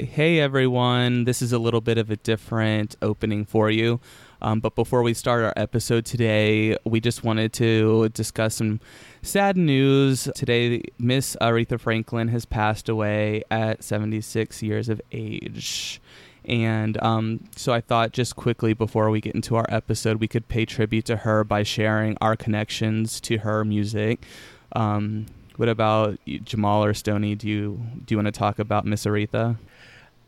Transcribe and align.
Hey 0.00 0.40
everyone, 0.40 1.24
this 1.24 1.42
is 1.42 1.52
a 1.52 1.58
little 1.58 1.82
bit 1.82 1.98
of 1.98 2.10
a 2.10 2.16
different 2.16 2.96
opening 3.02 3.44
for 3.44 3.70
you. 3.70 4.00
Um, 4.40 4.60
but 4.60 4.74
before 4.74 5.02
we 5.02 5.12
start 5.12 5.44
our 5.44 5.52
episode 5.56 6.06
today, 6.06 6.74
we 6.84 7.00
just 7.00 7.22
wanted 7.22 7.52
to 7.54 8.08
discuss 8.08 8.54
some 8.54 8.80
sad 9.20 9.58
news. 9.58 10.26
Today, 10.34 10.84
Miss 10.98 11.36
Aretha 11.42 11.78
Franklin 11.78 12.28
has 12.28 12.46
passed 12.46 12.88
away 12.88 13.42
at 13.50 13.84
76 13.84 14.62
years 14.62 14.88
of 14.88 15.02
age. 15.12 16.00
And 16.46 17.00
um, 17.02 17.44
so 17.54 17.74
I 17.74 17.82
thought 17.82 18.12
just 18.12 18.36
quickly 18.36 18.72
before 18.72 19.10
we 19.10 19.20
get 19.20 19.34
into 19.34 19.54
our 19.56 19.66
episode, 19.68 20.18
we 20.18 20.28
could 20.28 20.48
pay 20.48 20.64
tribute 20.64 21.04
to 21.06 21.16
her 21.18 21.44
by 21.44 21.62
sharing 21.62 22.16
our 22.22 22.36
connections 22.36 23.20
to 23.20 23.36
her 23.38 23.66
music. 23.66 24.24
Um, 24.72 25.26
what 25.56 25.68
about 25.68 26.18
Jamal 26.26 26.82
or 26.82 26.94
Stony? 26.94 27.34
Do 27.34 27.46
you 27.46 27.82
do 28.06 28.14
you 28.14 28.16
want 28.16 28.28
to 28.28 28.32
talk 28.32 28.58
about 28.58 28.86
Miss 28.86 29.04
Aretha? 29.04 29.58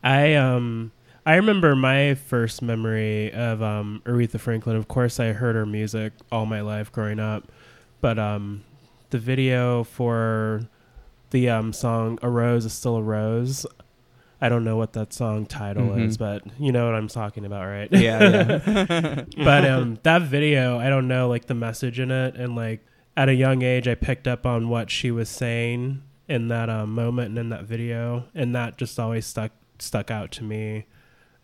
I 0.03 0.33
um 0.35 0.91
I 1.25 1.35
remember 1.35 1.75
my 1.75 2.15
first 2.15 2.61
memory 2.61 3.31
of 3.31 3.61
um, 3.63 4.01
Aretha 4.05 4.37
Franklin. 4.39 4.75
Of 4.75 4.89
course, 4.89 5.21
I 5.21 5.31
heard 5.31 5.55
her 5.55 5.65
music 5.65 6.11
all 6.33 6.45
my 6.45 6.59
life 6.59 6.91
growing 6.91 7.17
up, 7.19 7.49
but 8.01 8.19
um, 8.19 8.65
the 9.09 9.19
video 9.19 9.85
for 9.85 10.67
the 11.29 11.49
um, 11.49 11.71
song 11.71 12.19
"A 12.21 12.29
Rose 12.29 12.65
Is 12.65 12.73
Still 12.73 12.97
a 12.97 13.01
Rose." 13.01 13.65
I 14.41 14.49
don't 14.49 14.65
know 14.65 14.75
what 14.75 14.91
that 14.93 15.13
song 15.13 15.45
title 15.45 15.91
Mhm. 15.91 16.07
is, 16.07 16.17
but 16.17 16.43
you 16.59 16.73
know 16.73 16.85
what 16.85 16.95
I'm 16.95 17.07
talking 17.07 17.45
about, 17.45 17.65
right? 17.65 17.87
Yeah, 17.93 18.59
yeah. 18.75 19.23
but 19.37 19.63
um, 19.65 19.99
that 20.03 20.23
video, 20.23 20.77
I 20.77 20.89
don't 20.89 21.07
know, 21.07 21.29
like 21.29 21.45
the 21.45 21.53
message 21.53 22.01
in 22.01 22.11
it, 22.11 22.35
and 22.35 22.53
like 22.53 22.85
at 23.15 23.29
a 23.29 23.33
young 23.33 23.61
age, 23.61 23.87
I 23.87 23.95
picked 23.95 24.27
up 24.27 24.45
on 24.45 24.67
what 24.67 24.91
she 24.91 25.09
was 25.11 25.29
saying 25.29 26.03
in 26.27 26.49
that 26.49 26.69
um, 26.69 26.93
moment 26.93 27.29
and 27.29 27.37
in 27.37 27.49
that 27.49 27.63
video, 27.63 28.25
and 28.35 28.53
that 28.53 28.77
just 28.77 28.99
always 28.99 29.25
stuck 29.25 29.51
stuck 29.83 30.09
out 30.09 30.31
to 30.33 30.43
me. 30.43 30.85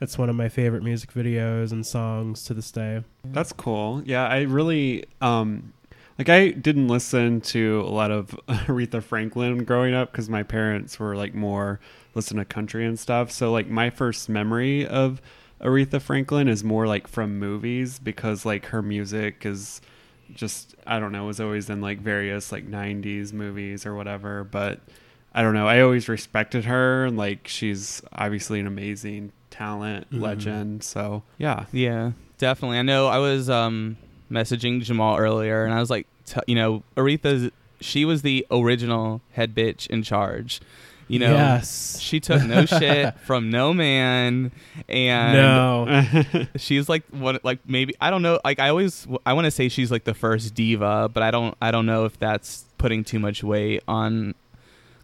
It's 0.01 0.17
one 0.17 0.29
of 0.29 0.35
my 0.35 0.47
favorite 0.47 0.83
music 0.83 1.13
videos 1.13 1.71
and 1.71 1.85
songs 1.85 2.43
to 2.45 2.53
this 2.53 2.71
day. 2.71 3.03
That's 3.25 3.51
cool. 3.51 4.01
Yeah, 4.05 4.27
I 4.27 4.41
really 4.41 5.05
um 5.21 5.73
like 6.17 6.29
I 6.29 6.49
didn't 6.49 6.87
listen 6.87 7.41
to 7.41 7.81
a 7.85 7.89
lot 7.89 8.11
of 8.11 8.29
Aretha 8.47 9.03
Franklin 9.03 9.63
growing 9.63 9.93
up 9.93 10.13
cuz 10.13 10.29
my 10.29 10.43
parents 10.43 10.99
were 10.99 11.15
like 11.15 11.33
more 11.33 11.79
listen 12.15 12.37
to 12.37 12.45
country 12.45 12.85
and 12.85 12.97
stuff. 12.97 13.31
So 13.31 13.51
like 13.51 13.69
my 13.69 13.89
first 13.89 14.29
memory 14.29 14.87
of 14.87 15.21
Aretha 15.61 16.01
Franklin 16.01 16.47
is 16.47 16.63
more 16.63 16.87
like 16.87 17.07
from 17.07 17.37
movies 17.37 17.99
because 17.99 18.45
like 18.45 18.67
her 18.67 18.81
music 18.81 19.45
is 19.45 19.81
just 20.33 20.75
I 20.87 20.99
don't 20.99 21.11
know, 21.11 21.25
was 21.25 21.41
always 21.41 21.69
in 21.69 21.81
like 21.81 21.99
various 21.99 22.51
like 22.51 22.69
90s 22.69 23.33
movies 23.33 23.85
or 23.85 23.95
whatever, 23.95 24.45
but 24.45 24.79
I 25.33 25.41
don't 25.41 25.53
know. 25.53 25.67
I 25.67 25.81
always 25.81 26.09
respected 26.09 26.65
her 26.65 27.05
and 27.05 27.17
like 27.17 27.47
she's 27.47 28.01
obviously 28.13 28.59
an 28.59 28.67
amazing 28.67 29.31
talent, 29.51 30.09
Mhm. 30.11 30.21
legend. 30.21 30.83
So, 30.83 31.23
yeah. 31.37 31.65
Yeah, 31.71 32.11
definitely. 32.37 32.79
I 32.79 32.81
know 32.81 33.07
I 33.07 33.17
was 33.19 33.49
um, 33.49 33.97
messaging 34.31 34.81
Jamal 34.81 35.17
earlier, 35.17 35.65
and 35.65 35.73
I 35.73 35.79
was 35.79 35.89
like, 35.89 36.07
t- 36.25 36.39
you 36.47 36.55
know, 36.55 36.83
Aretha's 36.97 37.51
she 37.81 38.03
was 38.05 38.23
the 38.23 38.45
original 38.51 39.21
head 39.31 39.55
bitch 39.55 39.87
in 39.87 40.03
charge. 40.03 40.59
You 41.07 41.17
know, 41.17 41.31
yes, 41.31 41.99
she 41.99 42.19
took 42.19 42.43
no 42.43 42.65
shit 42.67 43.17
from 43.25 43.49
no 43.49 43.73
man, 43.73 44.51
and 44.87 45.33
no, 45.33 46.45
she's 46.57 46.87
like 46.87 47.03
what, 47.09 47.43
like 47.43 47.57
maybe 47.67 47.95
I 47.99 48.11
don't 48.11 48.21
know. 48.21 48.39
Like 48.45 48.59
I 48.59 48.69
always 48.69 49.07
I 49.25 49.33
want 49.33 49.45
to 49.45 49.51
say 49.51 49.69
she's 49.69 49.89
like 49.91 50.03
the 50.03 50.13
first 50.13 50.53
diva, 50.53 51.09
but 51.11 51.23
I 51.23 51.31
don't 51.31 51.55
I 51.61 51.71
don't 51.71 51.87
know 51.87 52.05
if 52.05 52.19
that's 52.19 52.65
putting 52.77 53.03
too 53.03 53.17
much 53.19 53.43
weight 53.43 53.81
on. 53.87 54.35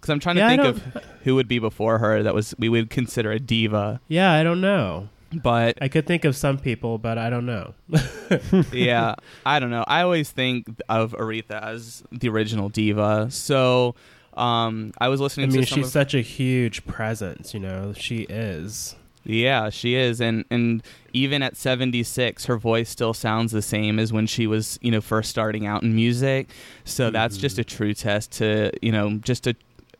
Because 0.05 0.13
I'm 0.13 0.19
trying 0.19 0.35
to 0.35 0.41
Yeah, 0.41 0.49
think 0.49 0.63
of 0.63 1.03
who 1.23 1.33
would 1.33 1.47
be 1.47 1.57
before 1.57 1.97
her 1.97 2.21
that 2.21 2.35
was 2.35 2.53
we 2.59 2.69
would 2.69 2.91
consider 2.91 3.31
a 3.31 3.39
diva, 3.39 3.99
yeah, 4.07 4.31
I 4.33 4.43
don't 4.43 4.61
know. 4.61 5.09
but 5.41 5.79
I 5.81 5.87
could 5.87 6.05
think 6.05 6.25
of 6.25 6.35
some 6.35 6.59
people, 6.59 6.99
but 6.99 7.17
I 7.17 7.31
don't 7.31 7.47
know. 7.47 7.73
yeah, 8.71 9.15
I 9.45 9.59
don't 9.59 9.71
know. 9.71 9.83
I 9.87 10.01
always 10.01 10.29
think 10.29 10.67
of 10.89 11.13
Aretha 11.13 11.59
as 11.61 12.03
the 12.11 12.29
original 12.29 12.69
diva. 12.69 13.27
So 13.31 13.95
um, 14.37 14.91
I 14.99 15.07
was 15.07 15.21
I 15.21 15.23
listening 15.23 15.49
mean, 15.51 15.61
to 15.61 15.67
some 15.67 15.77
she's 15.77 15.87
of- 15.87 15.91
such 15.91 16.13
a 16.13 16.21
huge 16.21 16.85
presence. 16.85 17.53
You 17.53 17.61
know, 17.61 17.93
she 17.97 18.21
is. 18.29 18.95
yeah, 19.23 19.69
she 19.71 19.95
is, 19.95 20.21
and 20.21 20.45
and 20.51 20.83
even 21.13 21.41
at 21.41 21.57
seventy 21.57 22.03
six, 22.03 22.45
her 22.45 22.57
voice 22.57 22.89
still 22.89 23.13
sounds 23.15 23.51
the 23.51 23.61
same 23.63 23.97
as 23.97 24.13
when 24.13 24.27
she 24.27 24.45
was 24.45 24.77
you 24.83 24.91
know 24.91 25.01
first 25.01 25.29
starting 25.31 25.65
out 25.65 25.81
in 25.83 25.95
music. 25.95 26.49
So 26.83 27.09
that's 27.09 27.37
just 27.37 27.55
Mhm. 27.57 27.61
a 27.61 27.63
true 27.63 27.93
test 27.95 28.31
to 28.33 28.71
you 28.81 28.91
know 28.91 29.17
just 29.17 29.47
a 29.47 29.55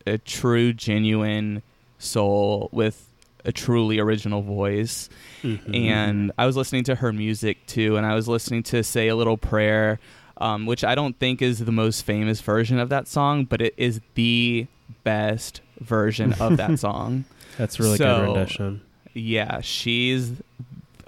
a 0.06 0.18
true 0.18 0.72
genuine 0.72 1.62
soul 1.98 2.68
with 2.72 3.02
a 3.44 3.52
truly 3.52 3.98
original 3.98 4.42
voice. 4.42 5.08
Mhm. 5.42 5.74
and 5.76 6.32
I 6.38 6.46
was 6.46 6.56
listening 6.56 6.84
to 6.84 6.96
her 6.96 7.12
music 7.12 7.64
too, 7.66 7.96
and 7.96 8.04
I 8.06 8.14
was 8.14 8.26
listening 8.26 8.62
to 8.64 8.82
"Say 8.82 9.08
a 9.08 9.14
Little 9.16 9.36
Prayer," 9.36 10.00
um, 10.38 10.66
which 10.66 10.82
I 10.82 10.94
don't 10.94 11.16
think 11.18 11.40
is 11.42 11.60
the 11.60 11.70
most 11.72 12.02
famous 12.02 12.40
version 12.40 12.78
of 12.78 12.88
that 12.88 13.06
song, 13.06 13.44
but 13.44 13.60
it 13.60 13.74
is 13.76 14.00
the 14.14 14.66
best 15.04 15.60
version 15.80 16.32
of 16.40 16.56
that 16.56 16.78
song. 16.80 17.24
that's 17.58 17.78
really 17.78 17.96
so- 17.98 18.04
good 18.20 18.24
rendition. 18.34 18.80
Yeah, 19.14 19.60
she's. 19.60 20.32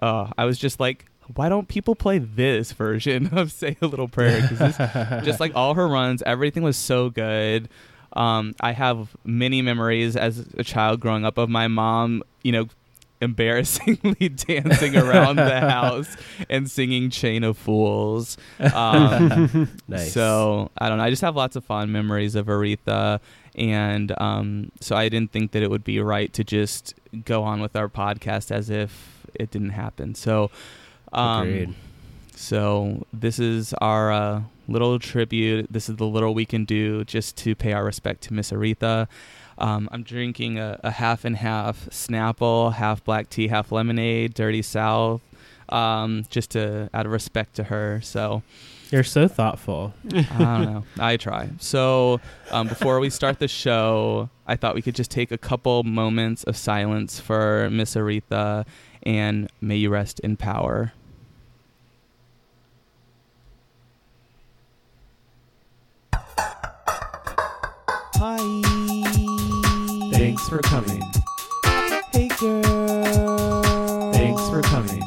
Uh, 0.01 0.29
I 0.39 0.45
was 0.45 0.59
just 0.59 0.79
like, 0.81 1.05
why 1.35 1.49
don't 1.49 1.67
people 1.69 1.95
play 1.97 2.19
this 2.19 2.71
version 2.73 3.27
of 3.33 3.51
"Say 3.61 3.77
a 3.83 3.87
Little 3.87 4.09
Prayer"? 4.09 4.47
'Cause 4.47 4.59
this 4.59 4.77
just 5.27 5.41
like 5.41 5.53
all 5.57 5.75
her 5.75 5.89
runs, 5.89 6.23
everything 6.23 6.63
was 6.63 6.77
so 6.77 7.11
good. 7.11 7.69
Um, 8.15 8.55
I 8.61 8.73
have 8.73 9.17
many 9.25 9.63
memories 9.63 10.17
as 10.17 10.47
a 10.57 10.65
child 10.65 11.01
growing 11.01 11.25
up 11.25 11.39
of 11.39 11.49
my 11.49 11.69
mom, 11.69 12.23
you 12.43 12.53
know, 12.53 12.69
embarrassingly 13.21 14.29
dancing 14.29 14.97
around 14.97 15.37
the 15.37 15.61
house 15.69 16.17
and 16.49 16.71
singing 16.71 17.11
"Chain 17.11 17.43
of 17.45 17.59
Fools." 17.59 18.37
Um, 18.73 19.69
nice. 19.89 20.13
So 20.13 20.71
I 20.79 20.89
don't 20.89 20.99
know. 20.99 21.05
I 21.05 21.11
just 21.11 21.23
have 21.23 21.35
lots 21.37 21.57
of 21.57 21.65
fond 21.65 21.93
memories 21.93 22.35
of 22.35 22.47
Aretha, 22.47 23.21
and 23.55 24.13
um, 24.21 24.71
so 24.81 24.95
I 24.97 25.09
didn't 25.09 25.33
think 25.33 25.51
that 25.53 25.63
it 25.63 25.71
would 25.71 25.85
be 25.85 25.99
right 26.01 26.33
to 26.35 26.45
just 26.45 26.95
go 27.25 27.43
on 27.43 27.61
with 27.61 27.75
our 27.75 27.89
podcast 27.89 28.51
as 28.51 28.71
if 28.71 29.27
it 29.35 29.51
didn't 29.51 29.71
happen. 29.71 30.15
So. 30.15 30.51
Um, 31.11 31.49
Agreed. 31.49 31.75
so 32.37 33.07
this 33.15 33.39
is 33.39 33.73
our 33.81 34.13
uh, 34.13 34.43
little 34.69 34.99
tribute. 34.99 35.67
This 35.73 35.89
is 35.89 35.97
the 35.97 36.07
little 36.07 36.35
we 36.35 36.45
can 36.45 36.65
do 36.65 37.05
just 37.05 37.37
to 37.39 37.55
pay 37.55 37.73
our 37.73 37.85
respect 37.85 38.23
to 38.25 38.35
Miss 38.35 38.51
Aretha. 38.53 39.09
Um, 39.57 39.89
I'm 39.91 40.05
drinking 40.05 40.59
a, 40.59 40.79
a 40.85 40.91
half 40.93 41.25
and 41.25 41.37
half 41.37 41.87
Snapple, 41.91 42.73
half 42.75 43.03
black 43.03 43.29
tea, 43.29 43.49
half 43.49 43.73
lemonade, 43.73 44.35
Dirty 44.35 44.63
South, 44.63 45.21
um, 45.69 46.25
just 46.31 46.51
to 46.53 46.89
out 46.95 47.07
of 47.07 47.13
respect 47.13 47.55
to 47.57 47.65
her. 47.65 48.01
So 48.03 48.43
You're 48.93 49.03
so 49.03 49.27
thoughtful. 49.27 49.95
I 50.15 50.23
don't 50.39 50.63
know. 50.63 50.85
I 50.99 51.17
try. 51.17 51.51
So 51.59 52.21
um, 52.53 52.69
before 52.69 53.01
we 53.01 53.11
start 53.11 53.41
the 53.41 53.49
show, 53.49 54.31
I 54.47 54.55
thought 54.55 54.77
we 54.77 54.83
could 54.83 54.95
just 54.95 55.11
take 55.11 55.33
a 55.33 55.39
couple 55.39 55.83
moments 55.83 56.45
of 56.45 56.57
silence 56.57 57.19
for 57.19 57.69
Miss 57.71 57.97
Aretha, 57.97 58.65
and 59.03 59.51
may 59.61 59.77
you 59.77 59.91
rest 59.91 60.21
in 60.21 60.37
power. 60.37 60.93
Hi. 68.21 68.37
Thanks 70.11 70.49
for 70.49 70.59
coming. 70.63 71.01
Hey 72.13 72.27
girl. 72.41 73.63
Thanks 74.13 74.43
for 74.49 74.61
coming. 74.63 75.03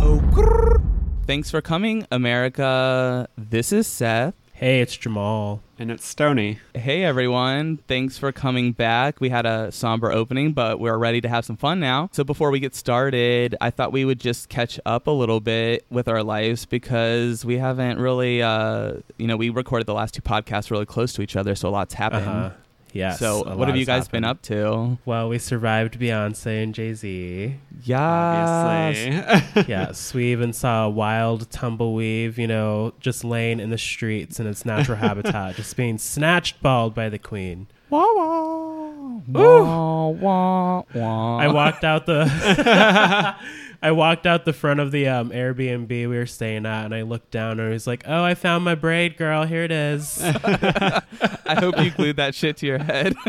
Oh, 0.00 0.22
grrr. 0.30 0.80
Thanks 1.26 1.50
for 1.50 1.60
coming, 1.60 2.06
America. 2.12 3.28
This 3.36 3.72
is 3.72 3.88
Seth. 3.88 4.43
Hey, 4.56 4.80
it's 4.80 4.96
Jamal. 4.96 5.62
And 5.80 5.90
it's 5.90 6.06
Stony. 6.06 6.60
Hey 6.76 7.02
everyone, 7.02 7.78
thanks 7.88 8.18
for 8.18 8.30
coming 8.30 8.70
back. 8.70 9.20
We 9.20 9.28
had 9.28 9.46
a 9.46 9.72
somber 9.72 10.12
opening, 10.12 10.52
but 10.52 10.78
we're 10.78 10.96
ready 10.96 11.20
to 11.22 11.28
have 11.28 11.44
some 11.44 11.56
fun 11.56 11.80
now. 11.80 12.08
So 12.12 12.22
before 12.22 12.52
we 12.52 12.60
get 12.60 12.72
started, 12.76 13.56
I 13.60 13.70
thought 13.70 13.90
we 13.90 14.04
would 14.04 14.20
just 14.20 14.48
catch 14.48 14.78
up 14.86 15.08
a 15.08 15.10
little 15.10 15.40
bit 15.40 15.84
with 15.90 16.06
our 16.06 16.22
lives 16.22 16.66
because 16.66 17.44
we 17.44 17.58
haven't 17.58 17.98
really, 17.98 18.42
uh, 18.42 18.98
you 19.18 19.26
know, 19.26 19.36
we 19.36 19.50
recorded 19.50 19.86
the 19.86 19.94
last 19.94 20.14
two 20.14 20.22
podcasts 20.22 20.70
really 20.70 20.86
close 20.86 21.12
to 21.14 21.22
each 21.22 21.34
other, 21.34 21.56
so 21.56 21.68
a 21.68 21.70
lot's 21.70 21.94
happened. 21.94 22.24
Uh-huh. 22.24 22.50
Yes. 22.94 23.18
so 23.18 23.42
what 23.56 23.66
have 23.66 23.76
you 23.76 23.84
guys 23.84 24.06
been 24.06 24.24
up 24.24 24.40
to? 24.42 24.98
Well, 25.04 25.28
we 25.28 25.38
survived 25.38 25.98
Beyonce 25.98 26.62
and 26.62 26.72
Jay 26.72 26.94
Z. 26.94 27.56
Yeah, 27.82 28.00
Obviously. 28.00 29.64
yes, 29.68 30.14
we 30.14 30.30
even 30.30 30.52
saw 30.52 30.86
a 30.86 30.90
wild 30.90 31.50
tumbleweave, 31.50 32.38
you 32.38 32.46
know, 32.46 32.94
just 33.00 33.24
laying 33.24 33.58
in 33.58 33.70
the 33.70 33.78
streets 33.78 34.38
in 34.38 34.46
its 34.46 34.64
natural 34.64 34.96
habitat, 34.96 35.56
just 35.56 35.76
being 35.76 35.98
snatched 35.98 36.62
bald 36.62 36.94
by 36.94 37.08
the 37.08 37.18
queen. 37.18 37.66
Wow, 37.90 38.08
wow. 38.14 38.53
Wah, 39.28 40.08
wah, 40.08 40.82
wah. 40.94 41.36
I 41.38 41.48
walked 41.48 41.84
out 41.84 42.06
the 42.06 42.24
I 43.84 43.90
walked 43.92 44.26
out 44.26 44.46
the 44.46 44.54
front 44.54 44.80
of 44.80 44.92
the 44.92 45.08
um, 45.08 45.28
Airbnb 45.28 45.88
we 45.90 46.06
were 46.06 46.24
staying 46.24 46.64
at, 46.64 46.86
and 46.86 46.94
I 46.94 47.02
looked 47.02 47.30
down, 47.30 47.60
and 47.60 47.68
I 47.68 47.72
was 47.72 47.86
like, 47.86 48.04
"Oh, 48.06 48.24
I 48.24 48.34
found 48.34 48.64
my 48.64 48.74
braid, 48.74 49.18
girl. 49.18 49.44
Here 49.44 49.62
it 49.62 49.70
is." 49.70 50.22
I 50.22 51.56
hope 51.58 51.78
you 51.78 51.90
glued 51.90 52.16
that 52.16 52.34
shit 52.34 52.56
to 52.58 52.66
your 52.66 52.78
head. 52.78 53.14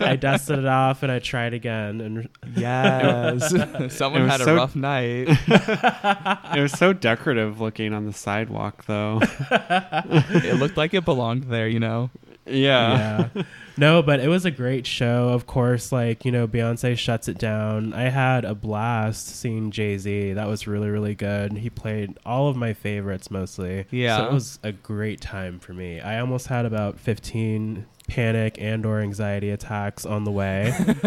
I 0.00 0.16
dusted 0.20 0.58
it 0.58 0.66
off, 0.66 1.02
and 1.02 1.10
I 1.10 1.18
tried 1.18 1.54
again, 1.54 2.02
and 2.02 2.28
yes. 2.54 3.48
Someone 3.96 4.22
It 4.22 4.24
was 4.26 4.32
had 4.32 4.40
a 4.42 4.54
rough 4.54 4.76
night. 4.76 5.28
it 5.48 6.60
was 6.60 6.72
so 6.72 6.92
decorative 6.92 7.58
looking 7.62 7.94
on 7.94 8.04
the 8.04 8.12
sidewalk, 8.12 8.84
though. 8.84 9.20
it 9.50 10.58
looked 10.58 10.76
like 10.76 10.92
it 10.92 11.06
belonged 11.06 11.44
there, 11.44 11.68
you 11.68 11.80
know? 11.80 12.10
Yeah. 12.50 13.28
yeah. 13.34 13.42
No, 13.76 14.02
but 14.02 14.20
it 14.20 14.28
was 14.28 14.44
a 14.44 14.50
great 14.50 14.86
show. 14.86 15.30
Of 15.30 15.46
course, 15.46 15.90
like, 15.90 16.24
you 16.24 16.32
know, 16.32 16.46
Beyonce 16.46 16.98
shuts 16.98 17.28
it 17.28 17.38
down. 17.38 17.94
I 17.94 18.10
had 18.10 18.44
a 18.44 18.54
blast 18.54 19.26
seeing 19.28 19.70
Jay 19.70 19.96
Z. 19.96 20.34
That 20.34 20.48
was 20.48 20.66
really, 20.66 20.90
really 20.90 21.14
good. 21.14 21.52
He 21.52 21.70
played 21.70 22.18
all 22.26 22.48
of 22.48 22.56
my 22.56 22.74
favorites 22.74 23.30
mostly. 23.30 23.86
Yeah. 23.90 24.18
So 24.18 24.26
it 24.26 24.32
was 24.32 24.58
a 24.62 24.72
great 24.72 25.20
time 25.22 25.58
for 25.58 25.72
me. 25.72 26.00
I 26.00 26.20
almost 26.20 26.48
had 26.48 26.66
about 26.66 26.98
15 26.98 27.86
panic 28.08 28.56
and 28.60 28.84
or 28.84 29.00
anxiety 29.00 29.50
attacks 29.50 30.04
on 30.04 30.24
the 30.24 30.30
way. 30.30 30.74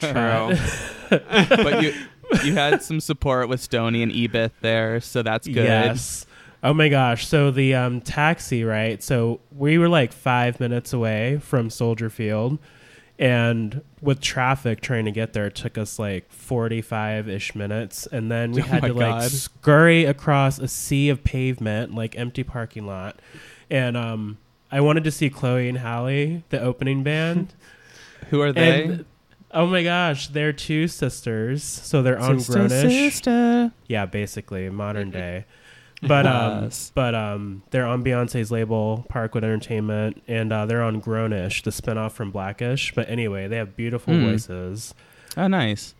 True. 0.00 0.56
But 1.10 1.82
you 1.82 1.94
you 2.44 2.54
had 2.54 2.82
some 2.82 3.00
support 3.00 3.48
with 3.48 3.60
Stony 3.60 4.02
and 4.02 4.10
Ebith 4.10 4.52
there, 4.60 5.00
so 5.00 5.22
that's 5.22 5.46
good. 5.46 5.64
Yes. 5.64 6.26
Oh 6.62 6.72
my 6.72 6.88
gosh. 6.88 7.26
So 7.26 7.50
the 7.50 7.74
um, 7.74 8.00
taxi, 8.00 8.64
right? 8.64 9.02
So 9.02 9.40
we 9.54 9.78
were 9.78 9.88
like 9.88 10.12
five 10.12 10.58
minutes 10.58 10.92
away 10.92 11.38
from 11.38 11.70
Soldier 11.70 12.10
Field. 12.10 12.58
And 13.18 13.82
with 14.02 14.20
traffic 14.20 14.82
trying 14.82 15.06
to 15.06 15.10
get 15.10 15.32
there, 15.32 15.46
it 15.46 15.54
took 15.54 15.78
us 15.78 15.98
like 15.98 16.30
45 16.30 17.28
ish 17.28 17.54
minutes. 17.54 18.06
And 18.06 18.30
then 18.30 18.52
we 18.52 18.62
Oh 18.62 18.66
had 18.66 18.82
to 18.82 18.92
like 18.92 19.30
scurry 19.30 20.04
across 20.04 20.58
a 20.58 20.68
sea 20.68 21.08
of 21.08 21.24
pavement, 21.24 21.94
like 21.94 22.18
empty 22.18 22.42
parking 22.42 22.86
lot. 22.86 23.18
And 23.70 23.96
um, 23.96 24.38
I 24.70 24.80
wanted 24.80 25.04
to 25.04 25.10
see 25.10 25.30
Chloe 25.30 25.68
and 25.68 25.78
Halle, 25.78 26.42
the 26.50 26.60
opening 26.60 27.02
band. 27.02 27.54
Who 28.30 28.40
are 28.40 28.52
they? 28.52 28.84
and 28.84 29.04
oh 29.52 29.66
my 29.66 29.82
gosh, 29.82 30.28
they're 30.28 30.52
two 30.52 30.88
sisters. 30.88 31.62
So 31.62 32.02
they're 32.02 32.18
on 32.18 32.40
Sister, 32.40 32.60
Grownish. 32.60 32.90
sister. 32.90 33.72
Yeah, 33.86 34.06
basically 34.06 34.68
modern 34.68 35.10
day. 35.10 35.46
But 36.06 36.26
um, 36.26 36.62
Yes. 36.64 36.92
but 36.94 37.14
um, 37.14 37.62
they're 37.70 37.86
on 37.86 38.04
Beyonce's 38.04 38.50
label 38.52 39.04
Parkwood 39.10 39.42
Entertainment, 39.44 40.22
and 40.28 40.52
uh, 40.52 40.66
they're 40.66 40.82
on 40.82 41.02
Grownish, 41.02 41.62
the 41.64 41.70
spinoff 41.70 42.12
from 42.12 42.30
Blackish. 42.30 42.92
But 42.94 43.08
anyway, 43.10 43.48
they 43.48 43.56
have 43.56 43.76
beautiful 43.76 44.14
Mm. 44.14 44.30
voices. 44.30 44.94
Oh, 45.36 45.48
nice. 45.48 45.94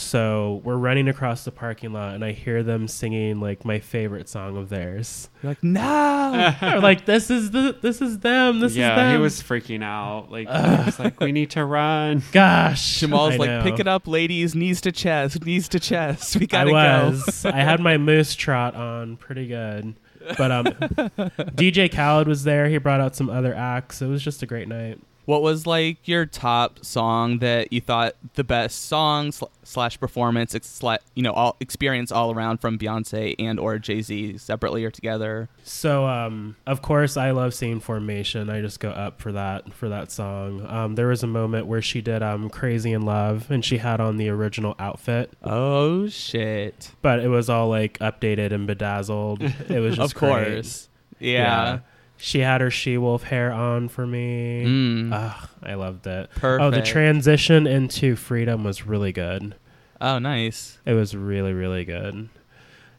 So 0.00 0.62
we're 0.64 0.76
running 0.76 1.08
across 1.08 1.44
the 1.44 1.52
parking 1.52 1.92
lot, 1.92 2.14
and 2.14 2.24
I 2.24 2.32
hear 2.32 2.62
them 2.62 2.88
singing 2.88 3.38
like 3.40 3.64
my 3.64 3.78
favorite 3.78 4.28
song 4.28 4.56
of 4.56 4.68
theirs. 4.68 5.28
You're 5.42 5.50
like, 5.50 5.62
no. 5.62 6.54
They're 6.60 6.80
like, 6.80 7.04
"This 7.04 7.30
is 7.30 7.50
the 7.50 7.76
this 7.80 8.00
is 8.00 8.20
them. 8.20 8.60
This 8.60 8.72
is 8.72 8.78
yeah, 8.78 8.96
them." 8.96 9.12
he 9.12 9.22
was 9.22 9.42
freaking 9.42 9.84
out. 9.84 10.30
Like, 10.30 10.48
he 10.48 10.84
was 10.84 10.98
like, 10.98 11.20
we 11.20 11.32
need 11.32 11.50
to 11.50 11.64
run. 11.64 12.22
Gosh, 12.32 13.00
Jamal's 13.00 13.34
I 13.34 13.36
like, 13.36 13.50
know. 13.50 13.62
pick 13.62 13.78
it 13.78 13.86
up, 13.86 14.08
ladies, 14.08 14.54
knees 14.54 14.80
to 14.82 14.92
chest, 14.92 15.44
knees 15.44 15.68
to 15.68 15.80
chest. 15.80 16.36
We 16.36 16.44
I 16.44 16.46
gotta 16.46 16.70
go. 16.70 17.10
was. 17.10 17.44
I 17.44 17.60
had 17.60 17.80
my 17.80 17.98
moose 17.98 18.34
trot 18.34 18.74
on 18.74 19.16
pretty 19.16 19.46
good. 19.46 19.94
But 20.36 20.50
um, 20.50 20.64
DJ 20.64 21.90
Khaled 21.90 22.28
was 22.28 22.44
there. 22.44 22.68
He 22.68 22.78
brought 22.78 23.00
out 23.00 23.16
some 23.16 23.30
other 23.30 23.54
acts. 23.54 24.02
It 24.02 24.06
was 24.06 24.22
just 24.22 24.42
a 24.42 24.46
great 24.46 24.68
night. 24.68 25.00
What 25.30 25.42
was 25.42 25.64
like 25.64 26.08
your 26.08 26.26
top 26.26 26.84
song 26.84 27.38
that 27.38 27.72
you 27.72 27.80
thought 27.80 28.16
the 28.34 28.42
best 28.42 28.86
song 28.86 29.30
sl- 29.30 29.44
slash 29.62 30.00
performance, 30.00 30.56
ex- 30.56 30.80
sla- 30.80 30.98
you 31.14 31.22
know, 31.22 31.32
all 31.32 31.56
experience 31.60 32.10
all 32.10 32.32
around 32.32 32.60
from 32.60 32.76
Beyonce 32.76 33.36
and 33.38 33.60
or 33.60 33.78
Jay 33.78 34.02
Z 34.02 34.38
separately 34.38 34.84
or 34.84 34.90
together? 34.90 35.48
So, 35.62 36.04
um, 36.06 36.56
of 36.66 36.82
course, 36.82 37.16
I 37.16 37.30
love 37.30 37.54
seeing 37.54 37.78
Formation. 37.78 38.50
I 38.50 38.60
just 38.60 38.80
go 38.80 38.90
up 38.90 39.20
for 39.20 39.30
that 39.30 39.72
for 39.72 39.88
that 39.88 40.10
song. 40.10 40.66
Um, 40.66 40.96
there 40.96 41.06
was 41.06 41.22
a 41.22 41.28
moment 41.28 41.66
where 41.68 41.80
she 41.80 42.00
did 42.00 42.24
um, 42.24 42.50
"Crazy 42.50 42.92
in 42.92 43.02
Love" 43.02 43.52
and 43.52 43.64
she 43.64 43.78
had 43.78 44.00
on 44.00 44.16
the 44.16 44.28
original 44.30 44.74
outfit, 44.80 45.32
Oh 45.44 46.08
shit! 46.08 46.90
but 47.02 47.20
it 47.20 47.28
was 47.28 47.48
all 47.48 47.68
like 47.68 48.00
updated 48.00 48.50
and 48.50 48.66
bedazzled. 48.66 49.42
It 49.68 49.78
was 49.78 49.94
just 49.96 50.12
of 50.12 50.18
course, 50.18 50.88
yeah. 51.20 51.78
She 52.20 52.40
had 52.40 52.60
her 52.60 52.70
she 52.70 52.98
wolf 52.98 53.22
hair 53.24 53.52
on 53.52 53.88
for 53.88 54.06
me. 54.06 54.64
Mm, 54.66 55.12
Ugh, 55.12 55.48
I 55.62 55.74
loved 55.74 56.06
it. 56.06 56.30
perfect. 56.36 56.62
Oh, 56.62 56.70
the 56.70 56.82
transition 56.82 57.66
into 57.66 58.14
freedom 58.16 58.62
was 58.64 58.86
really 58.86 59.12
good. 59.12 59.54
oh, 60.00 60.18
nice. 60.18 60.78
It 60.86 60.94
was 60.94 61.14
really, 61.16 61.52
really 61.52 61.84
good. 61.84 62.28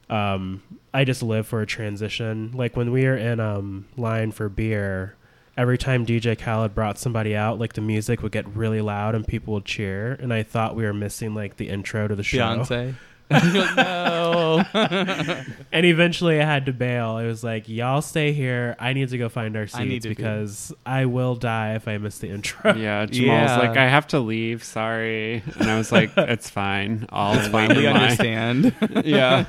Um, 0.10 0.62
I 0.94 1.06
just 1.06 1.24
live 1.24 1.48
for 1.48 1.62
a 1.62 1.66
transition. 1.66 2.52
Like 2.54 2.76
when 2.76 2.92
we 2.92 3.06
were 3.06 3.16
in 3.16 3.40
um, 3.40 3.88
line 3.96 4.32
for 4.32 4.50
beer, 4.50 5.16
every 5.56 5.78
time 5.78 6.06
DJ 6.06 6.38
Khaled 6.38 6.76
brought 6.76 6.98
somebody 7.00 7.36
out, 7.36 7.60
like 7.60 7.74
the 7.74 7.82
music 7.82 8.22
would 8.22 8.32
get 8.32 8.48
really 8.56 8.82
loud 8.82 9.16
and 9.16 9.26
people 9.26 9.54
would 9.54 9.66
cheer. 9.66 10.14
And 10.14 10.34
I 10.34 10.44
thought 10.44 10.76
we 10.76 10.84
were 10.84 10.94
missing 10.94 11.34
like 11.34 11.58
the 11.58 11.70
intro 11.70 12.08
to 12.08 12.16
the 12.16 12.24
show. 12.24 12.40
Beyonce. 12.40 12.96
You're 13.54 13.63
like, 13.66 13.75
no. 13.75 14.63
And 15.74 15.86
eventually 15.86 16.42
I 16.42 16.45
had 16.45 16.66
to 16.66 16.74
bail. 16.74 17.18
It 17.18 17.25
was 17.28 17.44
like, 17.44 17.69
y'all 17.69 18.01
stay 18.01 18.33
here. 18.33 18.75
I 18.80 18.92
need 18.94 19.10
to 19.10 19.18
go 19.18 19.30
find 19.30 19.56
our 19.56 19.68
I 19.74 19.86
need 19.86 19.92
seats 19.92 20.04
to 20.04 20.10
be- 20.10 20.16
because 20.16 20.74
I 20.86 21.06
will 21.06 21.36
die 21.36 21.75
if 21.75 21.88
I 21.88 21.98
miss 21.98 22.18
the 22.19 22.30
intro. 22.30 22.75
Yeah, 22.75 23.06
Jamal's 23.06 23.50
Yeah. 23.51 23.57
like, 23.60 23.78
I 23.78 23.88
have 23.88 24.07
to 24.07 24.19
leave. 24.19 24.63
Sorry. 24.63 25.42
And 25.60 25.69
I 25.72 25.78
was 25.78 25.92
like, 25.92 26.12
it's 26.18 26.50
fine. 26.50 27.06
I'll 27.10 27.39
It's 27.39 27.48
fine. 27.48 27.69
We 27.75 27.88
understand. 27.88 28.75
Yeah. 29.06 29.45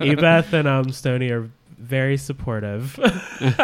Ebeth 0.00 0.52
and 0.52 0.68
um, 0.68 0.92
Stony 0.92 1.30
are 1.30 1.50
very 1.78 2.16
supportive. 2.16 2.98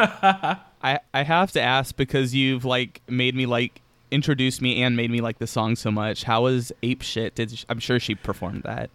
I 0.03 0.99
I 1.15 1.23
have 1.23 1.53
to 1.53 1.61
ask 1.61 1.97
because 1.97 2.35
you've 2.35 2.65
like 2.65 3.03
made 3.09 3.35
me 3.35 3.47
like 3.47 3.81
introduced 4.11 4.61
me 4.61 4.83
and 4.83 4.97
made 4.97 5.11
me 5.11 5.21
like 5.21 5.39
the 5.39 5.47
song 5.47 5.77
so 5.77 5.91
much. 5.91 6.25
How 6.25 6.43
was 6.43 6.73
Ape 6.83 7.03
Shit? 7.03 7.35
Did 7.35 7.57
sh- 7.59 7.65
I'm 7.69 7.79
sure 7.79 8.01
she 8.01 8.15
performed 8.15 8.63
that. 8.65 8.91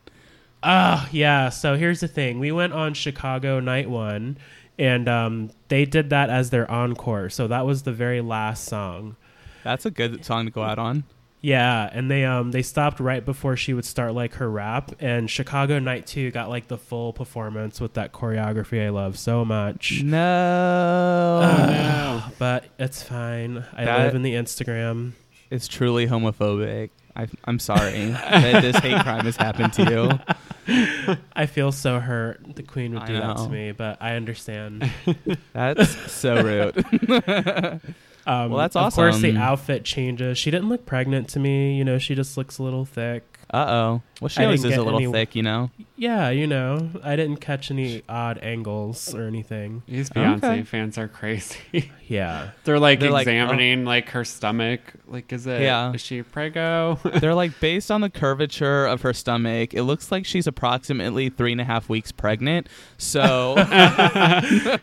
Ah, 0.67 1.07
yeah. 1.11 1.49
So 1.49 1.75
here's 1.75 1.99
the 1.99 2.07
thing: 2.07 2.39
we 2.39 2.51
went 2.51 2.73
on 2.73 2.93
Chicago 2.95 3.59
night 3.59 3.89
one, 3.89 4.37
and 4.79 5.07
um, 5.07 5.51
they 5.67 5.85
did 5.85 6.09
that 6.09 6.29
as 6.29 6.49
their 6.49 6.69
encore. 6.69 7.29
So 7.29 7.47
that 7.47 7.65
was 7.65 7.83
the 7.83 7.91
very 7.93 8.21
last 8.21 8.65
song. 8.65 9.15
That's 9.63 9.85
a 9.85 9.91
good 9.91 10.25
song 10.25 10.45
to 10.45 10.51
go 10.51 10.63
out 10.63 10.79
on. 10.79 11.03
Yeah, 11.41 11.87
and 11.93 12.09
they 12.09 12.25
um 12.25 12.49
they 12.51 12.63
stopped 12.63 12.99
right 12.99 13.23
before 13.23 13.55
she 13.55 13.73
would 13.75 13.85
start 13.85 14.15
like 14.15 14.33
her 14.35 14.49
rap, 14.49 14.93
and 14.99 15.29
Chicago 15.29 15.77
night 15.77 16.07
two 16.07 16.31
got 16.31 16.49
like 16.49 16.67
the 16.67 16.77
full 16.79 17.13
performance 17.13 17.79
with 17.79 17.93
that 17.93 18.11
choreography 18.13 18.83
I 18.83 18.89
love 18.89 19.19
so 19.19 19.45
much. 19.45 20.01
No, 20.03 21.41
no. 21.41 22.23
But 22.39 22.65
it's 22.79 23.03
fine. 23.03 23.63
I 23.75 23.85
That- 23.85 23.99
live 24.05 24.15
in 24.15 24.23
the 24.23 24.33
Instagram. 24.33 25.11
it's 25.51 25.67
truly 25.67 26.07
homophobic. 26.07 26.89
I, 27.15 27.27
I'm 27.45 27.59
sorry 27.59 28.09
that 28.11 28.61
this 28.61 28.75
hate 28.77 29.01
crime 29.03 29.25
has 29.25 29.37
happened 29.37 29.71
to 29.73 29.83
you. 29.89 30.35
I 31.35 31.45
feel 31.45 31.71
so 31.71 31.99
hurt. 31.99 32.55
The 32.55 32.63
queen 32.63 32.93
would 32.93 33.05
do 33.05 33.13
that 33.13 33.37
to 33.37 33.49
me, 33.49 33.71
but 33.71 33.97
I 34.01 34.15
understand. 34.15 34.89
That's 35.53 36.11
so 36.11 36.41
rude. 36.41 37.81
Um, 38.27 38.49
Well, 38.49 38.57
that's 38.57 38.75
awesome. 38.75 39.03
Of 39.05 39.11
course, 39.11 39.21
the 39.21 39.37
outfit 39.37 39.83
changes. 39.85 40.37
She 40.39 40.49
didn't 40.49 40.67
look 40.69 40.85
pregnant 40.87 41.29
to 41.29 41.39
me. 41.39 41.77
You 41.77 41.83
know, 41.83 41.99
she 41.99 42.15
just 42.15 42.37
looks 42.37 42.57
a 42.57 42.63
little 42.63 42.83
thick. 42.83 43.23
Uh 43.53 43.57
oh. 43.69 44.01
Well, 44.19 44.29
she 44.29 44.41
I 44.41 44.45
always 44.45 44.65
is 44.65 44.73
a 44.75 44.81
little 44.81 44.99
any- 44.99 45.11
thick, 45.11 45.35
you 45.35 45.43
know. 45.43 45.69
Yeah, 45.97 46.29
you 46.29 46.45
know, 46.45 46.89
I 47.03 47.15
didn't 47.15 47.37
catch 47.37 47.71
any 47.71 48.03
odd 48.09 48.37
angles 48.39 49.15
or 49.15 49.23
anything. 49.27 49.81
These 49.87 50.09
Beyonce 50.09 50.37
Okay. 50.43 50.63
fans 50.63 50.97
are 50.97 51.07
crazy. 51.07 51.91
Yeah. 52.07 52.51
They're 52.65 52.77
like 52.77 52.99
They're 52.99 53.09
like, 53.09 53.25
oh. 53.27 53.31
examining 53.31 53.83
like 53.83 54.09
her 54.09 54.23
stomach. 54.23 54.79
Like, 55.07 55.33
is 55.33 55.47
it? 55.47 55.61
Yeah. 55.61 55.91
Is 55.91 56.01
she 56.01 56.21
prego? 56.21 56.99
They're 57.19 57.33
like 57.33 57.59
based 57.59 57.89
on 57.89 58.01
the 58.01 58.11
curvature 58.11 58.85
of 58.85 59.01
her 59.01 59.11
stomach. 59.11 59.73
It 59.73 59.81
looks 59.83 60.11
like 60.11 60.23
she's 60.23 60.45
approximately 60.45 61.29
three 61.29 61.51
and 61.51 61.59
a 61.59 61.63
half 61.63 61.89
weeks 61.89 62.11
pregnant. 62.11 62.69
So 62.99 63.55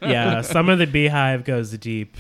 Yeah, 0.02 0.40
some 0.40 0.68
of 0.68 0.80
the 0.80 0.86
beehive 0.88 1.44
goes 1.44 1.70
deep. 1.78 2.16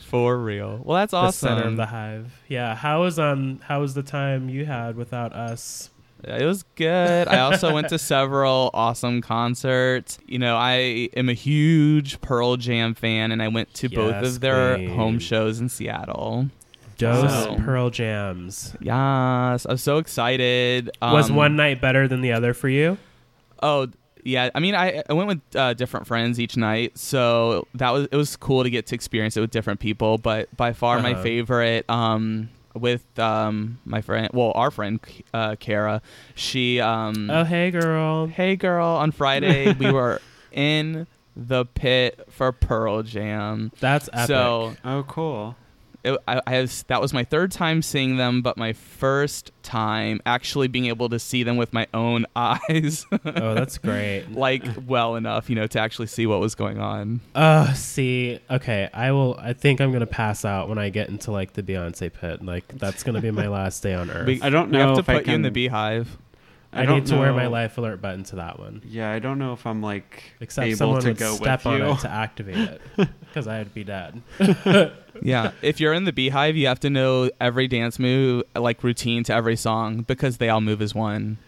for 0.00 0.36
real. 0.38 0.80
Well, 0.84 0.98
that's 0.98 1.12
The 1.12 1.16
awesome. 1.16 1.48
center 1.48 1.68
of 1.68 1.76
the 1.76 1.86
hive. 1.86 2.32
Yeah. 2.48 2.74
How 2.74 3.02
was 3.02 3.18
um 3.18 3.60
how 3.62 3.80
was 3.80 3.94
the 3.94 4.02
time 4.02 4.48
you 4.50 4.66
had 4.66 4.96
without 4.96 5.32
us? 5.32 5.88
It 6.26 6.44
was 6.44 6.62
good. 6.76 7.28
I 7.28 7.40
also 7.40 7.72
went 7.74 7.88
to 7.90 7.98
several 7.98 8.70
awesome 8.74 9.20
concerts. 9.20 10.18
You 10.26 10.38
know, 10.38 10.56
I 10.56 11.08
am 11.16 11.28
a 11.28 11.32
huge 11.34 12.20
Pearl 12.20 12.56
Jam 12.56 12.94
fan, 12.94 13.32
and 13.32 13.42
I 13.42 13.48
went 13.48 13.72
to 13.74 13.88
both 13.88 14.22
of 14.24 14.40
their 14.40 14.76
queen. 14.76 14.88
home 14.90 15.18
shows 15.18 15.60
in 15.60 15.68
Seattle. 15.68 16.48
Dose 16.96 17.24
Wow. 17.30 17.56
Pearl 17.64 17.90
Jams. 17.90 18.74
Yes, 18.80 19.66
I'm 19.68 19.76
so 19.78 19.98
excited. 19.98 20.90
was 21.02 21.28
Um, 21.30 21.36
one 21.36 21.56
night 21.56 21.80
better 21.80 22.06
than 22.06 22.20
the 22.20 22.32
other 22.32 22.54
for 22.54 22.68
you? 22.68 22.98
Oh, 23.62 23.88
yeah. 24.22 24.50
I 24.54 24.60
mean, 24.60 24.74
I, 24.74 25.02
I 25.08 25.12
went 25.12 25.28
with 25.28 25.40
uh, 25.56 25.74
different 25.74 26.06
friends 26.06 26.38
each 26.38 26.56
night, 26.56 26.96
so 26.96 27.66
that 27.74 27.90
was 27.90 28.06
it 28.10 28.16
was 28.16 28.36
cool 28.36 28.62
to 28.62 28.70
get 28.70 28.86
to 28.86 28.94
experience 28.94 29.36
it 29.36 29.40
with 29.40 29.50
different 29.50 29.80
people. 29.80 30.18
But 30.18 30.54
by 30.56 30.72
far 30.72 31.00
my 31.00 31.12
Uh-huh. 31.14 31.22
favorite, 31.22 31.84
um, 31.90 32.48
with 32.74 33.18
um 33.18 33.78
my 33.84 34.00
friend, 34.00 34.28
well, 34.32 34.52
our 34.54 34.70
friend 34.70 35.00
uh, 35.32 35.56
Kara. 35.58 36.02
She 36.34 36.80
um 36.80 37.30
Oh, 37.30 37.44
hey, 37.44 37.70
girl. 37.70 38.26
hey 38.26 38.56
girl 38.56 38.86
on 38.88 39.10
Friday 39.12 39.72
we 39.78 39.90
were 39.90 40.20
in 40.52 41.06
the 41.36 41.64
pit 41.64 42.20
for 42.30 42.52
Pearl 42.52 43.02
Jam. 43.02 43.72
That's 43.80 44.08
epic. 44.12 44.26
So 44.28 44.76
Oh, 44.84 45.04
cool. 45.08 45.56
It, 46.04 46.18
I, 46.28 46.40
I 46.46 46.52
have, 46.54 46.84
that 46.88 47.00
was 47.00 47.12
my 47.12 47.24
third 47.24 47.50
time 47.50 47.82
seeing 47.82 48.16
them, 48.16 48.42
but 48.42 48.56
my 48.56 48.72
first 48.72 49.50
time 49.62 50.20
actually 50.26 50.68
being 50.68 50.86
able 50.86 51.08
to 51.08 51.18
see 51.18 51.42
them 51.42 51.56
with 51.56 51.72
my 51.72 51.86
own 51.94 52.26
eyes, 52.36 53.06
oh, 53.12 53.54
that's 53.54 53.78
great. 53.78 54.26
like 54.30 54.64
well 54.86 55.16
enough, 55.16 55.48
you 55.48 55.56
know, 55.56 55.66
to 55.66 55.78
actually 55.80 56.06
see 56.06 56.26
what 56.26 56.40
was 56.40 56.54
going 56.54 56.78
on. 56.78 57.20
Uh, 57.34 57.72
see, 57.74 58.38
okay, 58.50 58.88
I 58.92 59.12
will. 59.12 59.36
I 59.40 59.52
think 59.54 59.80
I'm 59.80 59.92
gonna 59.92 60.06
pass 60.06 60.44
out 60.44 60.68
when 60.68 60.78
I 60.78 60.90
get 60.90 61.08
into 61.08 61.30
like 61.32 61.54
the 61.54 61.62
Beyonce 61.62 62.12
pit. 62.12 62.44
Like 62.44 62.68
that's 62.78 63.02
gonna 63.02 63.20
be 63.20 63.30
my 63.30 63.48
last 63.48 63.82
day 63.82 63.94
on 63.94 64.10
earth. 64.10 64.26
We- 64.26 64.42
I 64.42 64.50
don't 64.50 64.70
We 64.70 64.78
know 64.78 64.86
have 64.88 64.94
to 64.96 65.00
if 65.00 65.08
I 65.08 65.14
put 65.18 65.26
you 65.28 65.34
in 65.34 65.42
the 65.42 65.48
can- 65.48 65.54
beehive. 65.54 66.18
I, 66.74 66.84
don't 66.86 67.00
need 67.00 67.06
to 67.06 67.16
wear 67.18 67.32
my 67.32 67.46
life 67.46 67.78
alert 67.78 68.00
button 68.02 68.24
to 68.24 68.36
that 68.36 68.58
one. 68.58 68.82
Yeah, 68.84 69.10
I 69.10 69.18
don't 69.18 69.38
know 69.38 69.52
if 69.52 69.66
I'm 69.66 69.80
like 69.82 70.22
Except 70.40 70.66
able 70.66 70.76
someone 70.76 71.00
to 71.02 71.08
would 71.08 71.16
go 71.18 71.34
step 71.36 71.60
with 71.64 71.66
on 71.74 71.78
you. 71.80 71.92
it 71.92 71.98
to 72.00 72.10
activate 72.10 72.56
it, 72.56 72.80
because 73.20 73.46
I'd 73.48 73.72
be 73.74 73.84
dead. 73.84 74.20
Yeah, 75.22 75.52
if 75.62 75.78
you're 75.78 75.92
in 75.92 76.04
the 76.06 76.12
beehive, 76.12 76.56
you 76.56 76.66
have 76.66 76.80
to 76.80 76.90
know 76.90 77.30
every 77.40 77.68
dance 77.68 78.00
move, 78.00 78.42
like 78.56 78.82
routine 78.82 79.22
to 79.24 79.32
every 79.32 79.54
song, 79.54 80.02
because 80.02 80.38
they 80.38 80.48
all 80.48 80.60
move 80.60 80.82
as 80.82 80.92
one. 80.92 81.38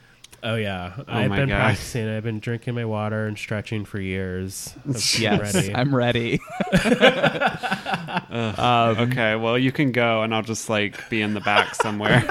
Oh 0.44 0.54
yeah, 0.54 0.92
Oh 0.98 1.04
I've 1.08 1.30
been 1.32 1.48
God. 1.48 1.56
practicing. 1.56 2.08
I've 2.08 2.22
been 2.22 2.38
drinking 2.38 2.76
my 2.76 2.84
water 2.84 3.26
and 3.26 3.36
stretching 3.36 3.84
for 3.84 3.98
years. 4.00 4.72
I'm 4.84 4.92
Yes, 5.18 5.54
ready. 5.54 5.74
I'm 5.74 5.92
ready. 5.96 6.40
Um, 8.30 8.98
okay, 9.10 9.34
well 9.36 9.58
you 9.58 9.72
can 9.72 9.92
go, 9.92 10.22
and 10.22 10.34
I'll 10.34 10.42
just 10.42 10.68
like 10.70 11.08
be 11.10 11.22
in 11.22 11.34
the 11.34 11.40
back 11.40 11.74
somewhere. 11.74 12.22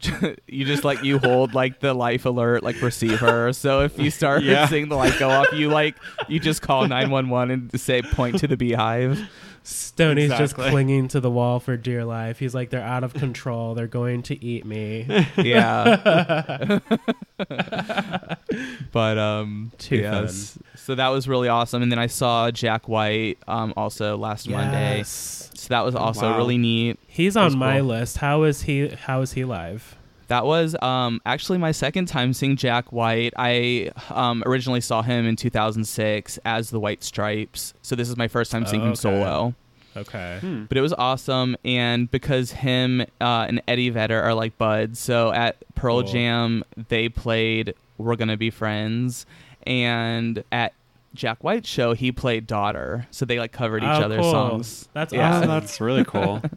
you 0.48 0.64
just 0.64 0.84
like 0.84 1.02
you 1.04 1.18
hold 1.18 1.54
like 1.54 1.80
the 1.80 1.92
life 1.94 2.24
alert 2.24 2.62
like 2.62 2.80
receiver. 2.80 3.52
So 3.52 3.82
if 3.82 3.98
you 3.98 4.10
start 4.10 4.42
Yeah. 4.42 4.66
seeing 4.66 4.88
the 4.88 4.96
light 4.96 5.18
go 5.18 5.28
off, 5.30 5.48
you 5.52 5.68
like 5.68 5.96
you 6.28 6.40
just 6.40 6.62
call 6.62 6.86
nine 6.88 7.10
one 7.10 7.28
one 7.28 7.50
and 7.50 7.80
say 7.80 8.02
point 8.02 8.38
to 8.38 8.46
the 8.48 8.56
beehive. 8.56 9.20
Stoney's 9.62 10.30
just 10.30 10.54
clinging 10.54 11.08
to 11.08 11.20
the 11.20 11.30
wall 11.30 11.60
for 11.60 11.76
dear 11.76 12.02
life. 12.04 12.38
He's 12.38 12.54
like, 12.54 12.70
they're 12.70 12.80
out 12.82 13.04
of 13.04 13.12
control. 13.12 13.74
They're 13.74 13.86
going 13.86 14.22
to 14.24 14.42
eat 14.44 14.64
me. 14.64 15.06
Yeah. 15.36 16.78
but 18.92 19.18
um 19.18 19.72
Too 19.78 19.96
yes. 19.96 20.58
So 20.84 20.94
that 20.94 21.08
was 21.08 21.28
really 21.28 21.48
awesome. 21.48 21.82
And 21.82 21.90
then 21.92 21.98
I 21.98 22.06
saw 22.06 22.50
Jack 22.50 22.88
White 22.88 23.38
um 23.48 23.72
also 23.76 24.16
last 24.16 24.48
Monday. 24.48 25.02
So 25.04 25.68
that 25.68 25.84
was 25.84 25.94
also 25.94 26.30
Wow. 26.30 26.36
really 26.38 26.58
neat. 26.58 26.98
He's 27.06 27.36
on 27.36 27.56
my 27.58 27.78
cool. 27.78 27.88
list. 27.88 28.16
How 28.18 28.42
is 28.44 28.62
he? 28.62 28.88
How 28.88 29.20
is 29.20 29.32
he 29.32 29.44
live? 29.44 29.96
That 30.28 30.46
was 30.46 30.76
um, 30.80 31.20
actually 31.26 31.58
my 31.58 31.72
second 31.72 32.06
time 32.06 32.32
seeing 32.32 32.54
Jack 32.56 32.92
White. 32.92 33.34
I 33.36 33.90
um, 34.10 34.44
originally 34.46 34.80
saw 34.80 35.02
him 35.02 35.26
in 35.26 35.34
2006 35.34 36.38
as 36.44 36.70
the 36.70 36.78
White 36.78 37.02
Stripes. 37.02 37.74
So 37.82 37.96
this 37.96 38.08
is 38.08 38.16
my 38.16 38.28
first 38.28 38.52
time 38.52 38.64
seeing 38.64 38.82
Oh, 38.82 38.86
him 38.90 38.94
solo. 38.94 39.54
Okay. 39.96 40.38
Hmm. 40.40 40.64
But 40.66 40.78
it 40.78 40.82
was 40.82 40.92
awesome. 40.92 41.56
And 41.64 42.08
because 42.12 42.52
him 42.52 43.00
uh, 43.20 43.46
and 43.48 43.60
Eddie 43.66 43.90
Vedder 43.90 44.22
are 44.22 44.34
like 44.34 44.56
buds, 44.56 45.00
so 45.00 45.32
at 45.32 45.56
Pearl 45.74 46.02
Cool. 46.04 46.12
Jam, 46.12 46.64
they 46.88 47.08
played 47.08 47.74
We're 47.98 48.14
Gonna 48.14 48.36
Be 48.36 48.50
Friends. 48.50 49.26
And 49.70 50.42
at 50.50 50.72
Jack 51.14 51.42
White's 51.44 51.68
show, 51.68 51.92
he 51.94 52.10
played 52.12 52.46
Daughter. 52.46 53.06
So 53.12 53.24
they 53.24 53.38
like 53.38 53.52
covered 53.52 53.82
each 53.82 53.88
Oh, 53.88 54.02
other's 54.02 54.20
cool. 54.20 54.32
songs. 54.32 54.88
That's 54.92 55.12
Yeah. 55.12 55.36
Awesome. 55.36 55.48
that's 55.48 55.80
really 55.80 56.04
cool. 56.04 56.42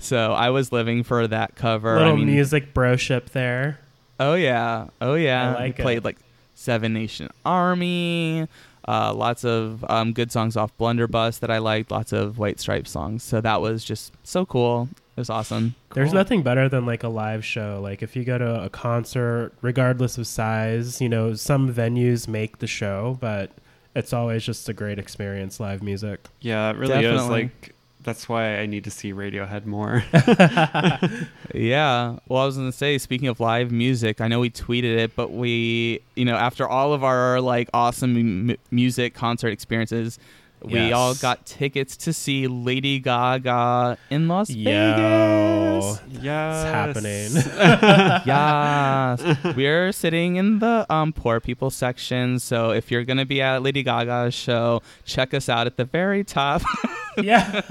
So 0.00 0.32
I 0.32 0.50
was 0.50 0.70
living 0.70 1.02
for 1.02 1.26
that 1.26 1.56
cover. 1.56 1.96
Little 1.98 2.12
I 2.12 2.16
mean, 2.16 2.26
music 2.26 2.72
broship 2.74 3.30
there. 3.30 3.80
Oh 4.20 4.34
yeah, 4.34 4.86
oh 5.00 5.14
yeah. 5.14 5.50
I 5.50 5.54
like 5.54 5.76
We 5.78 5.80
it. 5.80 5.84
played 5.84 6.04
like 6.04 6.18
Seven 6.54 6.92
Nation 6.92 7.28
Army, 7.44 8.46
uh, 8.86 9.12
lots 9.12 9.44
of 9.44 9.84
um, 9.88 10.12
good 10.12 10.30
songs 10.30 10.56
off 10.56 10.76
Blunderbuss 10.78 11.38
that 11.40 11.50
I 11.50 11.58
liked, 11.58 11.90
lots 11.90 12.12
of 12.12 12.38
White 12.38 12.60
Stripes 12.60 12.90
songs. 12.92 13.22
So 13.24 13.40
that 13.40 13.60
was 13.60 13.84
just 13.84 14.12
so 14.24 14.46
cool. 14.46 14.88
It 15.18 15.22
was 15.22 15.30
awesome. 15.30 15.74
There's 15.94 16.12
nothing 16.12 16.44
better 16.44 16.68
than 16.68 16.86
like 16.86 17.02
a 17.02 17.08
live 17.08 17.44
show. 17.44 17.80
Like 17.82 18.04
if 18.04 18.14
you 18.14 18.22
go 18.22 18.38
to 18.38 18.62
a 18.62 18.70
concert, 18.70 19.50
regardless 19.62 20.16
of 20.16 20.28
size, 20.28 21.00
you 21.00 21.08
know, 21.08 21.34
some 21.34 21.74
venues 21.74 22.28
make 22.28 22.58
the 22.58 22.68
show, 22.68 23.18
but 23.20 23.50
it's 23.96 24.12
always 24.12 24.44
just 24.44 24.68
a 24.68 24.72
great 24.72 24.96
experience. 24.96 25.58
Live 25.58 25.82
music. 25.82 26.28
Yeah, 26.40 26.70
it 26.70 26.76
really 26.76 27.04
is. 27.04 27.26
Like 27.26 27.74
that's 28.04 28.28
why 28.28 28.58
I 28.58 28.66
need 28.66 28.84
to 28.84 28.92
see 28.92 29.12
Radiohead 29.12 29.66
more. 29.66 30.04
Yeah. 31.52 32.18
Well, 32.28 32.42
I 32.42 32.46
was 32.46 32.56
gonna 32.56 32.70
say, 32.70 32.96
speaking 32.98 33.26
of 33.26 33.40
live 33.40 33.72
music, 33.72 34.20
I 34.20 34.28
know 34.28 34.38
we 34.38 34.50
tweeted 34.50 34.98
it, 34.98 35.16
but 35.16 35.32
we, 35.32 36.00
you 36.14 36.26
know, 36.26 36.36
after 36.36 36.68
all 36.68 36.92
of 36.92 37.02
our 37.02 37.40
like 37.40 37.70
awesome 37.74 38.50
m- 38.50 38.56
music 38.70 39.14
concert 39.14 39.48
experiences. 39.48 40.20
We 40.62 40.74
Yes. 40.74 40.92
all 40.92 41.14
got 41.14 41.46
tickets 41.46 41.96
to 41.98 42.12
see 42.12 42.46
Lady 42.48 42.98
Gaga 42.98 43.96
in 44.10 44.26
Las 44.28 44.50
Yo. 44.50 44.70
Vegas. 44.70 46.22
yeah, 46.22 46.62
it's 46.62 46.98
happening. 46.98 48.22
yes. 48.26 49.54
We're 49.56 49.92
sitting 49.92 50.36
in 50.36 50.58
the 50.58 50.84
um, 50.92 51.12
poor 51.12 51.38
people 51.40 51.70
section. 51.70 52.38
So 52.38 52.70
if 52.70 52.90
you're 52.90 53.04
going 53.04 53.18
to 53.18 53.24
be 53.26 53.40
at 53.40 53.62
Lady 53.62 53.82
Gaga's 53.82 54.34
show, 54.34 54.82
check 55.04 55.32
us 55.32 55.48
out 55.48 55.66
at 55.66 55.76
the 55.76 55.84
very 55.84 56.24
top. 56.24 56.62
yeah. 57.18 57.62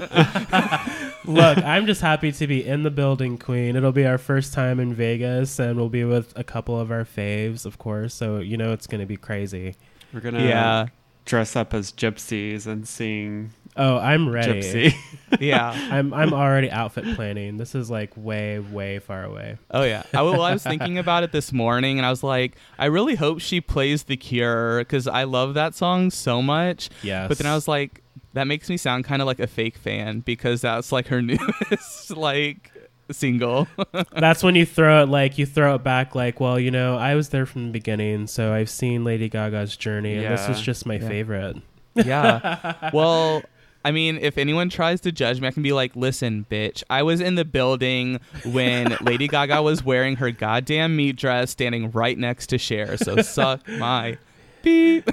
Look, 1.24 1.58
I'm 1.58 1.86
just 1.86 2.00
happy 2.00 2.32
to 2.32 2.46
be 2.46 2.64
in 2.64 2.84
the 2.84 2.90
building, 2.90 3.36
Queen. 3.38 3.76
It'll 3.76 3.92
be 3.92 4.06
our 4.06 4.18
first 4.18 4.54
time 4.54 4.80
in 4.80 4.94
Vegas, 4.94 5.58
and 5.58 5.76
we'll 5.76 5.90
be 5.90 6.04
with 6.04 6.32
a 6.36 6.44
couple 6.44 6.78
of 6.80 6.90
our 6.90 7.04
faves, 7.04 7.66
of 7.66 7.76
course. 7.78 8.14
So 8.14 8.38
you 8.38 8.56
know 8.56 8.72
it's 8.72 8.86
going 8.86 9.00
to 9.00 9.06
be 9.06 9.16
crazy. 9.18 9.76
We're 10.14 10.20
gonna 10.20 10.42
yeah. 10.42 10.86
Dress 11.28 11.54
up 11.54 11.74
as 11.74 11.92
gypsies 11.92 12.66
and 12.66 12.88
sing 12.88 13.50
Oh, 13.76 13.96
I'm 13.98 14.28
ready. 14.28 14.60
gypsy. 14.60 14.94
Yeah. 15.40 15.70
I'm 15.92 16.12
I'm 16.14 16.32
already 16.32 16.70
outfit 16.70 17.04
planning. 17.14 17.58
This 17.58 17.74
is 17.74 17.90
like 17.90 18.10
way 18.16 18.58
way 18.58 18.98
far 18.98 19.22
away. 19.24 19.58
Oh, 19.70 19.82
yeah. 19.84 20.02
I, 20.14 20.22
well, 20.22 20.40
I 20.40 20.52
was 20.54 20.62
thinking 20.64 20.96
about 20.98 21.22
it 21.22 21.30
this 21.32 21.52
morning 21.52 21.98
and 21.98 22.06
I 22.06 22.10
was 22.10 22.22
like, 22.24 22.56
I 22.78 22.86
really 22.86 23.14
hope 23.14 23.40
she 23.40 23.60
plays 23.60 24.04
The 24.04 24.16
Cure 24.16 24.78
because 24.78 25.06
I 25.06 25.24
love 25.24 25.52
that 25.54 25.74
song 25.74 26.10
so 26.10 26.40
much. 26.42 26.88
Yes. 27.02 27.28
But 27.28 27.38
then 27.38 27.46
I 27.46 27.54
was 27.54 27.68
like, 27.68 28.02
that 28.32 28.46
makes 28.48 28.68
me 28.70 28.78
sound 28.78 29.04
kind 29.04 29.20
of 29.22 29.26
like 29.26 29.38
a 29.38 29.46
fake 29.46 29.76
fan 29.76 30.20
because 30.20 30.62
that's 30.62 30.90
like 30.90 31.08
her 31.08 31.20
newest 31.70 32.16
like 32.16 32.72
single. 33.10 33.68
That's 34.12 34.42
when 34.42 34.54
you 34.54 34.66
throw 34.66 35.02
it 35.02 35.08
like 35.08 35.38
you 35.38 35.46
throw 35.46 35.74
it 35.76 35.82
back 35.84 36.14
like, 36.14 36.40
well, 36.40 36.58
you 36.58 36.70
know, 36.70 36.96
I 36.96 37.14
was 37.14 37.28
there 37.30 37.46
from 37.46 37.66
the 37.66 37.70
beginning, 37.72 38.26
so 38.26 38.52
I've 38.52 38.70
seen 38.70 39.04
Lady 39.04 39.28
Gaga's 39.28 39.76
journey, 39.76 40.16
and 40.16 40.32
this 40.32 40.42
Yeah. 40.46 40.50
is 40.52 40.60
just 40.60 40.86
my 40.86 40.94
Yeah. 40.94 41.08
favorite. 41.08 41.56
Yeah. 41.94 42.74
Well, 42.92 43.42
I 43.84 43.90
mean, 43.92 44.18
if 44.20 44.36
anyone 44.38 44.68
tries 44.70 45.00
to 45.02 45.12
judge 45.12 45.40
me, 45.40 45.48
I 45.48 45.50
can 45.52 45.62
be 45.62 45.72
like, 45.72 45.94
listen, 45.96 46.44
bitch, 46.50 46.82
I 46.90 47.02
was 47.02 47.20
in 47.20 47.36
the 47.36 47.44
building 47.44 48.20
when 48.44 48.96
Lady 49.00 49.28
Gaga 49.28 49.62
was 49.62 49.84
wearing 49.84 50.16
her 50.16 50.30
goddamn 50.30 50.96
meat 50.96 51.16
dress 51.16 51.50
standing 51.52 51.90
right 51.92 52.18
next 52.18 52.48
to 52.48 52.58
Cher. 52.58 52.96
So 52.96 53.22
suck 53.22 53.66
my 53.68 54.18
beep. 54.62 55.08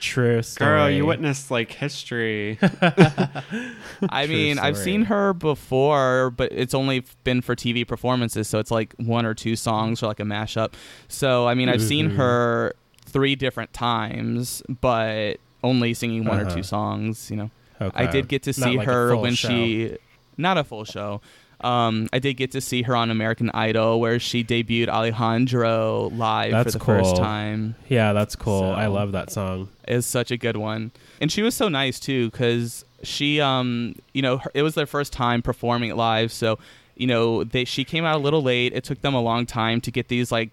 True 0.00 0.42
story. 0.42 0.68
Girl, 0.70 0.90
you 0.90 1.04
witnessed 1.06 1.50
like 1.50 1.72
history. 1.72 2.58
I 4.10 4.26
True 4.26 4.34
mean, 4.34 4.58
I've 4.58 4.76
story. 4.76 4.84
seen 4.84 5.02
her 5.06 5.32
before, 5.32 6.30
but 6.30 6.52
it's 6.52 6.74
only 6.74 7.04
been 7.24 7.40
for 7.42 7.54
TV 7.56 7.86
performances. 7.86 8.48
So 8.48 8.58
it's 8.58 8.70
like 8.70 8.94
one 8.98 9.26
or 9.26 9.34
two 9.34 9.56
songs 9.56 10.02
or 10.02 10.06
like 10.06 10.20
a 10.20 10.24
mashup. 10.24 10.74
So, 11.08 11.46
I 11.48 11.54
mean, 11.54 11.68
I've 11.68 11.82
seen 11.82 12.10
Mhm. 12.12 12.16
her 12.16 12.74
three 13.06 13.34
different 13.34 13.72
times, 13.72 14.62
but 14.80 15.38
only 15.64 15.94
singing 15.94 16.24
one 16.24 16.38
or 16.38 16.46
Uh-huh. 16.46 16.56
two 16.56 16.62
songs, 16.62 17.30
you 17.30 17.36
know. 17.36 17.50
Okay. 17.80 18.04
I 18.04 18.06
did 18.06 18.28
get 18.28 18.42
to 18.44 18.52
see 18.52 18.76
like 18.76 18.86
her 18.86 19.16
when 19.16 19.34
show. 19.34 19.48
she 19.48 19.96
not 20.36 20.58
a 20.58 20.64
full 20.64 20.84
show. 20.84 21.20
Um, 21.60 22.08
I 22.12 22.20
did 22.20 22.34
get 22.34 22.52
to 22.52 22.60
see 22.60 22.82
her 22.82 22.94
on 22.94 23.10
American 23.10 23.50
Idol 23.50 23.98
where 23.98 24.20
she 24.20 24.44
debuted 24.44 24.88
Alejandro 24.88 26.08
live 26.10 26.52
That's 26.52 26.72
for 26.72 26.78
the 26.78 26.84
first 26.84 27.14
cool. 27.14 27.16
time. 27.16 27.74
Yeah, 27.88 28.12
that's 28.12 28.36
cool. 28.36 28.70
I 28.70 28.86
love 28.86 29.12
that 29.12 29.30
song. 29.30 29.68
Is 29.88 30.06
such 30.06 30.30
a 30.30 30.36
good 30.36 30.56
one, 30.56 30.92
and 31.20 31.32
she 31.32 31.42
was 31.42 31.54
so 31.54 31.68
nice 31.68 31.98
too 31.98 32.30
because 32.30 32.84
she, 33.02 33.40
um, 33.40 33.96
you 34.12 34.22
know, 34.22 34.38
her, 34.38 34.50
it 34.54 34.62
was 34.62 34.74
their 34.74 34.86
first 34.86 35.12
time 35.12 35.42
performing 35.42 35.90
it 35.90 35.96
live, 35.96 36.30
so 36.32 36.58
you 36.94 37.06
know, 37.06 37.44
they 37.44 37.64
she 37.64 37.84
came 37.84 38.04
out 38.04 38.16
a 38.16 38.18
little 38.18 38.42
late. 38.42 38.72
It 38.74 38.84
took 38.84 39.00
them 39.00 39.14
a 39.14 39.20
long 39.20 39.46
time 39.46 39.80
to 39.82 39.90
get 39.90 40.08
these 40.08 40.30
like 40.30 40.50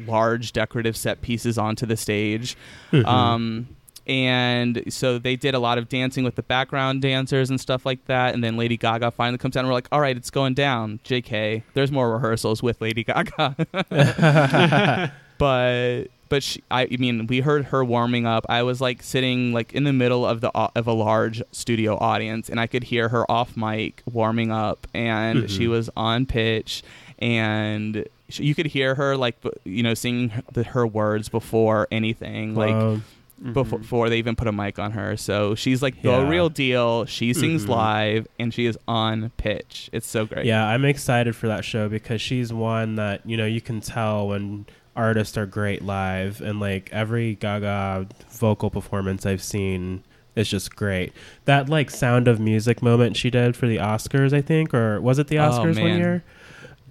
large 0.00 0.52
decorative 0.52 0.96
set 0.96 1.22
pieces 1.22 1.56
onto 1.56 1.86
the 1.86 1.96
stage. 1.96 2.56
Mm-hmm. 2.92 3.06
Um, 3.06 3.68
and 4.06 4.82
so 4.88 5.18
they 5.18 5.36
did 5.36 5.54
a 5.54 5.58
lot 5.58 5.78
of 5.78 5.88
dancing 5.88 6.24
with 6.24 6.34
the 6.34 6.42
background 6.42 7.00
dancers 7.02 7.48
and 7.50 7.60
stuff 7.60 7.86
like 7.86 8.04
that. 8.06 8.34
And 8.34 8.44
then 8.44 8.56
Lady 8.56 8.76
Gaga 8.76 9.10
finally 9.12 9.38
comes 9.38 9.56
out 9.56 9.60
and 9.60 9.68
we're 9.68 9.74
like, 9.74 9.88
all 9.92 10.00
right, 10.00 10.16
it's 10.16 10.30
going 10.30 10.54
down. 10.54 11.00
JK, 11.04 11.62
there's 11.74 11.90
more 11.90 12.12
rehearsals 12.12 12.62
with 12.62 12.80
Lady 12.80 13.02
Gaga. 13.04 13.56
but 15.38 16.04
but 16.30 16.42
she, 16.42 16.62
I, 16.70 16.82
I 16.90 16.96
mean, 16.98 17.26
we 17.26 17.40
heard 17.40 17.66
her 17.66 17.84
warming 17.84 18.26
up. 18.26 18.46
I 18.48 18.62
was 18.62 18.80
like 18.80 19.02
sitting 19.02 19.52
like 19.52 19.72
in 19.72 19.84
the 19.84 19.92
middle 19.92 20.26
of 20.26 20.40
the 20.40 20.50
of 20.50 20.86
a 20.86 20.92
large 20.92 21.42
studio 21.52 21.96
audience, 21.98 22.48
and 22.48 22.58
I 22.58 22.66
could 22.66 22.84
hear 22.84 23.08
her 23.10 23.30
off 23.30 23.56
mic 23.56 24.02
warming 24.10 24.50
up, 24.50 24.86
and 24.94 25.50
she 25.50 25.66
Mhm. 25.66 25.70
was 25.70 25.90
on 25.96 26.26
pitch, 26.26 26.82
and 27.18 28.06
sh- 28.28 28.40
you 28.40 28.54
could 28.54 28.66
hear 28.66 28.94
her 28.94 29.16
like 29.16 29.36
you 29.64 29.82
know 29.82 29.94
singing 29.94 30.30
her, 30.30 30.42
the, 30.52 30.62
her 30.64 30.86
words 30.86 31.28
before 31.28 31.88
anything, 31.92 32.54
like 32.54 32.74
Wow. 32.74 33.00
Before, 33.52 33.78
Mhm. 33.78 33.82
before 33.82 34.08
they 34.08 34.18
even 34.18 34.36
put 34.36 34.46
a 34.48 34.52
mic 34.52 34.78
on 34.78 34.92
her. 34.92 35.16
So 35.16 35.54
she's 35.54 35.82
like 35.82 36.00
the 36.02 36.10
Yeah. 36.10 36.28
real 36.28 36.48
deal. 36.48 37.04
She 37.04 37.32
sings 37.34 37.66
Mhm. 37.66 37.68
live, 37.68 38.26
and 38.38 38.54
she 38.54 38.64
is 38.66 38.78
on 38.88 39.30
pitch. 39.36 39.90
It's 39.92 40.06
so 40.06 40.24
great. 40.26 40.46
Yeah, 40.46 40.66
I'm 40.66 40.84
excited 40.84 41.36
for 41.36 41.46
that 41.48 41.64
show 41.64 41.88
because 41.88 42.20
she's 42.22 42.52
one 42.52 42.94
that 42.96 43.20
you 43.26 43.36
know 43.36 43.46
you 43.46 43.60
can 43.60 43.80
tell 43.80 44.28
when 44.28 44.66
artists 44.96 45.36
are 45.36 45.46
great 45.46 45.82
live, 45.82 46.40
and 46.40 46.58
like 46.60 46.88
every 46.92 47.34
Gaga 47.34 48.06
vocal 48.30 48.70
performance 48.70 49.26
I've 49.26 49.42
seen 49.42 50.02
is 50.36 50.48
just 50.48 50.74
great. 50.74 51.12
That 51.44 51.68
like 51.68 51.90
Sound 51.90 52.26
of 52.28 52.40
Music 52.40 52.82
moment 52.82 53.16
she 53.16 53.28
did 53.30 53.56
for 53.56 53.66
the 53.66 53.76
Oscars, 53.76 54.32
I 54.32 54.40
think, 54.40 54.72
or 54.72 55.00
was 55.00 55.18
it 55.18 55.26
the 55.28 55.38
Oh, 55.38 55.50
Oscars 55.50 55.74
one 55.76 55.84
man. 55.84 55.98
year? 55.98 56.24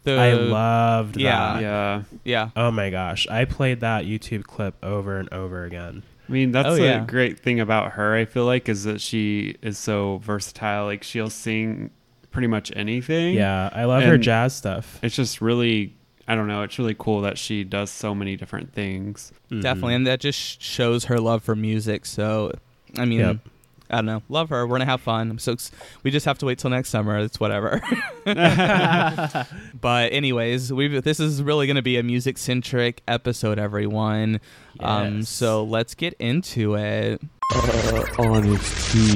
The- 0.05 0.17
I 0.19 0.33
loved 0.33 1.15
yeah. 1.17 1.53
that. 1.53 1.62
yeah. 1.62 2.01
yeah. 2.25 2.50
Oh 2.57 2.72
my 2.72 2.89
gosh, 2.89 3.25
I 3.29 3.45
played 3.45 3.79
that 3.79 4.03
YouTube 4.05 4.43
clip 4.43 4.75
over 4.83 5.17
and 5.17 5.31
over 5.33 5.63
again. 5.63 6.03
I 6.27 6.31
mean, 6.31 6.51
that's 6.51 6.67
Oh, 6.69 6.75
a 6.75 6.79
yeah. 6.81 7.05
great 7.05 7.39
thing 7.39 7.59
about 7.59 7.93
her. 7.93 8.15
I 8.15 8.25
feel 8.25 8.45
like 8.45 8.69
is 8.69 8.85
that 8.85 9.01
she 9.01 9.55
is 9.61 9.77
so 9.77 10.19
versatile. 10.23 10.85
Like 10.85 11.03
she'll 11.03 11.29
sing 11.29 11.89
pretty 12.31 12.47
much 12.47 12.71
anything. 12.75 13.35
Yeah, 13.35 13.69
I 13.73 13.83
love 13.85 14.03
her 14.03 14.17
jazz 14.17 14.55
stuff. 14.55 14.99
It's 15.03 15.15
just 15.15 15.41
really, 15.41 15.93
I 16.27 16.35
don't 16.35 16.47
know. 16.47 16.63
It's 16.63 16.79
really 16.79 16.95
cool 16.97 17.21
that 17.21 17.37
she 17.37 17.63
does 17.63 17.91
so 17.91 18.15
many 18.15 18.35
different 18.37 18.73
things. 18.73 19.31
Mhm. 19.51 19.61
Definitely, 19.61 19.95
and 19.95 20.07
that 20.07 20.19
just 20.21 20.61
shows 20.61 21.05
her 21.05 21.19
love 21.19 21.43
for 21.43 21.55
music. 21.55 22.05
So, 22.05 22.53
I 22.97 23.05
mean, 23.05 23.19
Yep. 23.19 23.37
I 23.89 23.97
don't 23.97 24.05
know, 24.05 24.23
love 24.29 24.49
her. 24.49 24.65
We're 24.65 24.77
gonna 24.77 24.85
have 24.85 25.01
fun. 25.01 25.29
I'm 25.29 25.39
so 25.39 25.53
ex- 25.53 25.71
we 26.03 26.11
just 26.11 26.25
have 26.25 26.37
to 26.39 26.45
wait 26.45 26.59
till 26.59 26.69
next 26.69 26.89
summer. 26.89 27.17
It's 27.19 27.39
whatever. 27.39 27.81
but 28.25 30.13
anyways, 30.13 30.71
we 30.73 30.99
this 30.99 31.19
is 31.19 31.43
really 31.43 31.67
gonna 31.67 31.81
be 31.81 31.97
a 31.97 32.03
music 32.03 32.37
centric 32.37 33.01
episode, 33.07 33.59
everyone. 33.59 34.39
Um, 34.79 35.23
so 35.23 35.63
let's 35.63 35.95
get 35.95 36.13
into 36.19 36.75
it. 36.75 37.21
honesty 38.17 39.13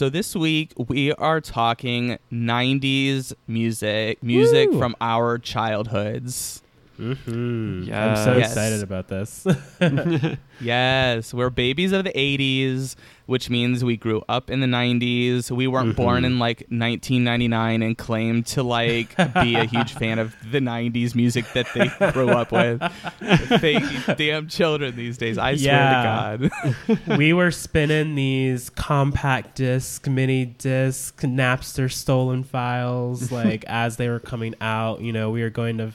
So 0.00 0.08
this 0.08 0.34
week 0.34 0.72
we 0.88 1.12
are 1.12 1.42
talking 1.42 2.18
90s 2.32 3.34
music, 3.46 4.22
music 4.22 4.70
Woo! 4.70 4.78
from 4.78 4.96
our 4.98 5.36
childhoods. 5.36 6.62
Mhm. 7.00 7.92
I'm 7.92 8.16
so 8.16 8.36
Yes. 8.36 8.50
excited 8.50 8.82
about 8.82 9.08
this. 9.08 9.46
Yes, 10.62 11.32
we're 11.32 11.48
babies 11.48 11.92
of 11.92 12.04
the 12.04 12.12
80s, 12.12 12.94
which 13.24 13.48
means 13.48 13.82
we 13.82 13.96
grew 13.96 14.22
up 14.28 14.50
in 14.50 14.60
the 14.60 14.66
90s. 14.66 15.50
We 15.50 15.66
weren't 15.66 15.96
born 15.96 16.22
Mhm. 16.22 16.26
in 16.26 16.38
like 16.38 16.66
1999 16.68 17.80
and 17.82 17.96
claimed 17.96 18.44
to 18.48 18.62
like 18.62 19.16
be 19.40 19.54
a 19.54 19.64
huge 19.64 19.94
fan 19.94 20.18
of 20.18 20.34
the 20.52 20.60
90s 20.60 21.14
music 21.14 21.46
that 21.54 21.66
they 21.74 21.88
grew 22.12 22.28
up 22.28 22.52
with. 22.52 22.82
Fake 23.60 23.82
damn 24.18 24.48
children 24.48 24.94
these 24.96 25.16
days. 25.16 25.38
I 25.38 25.52
Yeah. 25.52 26.36
swear 26.36 26.50
to 26.50 26.96
God. 27.08 27.16
we 27.18 27.32
were 27.32 27.50
spinning 27.50 28.14
these 28.14 28.68
compact 28.68 29.56
disc, 29.56 30.06
mini 30.08 30.44
disc, 30.44 31.22
Napster 31.22 31.90
stolen 31.90 32.44
files, 32.44 33.32
like 33.32 33.64
as 33.66 33.96
they 33.96 34.10
were 34.10 34.20
coming 34.20 34.54
out. 34.60 35.00
You 35.00 35.14
know, 35.14 35.30
we 35.30 35.40
were 35.42 35.48
going 35.48 35.78
to 35.78 35.92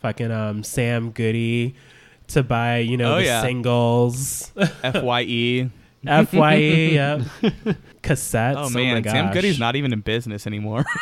fucking 0.00 0.30
um, 0.30 0.62
Sam 0.62 1.10
Goody 1.10 1.74
to 2.28 2.42
buy, 2.42 2.78
you 2.78 2.96
know, 2.96 3.14
Oh, 3.14 3.18
the 3.18 3.24
yeah. 3.24 3.42
singles, 3.42 4.52
FYE. 4.82 5.70
Fye, 6.04 6.54
yep. 6.56 7.20
cassettes. 8.02 8.54
Oh 8.56 8.64
Oh, 8.66 8.70
man, 8.70 8.94
my 8.94 9.00
gosh. 9.00 9.12
Sam 9.12 9.32
Goody's 9.32 9.58
not 9.58 9.76
even 9.76 9.92
in 9.92 10.00
business 10.00 10.46
anymore. 10.46 10.84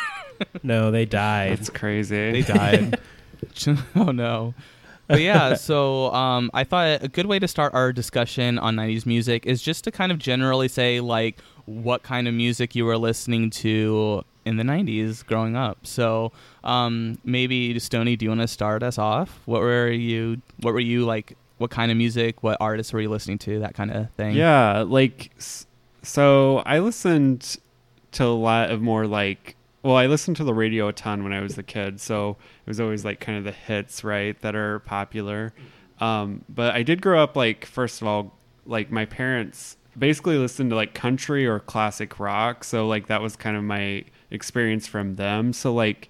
No, 0.61 0.91
they 0.91 1.05
died. 1.05 1.53
It's 1.53 1.71
crazy. 1.71 2.31
they 2.31 2.41
died. 2.43 2.99
oh 3.95 4.11
no. 4.11 4.53
But 5.07 5.21
yeah, 5.21 5.55
so 5.55 6.13
um, 6.13 6.51
I 6.53 6.63
thought 6.63 7.01
a 7.01 7.07
good 7.07 7.25
way 7.25 7.39
to 7.39 7.47
start 7.47 7.73
our 7.73 7.91
discussion 7.91 8.59
on 8.59 8.75
90s 8.75 9.07
music 9.07 9.47
is 9.47 9.63
just 9.63 9.83
to 9.85 9.91
kind 9.91 10.11
of 10.11 10.19
generally 10.19 10.67
say 10.67 10.99
like 10.99 11.39
what 11.65 12.03
kind 12.03 12.27
of 12.27 12.35
music 12.35 12.75
you 12.75 12.85
were 12.85 12.99
listening 12.99 13.49
to 13.49 14.23
in 14.45 14.57
the 14.57 14.63
90s 14.63 15.25
growing 15.25 15.55
up. 15.55 15.87
So 15.87 16.31
um, 16.67 17.17
maybe 17.23 17.79
Stony, 17.79 18.15
do 18.17 18.25
you 18.25 18.29
want 18.29 18.41
to 18.41 18.47
start 18.47 18.83
us 18.83 18.97
off? 18.97 19.39
What 19.45 19.61
were 19.61 19.89
you 19.89 20.41
what 20.61 20.73
were 20.73 20.79
you 20.79 21.05
like 21.05 21.35
what 21.57 21.71
kind 21.71 21.89
of 21.91 21.97
music, 21.97 22.43
what 22.43 22.57
artists 22.59 22.93
were 22.93 23.01
you 23.01 23.09
listening 23.09 23.39
to, 23.39 23.59
that 23.59 23.73
kind 23.73 23.89
of 23.89 24.11
thing? 24.11 24.35
Yeah, 24.35 24.83
like 24.85 25.31
so 26.03 26.57
I 26.59 26.79
listened 26.79 27.57
to 28.11 28.25
a 28.25 28.35
lot 28.35 28.69
of 28.69 28.81
more 28.81 29.07
like 29.07 29.55
well, 29.81 29.95
I 29.95 30.07
listened 30.07 30.35
to 30.37 30.43
the 30.43 30.53
radio 30.53 30.89
a 30.89 30.93
ton 30.93 31.23
when 31.23 31.31
I 31.31 31.39
was 31.39 31.57
a 31.57 31.63
kid, 31.63 32.01
so 32.01 32.31
it 32.65 32.69
was 32.69 32.81
always 32.81 33.05
like 33.05 33.21
kind 33.21 33.37
of 33.37 33.45
the 33.45 33.53
hits, 33.53 34.03
right, 34.03 34.39
that 34.41 34.53
are 34.53 34.79
popular. 34.79 35.53
Um, 36.01 36.43
but 36.49 36.75
I 36.75 36.83
did 36.83 37.01
grow 37.01 37.23
up 37.23 37.37
like 37.37 37.65
first 37.65 38.01
of 38.01 38.07
all, 38.07 38.35
like 38.65 38.91
my 38.91 39.05
parents 39.05 39.77
basically 39.97 40.37
listened 40.37 40.71
to 40.71 40.75
like 40.75 40.93
country 40.93 41.47
or 41.47 41.61
classic 41.61 42.19
rock, 42.19 42.65
so 42.65 42.85
like 42.87 43.07
that 43.07 43.21
was 43.21 43.37
kind 43.37 43.55
of 43.55 43.63
my 43.63 44.03
experience 44.29 44.85
from 44.85 45.15
them. 45.15 45.53
So 45.53 45.73
like 45.73 46.09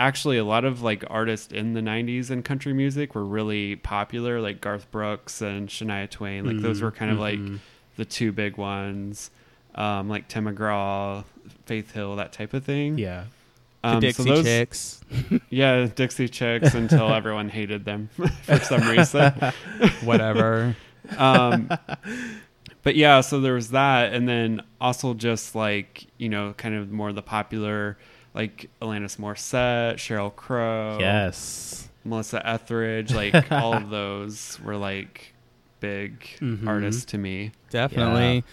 actually 0.00 0.38
a 0.38 0.44
lot 0.44 0.64
of 0.64 0.82
like 0.82 1.04
artists 1.10 1.52
in 1.52 1.74
the 1.74 1.80
90s 1.80 2.30
and 2.30 2.44
country 2.44 2.72
music 2.72 3.14
were 3.14 3.24
really 3.24 3.76
popular 3.76 4.40
like 4.40 4.60
Garth 4.60 4.90
Brooks 4.90 5.40
and 5.42 5.68
Shania 5.68 6.08
Twain 6.10 6.44
like 6.46 6.60
those 6.62 6.78
Mhm, 6.78 6.82
were 6.82 6.90
kind 6.90 7.10
of 7.10 7.18
like 7.18 7.38
mhm. 7.38 7.58
the 7.96 8.04
two 8.04 8.32
big 8.32 8.56
ones 8.56 9.30
um, 9.74 10.08
like 10.08 10.26
Tim 10.28 10.46
McGraw 10.46 11.24
Faith 11.66 11.92
Hill 11.92 12.16
that 12.16 12.32
type 12.32 12.54
of 12.54 12.64
thing 12.64 12.98
Yeah. 12.98 13.24
The 13.82 13.88
um, 13.88 14.00
Dixie 14.00 14.22
so 14.24 14.28
those, 14.28 14.44
Chicks. 14.44 15.00
yeah 15.50 15.86
Dixie 15.94 16.28
Chicks 16.28 16.74
until 16.74 17.08
everyone 17.14 17.48
hated 17.48 17.84
them 17.84 18.08
for 18.42 18.58
some 18.60 18.82
reason 18.88 19.32
Whatever. 20.04 20.76
um, 21.18 21.70
but 22.82 22.94
yeah, 22.96 23.20
so 23.20 23.40
there 23.40 23.54
was 23.54 23.70
that, 23.70 24.12
and 24.12 24.28
then 24.28 24.62
also 24.80 25.12
just 25.14 25.54
like 25.54 26.06
you 26.18 26.28
know, 26.28 26.54
kind 26.56 26.74
of 26.74 26.90
more 26.90 27.12
the 27.12 27.22
popular, 27.22 27.98
like 28.34 28.70
Alanis 28.80 29.16
Morissette, 29.18 29.94
Sheryl 29.94 30.34
Crow, 30.34 30.98
Yes. 31.00 31.88
Melissa 32.04 32.46
Etheridge, 32.48 33.12
like 33.12 33.50
all 33.52 33.74
of 33.74 33.90
those 33.90 34.58
were 34.62 34.76
like 34.76 35.34
big 35.80 36.20
Mhm. 36.40 36.66
artists 36.66 37.04
to 37.06 37.18
me. 37.18 37.52
Definitely. 37.70 38.44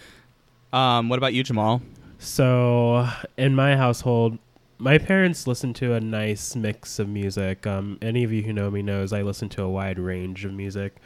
Um, 0.72 1.08
what 1.08 1.18
about 1.18 1.32
you, 1.34 1.42
Jamal? 1.42 1.80
So, 2.18 3.08
in 3.36 3.54
my 3.54 3.76
household, 3.76 4.38
my 4.78 4.98
parents 4.98 5.46
listen 5.46 5.72
to 5.74 5.94
a 5.94 6.00
nice 6.00 6.54
mix 6.56 6.98
of 6.98 7.08
music. 7.08 7.66
Um, 7.66 7.98
any 8.02 8.22
of 8.24 8.32
you 8.32 8.42
who 8.42 8.52
know 8.52 8.70
me 8.70 8.82
knows 8.82 9.12
I 9.12 9.22
listen 9.22 9.48
to 9.50 9.62
a 9.62 9.68
wide 9.68 9.98
range 9.98 10.44
of 10.44 10.52
music. 10.52 10.96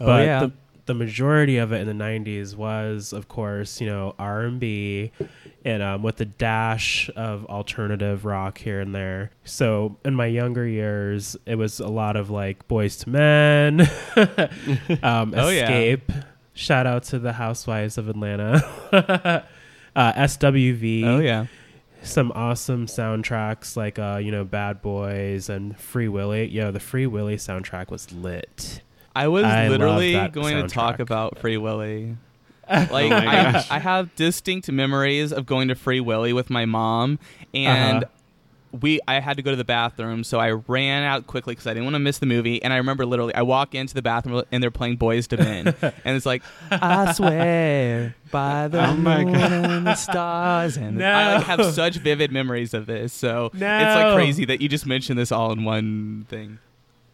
Oh, 0.00 0.06
But 0.06 0.26
yeah. 0.26 0.40
the, 0.40 0.52
the 0.88 0.94
majority 0.94 1.58
of 1.58 1.70
it 1.70 1.86
in 1.86 1.98
the 1.98 2.04
90s 2.04 2.56
was, 2.56 3.12
of 3.12 3.28
course, 3.28 3.78
you 3.78 3.86
know, 3.86 4.14
R&B 4.18 5.12
and 5.62 5.82
um, 5.82 6.02
with 6.02 6.18
a 6.22 6.24
dash 6.24 7.10
of 7.14 7.44
alternative 7.44 8.24
rock 8.24 8.56
here 8.56 8.80
and 8.80 8.94
there. 8.94 9.30
So, 9.44 9.98
in 10.02 10.14
my 10.14 10.24
younger 10.26 10.66
years, 10.66 11.36
it 11.44 11.56
was 11.56 11.78
a 11.78 11.88
lot 11.88 12.16
of 12.16 12.30
like 12.30 12.66
Boyz 12.68 13.06
II 13.06 13.12
Men, 13.12 13.80
um, 15.04 15.34
Oh, 15.36 15.50
yeah. 15.50 15.70
Xscape. 15.70 16.24
Shout 16.54 16.86
out 16.86 17.02
to 17.04 17.18
the 17.18 17.34
Housewives 17.34 17.98
of 17.98 18.08
Atlanta. 18.08 18.64
uh, 19.94 20.12
SWV. 20.14 21.04
Oh 21.04 21.18
yeah. 21.18 21.46
Some 22.02 22.32
awesome 22.34 22.86
soundtracks 22.86 23.76
like 23.76 23.98
uh, 23.98 24.18
you 24.22 24.32
know 24.32 24.44
Bad 24.44 24.80
Boys 24.80 25.48
and 25.48 25.78
Free 25.78 26.08
Willy. 26.08 26.46
Yo, 26.46 26.72
the 26.72 26.80
Free 26.80 27.06
Willy 27.06 27.36
soundtrack 27.36 27.90
was 27.90 28.10
lit. 28.10 28.80
I 29.18 29.28
was 29.28 29.44
I 29.44 29.68
literally 29.68 30.12
going 30.28 30.62
to 30.62 30.68
talk 30.72 31.00
about 31.00 31.38
Free 31.38 31.56
Willy. 31.56 32.16
Oh 32.70 32.86
Like 32.92 33.08
my 33.10 33.26
I. 33.26 33.64
I 33.70 33.78
have 33.78 34.14
distinct 34.14 34.70
memories 34.70 35.32
of 35.32 35.46
going 35.46 35.68
to 35.68 35.74
Free 35.74 36.00
Willy 36.00 36.34
with 36.34 36.50
my 36.50 36.66
mom, 36.66 37.18
and 37.54 38.04
Uh-huh. 38.04 38.78
we 38.82 39.00
I 39.08 39.20
had 39.20 39.38
to 39.38 39.42
go 39.42 39.50
to 39.50 39.56
the 39.56 39.64
bathroom, 39.64 40.22
so 40.22 40.38
I 40.38 40.50
ran 40.50 41.02
out 41.02 41.26
quickly 41.26 41.52
because 41.54 41.66
I 41.66 41.70
didn't 41.70 41.84
want 41.84 41.94
to 41.94 41.98
miss 42.00 42.18
the 42.18 42.26
movie. 42.26 42.62
And 42.62 42.70
I 42.74 42.76
remember 42.76 43.06
literally, 43.06 43.34
I 43.34 43.40
walk 43.40 43.74
into 43.74 43.94
the 43.94 44.02
bathroom 44.02 44.42
and 44.52 44.62
they're 44.62 44.70
playing 44.70 44.98
Boyz 44.98 45.32
II 45.32 45.38
Men, 45.42 45.74
and 46.04 46.14
it's 46.14 46.26
like, 46.26 46.42
I 46.70 47.10
swear 47.14 48.14
by 48.30 48.68
the 48.74 48.86
Oh 48.86 48.94
moon 48.96 49.32
God. 49.32 49.50
and 49.52 49.86
the 49.86 49.94
stars, 49.94 50.76
and 50.76 50.98
No. 50.98 51.10
I 51.10 51.36
like 51.36 51.44
have 51.46 51.64
such 51.72 51.96
vivid 51.96 52.30
memories 52.32 52.74
of 52.74 52.84
this. 52.84 53.14
So 53.14 53.46
it's 53.54 53.62
like 53.62 54.14
crazy 54.14 54.44
that 54.44 54.60
you 54.60 54.68
just 54.68 54.84
mentioned 54.84 55.18
this 55.18 55.32
all 55.32 55.52
in 55.52 55.64
one 55.64 56.26
thing. 56.28 56.58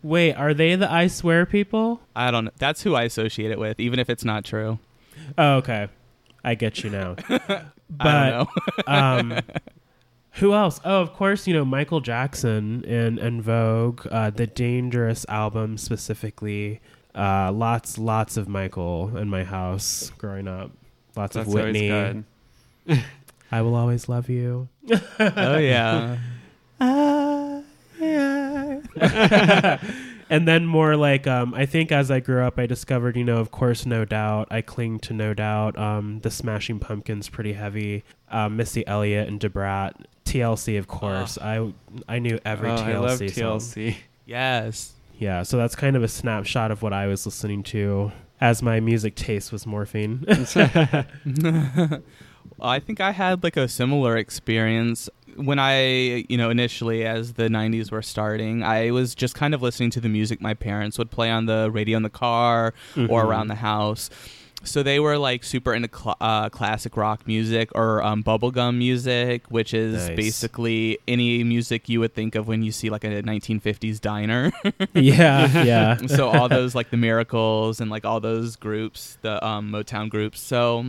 Wait, 0.05 0.35
are 0.35 0.53
they 0.53 0.77
the 0.77 0.91
I 0.93 1.07
Swear 1.07 1.47
people? 1.47 1.99
I 2.15 2.31
don't 2.31 2.45
know. 2.45 2.51
That's 2.59 2.83
who 2.83 2.95
I 2.95 3.05
associate 3.05 3.51
it 3.51 3.59
with, 3.59 3.81
even 3.81 3.99
if 3.99 4.11
it's 4.11 4.23
not 4.25 4.45
true. 4.45 4.79
Oh, 5.39 5.55
okay. 5.57 5.89
I 6.45 6.55
get 6.55 6.85
you 6.85 6.91
now. 6.91 7.17
But 7.27 7.73
I 8.01 8.31
don't 8.31 8.49
know. 8.49 8.49
um, 8.87 9.41
Who 10.39 10.53
else? 10.53 10.79
Oh, 10.85 11.01
of 11.01 11.15
course, 11.15 11.47
you 11.47 11.55
know 11.55 11.65
Michael 11.65 12.01
Jackson 12.01 12.85
and 12.87 13.19
En 13.19 13.41
Vogue, 13.41 14.07
uh, 14.11 14.29
the 14.29 14.47
Dangerous 14.47 15.25
album 15.29 15.79
specifically. 15.79 16.81
Uh, 17.15 17.51
lots, 17.51 17.97
lots 17.97 18.37
of 18.37 18.47
Michael 18.47 19.17
in 19.17 19.31
my 19.31 19.45
house 19.45 20.11
growing 20.19 20.49
up. 20.49 20.71
Lots 21.17 21.35
That's 21.35 21.47
of 21.49 21.55
Whitney. 21.55 21.91
always 21.91 22.25
good. 22.87 23.05
I 23.53 23.63
will 23.63 23.77
always 23.77 24.09
love 24.09 24.29
you. 24.29 24.69
oh 25.19 25.57
yeah. 25.59 26.19
Uh, 26.81 27.63
yeah. 28.01 28.34
and 30.31 30.49
then 30.49 30.67
more 30.67 30.97
like 30.97 31.27
um, 31.27 31.55
I 31.55 31.67
think 31.67 31.93
as 31.93 32.11
I 32.11 32.21
grew 32.21 32.43
up, 32.43 32.59
I 32.59 32.67
discovered, 32.67 33.17
you 33.17 33.25
know, 33.25 33.39
of 33.39 33.51
course, 33.51 33.87
No 33.87 34.05
Doubt. 34.05 34.49
I 34.51 34.61
cling 34.63 34.99
to 35.01 35.13
No 35.13 35.35
Doubt. 35.35 35.79
Um, 35.79 36.21
the 36.21 36.31
Smashing 36.31 36.79
Pumpkins, 36.81 37.29
pretty 37.29 37.53
heavy. 37.53 38.05
Um, 38.31 38.57
Missy 38.57 38.87
Elliott 38.87 39.29
and 39.29 39.39
Da 39.41 39.49
Brat. 39.49 39.97
TLC, 40.25 40.79
of 40.79 40.87
course. 40.89 41.39
I 41.39 41.73
I 42.09 42.19
knew 42.19 42.39
every 42.45 42.71
Oh, 42.71 42.77
TLC 42.77 42.85
I 42.95 42.99
love 42.99 43.19
song. 43.19 43.29
TLC. 43.29 43.97
Yes. 44.27 44.93
Yeah, 45.19 45.43
so 45.45 45.57
that's 45.57 45.77
kind 45.77 45.95
of 45.97 46.03
a 46.03 46.09
snapshot 46.09 46.71
of 46.73 46.83
what 46.83 46.93
I 46.93 47.07
was 47.07 47.25
listening 47.25 47.63
to 47.65 48.11
as 48.41 48.63
my 48.63 48.81
music 48.81 49.15
taste 49.15 49.53
was 49.53 49.65
morphing. 49.65 50.25
I 52.61 52.79
think 52.81 53.01
I 53.01 53.11
had 53.13 53.43
like 53.43 53.57
a 53.57 53.69
similar 53.69 54.17
experience 54.17 55.09
when 55.37 55.59
I, 55.59 56.25
you 56.29 56.37
know, 56.37 56.51
initially 56.51 57.05
as 57.05 57.33
the 57.35 57.49
90s 57.49 57.91
were 57.91 58.03
starting. 58.03 58.63
I 58.63 58.91
was 58.93 59.15
just 59.15 59.35
kind 59.35 59.53
of 59.55 59.63
listening 59.63 59.91
to 59.91 60.01
the 60.01 60.09
music 60.09 60.41
my 60.41 60.55
parents 60.55 60.97
would 60.99 61.11
play 61.11 61.31
on 61.31 61.47
the 61.47 61.71
radio 61.73 61.97
in 61.97 62.03
the 62.05 62.11
car 62.11 62.73
or 62.97 63.01
Mhm. 63.23 63.25
around 63.25 63.49
the 63.49 63.57
house. 63.57 64.11
So 64.63 64.83
they 64.83 64.99
were 64.99 65.19
like 65.19 65.45
super 65.45 65.75
into 65.75 65.91
cl- 65.95 66.17
uh, 66.23 66.49
classic 66.49 66.97
rock 66.97 67.27
music 67.27 67.69
or 67.75 68.03
um, 68.03 68.23
bubblegum 68.25 68.79
music, 68.79 69.43
which 69.51 69.75
is 69.75 70.09
Nice. 70.09 70.17
basically 70.17 70.99
any 71.07 71.45
music 71.45 71.89
you 71.91 72.01
would 72.01 72.15
think 72.15 72.35
of 72.35 72.49
when 72.49 72.63
you 72.63 72.73
see 72.73 72.89
like 72.89 73.05
a 73.05 73.23
1950s 73.23 74.01
diner. 74.01 74.53
yeah, 74.95 75.65
yeah. 75.65 75.97
so 76.07 76.29
all 76.31 76.49
those 76.49 76.75
like 76.75 76.89
the 76.91 76.97
miracles 76.97 77.79
and 77.81 77.91
like 77.91 78.07
all 78.07 78.21
those 78.21 78.57
groups 78.57 79.19
the 79.21 79.45
um, 79.47 79.71
motown 79.71 80.09
groups 80.09 80.41
so 80.41 80.87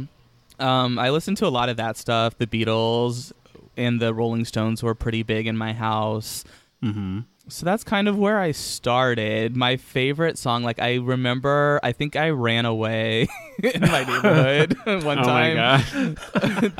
um, 0.59 0.97
i 0.99 1.09
listened 1.09 1.37
to 1.37 1.45
a 1.45 1.49
lot 1.49 1.69
of 1.69 1.77
that 1.77 1.97
stuff 1.97 2.37
the 2.37 2.47
beatles 2.47 3.31
and 3.77 3.99
the 3.99 4.13
rolling 4.13 4.45
stones 4.45 4.81
were 4.83 4.95
pretty 4.95 5.23
big 5.23 5.47
in 5.47 5.57
my 5.57 5.73
house 5.73 6.43
hmm 6.81 7.19
so 7.47 7.63
that's 7.63 7.83
kind 7.83 8.07
of 8.07 8.17
where 8.17 8.39
i 8.39 8.51
started 8.51 9.55
my 9.55 9.77
favorite 9.77 10.35
song 10.35 10.63
like 10.63 10.79
i 10.81 10.95
remember 10.95 11.79
i 11.83 11.91
think 11.91 12.15
i 12.15 12.31
ran 12.31 12.65
away 12.65 13.27
in 13.63 13.81
my 13.81 14.03
neighborhood 14.03 14.75
one 15.03 15.19
oh 15.19 15.25
my 15.27 15.53
time 15.53 16.15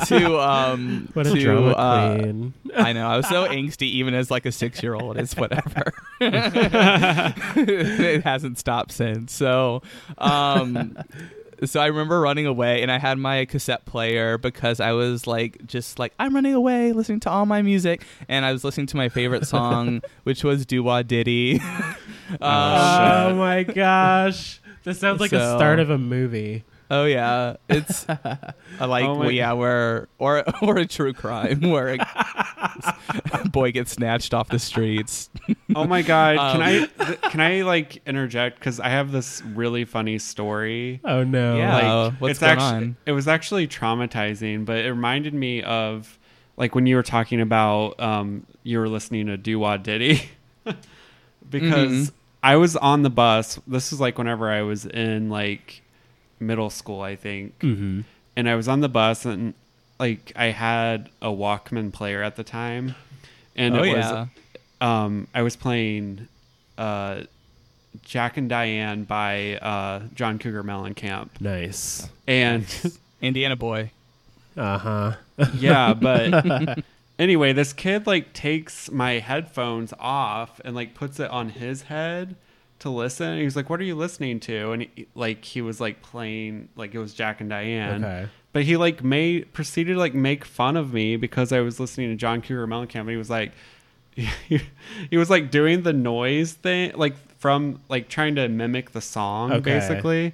to 0.07 0.39
um 0.39 1.07
What 1.13 1.27
a 1.27 1.33
to, 1.33 1.39
drama 1.39 1.69
uh, 1.69 2.17
queen. 2.17 2.53
I 2.75 2.93
know. 2.93 3.07
I 3.07 3.15
was 3.15 3.27
so 3.29 3.47
angsty 3.47 3.83
even 3.83 4.13
as 4.13 4.29
like 4.31 4.45
a 4.45 4.51
six 4.51 4.83
year 4.83 4.95
old. 4.95 5.17
It's 5.17 5.37
whatever. 5.37 5.93
it 7.55 8.23
hasn't 8.23 8.57
stopped 8.59 8.91
since. 8.91 9.31
So, 9.33 9.81
um, 10.17 10.97
so 11.63 11.79
I 11.79 11.87
remember 11.87 12.19
running 12.19 12.45
away, 12.45 12.81
and 12.81 12.91
I 12.91 12.97
had 12.99 13.17
my 13.17 13.45
cassette 13.45 13.85
player 13.85 14.37
because 14.37 14.79
I 14.79 14.91
was 14.91 15.25
like, 15.27 15.65
just 15.65 15.99
like 15.99 16.13
I'm 16.19 16.35
running 16.35 16.53
away, 16.53 16.91
listening 16.91 17.19
to 17.21 17.29
all 17.29 17.45
my 17.45 17.61
music, 17.61 18.03
and 18.27 18.45
I 18.45 18.51
was 18.51 18.63
listening 18.63 18.87
to 18.87 18.97
my 18.97 19.09
favorite 19.09 19.47
song, 19.47 20.01
which 20.23 20.43
was 20.43 20.65
"Do 20.65 20.83
Wah 20.83 21.01
Diddy." 21.01 21.59
Oh, 21.61 21.95
shit. 22.27 22.41
Um, 22.41 23.37
my 23.37 23.63
gosh. 23.63 24.59
This 24.83 24.99
sounds 24.99 25.19
like 25.21 25.31
a 25.31 25.55
start 25.55 25.79
of 25.79 25.89
a 25.89 25.97
movie. 25.97 26.63
Oh 26.91 27.05
yeah, 27.05 27.55
it's 27.67 28.07
uh, 28.09 28.37
like 28.79 29.05
Oh 29.05 29.15
my 29.15 29.19
well, 29.21 29.31
yeah, 29.31 29.53
where 29.53 30.07
or 30.19 30.43
or 30.61 30.77
a 30.77 30.85
true 30.85 31.13
crime 31.13 31.61
where 31.61 31.97
a 31.97 33.47
boy 33.51 33.71
gets 33.71 33.91
snatched 33.93 34.33
off 34.33 34.49
the 34.49 34.59
streets. 34.59 35.29
Oh 35.75 35.85
my 35.85 36.01
god. 36.01 36.37
Can 36.37 36.55
Um, 36.55 36.61
I 36.61 37.05
th- 37.05 37.21
can 37.21 37.41
I 37.41 37.61
like 37.63 38.01
interject 38.05 38.59
cuz 38.59 38.79
I 38.79 38.89
have 38.89 39.11
this 39.11 39.41
really 39.53 39.85
funny 39.85 40.19
story. 40.19 40.99
Oh 41.03 41.23
no. 41.23 41.57
Yeah. 41.57 41.75
Like 41.75 42.13
what's 42.21 42.31
it's 42.31 42.39
going 42.41 42.51
actually 42.51 42.75
on? 42.75 42.95
it 43.05 43.11
was 43.13 43.27
actually 43.27 43.67
traumatizing, 43.67 44.65
but 44.65 44.77
it 44.77 44.89
reminded 44.91 45.33
me 45.33 45.63
of 45.63 46.19
like 46.57 46.75
when 46.75 46.85
you 46.85 46.95
were 46.95 47.03
talking 47.03 47.41
about 47.41 47.99
um 47.99 48.45
you 48.63 48.79
were 48.79 48.89
listening 48.89 49.25
to 49.27 49.37
Doo 49.37 49.59
Wah 49.59 49.77
Diddy 49.77 50.29
because 51.49 52.09
Mhm. 52.09 52.11
I 52.43 52.57
was 52.57 52.75
on 52.75 53.01
the 53.01 53.09
bus. 53.09 53.59
This 53.67 53.91
is 53.91 53.99
like 53.99 54.17
whenever 54.17 54.49
I 54.49 54.61
was 54.61 54.85
in 54.85 55.29
like 55.29 55.81
middle 56.39 56.69
school, 56.69 57.01
I 57.01 57.15
think. 57.15 57.57
Mm-hmm. 57.59 58.01
and 58.35 58.49
I 58.49 58.55
was 58.55 58.67
on 58.67 58.81
the 58.81 58.89
bus 58.89 59.25
and 59.25 59.53
like 59.99 60.31
I 60.35 60.47
had 60.47 61.09
a 61.21 61.27
Walkman 61.27 61.93
player 61.93 62.21
at 62.21 62.35
the 62.35 62.43
time, 62.43 62.95
and 63.55 63.75
oh 63.75 63.83
it 63.83 63.87
yeah. 63.95 63.95
was 64.21 64.27
um 64.81 65.27
I 65.33 65.41
was 65.41 65.55
playing 65.55 66.27
uh 66.77 67.21
Jack 68.03 68.35
and 68.37 68.49
Diane 68.49 69.03
by 69.05 69.57
uh 69.57 70.01
John 70.13 70.37
Cougar 70.39 70.63
Mellencamp, 70.63 71.29
Nice. 71.39 72.09
and 72.27 72.65
Indiana 73.21 73.55
boy. 73.55 73.91
Uh 74.57 74.77
huh. 74.77 75.15
yeah, 75.55 75.93
but 75.93 76.83
anyway, 77.19 77.53
this 77.53 77.73
kid 77.73 78.05
like 78.07 78.33
takes 78.33 78.91
my 78.91 79.13
headphones 79.19 79.93
off 79.99 80.59
and 80.65 80.75
like 80.75 80.93
puts 80.93 81.19
it 81.19 81.29
on 81.29 81.49
his 81.49 81.83
head 81.83 82.35
to 82.79 82.89
listen. 82.89 83.27
And 83.29 83.39
he 83.39 83.45
was 83.45 83.55
like, 83.55 83.69
"What 83.69 83.79
are 83.79 83.83
you 83.83 83.95
listening 83.95 84.39
to?" 84.41 84.71
And 84.71 84.81
he, 84.95 85.07
like 85.15 85.43
he 85.45 85.61
was 85.61 85.79
like 85.81 86.01
playing 86.01 86.69
like 86.75 86.93
it 86.93 86.99
was 86.99 87.13
Jack 87.13 87.41
and 87.41 87.49
Diane. 87.49 88.03
Okay. 88.03 88.27
But 88.53 88.63
he 88.63 88.77
like 88.77 89.03
made 89.03 89.51
proceeded 89.53 89.93
to 89.93 89.99
like 89.99 90.13
make 90.13 90.45
fun 90.45 90.77
of 90.77 90.93
me 90.93 91.17
because 91.17 91.51
I 91.51 91.59
was 91.61 91.79
listening 91.79 92.09
to 92.09 92.15
John 92.15 92.41
Cougar 92.41 92.67
Mellencamp. 92.67 93.01
And 93.01 93.09
he 93.09 93.17
was 93.17 93.29
like, 93.29 93.51
he, 94.15 94.29
he 95.09 95.17
was 95.17 95.29
like 95.29 95.51
doing 95.51 95.83
the 95.83 95.93
noise 95.93 96.53
thing, 96.53 96.93
like 96.95 97.15
from 97.37 97.81
like 97.89 98.07
trying 98.07 98.35
to 98.35 98.47
mimic 98.47 98.91
the 98.91 99.01
song, 99.01 99.51
Okay. 99.51 99.61
basically. 99.73 100.33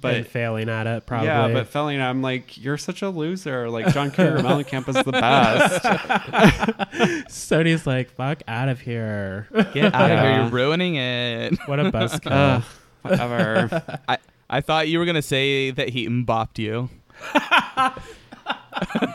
But 0.00 0.22
But 0.22 0.26
failing 0.26 0.68
at 0.68 0.86
it, 0.86 1.06
probably. 1.06 1.28
yeah, 1.28 1.48
but 1.48 1.68
failing, 1.68 2.00
I'm 2.00 2.20
like, 2.20 2.62
you're 2.62 2.76
such 2.76 3.00
a 3.02 3.08
loser. 3.08 3.70
Like 3.70 3.92
John 3.94 4.10
Cougar 4.10 4.38
Mellencamp 4.42 4.88
is 4.88 4.96
the 5.04 5.12
best. 5.12 5.84
Sony's 7.28 7.86
like, 7.86 8.10
fuck 8.10 8.42
out 8.48 8.68
of 8.68 8.80
here. 8.80 9.48
Get 9.72 9.94
out 9.94 10.10
of 10.10 10.18
here! 10.20 10.40
You're 10.42 10.48
ruining 10.50 10.96
it. 10.96 11.58
what 11.66 11.78
a 11.80 11.90
buzzkill. 11.90 12.30
Ugh, 12.30 12.64
whatever. 13.02 14.00
I 14.08 14.18
I 14.50 14.60
thought 14.60 14.88
you 14.88 14.98
were 14.98 15.06
gonna 15.06 15.22
say 15.22 15.70
that 15.70 15.90
he 15.90 16.08
bopped 16.08 16.58
you. 16.58 16.90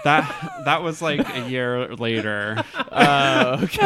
That 0.04 0.62
that 0.66 0.82
was 0.84 1.02
like 1.02 1.28
a 1.36 1.50
year 1.50 1.94
later. 1.96 2.64
Oh, 2.92 3.60
okay. 3.64 3.78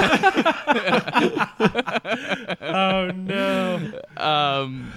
oh 2.61 3.11
no. 3.13 3.91
Um, 4.17 4.91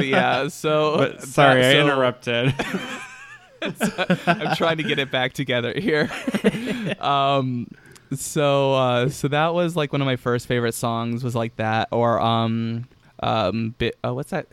yeah. 0.00 0.48
So, 0.48 0.96
But 0.96 1.22
sorry, 1.22 1.62
that- 1.62 1.76
I 1.76 1.80
interrupted. 1.80 2.54
I'm 4.26 4.54
trying 4.56 4.76
to 4.78 4.84
get 4.84 4.98
it 4.98 5.10
back 5.10 5.32
together 5.32 5.72
here. 5.76 6.08
um, 7.00 7.66
so 8.14 8.74
uh, 8.74 9.08
so 9.08 9.28
that 9.28 9.52
was 9.54 9.74
like 9.76 9.92
one 9.92 10.00
of 10.00 10.06
my 10.06 10.16
first 10.16 10.46
favorite 10.46 10.74
songs 10.74 11.24
was 11.24 11.34
like 11.34 11.56
that, 11.56 11.88
or 11.90 12.20
um, 12.20 12.86
um, 13.20 13.74
bi- 13.78 13.92
uh, 14.04 14.14
what's 14.14 14.30
that? 14.30 14.46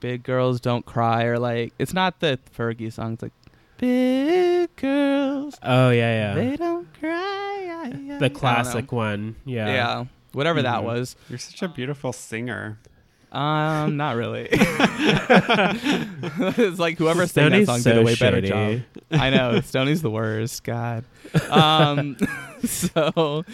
Big 0.00 0.22
girls 0.22 0.60
don't 0.60 0.86
cry, 0.86 1.24
or 1.24 1.38
like 1.38 1.72
it's 1.78 1.92
not 1.92 2.20
the 2.20 2.38
Fergie 2.56 2.92
song. 2.92 3.14
It's 3.14 3.22
like 3.22 3.32
big 3.78 4.74
girls 4.76 5.54
Oh 5.62 5.90
yeah, 5.90 6.28
yeah. 6.30 6.34
they 6.34 6.56
don't 6.56 6.86
cry. 7.00 7.10
I- 7.14 8.14
I 8.14 8.18
the 8.18 8.28
classic 8.30 8.92
one. 8.92 9.36
Yeah. 9.44 9.66
Yeah. 9.68 10.04
Whatever 10.32 10.60
that 10.62 10.80
Mhm. 10.82 10.84
was. 10.84 11.16
You're 11.30 11.38
such 11.38 11.62
a 11.62 11.68
beautiful 11.68 12.12
singer. 12.12 12.78
Um, 13.30 13.96
not 13.96 14.16
really. 14.16 14.48
it's 16.50 16.78
like 16.78 16.98
whoever 16.98 17.26
sang 17.26 17.50
that 17.50 17.66
song 17.66 17.80
so 17.80 17.90
did 17.92 17.98
a 18.00 18.02
way 18.04 18.14
better 18.14 18.40
job. 18.40 18.80
I 19.10 19.30
know 19.30 19.60
Stoney's 19.64 20.02
the 20.02 20.10
worst. 20.10 20.64
God. 20.64 21.04
Um, 21.50 22.16
so, 22.64 23.44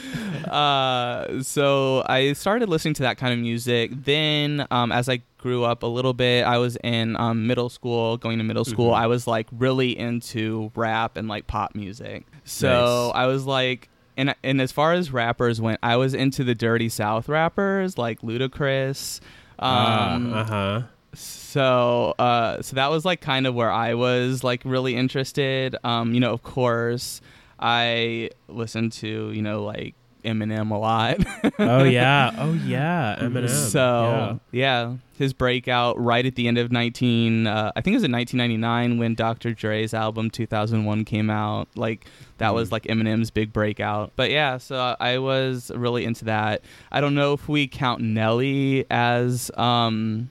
uh, 0.48 1.42
so 1.42 2.04
I 2.06 2.32
started 2.34 2.68
listening 2.68 2.94
to 2.94 3.02
that 3.02 3.18
kind 3.18 3.32
of 3.32 3.38
music. 3.40 3.90
Then, 4.04 4.66
um, 4.70 4.92
as 4.92 5.08
I 5.08 5.22
grew 5.38 5.64
up 5.64 5.82
a 5.82 5.86
little 5.86 6.14
bit, 6.14 6.44
I 6.44 6.58
was 6.58 6.76
in 6.84 7.16
um, 7.16 7.46
middle 7.46 7.68
school. 7.68 8.16
Going 8.16 8.38
to 8.38 8.44
middle 8.44 8.64
school, 8.64 8.92
Mhm. 8.92 8.98
I 8.98 9.06
was 9.08 9.26
like 9.26 9.48
really 9.52 9.98
into 9.98 10.70
rap 10.74 11.16
and 11.16 11.26
like 11.28 11.46
pop 11.46 11.74
music. 11.74 12.26
So 12.44 13.10
Nice. 13.14 13.22
I 13.22 13.26
was 13.26 13.44
like. 13.44 13.88
And, 14.16 14.32
and 14.44 14.60
as 14.60 14.70
far 14.70 14.92
as 14.92 15.10
rappers 15.12 15.60
went, 15.60 15.80
I 15.82 15.96
was 15.96 16.14
into 16.14 16.44
the 16.44 16.54
Dirty 16.54 16.88
South 16.88 17.28
rappers 17.28 17.98
like 17.98 18.20
Ludacris. 18.22 19.18
Um, 19.58 20.32
uh 20.32 20.44
huh. 20.44 20.82
so 21.14 22.14
uh 22.18 22.60
so 22.62 22.76
that 22.76 22.90
was 22.90 23.04
like 23.04 23.20
kind 23.20 23.46
of 23.46 23.54
where 23.54 23.70
i 23.70 23.94
was 23.94 24.42
like 24.42 24.62
really 24.64 24.96
interested 24.96 25.76
um 25.84 26.12
you 26.12 26.20
know 26.20 26.32
of 26.32 26.42
course 26.42 27.20
i 27.60 28.30
listened 28.48 28.90
to 28.92 29.30
you 29.30 29.42
know 29.42 29.62
like 29.62 29.94
Eminem 30.24 30.70
a 30.70 30.76
lot. 30.76 31.16
oh 31.58 31.84
yeah, 31.84 32.32
oh 32.38 32.52
yeah, 32.52 33.16
Eminem. 33.20 33.48
So 33.48 34.40
yeah. 34.52 34.94
his 35.18 35.32
breakout 35.32 35.98
right 35.98 36.24
at 36.26 36.34
the 36.34 36.48
end 36.48 36.58
of 36.58 36.72
19, 36.72 37.46
uh, 37.46 37.72
I 37.76 37.80
think 37.80 37.92
it 37.94 37.96
was 37.98 38.04
in 38.04 38.12
1999 38.12 38.98
when 38.98 39.14
Dr. 39.14 39.52
Dre's 39.52 39.94
album 39.94 40.30
2001 40.30 41.04
came 41.04 41.30
out. 41.30 41.68
Like 41.76 42.06
that 42.38 42.54
was 42.54 42.68
Mhm. 42.68 42.72
like 42.72 42.82
Eminem's 42.84 43.30
big 43.30 43.52
breakout. 43.52 44.12
But 44.16 44.30
yeah, 44.30 44.58
so 44.58 44.96
I 44.98 45.18
was 45.18 45.70
really 45.74 46.04
into 46.04 46.24
that. 46.24 46.62
I 46.90 47.00
don't 47.00 47.14
know 47.14 47.32
if 47.34 47.48
we 47.48 47.66
count 47.68 48.00
Nelly 48.00 48.86
as 48.90 49.50
um. 49.56 50.30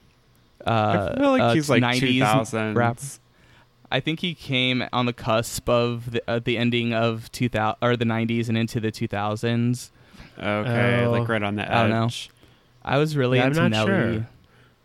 Uh, 0.66 1.10
I 1.14 1.18
feel 1.20 1.30
like 1.30 1.42
a 1.42 1.54
he's 1.54 1.68
like 1.68 1.82
90s 1.82 2.00
2000 2.00 2.74
rapper. 2.74 3.02
I 3.94 4.00
think 4.00 4.20
he 4.20 4.34
came 4.34 4.84
on 4.92 5.06
the 5.06 5.12
cusp 5.12 5.68
of 5.68 6.10
the, 6.10 6.22
uh, 6.28 6.40
the 6.42 6.58
ending 6.58 6.92
of 6.92 7.30
2000 7.30 7.76
or 7.80 7.96
the 7.96 8.04
90s 8.04 8.48
and 8.48 8.58
into 8.58 8.80
the 8.80 8.90
2000s. 8.90 9.90
Okay, 10.36 11.04
Oh. 11.04 11.10
like 11.12 11.28
right 11.28 11.42
on 11.42 11.54
the 11.54 11.62
edge. 11.62 11.70
I 11.70 11.82
don't 11.82 11.90
know. 11.90 12.08
I 12.84 12.98
was 12.98 13.16
really 13.16 13.38
Yeah, 13.38 13.44
I'm 13.44 13.50
into 13.52 13.62
not 13.62 13.70
Nelly. 13.70 13.86
sure. 14.16 14.26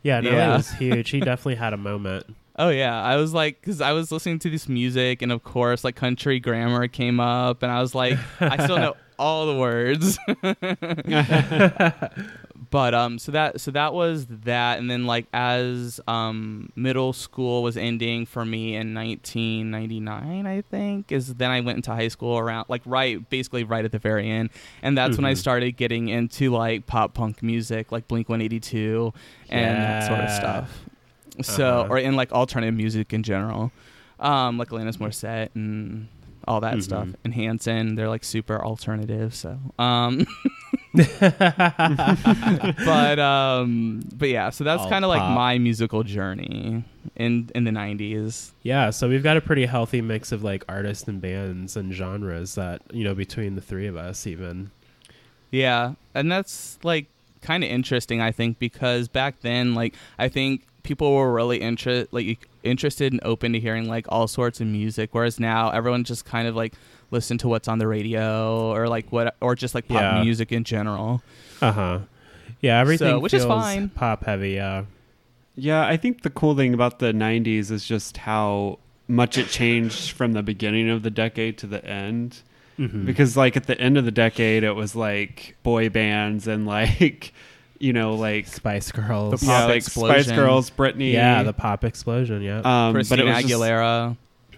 Yeah, 0.04 0.20
Nelly 0.22 0.36
Yeah. 0.36 0.58
was 0.58 0.70
huge. 0.74 1.10
He 1.10 1.20
definitely 1.22 1.56
had 1.56 1.74
a 1.74 1.78
moment. 1.78 2.36
Oh 2.58 2.70
yeah, 2.70 3.02
I 3.02 3.16
was 3.16 3.34
like, 3.34 3.60
because 3.62 3.82
I 3.82 3.94
was 3.94 4.12
listening 4.12 4.38
to 4.40 4.50
this 4.50 4.70
music, 4.70 5.22
and 5.22 5.32
of 5.32 5.44
course, 5.44 5.84
like 5.84 5.96
country 5.96 6.40
grammar 6.40 6.88
came 6.88 7.20
up, 7.20 7.64
and 7.64 7.72
I 7.72 7.82
was 7.82 7.96
like, 7.96 8.18
I 8.40 8.64
still 8.64 8.78
know 8.86 8.96
all 9.18 9.48
the 9.48 9.56
words. 9.58 10.20
but 12.72 12.94
um, 12.94 13.18
so 13.20 13.32
that 13.32 13.60
so 13.62 13.72
that 13.72 13.94
was 13.94 14.26
that, 14.28 14.80
and 14.80 14.90
then 14.92 15.06
like 15.06 15.26
as 15.34 16.00
um 16.08 16.70
middle 16.76 17.14
school 17.14 17.64
was 17.64 17.78
ending 17.78 18.26
for 18.26 18.46
me 18.46 18.76
in 18.76 18.94
1999, 18.94 20.46
I 20.46 20.62
think 20.62 21.12
is 21.12 21.36
then 21.36 21.52
I 21.52 21.62
went 21.62 21.78
into 21.78 21.92
high 21.92 22.08
school 22.08 22.38
around 22.38 22.66
like 22.70 22.82
right 22.86 23.28
basically 23.30 23.64
right 23.64 23.86
at 23.86 23.92
the 23.92 24.00
very 24.00 24.30
end, 24.30 24.50
and 24.82 24.98
that's 24.98 25.18
when 25.18 25.26
I 25.26 25.34
Mhm. 25.34 25.38
started 25.38 25.72
getting 25.78 26.10
into 26.10 26.52
like 26.52 26.86
pop 26.86 27.14
punk 27.14 27.42
music, 27.44 27.92
like 27.92 28.08
Blink 28.08 28.30
182 28.30 29.14
and 29.50 29.84
that 29.84 30.04
sort 30.04 30.20
of 30.20 30.30
stuff. 30.30 30.86
So, 31.42 31.82
Uh-huh. 31.82 31.88
or 31.94 31.98
in 31.98 32.16
like 32.16 32.32
alternative 32.32 32.76
music 32.76 33.14
in 33.14 33.24
general, 33.24 33.72
um, 34.20 34.58
like 34.58 34.70
Alanis 34.70 34.98
Morissette 34.98 35.50
and 35.56 36.08
all 36.48 36.62
that 36.62 36.82
stuff, 36.84 37.08
Mhm. 37.08 37.16
and 37.24 37.34
Hanson. 37.34 37.96
They're 37.96 38.10
like 38.10 38.24
super 38.24 38.64
alternative. 38.64 39.34
So, 39.36 39.58
um, 39.78 40.26
but 42.86 43.20
um, 43.20 44.02
but 44.16 44.30
yeah. 44.30 44.50
So 44.50 44.64
that's 44.64 44.86
kind 44.88 45.06
of 45.06 45.10
like 45.10 45.22
my 45.22 45.58
musical 45.58 46.04
journey 46.04 46.84
in 47.16 47.50
in 47.56 47.64
the 47.64 47.72
'90s. 47.72 48.52
yeah, 48.64 48.90
so 48.90 49.08
we've 49.10 49.24
got 49.24 49.38
a 49.38 49.42
pretty 49.42 49.66
healthy 49.66 50.02
mix 50.02 50.32
of 50.32 50.44
like 50.44 50.64
artists 50.70 51.08
and 51.08 51.22
bands 51.22 51.76
and 51.76 51.94
genres 51.94 52.56
that 52.56 52.82
you 52.92 53.04
know 53.04 53.14
between 53.16 53.56
the 53.56 53.62
three 53.62 53.88
of 53.88 53.96
us 53.96 54.26
even. 54.28 54.72
Yeah, 55.52 55.94
and 56.14 56.32
that's 56.32 56.78
like 56.84 57.08
kind 57.42 57.64
of 57.64 57.70
interesting, 57.70 58.22
I 58.22 58.32
think, 58.32 58.60
because 58.60 59.08
back 59.08 59.40
then, 59.42 59.74
like, 59.74 59.96
I 60.20 60.28
think 60.28 60.64
people 60.90 61.14
were 61.16 61.32
really 61.32 61.62
inter- 61.62 62.08
like 62.12 62.48
interested 62.64 63.14
and 63.14 63.22
open 63.24 63.54
to 63.54 63.60
hearing 63.60 63.88
like 63.88 64.06
all 64.10 64.28
sorts 64.28 64.60
of 64.60 64.68
music, 64.68 65.10
whereas 65.14 65.40
now 65.40 65.70
everyone 65.70 66.04
just 66.04 66.26
kind 66.26 66.48
of 66.48 66.56
like 66.56 66.74
listen 67.12 67.38
to 67.38 67.48
what's 67.48 67.68
on 67.68 67.78
the 67.80 67.88
radio 67.88 68.72
or 68.74 68.88
like 68.90 69.10
what 69.12 69.36
or 69.40 69.56
just 69.56 69.74
like 69.76 69.88
pop 69.88 70.02
Yeah. 70.02 70.24
music 70.24 70.52
in 70.52 70.64
general. 70.64 71.22
Uh 71.62 71.72
huh. 71.72 72.00
Yeah, 72.62 72.80
everything 72.80 73.22
which 73.22 73.34
is 73.34 73.46
fine. 73.46 73.90
Pop 73.90 74.26
heavy. 74.26 74.52
Yeah. 74.52 74.86
Yeah, 75.56 75.86
I 75.86 75.96
think 75.98 76.24
the 76.24 76.30
cool 76.30 76.56
thing 76.56 76.74
about 76.74 77.00
the 77.00 77.12
90s 77.14 77.70
is 77.72 77.86
just 77.86 78.18
how 78.18 78.80
much 79.08 79.38
it 79.38 79.48
changed 79.48 80.12
from 80.12 80.34
the 80.34 80.42
beginning 80.44 80.90
of 80.90 81.04
the 81.04 81.10
decade 81.12 81.58
to 81.60 81.68
the 81.68 81.84
end. 81.86 82.42
Mhm. 82.80 83.06
Because, 83.06 83.36
like, 83.36 83.58
at 83.58 83.66
the 83.68 83.78
end 83.80 83.98
of 83.98 84.06
the 84.06 84.12
decade, 84.12 84.64
it 84.64 84.72
was 84.74 84.96
like 84.96 85.58
boy 85.64 85.90
bands 85.90 86.48
and, 86.48 86.66
like, 86.66 87.34
you 87.80 87.94
know, 87.94 88.14
like, 88.16 88.48
Spice 88.48 88.92
Girls. 88.92 89.40
The 89.40 89.46
yeah, 89.46 89.60
pop 89.62 89.70
like 89.70 89.78
explosion. 89.78 90.24
Spice 90.24 90.36
Girls, 90.36 90.70
Britney. 90.70 91.14
yeah, 91.14 91.44
the 91.44 91.54
pop 91.54 91.84
explosion. 91.84 92.42
Yeah. 92.42 92.58
um, 92.58 92.64
but 92.64 92.94
Christina 92.94 93.24
it 93.24 93.26
was 93.28 93.44
just- 93.46 93.54
Aguilera. 93.54 94.18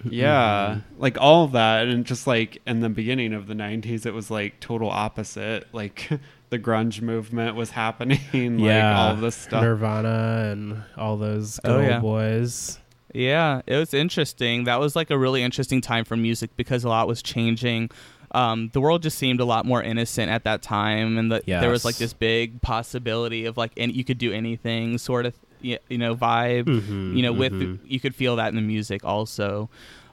yeah, 0.10 0.76
Mhm. 0.78 0.82
like 1.00 1.18
all 1.22 1.44
of 1.46 1.52
that. 1.52 1.88
And 1.88 2.06
just 2.06 2.26
like 2.28 2.62
in 2.66 2.80
the 2.80 2.90
beginning 2.90 3.34
of 3.34 3.48
the 3.48 3.54
90s, 3.54 4.06
it 4.06 4.14
was 4.14 4.32
like 4.32 4.60
total 4.60 4.90
opposite. 4.90 5.68
Like, 5.74 6.10
the 6.50 6.58
grunge 6.60 7.02
movement 7.02 7.56
was 7.56 7.70
happening, 7.72 8.20
like, 8.34 8.60
yeah. 8.66 9.00
all 9.00 9.12
of 9.14 9.22
this 9.22 9.36
stuff. 9.36 9.62
Nirvana 9.64 10.50
and 10.52 10.82
all 10.98 11.18
those 11.18 11.60
good 11.64 11.72
Oh, 11.72 11.78
old 11.78 11.86
yeah. 11.88 12.00
boys. 12.00 12.78
Yeah, 13.14 13.62
it 13.68 13.76
was 13.76 13.94
interesting. 13.94 14.64
That 14.64 14.80
was 14.80 14.96
like 14.96 15.12
a 15.12 15.18
really 15.18 15.44
interesting 15.44 15.82
time 15.82 16.06
for 16.06 16.16
music 16.18 16.50
because 16.56 16.84
a 16.86 16.90
lot 16.90 17.08
was 17.08 17.22
changing. 17.22 17.92
Um, 18.34 18.70
the 18.74 18.80
world 18.80 19.04
just 19.04 19.17
seemed 19.17 19.39
a 19.41 19.46
lot 19.46 19.65
more 19.65 19.84
innocent 19.84 20.32
at 20.32 20.44
that 20.46 20.62
time, 20.62 21.17
and 21.17 21.32
the, 21.32 21.44
there 21.62 21.70
was 21.70 21.84
like 21.84 21.98
this 21.98 22.13
big 22.13 22.62
possibility 22.62 23.46
of 23.46 23.58
like, 23.58 23.72
and 23.78 23.94
you 23.94 24.04
could 24.06 24.17
do 24.17 24.32
anything 24.32 24.98
sort 24.98 25.26
of, 25.26 25.34
you 25.62 25.78
know, 25.89 26.15
vibe. 26.15 26.63
Mhm, 26.65 27.15
You 27.15 27.24
know, 27.24 27.34
with 27.34 27.52
mhm. 27.54 27.80
you 27.86 28.00
could 28.00 28.15
feel 28.15 28.38
that 28.38 28.48
in 28.50 28.56
the 28.56 28.62
music 28.62 29.04
also. 29.04 29.70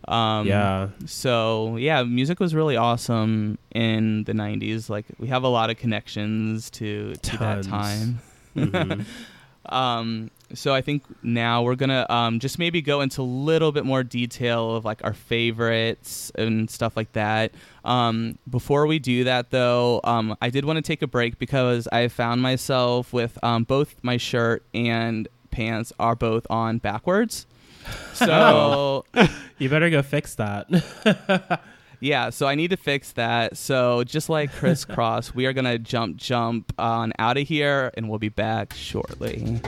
Um, 0.08 0.46
yeah. 0.46 0.88
So 1.06 1.76
yeah, 1.76 2.02
music 2.02 2.40
was 2.40 2.54
really 2.54 2.76
awesome 2.76 3.58
in 3.74 4.24
the 4.24 4.32
'90s. 4.32 4.88
Like 4.90 5.04
we 5.18 5.28
have 5.28 5.42
a 5.44 5.48
lot 5.48 5.70
of 5.70 5.76
connections 5.76 6.70
to 6.70 7.14
to 7.22 7.36
that 7.38 7.64
time. 7.64 8.18
Mhm. 8.56 9.04
Um, 9.70 10.30
so 10.54 10.74
I 10.74 10.80
think 10.80 11.02
now 11.22 11.62
we're 11.62 11.74
gonna 11.74 12.06
um, 12.08 12.38
just 12.40 12.58
maybe 12.58 12.80
go 12.82 13.00
into 13.00 13.20
a 13.20 13.22
little 13.22 13.72
bit 13.72 13.84
more 13.84 14.02
detail 14.02 14.74
of 14.74 14.84
like 14.84 15.04
our 15.04 15.12
favorites 15.14 16.32
and 16.34 16.70
stuff 16.70 16.96
like 16.96 17.12
that. 17.12 17.52
Um, 17.84 18.38
before 18.48 18.86
we 18.86 18.98
do 18.98 19.24
that, 19.24 19.50
though, 19.50 20.00
um, 20.04 20.36
I 20.40 20.50
did 20.50 20.64
want 20.64 20.76
to 20.76 20.82
take 20.82 21.02
a 21.02 21.06
break 21.06 21.38
because 21.38 21.88
I 21.92 22.08
found 22.08 22.42
myself 22.42 23.12
with 23.12 23.38
um, 23.42 23.64
both 23.64 23.96
my 24.02 24.16
shirt 24.16 24.62
and 24.74 25.28
pants 25.50 25.92
are 25.98 26.14
both 26.14 26.46
on 26.50 26.78
backwards. 26.78 27.46
So 28.12 29.06
You 29.58 29.68
better 29.68 29.90
go 29.90 30.02
fix 30.02 30.36
that. 30.36 31.60
yeah, 32.00 32.30
so 32.30 32.46
I 32.46 32.54
need 32.54 32.70
to 32.70 32.76
fix 32.76 33.12
that. 33.12 33.56
So 33.56 34.04
just 34.04 34.28
like 34.28 34.52
crisscross, 34.52 35.34
we 35.34 35.46
are 35.46 35.52
gonna 35.52 35.78
jump, 35.78 36.16
jump 36.16 36.72
on 36.78 37.12
out 37.18 37.36
of 37.36 37.48
here, 37.48 37.90
and 37.94 38.08
we'll 38.08 38.20
be 38.20 38.28
back 38.28 38.72
shortly. 38.74 39.60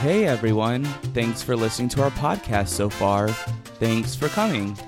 Hey 0.00 0.26
everyone, 0.26 0.84
thanks 1.12 1.42
for 1.42 1.56
listening 1.56 1.88
to 1.88 2.04
our 2.04 2.10
podcast 2.12 2.68
so 2.68 2.88
far. 2.88 3.28
Thanks 3.80 4.14
for 4.14 4.28
coming. 4.28 4.78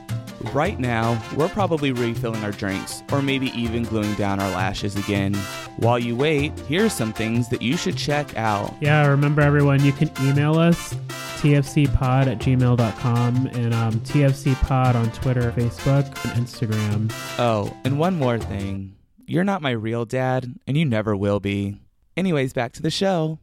Right 0.52 0.78
now, 0.78 1.20
we're 1.36 1.48
probably 1.48 1.90
refilling 1.90 2.44
our 2.44 2.52
drinks, 2.52 3.02
or 3.10 3.20
maybe 3.20 3.48
even 3.48 3.82
gluing 3.82 4.14
down 4.14 4.38
our 4.38 4.50
lashes 4.50 4.94
again. 4.94 5.34
While 5.78 5.98
you 5.98 6.14
wait, 6.14 6.56
here's 6.60 6.92
some 6.92 7.12
things 7.12 7.48
that 7.48 7.60
you 7.60 7.76
should 7.76 7.96
check 7.96 8.36
out. 8.36 8.72
Yeah, 8.80 9.04
remember 9.08 9.42
everyone, 9.42 9.84
you 9.84 9.90
can 9.90 10.12
email 10.22 10.56
us 10.56 10.94
tfcpod 11.40 12.28
at 12.28 12.38
gmail.com 12.38 13.46
and 13.48 13.74
um, 13.74 13.94
tfcpod 14.00 14.94
on 14.94 15.10
Twitter, 15.10 15.50
Facebook, 15.52 16.06
and 16.24 16.46
Instagram. 16.46 17.12
Oh, 17.36 17.76
and 17.82 17.98
one 17.98 18.16
more 18.16 18.38
thing. 18.38 18.94
You're 19.26 19.42
not 19.44 19.60
my 19.60 19.70
real 19.72 20.04
dad, 20.04 20.54
and 20.68 20.76
you 20.76 20.84
never 20.84 21.16
will 21.16 21.40
be. 21.40 21.80
Anyways, 22.16 22.52
back 22.52 22.72
to 22.74 22.82
the 22.82 22.90
show. 22.90 23.40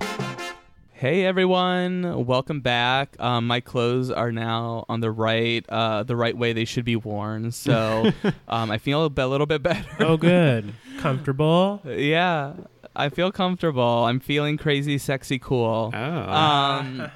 Hey 1.00 1.26
everyone, 1.26 2.26
welcome 2.26 2.60
back. 2.62 3.16
Um, 3.20 3.46
my 3.46 3.60
clothes 3.60 4.10
are 4.10 4.32
now 4.32 4.84
on 4.90 5.00
the 5.00 5.12
right, 5.12 5.64
uh, 5.70 6.02
the 6.02 6.16
right 6.16 6.36
way 6.36 6.54
they 6.54 6.66
should 6.66 6.86
be 6.86 6.96
worn. 6.96 7.52
So 7.52 8.12
um, 8.48 8.72
I 8.72 8.80
feel 8.80 9.06
a 9.06 9.10
bit- 9.12 9.28
little 9.28 9.46
bit 9.46 9.62
better. 9.62 9.86
oh, 10.00 10.18
good. 10.18 10.74
Comfortable. 10.98 11.82
yeah, 11.86 12.54
I 12.96 13.10
feel 13.10 13.32
comfortable. 13.32 14.06
I'm 14.06 14.20
feeling 14.20 14.58
crazy, 14.58 14.98
sexy, 14.98 15.38
cool. 15.38 15.92
Oh. 15.94 15.98
Um, 16.00 17.12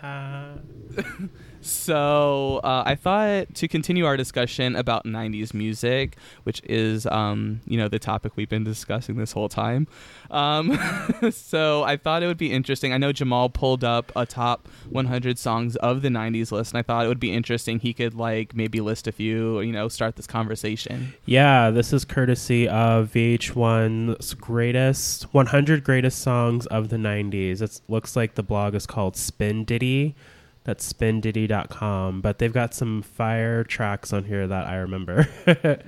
So 1.62 2.60
uh, 2.64 2.84
I 2.86 2.96
thought 2.96 3.54
to 3.56 3.68
continue 3.68 4.06
our 4.06 4.18
discussion 4.18 4.76
about 4.76 5.06
'90s 5.06 5.54
music, 5.54 6.18
which 6.44 6.62
is, 6.66 7.06
um, 7.08 7.62
you 7.66 7.78
know, 7.78 7.88
the 7.88 8.00
topic 8.00 8.34
we've 8.36 8.50
been 8.50 8.64
discussing 8.64 9.16
this 9.16 9.32
whole 9.32 9.50
time. 9.50 9.88
Um, 10.32 10.78
so 11.32 11.84
I 11.84 11.98
thought 11.98 12.24
it 12.24 12.28
would 12.28 12.38
be 12.38 12.52
interesting. 12.52 12.94
I 12.94 12.98
know 12.98 13.12
Jamal 13.12 13.50
pulled 13.50 13.84
up 13.84 14.12
a 14.16 14.26
top 14.26 14.68
100 14.90 15.38
songs 15.38 15.76
of 15.78 16.02
the 16.02 16.10
'90s 16.10 16.52
list, 16.52 16.74
and 16.74 16.80
I 16.80 16.82
thought 16.82 17.06
it 17.06 17.08
would 17.08 17.20
be 17.20 17.32
interesting. 17.32 17.80
He 17.80 17.94
could 17.94 18.16
like 18.16 18.56
maybe 18.56 18.82
list 18.82 19.08
a 19.08 19.12
few, 19.12 19.62
you 19.62 19.72
know, 19.72 19.88
start 19.88 20.16
this 20.16 20.28
conversation. 20.28 21.14
Yeah, 21.26 21.70
this 21.70 21.94
is 21.94 22.06
courtesy 22.06 22.68
of 22.68 23.12
VH1's 23.12 24.34
greatest 24.34 25.34
100 25.34 25.84
greatest 25.84 26.20
songs 26.20 26.66
of 26.68 26.90
the 26.90 26.98
90s. 26.98 27.62
It 27.62 27.82
looks 27.88 28.16
like 28.16 28.36
the 28.36 28.44
blog 28.44 28.76
is 28.76 28.86
called 28.86 29.16
Spin 29.16 29.66
Diddy. 29.66 30.16
That's 30.64 30.92
spindiddy.com, 30.94 32.22
but 32.22 32.38
they've 32.38 32.54
got 32.54 32.76
some 32.76 33.02
fire 33.02 33.64
tracks 33.64 34.14
on 34.14 34.26
here 34.26 34.48
that 34.48 34.68
I 34.68 34.76
remember. 34.76 35.28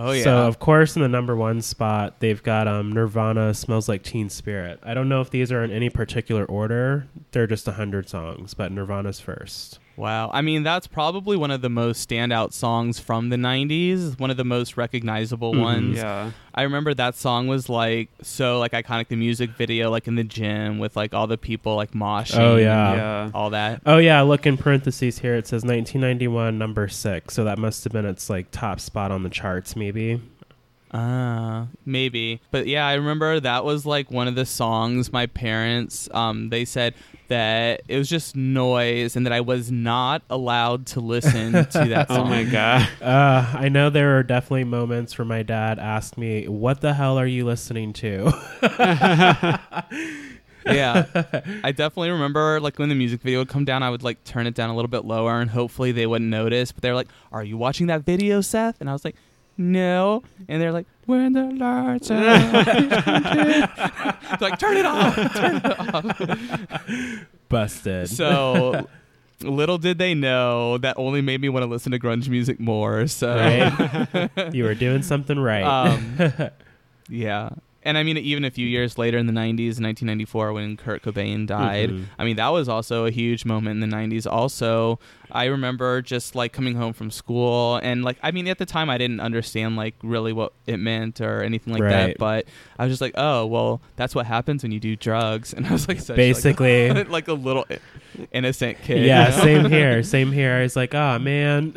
Oh 0.00 0.12
yeah. 0.12 0.22
So 0.22 0.36
of 0.46 0.60
course, 0.60 0.94
in 0.94 1.02
the 1.02 1.08
number 1.08 1.34
one 1.34 1.60
spot, 1.60 2.20
they've 2.20 2.40
got 2.40 2.68
um, 2.68 2.92
Nirvana, 2.92 3.52
"Smells 3.52 3.88
Like 3.88 4.04
Teen 4.04 4.28
Spirit." 4.30 4.78
I 4.84 4.94
don't 4.94 5.08
know 5.08 5.20
if 5.20 5.30
these 5.30 5.50
are 5.50 5.64
in 5.64 5.72
any 5.72 5.90
particular 5.90 6.44
order. 6.44 7.08
They're 7.32 7.48
just 7.48 7.66
hundred 7.66 8.08
songs, 8.08 8.54
but 8.54 8.70
Nirvana's 8.70 9.18
first. 9.18 9.80
Wow. 9.98 10.30
I 10.32 10.42
mean, 10.42 10.62
that's 10.62 10.86
probably 10.86 11.36
one 11.36 11.50
of 11.50 11.60
the 11.60 11.68
most 11.68 12.08
standout 12.08 12.52
songs 12.52 13.00
from 13.00 13.30
the 13.30 13.36
90s, 13.36 14.16
one 14.18 14.30
of 14.30 14.36
the 14.36 14.44
most 14.44 14.76
recognizable 14.76 15.52
Mhm. 15.54 15.60
ones. 15.60 15.96
Yeah. 15.96 16.30
I 16.54 16.62
remember 16.62 16.94
that 16.94 17.16
song 17.16 17.48
was 17.48 17.68
like 17.68 18.08
so 18.22 18.60
like 18.60 18.72
iconic 18.72 19.08
the 19.08 19.16
music 19.16 19.50
video 19.50 19.90
like 19.90 20.06
in 20.06 20.14
the 20.14 20.22
gym 20.24 20.78
with 20.78 20.96
like 20.96 21.14
all 21.14 21.26
the 21.26 21.36
people 21.38 21.74
like 21.74 21.92
moshing. 21.92 22.38
Oh, 22.38 22.56
yeah. 22.56 22.94
yeah. 22.94 23.30
All 23.34 23.50
that. 23.50 23.82
Oh 23.86 23.98
yeah, 23.98 24.20
look 24.22 24.46
in 24.46 24.56
parentheses 24.56 25.18
here. 25.18 25.34
It 25.34 25.48
says 25.48 25.64
1991, 25.64 26.58
number 26.58 26.86
six. 26.88 27.34
So 27.34 27.42
that 27.44 27.58
must 27.58 27.82
have 27.84 27.92
been 27.92 28.06
its 28.06 28.30
like 28.30 28.50
top 28.52 28.78
spot 28.80 29.10
on 29.10 29.24
the 29.24 29.30
charts, 29.30 29.74
maybe. 29.74 30.20
Uh, 30.90 31.66
maybe. 31.84 32.40
But 32.50 32.66
yeah, 32.66 32.86
I 32.86 32.94
remember 32.94 33.40
that 33.40 33.64
was 33.64 33.84
like 33.84 34.10
one 34.10 34.26
of 34.28 34.34
the 34.34 34.46
songs 34.46 35.12
my 35.12 35.26
parents 35.26 36.08
um 36.12 36.48
they 36.48 36.64
said 36.64 36.94
that 37.28 37.82
it 37.88 37.98
was 37.98 38.08
just 38.08 38.34
noise 38.34 39.14
and 39.14 39.26
that 39.26 39.32
I 39.32 39.40
was 39.40 39.70
not 39.70 40.22
allowed 40.30 40.86
to 40.86 41.00
listen 41.00 41.52
to 41.52 41.84
that 41.88 42.08
song. 42.08 42.18
Oh 42.18 42.24
my 42.24 42.44
god. 42.44 42.88
Uh, 43.02 43.46
I 43.58 43.68
know 43.68 43.90
there 43.90 44.18
are 44.18 44.22
definitely 44.22 44.64
moments 44.64 45.16
where 45.18 45.26
my 45.26 45.42
dad 45.42 45.78
asked 45.78 46.16
me, 46.16 46.48
"What 46.48 46.80
the 46.80 46.94
hell 46.94 47.18
are 47.18 47.26
you 47.26 47.44
listening 47.44 47.92
to?" 47.94 48.32
yeah 50.66 51.06
i 51.64 51.72
definitely 51.72 52.10
remember 52.10 52.60
like 52.60 52.78
when 52.78 52.88
the 52.88 52.94
music 52.94 53.22
video 53.22 53.38
would 53.38 53.48
come 53.48 53.64
down 53.64 53.82
i 53.82 53.88
would 53.88 54.02
like 54.02 54.22
turn 54.24 54.46
it 54.46 54.54
down 54.54 54.68
a 54.68 54.74
little 54.76 54.88
bit 54.88 55.04
lower 55.04 55.40
and 55.40 55.50
hopefully 55.50 55.92
they 55.92 56.06
wouldn't 56.06 56.30
notice 56.30 56.72
but 56.72 56.82
they're 56.82 56.94
like 56.94 57.08
are 57.32 57.44
you 57.44 57.56
watching 57.56 57.86
that 57.86 58.02
video 58.02 58.40
seth 58.40 58.80
and 58.80 58.90
i 58.90 58.92
was 58.92 59.04
like 59.04 59.16
no 59.58 60.22
and 60.48 60.62
they're 60.62 60.72
like 60.72 60.86
when 61.06 61.32
the 61.32 61.42
lights 61.44 62.10
are 62.10 62.16
It's 64.32 64.42
like 64.42 64.58
turn 64.58 64.76
it 64.76 64.86
off 64.86 65.14
turn 65.34 65.56
it 65.56 65.94
off 65.94 67.26
Busted. 67.48 68.08
so 68.08 68.86
little 69.42 69.78
did 69.78 69.98
they 69.98 70.14
know 70.14 70.78
that 70.78 70.96
only 70.98 71.20
made 71.20 71.40
me 71.40 71.48
want 71.48 71.62
to 71.62 71.66
listen 71.68 71.92
to 71.92 71.98
grunge 71.98 72.28
music 72.28 72.58
more 72.60 73.06
so 73.06 73.36
right? 73.36 74.30
you 74.54 74.64
were 74.64 74.74
doing 74.74 75.02
something 75.02 75.38
right. 75.38 75.62
Um, 75.62 76.16
yeah. 77.08 77.50
And 77.88 77.96
I 77.96 78.02
mean, 78.02 78.18
even 78.18 78.44
a 78.44 78.50
few 78.50 78.66
years 78.66 78.98
later 78.98 79.16
in 79.16 79.26
the 79.26 79.32
90s, 79.32 79.80
1994, 79.80 80.52
when 80.52 80.76
Kurt 80.76 81.02
Cobain 81.02 81.46
died, 81.46 81.88
Mhm. 81.90 82.04
I 82.18 82.24
mean, 82.26 82.36
that 82.36 82.48
was 82.50 82.68
also 82.68 83.06
a 83.06 83.10
huge 83.10 83.46
moment 83.46 83.82
in 83.82 83.90
the 83.90 83.96
90s. 83.96 84.26
Also, 84.26 84.98
I 85.32 85.46
remember 85.46 86.02
just 86.02 86.34
like 86.34 86.52
coming 86.52 86.74
home 86.76 86.92
from 86.92 87.10
school 87.10 87.76
and 87.82 88.04
like, 88.04 88.18
I 88.22 88.30
mean, 88.30 88.46
at 88.48 88.58
the 88.58 88.66
time, 88.66 88.90
I 88.90 88.98
didn't 88.98 89.20
understand 89.20 89.76
like 89.76 89.94
really 90.02 90.34
what 90.34 90.52
it 90.66 90.76
meant 90.76 91.20
or 91.22 91.42
anything 91.42 91.72
like 91.72 91.82
that. 91.82 92.18
But 92.18 92.44
I 92.78 92.84
was 92.84 92.92
just 92.92 93.00
like, 93.00 93.14
oh, 93.16 93.46
well, 93.46 93.80
that's 93.96 94.14
what 94.14 94.26
happens 94.26 94.62
when 94.62 94.72
you 94.72 94.80
do 94.80 94.94
drugs. 94.94 95.52
And 95.58 95.66
I 95.66 95.72
was 95.72 95.88
like, 95.88 95.98
such, 95.98 96.10
like, 96.10 96.16
Basically. 96.18 96.90
like, 97.04 97.26
a 97.28 97.32
little 97.32 97.64
innocent 98.32 98.76
kid. 98.82 99.06
yeah, 99.06 99.30
you 99.30 99.36
know? 99.36 99.44
same 99.62 99.70
here. 99.78 100.02
Same 100.02 100.30
here. 100.32 100.52
I 100.54 100.62
was 100.62 100.76
like, 100.76 100.94
oh 100.94 101.18
man. 101.18 101.72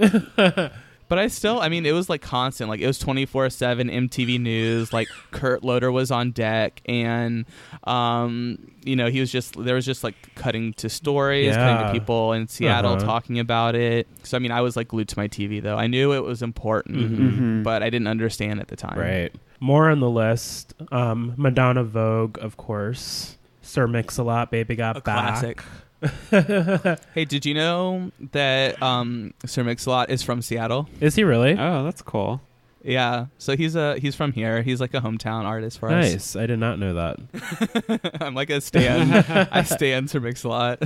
But 1.11 1.19
I 1.19 1.27
still, 1.27 1.59
I 1.59 1.67
mean, 1.67 1.85
it 1.85 1.91
was 1.91 2.09
like 2.09 2.21
constant. 2.21 2.69
Like 2.69 2.79
it 2.79 2.87
was 2.87 2.97
twenty 2.97 3.25
four 3.25 3.49
seven 3.49 3.89
MTV 3.89 4.39
News. 4.39 4.93
Like 4.93 5.09
Kurt 5.31 5.61
Loder 5.61 5.91
was 5.91 6.09
on 6.09 6.31
deck, 6.31 6.81
and 6.85 7.43
um, 7.83 8.57
you 8.85 8.95
know, 8.95 9.07
he 9.09 9.19
was 9.19 9.29
just 9.29 9.61
there 9.61 9.75
was 9.75 9.85
just 9.85 10.05
like 10.05 10.15
cutting 10.35 10.71
to 10.75 10.87
stories, 10.87 11.53
cutting 11.53 11.85
to 11.87 11.91
people 11.91 12.31
in 12.31 12.47
Seattle 12.47 12.93
Uh-huh. 12.93 13.05
talking 13.05 13.39
about 13.39 13.75
it. 13.75 14.07
So 14.23 14.37
I 14.37 14.39
mean, 14.39 14.51
I 14.53 14.61
was 14.61 14.77
like 14.77 14.87
glued 14.87 15.09
to 15.09 15.17
my 15.19 15.27
TV 15.27 15.61
though. 15.61 15.75
I 15.77 15.87
knew 15.87 16.13
it 16.13 16.23
was 16.23 16.41
important, 16.41 16.97
Mhm. 16.97 17.17
Mhm. 17.39 17.63
but 17.63 17.83
I 17.83 17.89
didn't 17.89 18.07
understand 18.07 18.61
at 18.61 18.69
the 18.69 18.77
time. 18.77 18.97
right. 18.97 19.35
More 19.59 19.89
on 19.91 19.99
the 19.99 20.09
list. 20.09 20.73
Um, 20.93 21.33
Madonna 21.35 21.83
Vogue, 21.83 22.37
of 22.41 22.55
course. 22.55 23.35
Sir 23.61 23.85
Mix-a-Lot, 23.85 24.49
Baby 24.49 24.75
Got 24.77 24.95
A 24.95 25.01
Back. 25.01 25.39
classic. 25.39 25.61
Hey, 27.13 27.25
did 27.25 27.45
you 27.45 27.53
know 27.53 28.11
that 28.31 28.81
um, 28.81 29.33
Sir 29.45 29.63
Mix-a-Lot 29.63 30.09
is 30.09 30.23
from 30.23 30.41
Seattle? 30.41 30.89
Is 30.99 31.15
he 31.15 31.23
really? 31.23 31.53
Oh, 31.57 31.83
that's 31.83 32.01
cool. 32.01 32.41
Yeah, 32.83 33.27
so 33.37 33.55
he's 33.55 33.75
a 33.75 33.99
he's 33.99 34.15
from 34.15 34.31
here. 34.31 34.63
He's 34.63 34.81
like 34.81 34.95
a 34.95 35.01
hometown 35.01 35.43
artist 35.43 35.77
for 35.79 35.89
us. 35.89 36.11
nice. 36.11 36.35
I 36.35 36.47
did 36.47 36.57
not 36.57 36.79
know 36.79 36.95
that. 36.95 38.17
I'm 38.21 38.33
like 38.33 38.49
a 38.49 38.59
stan. 38.59 39.23
I 39.51 39.61
stan 39.63 40.07
Sir 40.07 40.19
Mix-a-Lot. 40.19 40.81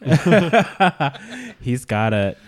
He's 1.60 1.84
got 1.84 2.12
it. 2.12 2.38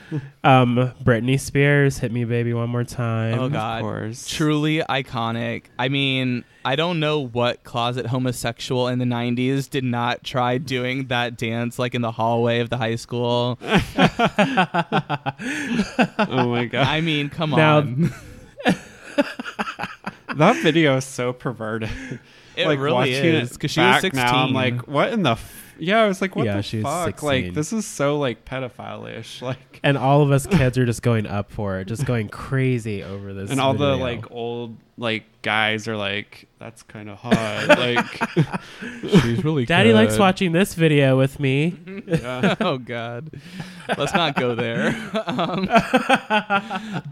Um, 0.45 0.93
Britney 1.03 1.39
Spears, 1.39 1.99
"Hit 1.99 2.13
Me, 2.13 2.25
Baby, 2.25 2.53
One 2.55 2.71
More 2.71 2.85
Time." 2.85 3.39
Oh, 3.39 3.45
Of 3.47 3.53
God. 3.53 3.83
course. 3.83 4.29
truly 4.29 4.79
iconic. 4.89 5.65
I 5.79 5.89
mean, 5.89 6.45
I 6.65 6.77
don't 6.77 7.01
know 7.01 7.21
what 7.27 7.65
closet 7.65 8.07
homosexual 8.07 8.87
in 8.89 8.99
the 8.99 9.05
90s 9.05 9.69
did 9.69 9.85
not 9.85 10.23
try 10.23 10.59
doing 10.59 11.07
that 11.09 11.37
dance 11.37 11.79
like 11.79 11.95
in 11.95 12.03
the 12.03 12.13
hallway 12.13 12.61
of 12.61 12.71
the 12.71 12.77
high 12.77 12.97
school. 12.97 13.59
Oh 16.19 16.49
my 16.51 16.67
god. 16.67 16.87
I 16.87 17.01
mean, 17.01 17.29
come 17.31 17.51
Now- 17.51 17.79
on. 17.79 18.13
that 20.37 20.57
video 20.63 20.97
is 20.97 21.05
so 21.05 21.33
perverted. 21.33 21.91
It 22.57 22.67
like 22.67 22.79
really 22.79 22.93
watching 22.95 23.35
is 23.35 23.53
because 23.53 23.71
she 23.71 23.81
was 23.81 24.01
16. 24.03 24.23
Now, 24.25 24.45
I'm 24.45 24.53
like, 24.53 24.87
what 24.87 25.13
in 25.13 25.23
the? 25.23 25.33
F-? 25.33 25.70
Yeah, 25.81 26.03
I 26.03 26.07
was 26.09 26.21
like, 26.21 26.37
what 26.37 26.47
Yeah, 26.47 26.57
the 26.57 26.63
she 26.63 26.79
was 26.79 26.85
fuck? 26.85 27.07
16. 27.07 27.29
Like, 27.29 27.55
this 27.55 27.73
is 27.73 27.87
so 27.87 28.19
like 28.19 28.45
pedophile-ish. 28.45 29.43
Like, 29.51 29.81
and 29.83 29.97
all 29.97 30.23
of 30.23 30.31
us 30.31 30.47
kids 30.47 30.77
are 30.79 30.85
just 30.85 31.03
going 31.03 31.27
up 31.27 31.51
for 31.51 31.79
it, 31.81 31.87
just 31.87 32.05
going 32.05 32.29
crazy 32.29 33.03
over 33.03 33.33
this. 33.33 33.51
and 33.51 33.61
all 33.61 33.75
the 33.75 33.97
like 33.97 34.31
old 34.31 34.77
like 34.99 35.25
guys 35.41 35.89
are 35.89 35.97
like, 35.97 36.47
that's 36.59 36.83
kind 36.83 37.09
of 37.09 37.19
hot. 37.19 37.67
like, 37.79 39.23
she's 39.23 39.43
really 39.43 39.65
Daddy 39.65 39.95
likes 39.95 40.19
watching 40.19 40.53
this 40.53 40.75
video 40.75 41.17
with 41.17 41.41
me. 41.41 41.75
yeah. 42.07 42.55
oh 42.61 42.77
God, 42.77 43.31
let's 43.97 44.13
not 44.13 44.37
go 44.37 44.55
there. 44.55 44.89
um, 45.27 45.65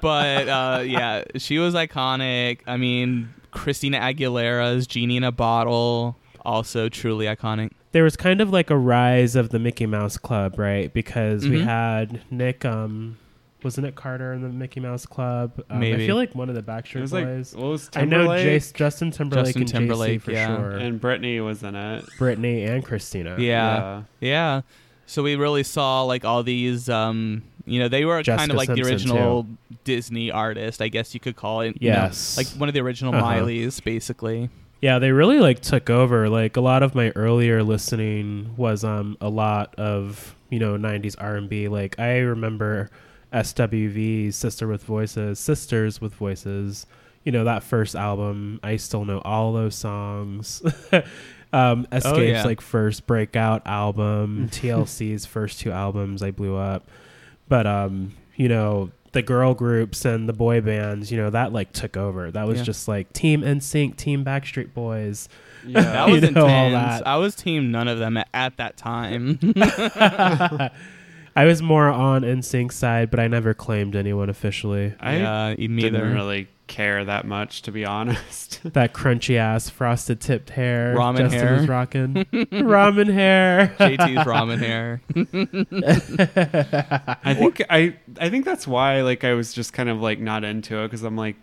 but 0.00 0.48
uh, 0.48 0.82
yeah, 0.84 1.24
she 1.36 1.58
was 1.58 1.74
iconic. 1.74 2.60
I 2.66 2.76
mean, 2.76 3.32
Christina 3.50 3.98
Aguilera's 3.98 4.86
"Genie 4.86 5.16
in 5.16 5.24
a 5.24 5.32
Bottle" 5.32 6.16
also 6.44 6.88
truly 6.88 7.26
iconic. 7.26 7.70
There 7.92 8.04
was 8.04 8.16
kind 8.16 8.40
of 8.40 8.50
like 8.50 8.70
a 8.70 8.76
rise 8.76 9.34
of 9.34 9.48
the 9.48 9.58
Mickey 9.58 9.86
Mouse 9.86 10.16
Club, 10.18 10.58
right? 10.58 10.92
Because 10.92 11.48
we 11.48 11.60
Mhm. 11.60 11.64
had 11.64 12.20
Nick, 12.30 12.64
um, 12.64 13.16
wasn't 13.62 13.86
it 13.86 13.94
Carter 13.94 14.32
in 14.34 14.42
the 14.42 14.50
Mickey 14.50 14.78
Mouse 14.78 15.06
Club? 15.06 15.52
Um, 15.70 15.80
I 15.82 15.96
feel 15.96 16.14
like 16.16 16.34
one 16.34 16.48
of 16.48 16.54
the 16.54 16.60
It 16.60 16.66
Backstreet 16.66 17.00
was 17.00 17.12
like, 17.12 17.24
Boys. 17.26 17.54
what 17.56 17.66
was 17.66 17.90
I 17.96 18.04
know 18.04 18.28
JC, 18.28 18.72
Justin 18.74 19.10
Timberlake 19.10 19.46
Justin 19.46 19.62
and 19.62 19.68
Timberlake, 19.70 20.20
JC 20.20 20.24
for 20.24 20.32
yeah. 20.32 20.56
sure. 20.56 20.70
and 20.72 21.00
Britney 21.00 21.42
was 21.44 21.62
in 21.62 21.74
it. 21.74 22.04
Brittany 22.18 22.64
and 22.64 22.84
Christina. 22.84 23.36
Yeah. 23.38 24.02
Yeah. 24.20 24.60
So 25.06 25.22
we 25.22 25.36
really 25.36 25.62
saw 25.62 26.02
like 26.02 26.24
all 26.26 26.42
these 26.42 26.88
um 26.90 27.42
you 27.64 27.78
know, 27.78 27.88
they 27.88 28.04
were 28.06 28.22
kind 28.22 28.50
of 28.50 28.56
like 28.56 28.68
the 28.68 28.76
Simpson, 28.76 28.92
original 29.10 29.46
Disney 29.84 30.30
artist, 30.30 30.80
I 30.80 30.88
guess 30.88 31.12
you 31.12 31.20
could 31.20 31.36
call 31.36 31.60
it. 31.62 31.76
you 31.82 31.90
know, 31.90 31.96
Yes. 31.96 32.36
like 32.38 32.46
one 32.58 32.68
of 32.70 32.74
the 32.74 32.80
original 32.80 33.14
Uh-huh. 33.14 33.24
Mileys, 33.26 33.82
basically. 33.84 34.48
Yeah, 34.80 34.98
they 35.00 35.10
really 35.12 35.40
like 35.40 35.60
took 35.60 35.90
over. 35.90 36.28
Like 36.28 36.56
a 36.56 36.60
lot 36.60 36.82
of 36.82 36.94
my 36.94 37.10
earlier 37.16 37.62
listening 37.62 38.54
was 38.56 38.84
um 38.84 39.16
a 39.20 39.28
lot 39.28 39.74
of 39.76 40.34
you 40.50 40.58
know 40.58 40.76
'90s 40.76 41.16
R&B. 41.18 41.68
Like 41.68 41.98
I 41.98 42.18
remember 42.18 42.90
SWV, 43.32 44.32
Sister 44.32 44.68
with 44.68 44.82
Voices, 44.84 45.38
Sisters 45.38 46.00
with 46.00 46.14
Voices. 46.14 46.86
You 47.24 47.32
know 47.32 47.44
that 47.44 47.62
first 47.62 47.94
album. 47.96 48.60
I 48.62 48.76
still 48.76 49.04
know 49.04 49.20
all 49.24 49.52
those 49.52 49.74
songs. 49.74 50.62
um, 51.52 51.86
Xscape's 51.90 52.06
Oh, 52.06 52.18
yeah. 52.20 52.44
like 52.44 52.60
first 52.60 53.06
breakout 53.06 53.66
album. 53.66 54.48
TLC's 54.52 55.26
first 55.26 55.60
two 55.60 55.72
albums. 55.72 56.22
I 56.22 56.30
blew 56.30 56.56
up, 56.56 56.88
but 57.48 57.66
um, 57.66 58.14
you 58.36 58.48
know 58.48 58.90
the 59.18 59.22
girl 59.22 59.52
groups 59.54 60.04
and 60.04 60.28
the 60.28 60.32
boy 60.32 60.60
bands. 60.60 61.10
You 61.10 61.18
know 61.18 61.30
that 61.30 61.52
like 61.52 61.72
took 61.72 61.96
over. 61.96 62.30
That 62.30 62.46
was 62.46 62.58
Yeah. 62.58 62.64
just 62.64 62.86
like 62.86 63.12
Team 63.12 63.42
NSYNC, 63.42 63.96
Team 63.96 64.24
Backstreet 64.24 64.72
Boys. 64.74 65.28
Yeah. 65.66 65.80
That 65.82 66.08
was 66.10 66.22
You 66.22 66.30
know, 66.30 66.46
all 66.46 66.66
intense. 66.66 66.98
that. 67.00 67.06
I 67.06 67.16
was 67.16 67.34
team 67.34 67.70
none 67.72 67.88
of 67.88 67.98
them 67.98 68.16
at, 68.16 68.28
at 68.32 68.56
that 68.58 68.76
time. 68.76 69.38
I 71.36 71.44
was 71.44 71.62
more 71.62 71.88
on 71.88 72.22
NSYNC 72.22 72.72
side, 72.72 73.10
but 73.10 73.20
I 73.20 73.28
never 73.28 73.54
claimed 73.54 73.94
anyone 73.94 74.28
officially. 74.28 74.94
I 75.00 75.16
yeah, 75.18 75.54
didn't 75.56 75.78
either. 75.78 76.04
really 76.08 76.48
care 76.68 77.04
that 77.04 77.26
much, 77.26 77.62
to 77.62 77.72
be 77.72 77.84
honest. 77.96 78.60
That 78.62 78.94
crunchy 78.94 79.36
ass 79.36 79.68
frosted 79.68 80.20
tipped 80.20 80.50
hair. 80.50 80.94
Ramen 80.94 81.18
Justin 81.18 81.40
hair. 81.40 81.54
was 81.54 81.68
rocking. 81.68 82.14
Ramen 82.14 83.12
hair. 83.12 83.74
JT's 83.78 84.26
ramen 84.26 84.58
hair. 84.58 85.00
I 87.24 87.34
think 87.34 87.62
I 87.68 87.96
I 88.20 88.30
think 88.30 88.44
that's 88.44 88.66
why 88.66 89.02
like 89.02 89.24
I 89.24 89.34
was 89.34 89.52
just 89.52 89.72
kind 89.72 89.88
of 89.88 90.00
like 90.00 90.20
not 90.20 90.44
into 90.44 90.78
it 90.78 90.88
because 90.88 91.02
I'm 91.02 91.16
like 91.16 91.36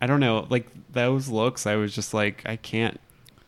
I 0.00 0.06
don't 0.06 0.20
know 0.20 0.46
like 0.50 0.66
those 0.92 1.28
looks 1.28 1.66
I 1.66 1.76
was 1.76 1.94
just 1.94 2.14
like 2.14 2.42
I 2.46 2.56
can't 2.56 3.00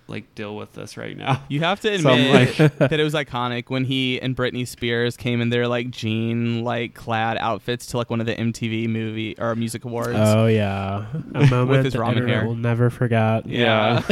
like 0.09 0.35
deal 0.35 0.57
with 0.57 0.73
this 0.73 0.97
right 0.97 1.17
now. 1.17 1.43
You 1.49 1.61
have 1.61 1.81
to 1.83 1.99
So 1.99 2.09
I'm 2.11 2.19
admit 2.21 2.59
like- 2.59 2.79
that 2.79 2.99
it 2.99 3.05
was 3.05 3.15
iconic 3.15 3.69
when 3.69 3.85
he 3.85 4.21
and 4.21 4.35
Britney 4.35 4.67
Spears 4.67 5.17
came 5.17 5.41
in 5.41 5.51
their 5.51 5.69
like 5.69 5.91
jean 5.91 6.65
like 6.65 6.95
clad 6.95 7.37
outfits 7.39 7.87
to 7.89 7.99
like 7.99 8.09
one 8.11 8.21
of 8.21 8.27
the 8.27 8.35
MTV 8.35 8.89
movie 8.89 9.39
or 9.39 9.55
music 9.55 9.85
awards. 9.85 10.11
Oh 10.15 10.47
yeah, 10.47 11.07
a 11.35 11.47
moment 11.49 11.85
his 11.85 11.93
the 11.93 11.99
ramen 12.01 12.13
internet 12.17 12.37
hair. 12.37 12.47
will 12.47 12.55
never 12.57 12.91
forget. 12.91 13.47
yeah. 13.47 14.03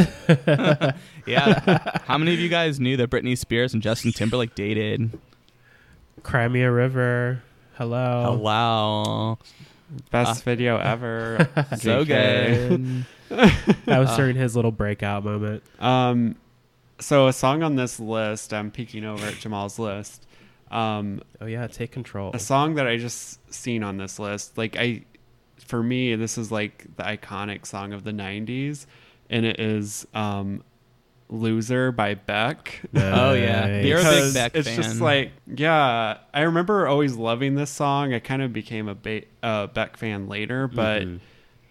yeah. 1.26 1.98
How 2.04 2.18
many 2.18 2.34
of 2.34 2.40
you 2.40 2.48
guys 2.48 2.78
knew 2.80 2.96
that 2.98 3.10
Britney 3.10 3.36
Spears 3.36 3.74
and 3.74 3.82
Justin 3.82 4.12
Timberlake 4.12 4.54
dated? 4.54 5.18
Cry 6.22 6.48
Me 6.48 6.62
a 6.62 6.70
River. 6.70 7.42
Hello. 7.76 8.22
Hello. 8.36 9.38
Best 10.10 10.40
Uh, 10.40 10.44
video 10.44 10.78
ever. 10.78 11.48
So 11.78 12.04
JK. 12.04 12.06
good. 12.06 13.06
That 13.28 13.98
was 13.98 14.10
Uh, 14.10 14.16
during 14.16 14.36
his 14.36 14.54
little 14.56 14.72
breakout 14.72 15.24
moment. 15.24 15.62
Um, 15.80 16.36
so 16.98 17.26
a 17.28 17.32
song 17.32 17.62
on 17.62 17.76
this 17.76 18.00
list, 18.00 18.52
I'm 18.54 18.70
peeking 18.70 19.04
over 19.04 19.26
at 19.26 19.34
Jamal's 19.38 19.78
list. 19.78 20.26
Um, 20.70 21.22
Oh 21.40 21.46
yeah, 21.46 21.66
take 21.66 21.92
control. 21.92 22.30
a 22.34 22.38
song 22.38 22.74
that 22.76 22.86
I 22.86 22.96
just 22.96 23.52
seen 23.52 23.82
on 23.82 23.98
this 23.98 24.18
list, 24.18 24.56
like 24.58 24.76
I, 24.76 25.02
for 25.64 25.82
me, 25.82 26.14
this 26.16 26.38
is 26.38 26.50
like 26.50 26.86
the 26.96 27.02
iconic 27.04 27.66
song 27.66 27.92
of 27.92 28.02
the 28.04 28.12
'90s, 28.12 28.86
and 29.30 29.44
it 29.46 29.60
is 29.60 30.06
um, 30.14 30.62
"Loser" 31.28 31.92
by 31.92 32.14
Beck. 32.14 32.80
Oh, 32.96 33.32
yeah. 33.34 33.80
You're 33.80 33.98
a 33.98 34.02
big 34.02 34.06
Because 34.10 34.34
Beck 34.34 34.56
it's 34.56 34.68
fan. 34.68 34.76
just 34.82 35.00
like, 35.00 35.32
yeah, 35.46 36.18
I 36.34 36.40
remember 36.42 36.86
always 36.88 37.14
loving 37.14 37.54
this 37.56 37.70
song. 37.70 38.12
I 38.14 38.18
kind 38.20 38.42
of 38.42 38.52
became 38.52 38.88
a 38.88 38.94
ba- 38.94 39.22
uh, 39.42 39.66
Beck 39.68 39.96
fan 39.96 40.28
later, 40.28 40.66
but 40.68 41.02
Mhm. 41.02 41.20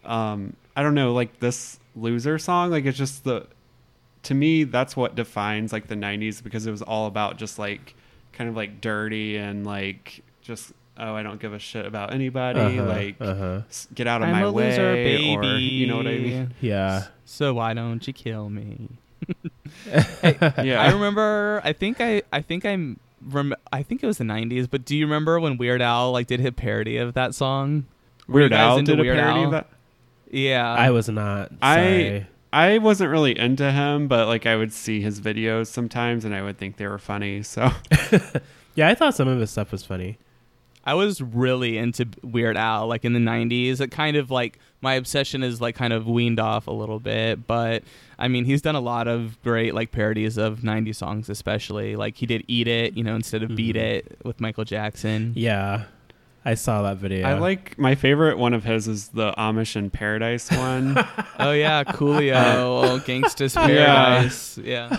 um, 0.06 0.56
I 0.76 0.84
don't 0.84 0.96
know, 0.96 1.14
like 1.14 1.40
this 1.40 1.80
loser 1.96 2.38
song, 2.38 2.72
like 2.72 2.86
it's 2.86 2.98
just 2.98 3.24
the 3.24 3.48
to 4.24 4.34
me 4.34 4.64
that's 4.64 4.96
what 4.98 5.14
defines 5.16 5.72
like 5.72 5.88
the 5.88 5.96
90s 5.96 6.42
because 6.44 6.66
it 6.66 6.72
was 6.72 6.82
all 6.82 7.06
about 7.06 7.38
just 7.38 7.60
like 7.60 7.94
kind 8.34 8.50
of 8.50 8.56
like 8.56 8.82
dirty 8.82 9.38
and 9.38 9.66
like 9.66 10.24
just 10.42 10.74
oh 10.98 11.14
I 11.14 11.22
don't 11.22 11.40
give 11.40 11.54
a 11.54 11.60
shit 11.60 11.86
about 11.86 12.12
anybody 12.12 12.60
Uh-huh, 12.60 12.84
like 12.88 13.16
uh-huh. 13.22 13.62
get 13.94 14.08
out 14.08 14.24
of 14.24 14.30
I'm 14.30 14.34
my 14.34 14.42
a 14.42 14.52
way 14.52 14.70
loser, 14.72 14.94
baby. 14.94 15.36
or 15.38 15.58
you 15.58 15.86
know 15.88 15.98
what 15.98 16.08
I 16.08 16.18
mean 16.18 16.54
Yeah. 16.62 17.06
So 17.26 17.54
why 17.54 17.74
don't 17.76 18.06
you 18.08 18.14
kill 18.14 18.50
me? 18.50 18.90
yeah 19.88 20.82
I 20.82 20.92
remember. 20.92 21.62
I 21.64 21.74
think 21.74 22.00
I. 22.02 22.22
I 22.32 22.42
think 22.42 22.66
I'm. 22.66 23.00
Rem- 23.28 23.56
I 23.72 23.82
think 23.84 24.04
it 24.04 24.08
was 24.08 24.18
the 24.20 24.24
'90s. 24.24 24.68
But 24.70 24.86
do 24.86 24.96
you 24.96 25.06
remember 25.06 25.40
when 25.40 25.58
Weird 25.58 25.82
Al 25.82 26.12
like 26.12 26.28
did 26.28 26.46
a 26.46 26.52
parody 26.52 26.98
of 26.98 27.14
that 27.16 27.34
song? 27.34 27.86
Weird 28.28 28.54
Al 28.54 28.78
into 28.78 28.96
did 28.96 29.00
a 29.08 29.14
parody 29.14 29.40
Al? 29.40 29.46
of 29.46 29.52
that 29.52 29.70
Yeah. 30.32 30.72
I 30.74 30.92
was 30.92 31.10
not. 31.10 31.52
I- 31.62 31.76
Sorry. 31.76 32.28
I 32.54 32.78
wasn't 32.78 33.12
really 33.12 33.38
into 33.38 33.70
him 33.70 34.08
but 34.08 34.28
like 34.28 34.46
I 34.46 34.56
would 34.56 34.72
see 34.72 35.02
his 35.02 35.20
videos 35.20 35.68
sometimes 35.68 36.24
and 36.24 36.34
I 36.34 36.42
would 36.42 36.58
think 36.58 36.78
they 36.78 36.88
were 36.88 36.98
funny 37.00 37.44
so 37.44 37.70
yeah, 38.76 38.88
I 38.88 38.96
thought 38.96 39.14
some 39.16 39.28
of 39.28 39.40
his 39.40 39.52
stuff 39.52 39.72
was 39.72 39.84
funny. 39.84 40.18
I 40.88 40.94
was 40.94 41.20
really 41.20 41.78
into 41.80 42.08
Weird 42.22 42.56
Al, 42.58 42.86
like 42.88 43.04
in 43.06 43.14
the 43.14 43.20
'90s. 43.20 43.82
It 43.82 43.90
kind 43.90 44.16
of 44.18 44.30
like 44.30 44.60
my 44.82 44.94
obsession 44.94 45.42
is 45.42 45.60
like 45.60 45.74
kind 45.76 45.92
of 45.94 46.08
weaned 46.08 46.40
off 46.40 46.68
a 46.68 46.72
little 46.72 47.00
bit, 47.00 47.48
but 47.48 47.82
I 48.20 48.28
mean, 48.28 48.46
he's 48.46 48.62
done 48.62 48.76
a 48.76 48.80
lot 48.80 49.08
of 49.08 49.42
great 49.42 49.74
like 49.74 49.92
parodies 49.92 50.38
of 50.38 50.60
'90s 50.60 50.98
songs, 50.98 51.28
especially 51.28 51.96
like 51.96 52.16
he 52.18 52.28
did 52.28 52.44
"Eat 52.48 52.68
It," 52.68 52.96
you 52.96 53.04
know, 53.04 53.16
instead 53.16 53.42
of 53.42 53.56
"Beat 53.56 53.76
Mhm. 53.76 53.82
It" 53.82 54.18
with 54.24 54.40
Michael 54.40 54.64
Jackson. 54.64 55.34
Yeah, 55.36 55.86
I 56.48 56.54
saw 56.54 56.84
that 56.84 56.98
video. 56.98 57.28
I 57.28 57.34
like 57.39 57.78
my 57.80 57.96
favorite 57.96 58.38
one 58.38 58.54
of 58.54 58.64
his 58.64 58.88
is 58.88 59.08
the 59.10 59.34
Amish 59.38 59.76
in 59.76 59.89
Paradise 59.89 60.52
one 60.52 60.96
Oh 61.39 61.52
yeah, 61.52 61.84
Coolio, 61.84 63.00
Gangsta's 63.06 63.56
Yeah. 63.56 63.66
Paradise. 63.66 64.58
Yeah. 64.60 64.96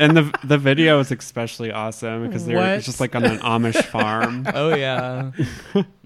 and 0.00 0.16
the 0.16 0.38
the 0.42 0.56
video 0.58 0.98
is 0.98 1.12
especially 1.12 1.70
awesome 1.70 2.26
because 2.26 2.46
they're 2.46 2.56
What? 2.56 2.68
it's 2.70 2.86
just 2.86 2.98
like 2.98 3.14
on 3.14 3.24
an 3.24 3.38
Amish 3.40 3.82
farm. 3.84 4.46
Oh 4.54 4.74
yeah. 4.74 5.32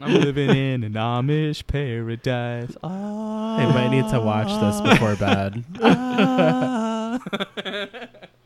I'm 0.00 0.14
living 0.14 0.50
in 0.50 0.82
an 0.84 0.94
Amish 0.94 1.66
paradise. 1.68 2.76
Ah, 2.82 3.58
I 3.58 3.66
might 3.72 3.88
need 3.90 4.08
to 4.10 4.20
watch 4.20 4.48
this 4.60 4.80
before 4.80 5.14
bed. 5.16 5.64
ah. 5.82 7.20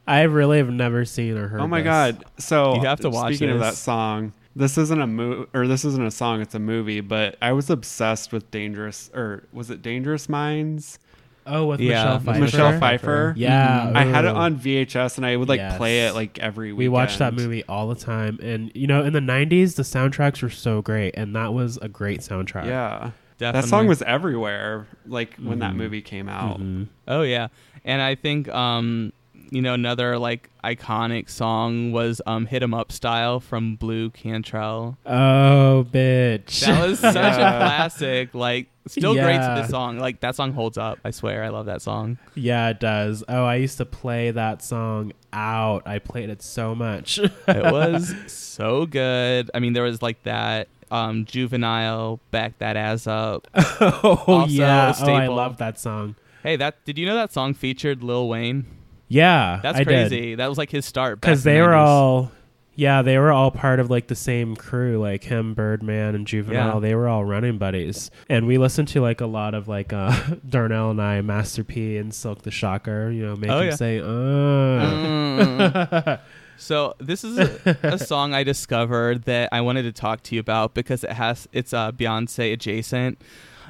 I 0.07 0.23
really 0.23 0.59
have 0.59 0.69
never 0.71 1.05
seen 1.07 1.39
or 1.39 1.49
heard. 1.49 1.61
oh 1.61 1.67
my 1.67 1.81
this. 1.81 1.87
god! 1.87 2.25
So 2.39 2.75
You 2.75 2.83
have 2.83 3.01
to 3.01 3.11
watch 3.11 3.37
Speaking 3.37 3.55
of 3.55 3.61
that 3.61 3.75
song, 3.75 4.35
this 4.57 4.79
isn't 4.79 5.01
a 5.01 5.07
mo- 5.07 5.47
or 5.55 5.67
this 5.67 5.85
isn't 5.85 6.05
a 6.05 6.11
song. 6.11 6.41
It's 6.41 6.55
a 6.55 6.59
movie. 6.59 7.01
But 7.01 7.37
I 7.43 7.53
was 7.53 7.71
obsessed 7.71 8.33
with 8.33 8.51
Dangerous 8.51 9.11
or 9.15 9.45
was 9.53 9.71
it 9.71 9.83
Dangerous 9.83 10.29
Minds? 10.29 10.99
Oh, 11.47 11.67
with 11.67 11.79
Yeah, 11.81 11.89
Michelle 12.05 12.15
with 12.15 12.25
Pfeiffer. 12.25 12.41
Michelle 12.41 12.79
Pfeiffer. 12.81 13.35
Yeah. 13.37 13.93
I 13.95 14.05
had 14.05 14.25
it 14.25 14.31
on 14.35 14.57
VHS 14.57 15.19
and 15.19 15.27
I 15.27 15.37
would 15.37 15.49
like 15.49 15.59
Yes. 15.59 15.77
play 15.77 16.07
it 16.07 16.15
like 16.15 16.39
every 16.39 16.73
week. 16.73 16.79
We 16.79 16.89
watched 16.89 17.19
that 17.19 17.35
movie 17.35 17.63
all 17.69 17.89
the 17.89 17.95
time, 18.01 18.39
and 18.43 18.73
you 18.75 18.87
know, 18.87 19.05
in 19.05 19.13
the 19.13 19.21
'90s, 19.21 19.75
the 19.77 19.83
soundtracks 19.83 20.43
were 20.43 20.49
so 20.49 20.81
great, 20.81 21.15
and 21.19 21.37
that 21.37 21.53
was 21.53 21.77
a 21.83 21.89
great 21.89 22.21
soundtrack. 22.21 22.65
Yeah, 22.65 23.11
Definitely. 23.37 23.61
that 23.61 23.69
song 23.69 23.87
was 23.89 24.01
everywhere. 24.03 24.87
Like 25.07 25.35
when 25.37 25.59
that 25.59 25.75
Mhm. 25.75 25.77
movie 25.77 26.01
came 26.01 26.31
out. 26.31 26.61
Mhm. 26.63 26.87
Oh 27.07 27.21
yeah, 27.23 27.49
and 27.85 28.01
I 28.01 28.15
think 28.15 28.49
um, 28.49 29.13
you 29.55 29.63
know 29.63 29.73
another 29.75 30.19
like 30.19 30.51
iconic 30.63 31.31
song 31.31 31.93
was 31.93 32.21
um, 32.27 32.47
"Hit 32.47 32.63
'Em 32.63 32.75
Up" 32.75 32.93
style 32.93 33.41
from 33.41 33.77
Blu 33.77 34.11
Cantrell. 34.11 34.99
Oh, 35.07 35.87
bitch! 35.91 36.61
That 36.67 36.87
was 36.89 36.99
such 36.99 37.15
a 37.17 37.21
classic. 37.37 38.35
Like 38.35 38.69
still 38.87 39.15
great 39.15 39.37
to 39.37 39.43
Yeah. 39.43 39.61
this 39.63 39.71
song. 39.71 39.99
Like 39.99 40.21
that 40.21 40.35
song 40.37 40.53
holds 40.53 40.77
up. 40.77 40.99
I 41.05 41.11
swear, 41.11 41.43
I 41.45 41.49
love 41.49 41.67
that 41.67 41.81
song. 41.83 42.19
yeah, 42.35 42.69
it 42.71 42.81
does. 42.81 43.25
Oh, 43.29 43.45
I 43.45 43.57
used 43.57 43.79
to 43.79 43.87
play 43.87 44.31
that 44.33 44.63
song 44.63 45.13
out. 45.33 45.87
I 45.87 45.99
played 46.01 46.29
it 46.31 46.43
so 46.43 46.75
much. 46.75 47.19
It 47.19 47.33
was 47.73 48.15
so 48.27 48.85
good. 48.87 49.51
I 49.55 49.61
mean, 49.61 49.73
there 49.73 49.85
was 49.85 50.03
like 50.03 50.23
that 50.25 50.69
um, 50.91 51.25
juvenile 51.25 52.21
back 52.31 52.59
that 52.59 52.77
ass 52.77 53.07
up. 53.07 53.47
oh 53.55 54.25
Also 54.27 54.53
yeah! 54.53 54.93
Oh, 55.01 55.13
I 55.13 55.29
love 55.29 55.59
that 55.59 55.79
song. 55.79 56.17
Hey, 56.43 56.57
that 56.57 56.85
did 56.85 56.99
you 56.99 57.07
know 57.07 57.15
that 57.15 57.33
song 57.33 57.55
featured 57.55 58.03
Lil 58.03 58.29
Wayne? 58.29 58.67
Yeah, 59.15 59.61
That's 59.63 59.77
I 59.77 59.85
did. 59.85 60.09
crazy. 60.11 60.35
That 60.35 60.49
was 60.49 60.59
like 60.59 60.71
his 60.71 60.85
start. 60.85 61.21
because 61.21 61.47
in 61.47 61.53
the 61.53 61.59
they 61.59 61.63
were 61.63 61.75
all 61.75 62.33
yeah 62.77 63.03
they 63.03 63.17
were 63.19 63.31
all 63.31 63.53
part 63.53 63.79
of 63.79 63.89
like 63.89 64.09
the 64.09 64.17
same 64.17 64.57
crew 64.57 64.99
like 64.99 65.23
him 65.23 65.55
birdman 65.55 66.17
and 66.17 66.27
juvenile 66.27 66.75
Yeah. 66.75 66.81
they 66.81 66.97
were 66.97 67.07
all 67.09 67.25
running 67.25 67.57
buddies 67.57 68.11
and 68.29 68.49
we 68.49 68.59
listened 68.59 68.89
to 68.89 69.01
like 69.01 69.21
a 69.21 69.27
lot 69.27 69.55
of 69.55 69.69
like 69.69 69.93
uh 69.93 70.13
darnell 70.49 70.91
and 70.91 71.01
i 71.01 71.21
master 71.21 71.63
p 71.63 71.97
and 71.99 72.11
Silkk 72.11 72.43
the 72.43 72.51
Shocker 72.51 73.13
you 73.13 73.25
know 73.25 73.37
make 73.37 73.49
Oh, 73.49 73.61
him 73.61 73.69
yeah. 73.69 73.75
say 73.77 74.01
uh 74.01 74.05
Mm. 74.05 76.19
So 76.57 76.95
this 76.99 77.25
is 77.25 77.39
a, 77.39 77.77
a 77.83 77.99
song 77.99 78.33
I 78.33 78.45
discovered 78.45 79.25
that 79.25 79.49
I 79.53 79.61
wanted 79.61 79.83
to 79.83 79.93
talk 79.93 80.23
to 80.25 80.35
you 80.35 80.41
about 80.41 80.75
because 80.75 81.03
it 81.05 81.11
has 81.13 81.49
it's 81.53 81.73
uh, 81.75 81.91
Beyonce 81.93 82.53
adjacent. 82.53 83.21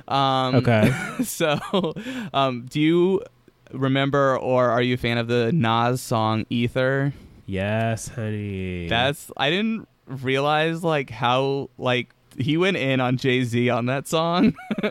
Um, 0.07 0.57
Okay. 0.57 0.93
So, 1.25 1.59
um, 2.35 2.67
do 2.71 2.81
you 2.81 3.23
remember 3.75 4.37
or 4.39 4.71
are 4.71 4.83
you 4.83 4.95
a 4.95 4.99
fan 4.99 5.19
of 5.19 5.29
the 5.29 5.53
Nas 5.53 6.01
song 6.01 6.47
"Ether"? 6.51 7.13
yes 7.47 8.09
honey 8.09 8.89
That's 8.89 9.31
I 9.37 9.51
didn't 9.51 9.87
realize 10.07 10.83
like 10.83 11.11
how 11.11 11.71
like 11.79 12.11
he 12.39 12.57
went 12.57 12.77
in 12.77 13.01
on 13.01 13.17
Jay 13.17 13.45
Z 13.45 13.69
on 13.71 13.87
that 13.87 14.09
song. 14.09 14.55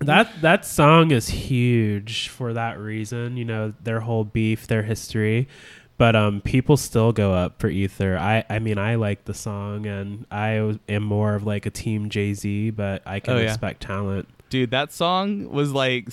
that 0.00 0.28
that 0.42 0.64
song 0.66 1.10
is 1.10 1.28
huge 1.28 2.28
for 2.28 2.52
that 2.52 2.78
reason 2.78 3.36
you 3.36 3.44
know 3.44 3.72
their 3.82 4.00
whole 4.00 4.24
beef 4.24 4.66
their 4.66 4.82
history 4.82 5.48
but 5.98 6.14
um 6.16 6.40
people 6.40 6.76
still 6.76 7.12
go 7.12 7.32
up 7.32 7.60
for 7.60 7.68
ether 7.68 8.16
i 8.18 8.44
i 8.50 8.58
mean 8.58 8.78
i 8.78 8.94
like 8.96 9.24
the 9.24 9.34
song 9.34 9.86
and 9.86 10.26
i 10.30 10.76
am 10.88 11.02
more 11.02 11.34
of 11.34 11.44
like 11.44 11.66
a 11.66 11.70
team 11.70 12.08
jay-z 12.08 12.70
but 12.70 13.02
i 13.06 13.20
can 13.20 13.34
Oh, 13.34 13.38
yeah. 13.38 13.44
respect 13.44 13.82
talent 13.82 14.28
Dude, 14.52 14.70
that 14.72 14.92
song 14.92 15.48
was 15.50 15.72
like 15.72 16.08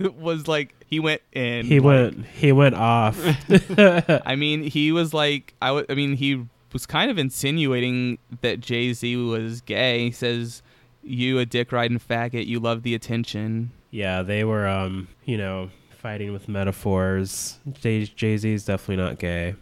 was 0.18 0.48
like 0.48 0.74
he 0.88 0.98
went 0.98 1.22
in. 1.32 1.66
he 1.66 1.78
like- 1.78 1.84
went 2.14 2.26
he 2.26 2.50
went 2.50 2.74
off 2.74 3.16
I 4.26 4.34
mean, 4.36 4.64
he 4.64 4.90
was 4.90 5.14
like, 5.14 5.54
I 5.62 5.68
w- 5.68 5.86
I 5.88 5.94
mean, 5.94 6.16
he 6.16 6.44
was 6.72 6.84
kind 6.84 7.12
of 7.12 7.16
insinuating 7.18 8.18
that 8.40 8.58
Jay 8.58 8.92
Z 8.92 9.14
was 9.16 9.60
gay. 9.60 10.00
He 10.06 10.10
says, 10.10 10.62
"You 11.04 11.38
a 11.38 11.46
dick 11.46 11.70
riding 11.70 12.00
faggot. 12.00 12.46
You 12.46 12.58
love 12.58 12.82
the 12.82 12.94
attention." 12.94 13.70
yeah 13.92 14.22
they 14.22 14.42
were 14.42 14.66
um 14.66 15.06
you 15.24 15.38
know 15.38 15.70
fighting 15.90 16.32
with 16.32 16.48
metaphors 16.48 17.58
Jay- 17.80 18.04
jay-z's 18.04 18.64
definitely 18.64 18.96
not 19.02 19.20
gay 19.20 19.54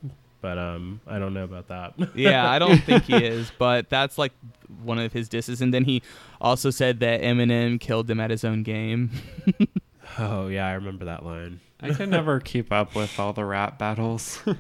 but 0.45 0.59
um 0.59 1.01
i 1.07 1.19
don't 1.19 1.33
know 1.33 1.45
about 1.45 1.69
that 1.69 1.95
Yeah, 2.15 2.51
I 2.51 2.59
don't 2.59 2.77
think 2.85 3.05
he 3.05 3.17
is, 3.17 3.51
but 3.59 3.89
that's 3.89 4.19
like 4.19 4.33
one 4.83 4.99
of 4.99 5.11
his 5.11 5.27
disses. 5.27 5.63
And 5.63 5.73
then 5.73 5.85
he 5.85 6.03
also 6.39 6.69
said 6.69 7.01
that 7.01 7.23
Eminem 7.23 7.81
killed 7.81 8.11
him 8.11 8.21
at 8.21 8.31
his 8.31 8.45
own 8.45 8.63
game. 8.63 9.11
oh 10.19 10.49
yeah 10.49 10.67
i 10.67 10.73
remember 10.75 11.07
that 11.07 11.25
line 11.25 11.61
I 11.81 11.91
can 11.93 12.09
never 12.19 12.41
keep 12.41 12.73
up 12.73 12.95
with 12.95 13.19
all 13.21 13.33
the 13.33 13.45
rap 13.45 13.79
battles. 13.79 14.41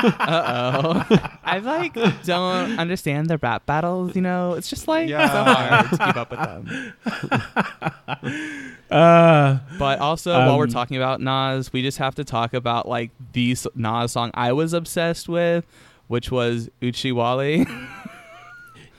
Uh 0.00 1.02
oh. 1.10 1.18
I 1.44 1.58
like 1.58 1.94
don't 2.24 2.78
understand 2.78 3.28
the 3.28 3.38
rap 3.38 3.66
battles. 3.66 4.14
You 4.14 4.22
know, 4.22 4.52
it's 4.54 4.68
just 4.70 4.86
like 4.86 5.08
Yeah. 5.08 5.28
so 5.28 5.44
hard 5.52 5.90
to 5.90 5.96
keep 5.98 6.16
up 6.16 6.30
with 6.30 6.40
them. 6.40 6.94
Uh, 8.90 9.58
But 9.78 9.98
also, 9.98 10.32
while 10.32 10.56
we're 10.58 10.64
Um, 10.64 10.70
talking 10.70 10.96
about 10.96 11.20
Nas, 11.20 11.72
we 11.72 11.82
just 11.82 11.98
have 11.98 12.14
to 12.16 12.24
talk 12.24 12.54
about 12.54 12.88
like 12.88 13.10
the 13.32 13.56
Nas 13.74 14.12
song 14.12 14.30
I 14.34 14.52
was 14.52 14.72
obsessed 14.72 15.28
with, 15.28 15.64
which 16.06 16.30
was 16.30 16.70
Oochie 16.80 17.12
Wally. 17.12 17.66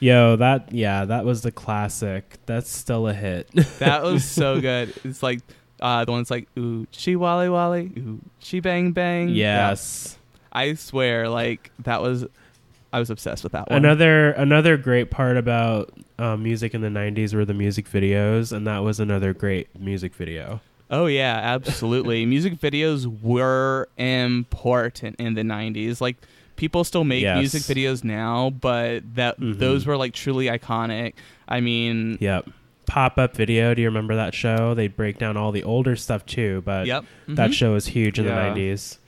yo, 0.00 0.36
that 0.36 0.72
yeah, 0.72 1.04
that 1.06 1.24
was 1.24 1.42
the 1.42 1.52
classic. 1.52 2.38
That's 2.46 2.70
still 2.70 3.08
a 3.08 3.14
hit. 3.14 3.48
that 3.78 4.02
was 4.02 4.24
so 4.24 4.60
good. 4.60 4.92
It's 5.04 5.22
like 5.22 5.40
uh, 5.80 6.04
the 6.04 6.12
one 6.12 6.20
that's 6.20 6.30
like 6.30 6.48
wally 6.56 7.48
Wali, 7.48 7.92
she 8.38 8.60
Bang 8.60 8.92
Bang. 8.92 9.30
yes. 9.30 10.12
Yeah. 10.12 10.16
I 10.52 10.74
swear, 10.74 11.28
like 11.28 11.70
that 11.84 12.02
was. 12.02 12.26
I 12.92 12.98
was 12.98 13.08
obsessed 13.08 13.44
with 13.44 13.52
that 13.52 13.70
one. 13.70 13.84
Another 13.84 14.32
another 14.32 14.76
great 14.76 15.12
part 15.12 15.36
about 15.36 15.92
um, 16.18 16.42
music 16.42 16.74
in 16.74 16.80
the 16.80 16.88
'90s 16.88 17.32
were 17.34 17.44
the 17.44 17.54
music 17.54 17.88
videos, 17.88 18.50
and 18.52 18.66
that 18.66 18.80
was 18.80 18.98
another 18.98 19.32
great 19.32 19.68
music 19.78 20.12
video. 20.12 20.60
Oh 20.90 21.06
yeah, 21.06 21.36
absolutely. 21.40 22.26
Music 22.34 22.54
videos 22.58 23.06
were 23.22 23.88
important 23.96 25.14
in 25.20 25.34
the 25.34 25.42
90s. 25.42 26.00
Like 26.00 26.16
people 26.56 26.82
still 26.82 27.04
make 27.04 27.22
Yes. 27.22 27.38
music 27.38 27.62
videos 27.62 28.02
now, 28.02 28.50
but 28.50 29.04
that 29.14 29.38
Mhm. 29.38 29.58
those 29.60 29.86
were 29.86 29.96
like 29.96 30.12
truly 30.14 30.46
iconic. 30.46 31.12
I 31.46 31.60
mean, 31.60 32.18
Yep. 32.20 32.48
Pop 32.90 33.18
up 33.18 33.36
video. 33.36 33.72
Do 33.72 33.82
you 33.82 33.88
remember 33.88 34.16
that 34.16 34.34
show? 34.34 34.74
They 34.74 34.88
break 34.88 35.16
down 35.16 35.36
all 35.36 35.52
the 35.52 35.62
older 35.62 35.94
stuff 35.94 36.26
too, 36.26 36.60
but 36.64 36.86
yep. 36.86 37.04
that 37.28 37.50
mhm. 37.50 37.54
show 37.54 37.72
was 37.74 37.86
huge 37.86 38.18
in 38.18 38.24
Yeah. 38.24 38.52
the 38.52 38.60
'90s. 38.60 38.98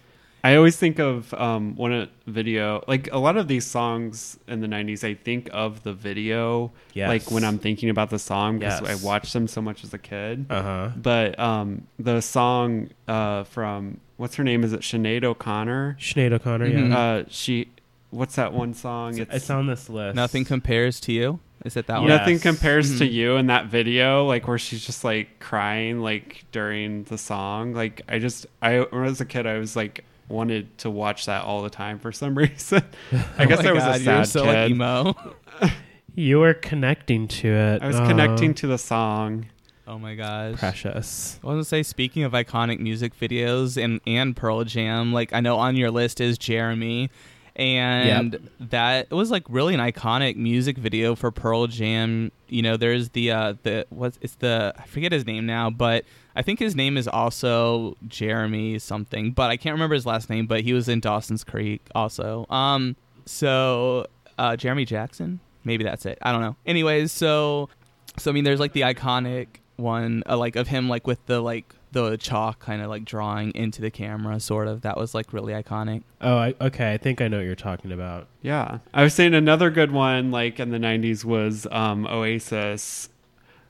I 0.45 0.55
always 0.55 0.77
think 0.77 1.01
of 1.01 1.35
um, 1.35 1.75
one 1.75 1.93
a 1.93 2.09
video 2.29 2.85
like 2.87 3.09
a 3.13 3.19
lot 3.19 3.37
of 3.37 3.49
these 3.49 3.67
songs 3.67 4.39
in 4.47 4.61
the 4.61 4.69
'90s. 4.69 5.03
I 5.03 5.15
think 5.15 5.51
of 5.53 5.83
the 5.83 5.93
video, 5.93 6.71
Yes. 6.95 7.09
like 7.09 7.31
when 7.33 7.43
I'm 7.43 7.59
thinking 7.59 7.91
about 7.91 8.11
the 8.11 8.21
song 8.21 8.61
because 8.61 8.81
Yes. 8.83 9.03
I 9.03 9.05
watched 9.05 9.33
them 9.33 9.49
so 9.49 9.61
much 9.61 9.83
as 9.83 9.93
a 9.93 9.99
kid. 9.99 10.47
Uh 10.49 10.63
huh. 10.63 10.89
But 10.97 11.37
um, 11.41 11.89
the 11.99 12.21
song 12.21 12.91
uh, 13.09 13.43
from 13.43 13.99
what's 14.17 14.37
her 14.37 14.45
name? 14.45 14.63
Is 14.63 14.73
it 14.73 14.83
Sinead 14.83 15.25
O'Connor? 15.25 15.97
Sinead 16.01 16.33
O'Connor. 16.33 16.69
Mhm. 16.69 16.91
Yeah. 16.91 16.99
Uh, 16.99 17.25
she. 17.29 17.69
What's 18.11 18.37
that 18.37 18.53
one 18.53 18.75
song? 18.75 19.17
It's, 19.19 19.49
on 19.49 19.67
this 19.67 19.89
list. 19.89 20.15
Nothing 20.15 20.45
compares 20.45 21.01
to 21.01 21.13
you. 21.13 21.41
Is 21.65 21.77
it 21.77 21.87
that 21.87 21.95
Yeah. 21.95 22.01
one? 22.01 22.09
Nothing 22.09 22.39
compares 22.41 22.99
to 22.99 23.05
Mhm. 23.09 23.13
you 23.13 23.37
in 23.37 23.47
that 23.47 23.67
video, 23.67 24.27
like 24.27 24.49
where 24.49 24.59
she's 24.59 24.85
just 24.85 25.05
like 25.05 25.39
crying, 25.41 26.01
like 26.01 26.45
during 26.53 27.05
the 27.05 27.19
song. 27.19 27.73
Like 27.75 28.03
I 28.09 28.19
just, 28.19 28.47
I 28.61 28.79
when 28.81 29.03
I 29.05 29.07
was 29.07 29.21
a 29.21 29.25
kid, 29.25 29.47
I 29.47 29.59
was 29.59 29.77
like 29.77 30.05
wanted 30.29 30.77
to 30.79 30.89
watch 30.91 31.27
that 31.27 31.45
all 31.45 31.63
the 31.63 31.71
time 31.71 31.99
for 31.99 32.11
some 32.13 32.35
reason. 32.39 32.83
I 33.13 33.45
Oh 33.45 33.47
guess 33.47 33.63
my 33.63 33.71
I 33.71 33.73
was 33.73 33.85
God, 33.85 33.95
a 33.97 33.99
you're 33.99 34.25
sad 34.25 34.29
so 34.29 34.45
kid. 34.45 34.49
like 34.55 34.71
emo. 34.71 35.15
You 36.15 36.41
were 36.41 36.53
connecting 36.53 37.27
to 37.29 37.49
it. 37.49 37.83
I 37.83 37.87
was 37.87 37.97
Aw, 37.97 38.07
connecting 38.07 38.53
to 38.55 38.67
the 38.67 38.77
song. 38.77 39.47
oh 39.89 39.99
my 39.99 40.15
gosh. 40.15 40.59
Precious. 40.59 41.41
I 41.43 41.47
was 41.47 41.53
gonna 41.55 41.65
say, 41.65 41.83
speaking 41.83 42.23
of 42.25 42.33
iconic 42.33 42.81
music 42.81 43.19
videos 43.19 43.83
and 43.83 43.99
and 44.07 44.37
Pearl 44.37 44.63
Jam, 44.65 45.13
like 45.15 45.33
I 45.33 45.41
know 45.41 45.57
on 45.57 45.75
your 45.75 45.91
list 45.91 46.21
is 46.21 46.37
Jeremy, 46.37 47.09
and 47.57 48.49
that 48.61 49.09
it 49.11 49.15
was 49.15 49.31
like 49.31 49.45
really 49.49 49.75
an 49.75 49.81
iconic 49.81 50.37
music 50.37 50.79
video 50.79 51.15
for 51.15 51.31
Pearl 51.31 51.67
Jam. 51.67 52.33
You 52.49 52.63
know, 52.63 52.77
there's 52.77 53.11
the 53.11 53.31
uh 53.31 53.55
the 53.63 53.87
what's 53.91 54.19
it's 54.23 54.37
the 54.37 54.75
I 54.77 54.87
forget 54.87 55.13
his 55.13 55.27
name 55.27 55.47
now, 55.47 55.71
but 55.71 56.05
I 56.35 56.43
think 56.43 56.59
his 56.59 56.75
name 56.75 56.97
is 56.97 57.07
also 57.07 57.97
Jeremy 58.09 58.79
something, 58.79 59.33
but 59.33 59.51
I 59.51 59.57
can't 59.57 59.75
remember 59.75 59.95
his 59.95 60.07
last 60.07 60.31
name. 60.31 60.47
But 60.47 60.63
he 60.63 60.73
was 60.73 60.89
in 60.89 61.01
Dawson's 61.01 61.45
Creek 61.45 61.83
also. 61.95 62.47
Um, 62.49 62.97
so 63.27 64.07
uh, 64.39 64.57
Jeremy 64.57 64.85
Jackson, 64.85 65.41
maybe 65.65 65.85
that's 65.85 66.07
it. 66.07 66.19
I 66.23 66.33
don't 66.33 66.41
know. 66.41 66.57
Anyways, 66.65 67.13
so 67.13 67.69
so 68.19 68.31
I 68.31 68.35
mean, 68.35 68.45
there's 68.45 68.61
like 68.61 68.73
the 68.73 68.83
iconic 68.83 69.49
one, 69.77 70.23
uh, 70.29 70.37
like 70.37 70.57
of 70.57 70.69
him, 70.69 70.89
like 70.89 71.07
with 71.07 71.25
the 71.27 71.41
like 71.41 71.75
the 71.93 72.17
chalk 72.17 72.59
kind 72.59 72.83
of 72.83 72.89
like 72.89 73.05
drawing 73.05 73.53
into 73.55 73.81
the 73.81 73.91
camera, 73.91 74.41
sort 74.41 74.67
of. 74.67 74.81
That 74.83 74.97
was 74.97 75.15
like 75.15 75.33
really 75.33 75.53
iconic. 75.53 76.03
Oh, 76.21 76.37
I, 76.37 76.55
okay. 76.61 76.93
I 76.93 76.99
think 76.99 77.21
I 77.21 77.29
know 77.29 77.39
what 77.39 77.47
you're 77.47 77.55
talking 77.55 77.93
about. 77.93 78.27
Yeah, 78.41 78.79
I 78.93 79.03
was 79.03 79.15
saying 79.15 79.35
another 79.35 79.71
good 79.71 79.93
one, 79.93 80.31
like 80.31 80.59
in 80.59 80.71
the 80.71 80.79
'90s, 80.79 81.25
was 81.25 81.67
um, 81.71 82.07
Oasis. 82.07 83.09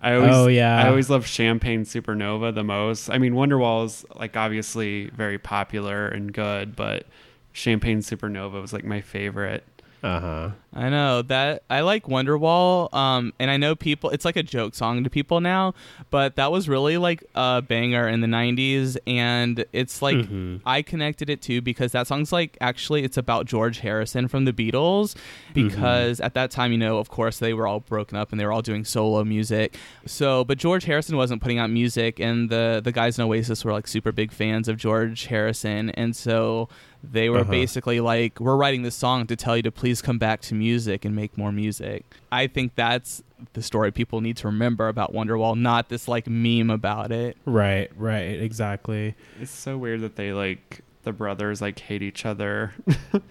I 0.01 0.15
always, 0.15 0.35
Oh, 0.35 0.47
yeah. 0.49 0.83
I 0.85 0.89
always 0.89 1.09
love 1.09 1.27
Champagne 1.27 1.85
Supernova 1.85 2.53
the 2.53 2.65
most. 2.65 3.09
I 3.09 3.19
mean, 3.19 3.35
Wonderwall 3.35 3.85
is 3.85 4.05
like 4.17 4.37
obviously 4.37 5.11
very 5.11 5.39
popular 5.39 6.09
and 6.09 6.33
good, 6.33 6.75
but 6.75 7.07
Champagne 7.53 7.99
Supernova 8.01 8.61
was 8.61 8.73
like 8.73 8.85
my 8.85 9.01
favorite. 9.01 9.65
Uh 10.03 10.21
huh. 10.21 10.51
I 10.75 10.89
know 10.89 11.21
that 11.23 11.63
I 11.71 11.81
like 11.83 12.07
Wonderwall, 12.07 12.93
um, 12.95 13.33
and 13.39 13.51
I 13.51 13.57
know 13.59 13.77
people. 13.77 14.11
It's 14.11 14.25
like 14.25 14.37
a 14.37 14.43
joke 14.43 14.75
song 14.75 15.05
to 15.05 15.11
people 15.11 15.41
now, 15.41 15.75
but 16.11 16.35
that 16.37 16.51
was 16.51 16.67
really 16.69 16.97
like 16.97 17.23
a 17.35 17.63
banger 17.63 18.09
in 18.09 18.21
the 18.21 18.27
'90s, 18.27 18.97
and 19.07 19.65
it's 19.73 20.01
like 20.03 20.17
Mhm. 20.17 20.61
I 20.67 20.83
connected 20.83 21.29
it 21.31 21.41
to 21.43 21.61
because 21.61 21.93
that 21.93 22.07
song's 22.07 22.33
like 22.33 22.57
actually 22.61 23.05
it's 23.05 23.17
about 23.17 23.47
George 23.47 23.79
Harrison 23.81 24.29
from 24.29 24.45
the 24.45 24.53
Beatles 24.53 25.15
because 25.55 26.21
at 26.21 26.35
that 26.35 26.51
time, 26.51 26.73
you 26.73 26.79
know, 26.79 26.99
of 26.99 27.09
course 27.09 27.39
they 27.39 27.53
were 27.55 27.67
all 27.67 27.81
broken 27.81 28.17
up 28.17 28.33
and 28.33 28.41
they 28.41 28.45
were 28.47 28.53
all 28.53 28.63
doing 28.63 28.85
solo 28.85 29.23
music. 29.25 29.77
So, 30.07 30.43
but 30.45 30.59
George 30.59 30.85
Harrison 30.85 31.17
wasn't 31.17 31.43
putting 31.43 31.59
out 31.59 31.71
music 31.71 32.19
and 32.19 32.51
the 32.51 32.81
the 32.83 32.93
guys 32.93 33.19
in 33.19 33.25
Oasis 33.25 33.65
were 33.65 33.73
like 33.73 33.87
super 33.87 34.11
big 34.11 34.33
fans 34.33 34.69
of 34.69 34.77
George 34.79 35.27
Harrison 35.27 35.91
and 35.91 36.17
so 36.17 36.69
they 37.03 37.29
were 37.29 37.41
Uh-huh. 37.41 37.51
basically 37.51 38.01
like 38.01 38.39
we're 38.41 38.57
writing 38.57 38.83
this 38.83 38.95
song 38.95 39.27
to 39.27 39.37
tell 39.37 39.57
you 39.57 39.63
to 39.65 39.73
please 39.73 40.01
come 40.03 40.19
back 40.19 40.41
to 40.43 40.55
music 40.55 41.05
and 41.05 41.15
make 41.17 41.37
more 41.37 41.53
music. 41.53 42.05
I 42.31 42.47
think 42.47 42.75
that's 42.77 43.23
the 43.55 43.63
story 43.63 43.91
people 43.91 44.21
need 44.21 44.37
to 44.39 44.47
remember 44.47 44.87
about 44.89 45.13
Wonderwall, 45.13 45.59
not 45.59 45.89
this 45.89 46.07
like 46.07 46.29
meme 46.29 46.71
about 46.71 47.11
it. 47.11 47.37
Right. 47.45 47.91
Right. 47.97 48.41
Exactly. 48.41 49.15
It's 49.41 49.51
so 49.51 49.77
weird 49.77 50.01
that 50.03 50.15
they 50.17 50.33
like 50.33 50.83
the 51.03 51.13
brothers 51.13 51.61
like 51.61 51.79
hate 51.81 52.03
each 52.03 52.25
other. 52.25 52.73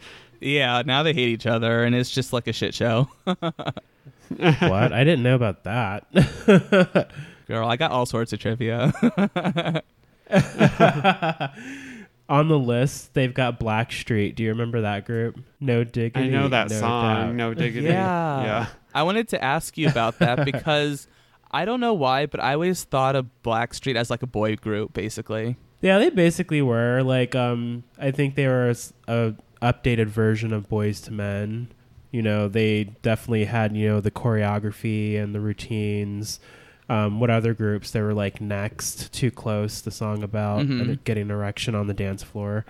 Yeah, 0.44 0.82
now 0.84 1.04
they 1.04 1.14
hate 1.14 1.28
each 1.30 1.46
other 1.46 1.84
and 1.84 1.94
it's 1.94 2.10
just 2.10 2.34
like 2.34 2.48
a 2.48 2.52
shit 2.54 2.74
show. 2.74 3.08
what? 3.26 4.92
I 4.92 5.04
didn't 5.04 5.22
know 5.22 5.36
about 5.36 5.66
that. 5.66 7.12
Girl, 7.48 7.68
I 7.68 7.76
got 7.76 7.92
all 7.92 8.08
sorts 8.08 8.34
of 8.34 8.40
trivia. 8.40 8.92
On 12.32 12.48
the 12.48 12.58
list, 12.58 13.14
they've 13.14 13.34
got 13.34 13.60
Blackstreet. 13.60 14.36
Do 14.36 14.44
you 14.44 14.50
remember 14.50 14.82
that 14.82 15.06
group? 15.06 15.38
No 15.60 15.84
diggity. 15.84 16.28
I 16.28 16.30
know 16.30 16.48
that 16.48 16.70
no 16.70 16.80
song, 16.80 17.28
doubt. 17.28 17.36
No 17.36 17.54
Diggity. 17.54 17.88
Yeah. 17.88 18.44
yeah. 18.44 18.68
I 18.94 19.04
wanted 19.04 19.28
to 19.30 19.44
ask 19.44 19.78
you 19.78 19.90
about 19.90 20.20
that 20.20 20.46
because 20.52 21.08
I 21.52 21.66
don't 21.66 21.82
know 21.82 21.94
why, 21.94 22.28
but 22.28 22.40
I 22.40 22.54
always 22.54 22.86
thought 22.86 23.18
of 23.18 23.28
Blackstreet 23.44 23.96
as 23.96 24.10
like 24.10 24.24
a 24.24 24.28
boy 24.28 24.56
group, 24.56 24.94
basically. 24.94 25.58
Yeah, 25.82 26.00
they 26.00 26.10
basically 26.10 26.62
were 26.62 27.02
like. 27.04 27.36
Um, 27.36 27.84
I 28.00 28.12
think 28.12 28.36
they 28.36 28.48
were 28.48 28.68
a, 28.68 28.72
s- 28.72 28.94
a 29.10 29.34
updated 29.62 30.08
version 30.08 30.54
of 30.54 30.70
Boyz 30.70 31.10
II 31.10 31.18
Men. 31.18 31.68
You 32.12 32.22
know, 32.22 32.48
they 32.48 32.86
definitely 33.02 33.46
had 33.46 33.76
you 33.76 33.90
know 33.90 34.00
the 34.00 34.12
choreography 34.12 35.22
and 35.22 35.36
the 35.36 35.40
routines. 35.42 36.40
Um, 36.92 37.20
what 37.20 37.30
other 37.30 37.54
groups? 37.54 37.92
They 37.92 38.02
were 38.02 38.14
like 38.14 38.42
next, 38.42 39.14
too 39.14 39.32
close. 39.32 39.82
The 39.82 39.92
song 39.92 40.24
about 40.24 40.66
Mhm. 40.66 40.82
and 40.82 41.04
getting 41.06 41.30
erection 41.30 41.76
on 41.76 41.88
the 41.88 41.94
dance 41.94 42.24
floor. 42.24 42.66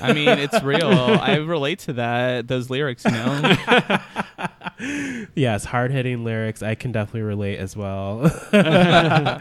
I 0.00 0.12
mean, 0.12 0.28
it's 0.28 0.62
real. 0.62 0.86
I 0.88 1.36
relate 1.36 1.78
to 1.80 1.92
that, 1.94 2.46
those 2.48 2.70
lyrics, 2.70 3.04
you 3.04 3.10
know? 3.12 3.56
Yes, 5.34 5.64
hard 5.64 5.90
hitting 5.90 6.22
lyrics. 6.24 6.62
I 6.62 6.74
can 6.74 6.92
definitely 6.92 7.22
relate 7.22 7.58
as 7.58 7.74
well. 7.76 8.30
I 8.52 9.40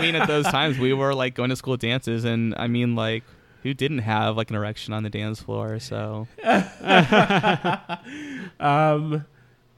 mean, 0.00 0.14
at 0.14 0.28
those 0.28 0.44
times, 0.46 0.78
we 0.78 0.92
were 0.92 1.14
like 1.14 1.34
going 1.34 1.48
to 1.50 1.56
school 1.56 1.76
dances, 1.78 2.24
and 2.24 2.54
I 2.58 2.66
mean, 2.66 2.94
like, 2.94 3.24
who 3.62 3.72
didn't 3.72 4.00
have 4.00 4.36
like 4.36 4.50
an 4.50 4.56
erection 4.56 4.92
on 4.92 5.02
the 5.04 5.10
dance 5.10 5.40
floor? 5.40 5.78
So, 5.80 6.28
um, 8.60 9.24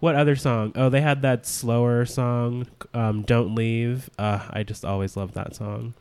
what 0.01 0.15
other 0.15 0.37
song? 0.37 0.73
Oh, 0.75 0.89
they 0.89 1.01
had 1.01 1.23
that 1.23 1.47
slower 1.47 2.05
song, 2.05 2.67
um, 2.95 3.23
"Don't 3.23 3.55
Leave." 3.55 4.11
Uh, 4.19 4.41
I 4.51 4.63
just 4.63 4.85
always 4.85 5.17
loved 5.17 5.35
that 5.35 5.55
song. 5.57 5.95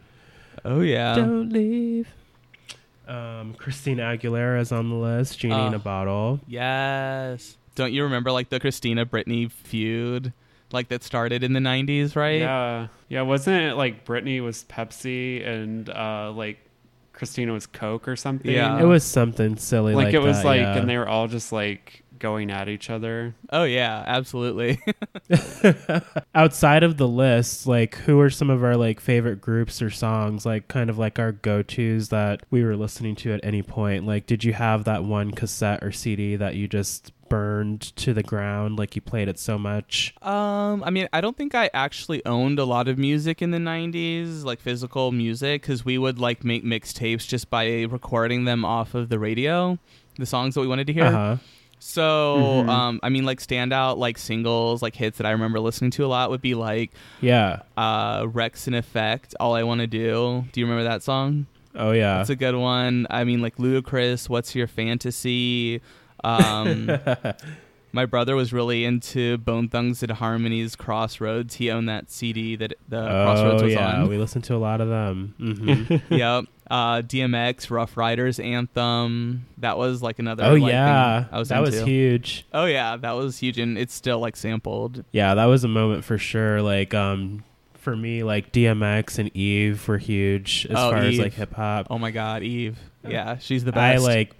oh, 0.63 0.81
yeah. 0.81 1.15
Don't 1.15 1.49
leave. 1.51 2.07
Um, 3.07 3.53
Christina 3.53 4.13
is 4.13 4.71
on 4.71 4.89
the 4.89 4.95
list. 4.95 5.37
Genie 5.39 5.53
in 5.53 5.73
Uh, 5.73 5.77
a 5.77 5.79
bottle. 5.79 6.39
Yes. 6.47 7.57
Don't 7.75 7.93
you 7.93 8.03
remember 8.03 8.31
like 8.31 8.49
the 8.49 8.59
Christina 8.59 9.05
Britney 9.05 9.51
feud? 9.51 10.33
Like 10.71 10.87
that 10.89 11.03
started 11.03 11.43
in 11.43 11.53
the 11.53 11.59
90s, 11.59 12.15
right? 12.15 12.39
Yeah. 12.39 12.87
Yeah. 13.09 13.21
Wasn't 13.21 13.55
it 13.61 13.75
like 13.75 14.05
Britney 14.05 14.41
was 14.41 14.63
Pepsi 14.67 15.45
and 15.47 15.87
uh, 15.89 16.31
like 16.31 16.57
Christina 17.13 17.53
was 17.53 17.67
Coke 17.67 18.07
or 18.07 18.15
something? 18.15 18.51
Yeah. 18.51 18.79
It 18.81 18.85
was 18.85 19.03
something 19.03 19.57
silly 19.57 19.93
Like, 19.93 20.05
like, 20.05 20.13
it 20.15 20.19
was 20.19 20.37
that, 20.37 20.45
like, 20.45 20.61
yeah. 20.61 20.77
and 20.77 20.89
they 20.89 20.97
were 20.97 21.07
all 21.07 21.27
just 21.27 21.51
like 21.51 22.01
going 22.19 22.51
at 22.51 22.69
each 22.69 22.89
other. 22.89 23.35
Oh 23.49 23.63
yeah, 23.63 24.03
absolutely. 24.05 24.79
Outside 26.35 26.83
of 26.83 26.97
the 26.97 27.07
list, 27.07 27.67
like 27.67 27.95
who 27.95 28.19
are 28.19 28.29
some 28.29 28.49
of 28.49 28.63
our 28.63 28.75
like 28.75 28.99
favorite 28.99 29.41
groups 29.41 29.81
or 29.81 29.89
songs, 29.89 30.45
like 30.45 30.67
kind 30.67 30.89
of 30.89 30.97
like 30.97 31.19
our 31.19 31.31
go-tos 31.31 32.09
that 32.09 32.43
we 32.49 32.63
were 32.63 32.75
listening 32.75 33.15
to 33.17 33.33
at 33.33 33.43
any 33.43 33.61
point? 33.61 34.05
Like 34.05 34.25
did 34.25 34.43
you 34.43 34.53
have 34.53 34.83
that 34.85 35.03
one 35.03 35.31
cassette 35.31 35.83
or 35.83 35.91
CD 35.91 36.35
that 36.35 36.55
you 36.55 36.67
just 36.67 37.11
burned 37.29 37.81
to 37.95 38.13
the 38.13 38.23
ground 38.23 38.77
like 38.77 38.95
you 38.95 39.01
played 39.01 39.27
it 39.27 39.39
so 39.39 39.57
much? 39.57 40.13
Um, 40.21 40.83
I 40.83 40.89
mean, 40.89 41.07
I 41.13 41.21
don't 41.21 41.37
think 41.37 41.55
I 41.55 41.69
actually 41.73 42.25
owned 42.25 42.59
a 42.59 42.65
lot 42.65 42.87
of 42.87 42.97
music 42.97 43.41
in 43.41 43.51
the 43.51 43.57
'90s, 43.57 44.43
like 44.43 44.59
physical 44.59 45.11
music, 45.11 45.61
because 45.61 45.83
we 45.85 45.97
would 45.97 46.19
like 46.19 46.43
make 46.43 46.63
mixtapes 46.63 47.27
just 47.27 47.49
by 47.49 47.83
recording 47.83 48.45
them 48.45 48.63
off 48.63 48.95
of 48.95 49.09
the 49.09 49.19
radio, 49.19 49.77
the 50.17 50.25
songs 50.25 50.55
that 50.55 50.61
we 50.61 50.67
wanted 50.67 50.87
to 50.87 50.93
hear. 50.93 51.05
Uh-huh. 51.05 51.37
So, 51.87 52.63
Mhm. 52.65 52.69
um, 52.69 52.99
I 53.03 53.09
mean, 53.09 53.25
like 53.25 53.39
standout 53.39 53.97
like 53.97 54.17
singles, 54.17 54.81
like 54.81 54.95
hits 54.95 55.19
that 55.19 55.27
I 55.27 55.31
remember 55.31 55.59
listening 55.59 55.91
to 55.91 56.03
a 56.05 56.07
lot 56.07 56.31
would 56.31 56.41
be 56.41 56.55
like 56.55 56.91
Yeah. 57.21 57.59
uh, 57.77 58.23
Wreckx-n-Effect, 58.23 59.35
All 59.39 59.53
I 59.53 59.61
Want 59.61 59.81
to 59.81 59.87
Do. 59.87 60.45
Do 60.51 60.59
you 60.59 60.65
remember 60.65 60.83
that 60.89 61.03
song? 61.03 61.45
Oh 61.75 61.91
yeah. 61.91 62.17
That's 62.17 62.31
a 62.31 62.35
good 62.35 62.55
one. 62.55 63.05
I 63.11 63.23
mean, 63.23 63.39
like 63.41 63.57
Ludacris, 63.57 64.27
What's 64.27 64.55
Your 64.55 64.65
Fantasy? 64.65 65.79
Um, 66.23 66.89
my 67.91 68.05
brother 68.07 68.35
was 68.35 68.51
really 68.51 68.83
into 68.83 69.37
Bone 69.37 69.69
Thugs-n-Harmony's 69.69 70.75
Crossroads. 70.75 71.55
He 71.55 71.69
owned 71.69 71.87
that 71.87 72.09
CD 72.11 72.55
that 72.55 72.73
the 72.89 73.01
Crossroads 73.07 73.61
oh 73.61 73.65
was 73.65 73.73
yeah, 73.73 74.01
on. 74.01 74.09
we 74.09 74.17
listened 74.17 74.43
to 74.45 74.55
a 74.55 74.57
lot 74.57 74.81
of 74.81 74.89
them. 74.89 75.35
hmm 76.09 76.13
yep. 76.13 76.45
Uh, 76.69 77.01
DMX, 77.01 77.69
Ruff 77.69 77.95
Ryders 77.95 78.39
Anthem. 78.39 79.45
That 79.59 79.77
was 79.77 80.01
like 80.01 80.17
another. 80.19 80.43
oh 80.45 80.53
like, 80.53 80.61
thing 80.61 80.67
yeah, 80.69 81.25
I 81.31 81.37
was 81.39 81.49
that 81.49 81.61
was 81.61 81.79
huge. 81.81 82.45
Oh 82.53 82.65
yeah, 82.65 82.97
that 82.97 83.11
was 83.11 83.37
huge, 83.37 83.59
and 83.59 83.77
it's 83.77 83.93
still 83.93 84.19
like 84.19 84.35
sampled. 84.35 85.05
Yeah, 85.11 85.35
that 85.35 85.45
was 85.45 85.63
a 85.63 85.67
moment 85.67 86.03
for 86.03 86.17
sure. 86.17 86.61
Like 86.63 86.93
um, 86.93 87.43
for 87.75 87.95
me, 87.95 88.23
like 88.23 88.51
DMX 88.51 89.19
and 89.19 89.35
Eve 89.35 89.87
were 89.87 89.99
huge 89.99 90.65
as 90.69 90.75
Oh, 90.75 90.89
far 90.89 90.97
as 90.97 91.19
like 91.19 91.33
hip 91.33 91.53
hop. 91.53 91.87
Oh 91.91 91.99
my 91.99 92.11
God, 92.11 92.41
Eve. 92.41 92.79
Yeah, 93.07 93.37
she's 93.37 93.63
the 93.63 93.71
best. 93.71 94.03
I 94.03 94.05
like. 94.05 94.33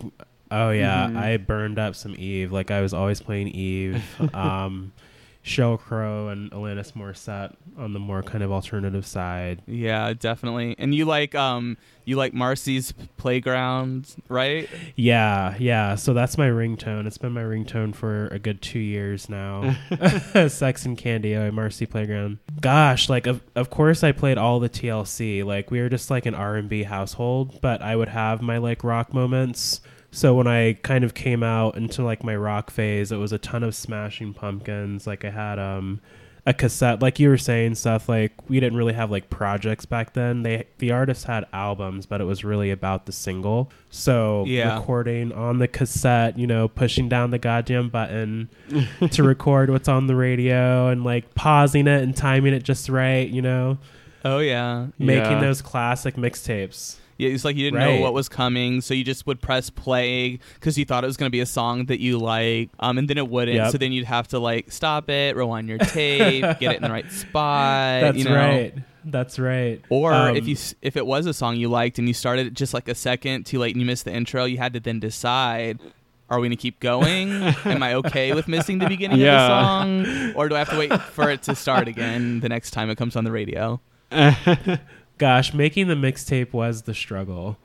Oh 0.51 0.69
yeah, 0.71 1.07
Mhm. 1.07 1.17
I 1.17 1.37
burned 1.37 1.77
up 1.79 1.95
some 1.95 2.15
Eve. 2.17 2.51
Like 2.51 2.71
I 2.71 2.81
was 2.81 2.93
always 2.93 3.21
playing 3.21 3.49
Eve. 3.49 4.03
um, 4.33 4.93
Sheryl 5.45 5.79
Crow 5.79 6.29
and 6.29 6.49
Alanis 6.51 6.93
Morissette 6.93 7.53
on 7.77 7.93
the 7.93 7.99
more 7.99 8.23
kind 8.23 8.43
of 8.43 8.51
alternative 8.51 9.05
side. 9.05 9.61
Yeah, 9.67 10.13
definitely. 10.13 10.75
And 10.79 10.95
you 10.95 11.05
like 11.05 11.35
um 11.35 11.77
you 12.03 12.15
like 12.15 12.33
Marcy's 12.33 12.93
Playground, 13.17 14.15
right? 14.27 14.67
Yeah, 14.95 15.55
yeah. 15.59 15.95
So 15.95 16.15
that's 16.15 16.37
my 16.39 16.47
ringtone. 16.47 17.05
It's 17.05 17.19
been 17.19 17.33
my 17.33 17.43
ringtone 17.43 17.93
for 17.93 18.27
a 18.27 18.39
good 18.39 18.61
two 18.63 18.79
years 18.79 19.29
now. 19.29 19.75
Sex 20.47 20.85
and 20.85 20.97
Candy, 20.97 21.35
oh, 21.35 21.51
Marcy 21.51 21.85
Playground. 21.85 22.39
Gosh, 22.59 23.07
like 23.07 23.27
of 23.27 23.41
of 23.53 23.69
course 23.69 24.03
I 24.03 24.13
played 24.13 24.39
all 24.39 24.59
the 24.59 24.69
TLC. 24.69 25.45
Like 25.45 25.69
we 25.69 25.79
were 25.79 25.89
just 25.89 26.09
like 26.09 26.25
an 26.25 26.33
R 26.33 26.55
and 26.55 26.67
B 26.67 26.81
household, 26.81 27.61
but 27.61 27.83
I 27.83 27.95
would 27.95 28.09
have 28.09 28.41
my 28.41 28.57
like 28.57 28.83
rock 28.83 29.13
moments. 29.13 29.79
So 30.15 30.33
when 30.33 30.47
I 30.47 30.73
kind 30.81 31.03
of 31.03 31.13
came 31.13 31.43
out 31.43 31.75
into 31.75 32.01
like 32.03 32.23
my 32.23 32.35
rock 32.37 32.71
phase, 32.71 33.11
it 33.11 33.17
was 33.17 33.33
a 33.33 33.37
ton 33.37 33.63
of 33.63 33.75
Smashing 33.75 34.33
Pumpkins. 34.33 35.05
Like 35.05 35.25
I 35.25 35.29
had 35.29 35.59
um 35.59 35.99
a 36.47 36.53
cassette, 36.53 37.01
like 37.01 37.19
you 37.19 37.27
were 37.27 37.39
saying, 37.39 37.73
stuff 37.73 38.07
like 38.07 38.31
we 38.47 38.59
didn't 38.59 38.77
really 38.77 38.93
have 38.93 39.09
like 39.11 39.29
projects 39.31 39.83
back 39.85 40.13
then. 40.13 40.43
They 40.43 40.67
the 40.77 40.91
artists 40.91 41.23
had 41.25 41.45
albums, 41.51 42.05
but 42.05 42.21
it 42.21 42.23
was 42.23 42.45
really 42.45 42.71
about 42.71 43.07
the 43.07 43.11
single. 43.11 43.71
So 43.89 44.45
Yeah. 44.47 44.77
recording 44.77 45.33
on 45.33 45.57
the 45.59 45.67
cassette, 45.67 46.37
you 46.39 46.47
know, 46.47 46.67
pushing 46.69 47.09
down 47.09 47.31
the 47.31 47.39
goddamn 47.39 47.89
button 47.89 48.47
to 49.11 49.23
record 49.23 49.69
what's 49.69 49.89
on 49.89 50.07
the 50.07 50.15
radio 50.15 50.87
and 50.87 51.03
like 51.03 51.35
pausing 51.35 51.87
it 51.87 52.03
and 52.03 52.15
timing 52.15 52.53
it 52.53 52.63
just 52.63 52.87
right, 52.89 53.27
you 53.27 53.41
know, 53.41 53.79
Oh 54.23 54.39
yeah. 54.39 54.87
making 54.97 55.31
Yeah. 55.33 55.41
those 55.41 55.61
classic 55.61 56.15
mixtapes. 56.15 56.97
Yeah, 57.17 57.29
it's 57.29 57.45
like 57.45 57.55
you 57.55 57.63
didn't 57.63 57.79
Right. 57.79 57.95
know 57.95 58.01
what 58.01 58.13
was 58.13 58.27
coming, 58.27 58.81
so 58.81 58.93
you 58.93 59.03
just 59.03 59.25
would 59.25 59.41
press 59.41 59.69
play 59.69 60.39
because 60.55 60.77
you 60.77 60.83
thought 60.85 61.03
it 61.03 61.07
was 61.07 61.15
going 61.17 61.27
to 61.27 61.31
be 61.31 61.39
a 61.39 61.45
song 61.45 61.85
that 61.85 61.99
you 62.01 62.17
like, 62.17 62.69
um, 62.79 62.97
and 62.97 63.09
then 63.09 63.17
it 63.17 63.29
wouldn't. 63.29 63.55
Yep. 63.55 63.71
So 63.71 63.77
then 63.77 63.91
you'd 63.93 64.05
have 64.05 64.27
to 64.29 64.39
like 64.39 64.71
stop 64.71 65.09
it, 65.09 65.35
rewind 65.37 65.69
your 65.69 65.77
tape, 65.77 66.41
get 66.59 66.61
it 66.73 66.75
in 66.77 66.81
the 66.83 66.89
right 66.89 67.09
spot. 67.11 68.01
That's 68.01 68.17
you 68.17 68.25
know? 68.25 68.35
right. 68.35 68.73
That's 69.05 69.37
right. 69.39 69.81
Or 69.89 70.11
Um, 70.13 70.35
if 70.35 70.47
you 70.47 70.57
if 70.81 70.97
it 70.97 71.05
was 71.05 71.25
a 71.25 71.33
song 71.33 71.55
you 71.57 71.69
liked 71.69 71.99
and 71.99 72.07
you 72.07 72.13
started 72.13 72.47
it 72.47 72.53
just 72.53 72.73
like 72.73 72.87
a 72.87 72.95
second 72.95 73.45
too 73.45 73.59
late 73.59 73.75
and 73.75 73.79
you 73.81 73.85
missed 73.85 74.03
the 74.05 74.13
intro, 74.13 74.45
you 74.45 74.57
had 74.57 74.73
to 74.73 74.79
then 74.79 74.99
decide. 74.99 75.79
Are 76.27 76.39
we 76.39 76.47
gonna 76.47 76.55
keep 76.55 76.79
going? 76.79 77.31
Am 77.65 77.83
I 77.83 77.93
okay 77.93 78.33
with 78.33 78.47
missing 78.47 78.79
the 78.79 78.87
beginning 78.87 79.19
Yeah. 79.19 79.35
of 79.83 79.87
the 79.87 80.05
song, 80.05 80.33
or 80.33 80.49
do 80.49 80.55
I 80.55 80.57
have 80.57 80.71
to 80.71 80.77
wait 80.79 80.91
for 80.99 81.29
it 81.29 81.43
to 81.43 81.53
start 81.55 81.87
again 81.87 82.39
the 82.39 82.49
next 82.49 82.71
time 82.71 82.89
it 82.89 82.97
comes 82.97 83.15
on 83.15 83.23
the 83.25 83.31
radio? 83.31 83.79
Gosh, 85.17 85.53
making 85.53 85.87
the 85.87 85.95
mixtape 85.95 86.51
was 86.53 86.83
the 86.83 86.93
struggle. 86.93 87.57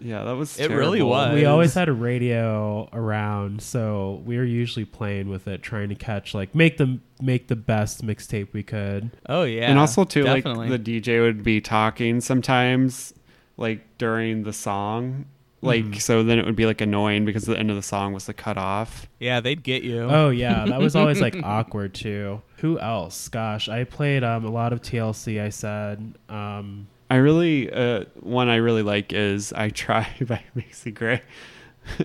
yeah, 0.00 0.22
that 0.24 0.32
was. 0.32 0.58
It 0.60 0.70
really 0.70 1.02
was. 1.02 1.34
We 1.34 1.44
always 1.46 1.74
had 1.74 1.88
a 1.88 1.92
radio 1.92 2.88
around, 2.92 3.62
so 3.62 4.22
we 4.24 4.36
were 4.36 4.44
usually 4.44 4.84
playing 4.84 5.28
with 5.28 5.48
it, 5.48 5.62
trying 5.62 5.88
to 5.88 5.94
catch 5.94 6.34
like 6.34 6.54
make 6.54 6.76
the 6.76 6.98
make 7.20 7.48
the 7.48 7.56
best 7.56 8.04
mixtape 8.06 8.52
we 8.52 8.62
could. 8.62 9.10
Oh 9.28 9.42
yeah, 9.44 9.70
and 9.70 9.78
also 9.78 10.04
too, 10.04 10.22
definitely. 10.24 10.68
like 10.68 10.84
the 10.84 11.00
DJ 11.00 11.20
would 11.22 11.42
be 11.42 11.60
talking 11.60 12.20
sometimes, 12.20 13.12
like 13.56 13.80
during 13.98 14.44
the 14.44 14.52
song, 14.52 15.24
like 15.62 15.84
Mhm. 15.84 16.00
so 16.00 16.22
then 16.22 16.38
it 16.38 16.44
would 16.46 16.54
be 16.54 16.66
like 16.66 16.80
annoying 16.80 17.24
because 17.24 17.44
the 17.46 17.58
end 17.58 17.70
of 17.70 17.74
the 17.76 17.82
song 17.82 18.12
was 18.12 18.26
the 18.26 18.34
cut 18.34 18.56
off. 18.56 19.08
yeah, 19.18 19.40
they'd 19.40 19.64
get 19.64 19.82
you. 19.82 20.02
Oh 20.02 20.28
yeah, 20.30 20.64
that 20.66 20.78
was 20.78 20.94
always 20.94 21.20
like 21.20 21.34
awkward 21.42 21.94
too. 21.94 22.40
Who 22.58 22.78
else? 22.78 23.28
Gosh, 23.28 23.68
I 23.68 23.82
played 23.82 24.22
um, 24.22 24.44
a 24.44 24.50
lot 24.50 24.72
of 24.72 24.80
TLC. 24.82 25.40
I 25.40 25.48
said, 25.48 26.14
um, 26.28 26.86
I 27.10 27.16
really 27.16 27.70
uh, 27.72 28.04
one 28.20 28.48
I 28.48 28.56
really 28.56 28.82
like 28.82 29.12
is 29.12 29.52
"I 29.52 29.70
Try" 29.70 30.08
by 30.26 30.42
Macy 30.54 30.90
Gray, 30.90 31.22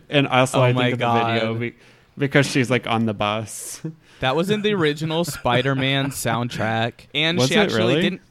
and 0.10 0.28
also 0.28 0.60
Oh 0.60 0.64
I 0.64 0.74
think 0.74 0.94
of 0.94 1.00
the 1.00 1.24
video 1.34 1.54
be- 1.56 1.76
because 2.18 2.46
she's 2.46 2.70
like 2.70 2.88
on 2.88 3.06
the 3.06 3.14
bus. 3.14 3.82
That 4.20 4.36
was 4.36 4.50
in 4.50 4.62
the 4.62 4.74
original 4.74 5.26
Spider-Man 5.26 6.12
soundtrack, 6.12 6.94
and 7.14 7.38
Was 7.38 7.50
she 7.50 7.56
actually 7.56 7.78
really? 7.96 8.02
didn't. 8.02 8.22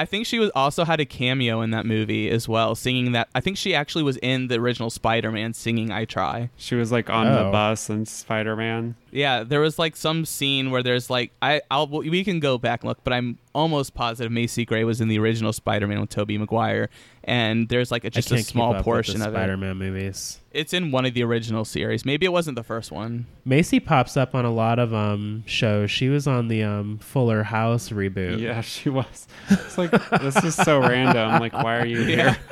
I 0.00 0.06
think 0.06 0.24
she 0.24 0.38
was 0.38 0.50
also 0.54 0.84
had 0.86 0.98
a 0.98 1.04
cameo 1.04 1.60
in 1.60 1.72
that 1.72 1.84
movie 1.84 2.30
as 2.30 2.48
well, 2.48 2.74
singing 2.74 3.12
that. 3.12 3.28
I 3.34 3.40
think 3.42 3.58
she 3.58 3.74
actually 3.74 4.02
was 4.02 4.16
in 4.16 4.48
the 4.48 4.56
original 4.58 4.88
Spider-Man 4.88 5.52
singing 5.52 5.92
"I 5.92 6.06
Try." 6.06 6.48
She 6.56 6.74
was 6.74 6.90
like 6.90 7.10
on 7.10 7.26
the 7.26 7.48
Oh. 7.48 7.52
bus 7.52 7.90
and 7.90 8.08
Spider 8.08 8.56
Man. 8.56 8.94
Yeah, 9.12 9.44
there 9.44 9.60
was 9.60 9.78
like 9.78 9.96
some 9.96 10.24
scene 10.24 10.70
where 10.70 10.82
there's 10.82 11.10
like 11.10 11.32
I 11.42 11.60
I'll 11.70 11.86
we 11.86 12.24
can 12.24 12.40
go 12.40 12.56
back 12.56 12.80
and 12.82 12.88
look, 12.88 13.04
but 13.04 13.12
I'm 13.12 13.36
almost 13.54 13.92
positive 13.94 14.32
Macy 14.32 14.64
Gray 14.64 14.84
was 14.84 15.00
in 15.02 15.08
the 15.08 15.18
original 15.18 15.52
Spider-Man 15.52 16.00
with 16.00 16.10
Tobey 16.10 16.38
Maguire, 16.38 16.88
and 17.22 17.68
there's 17.68 17.90
like 17.90 18.04
a, 18.04 18.10
just 18.10 18.32
a 18.32 18.42
small 18.42 18.82
portion 18.82 19.16
with 19.16 19.22
the 19.22 19.28
of 19.28 19.34
it. 19.34 19.36
Spider-Man 19.36 19.76
movies. 19.76 20.39
It's 20.52 20.72
in 20.72 20.90
one 20.90 21.06
of 21.06 21.14
the 21.14 21.22
original 21.22 21.64
series. 21.64 22.04
Maybe 22.04 22.26
it 22.26 22.32
wasn't 22.32 22.56
the 22.56 22.64
first 22.64 22.90
one. 22.90 23.26
Macy 23.44 23.78
pops 23.78 24.16
up 24.16 24.34
on 24.34 24.44
a 24.44 24.50
lot 24.50 24.78
of 24.80 24.92
um 24.92 25.44
shows. 25.46 25.90
She 25.92 26.08
was 26.08 26.26
on 26.26 26.48
the 26.48 26.62
um 26.64 26.98
Fuller 26.98 27.44
House 27.44 27.90
reboot. 27.90 28.40
Yeah, 28.40 28.60
she 28.62 28.88
was. 28.88 29.28
It's 29.48 29.78
like 29.78 29.90
this 30.20 30.42
is 30.42 30.56
so 30.56 30.80
random. 30.88 31.40
Like, 31.40 31.52
why 31.52 31.78
are 31.78 31.86
you 31.86 32.02
here? 32.02 32.36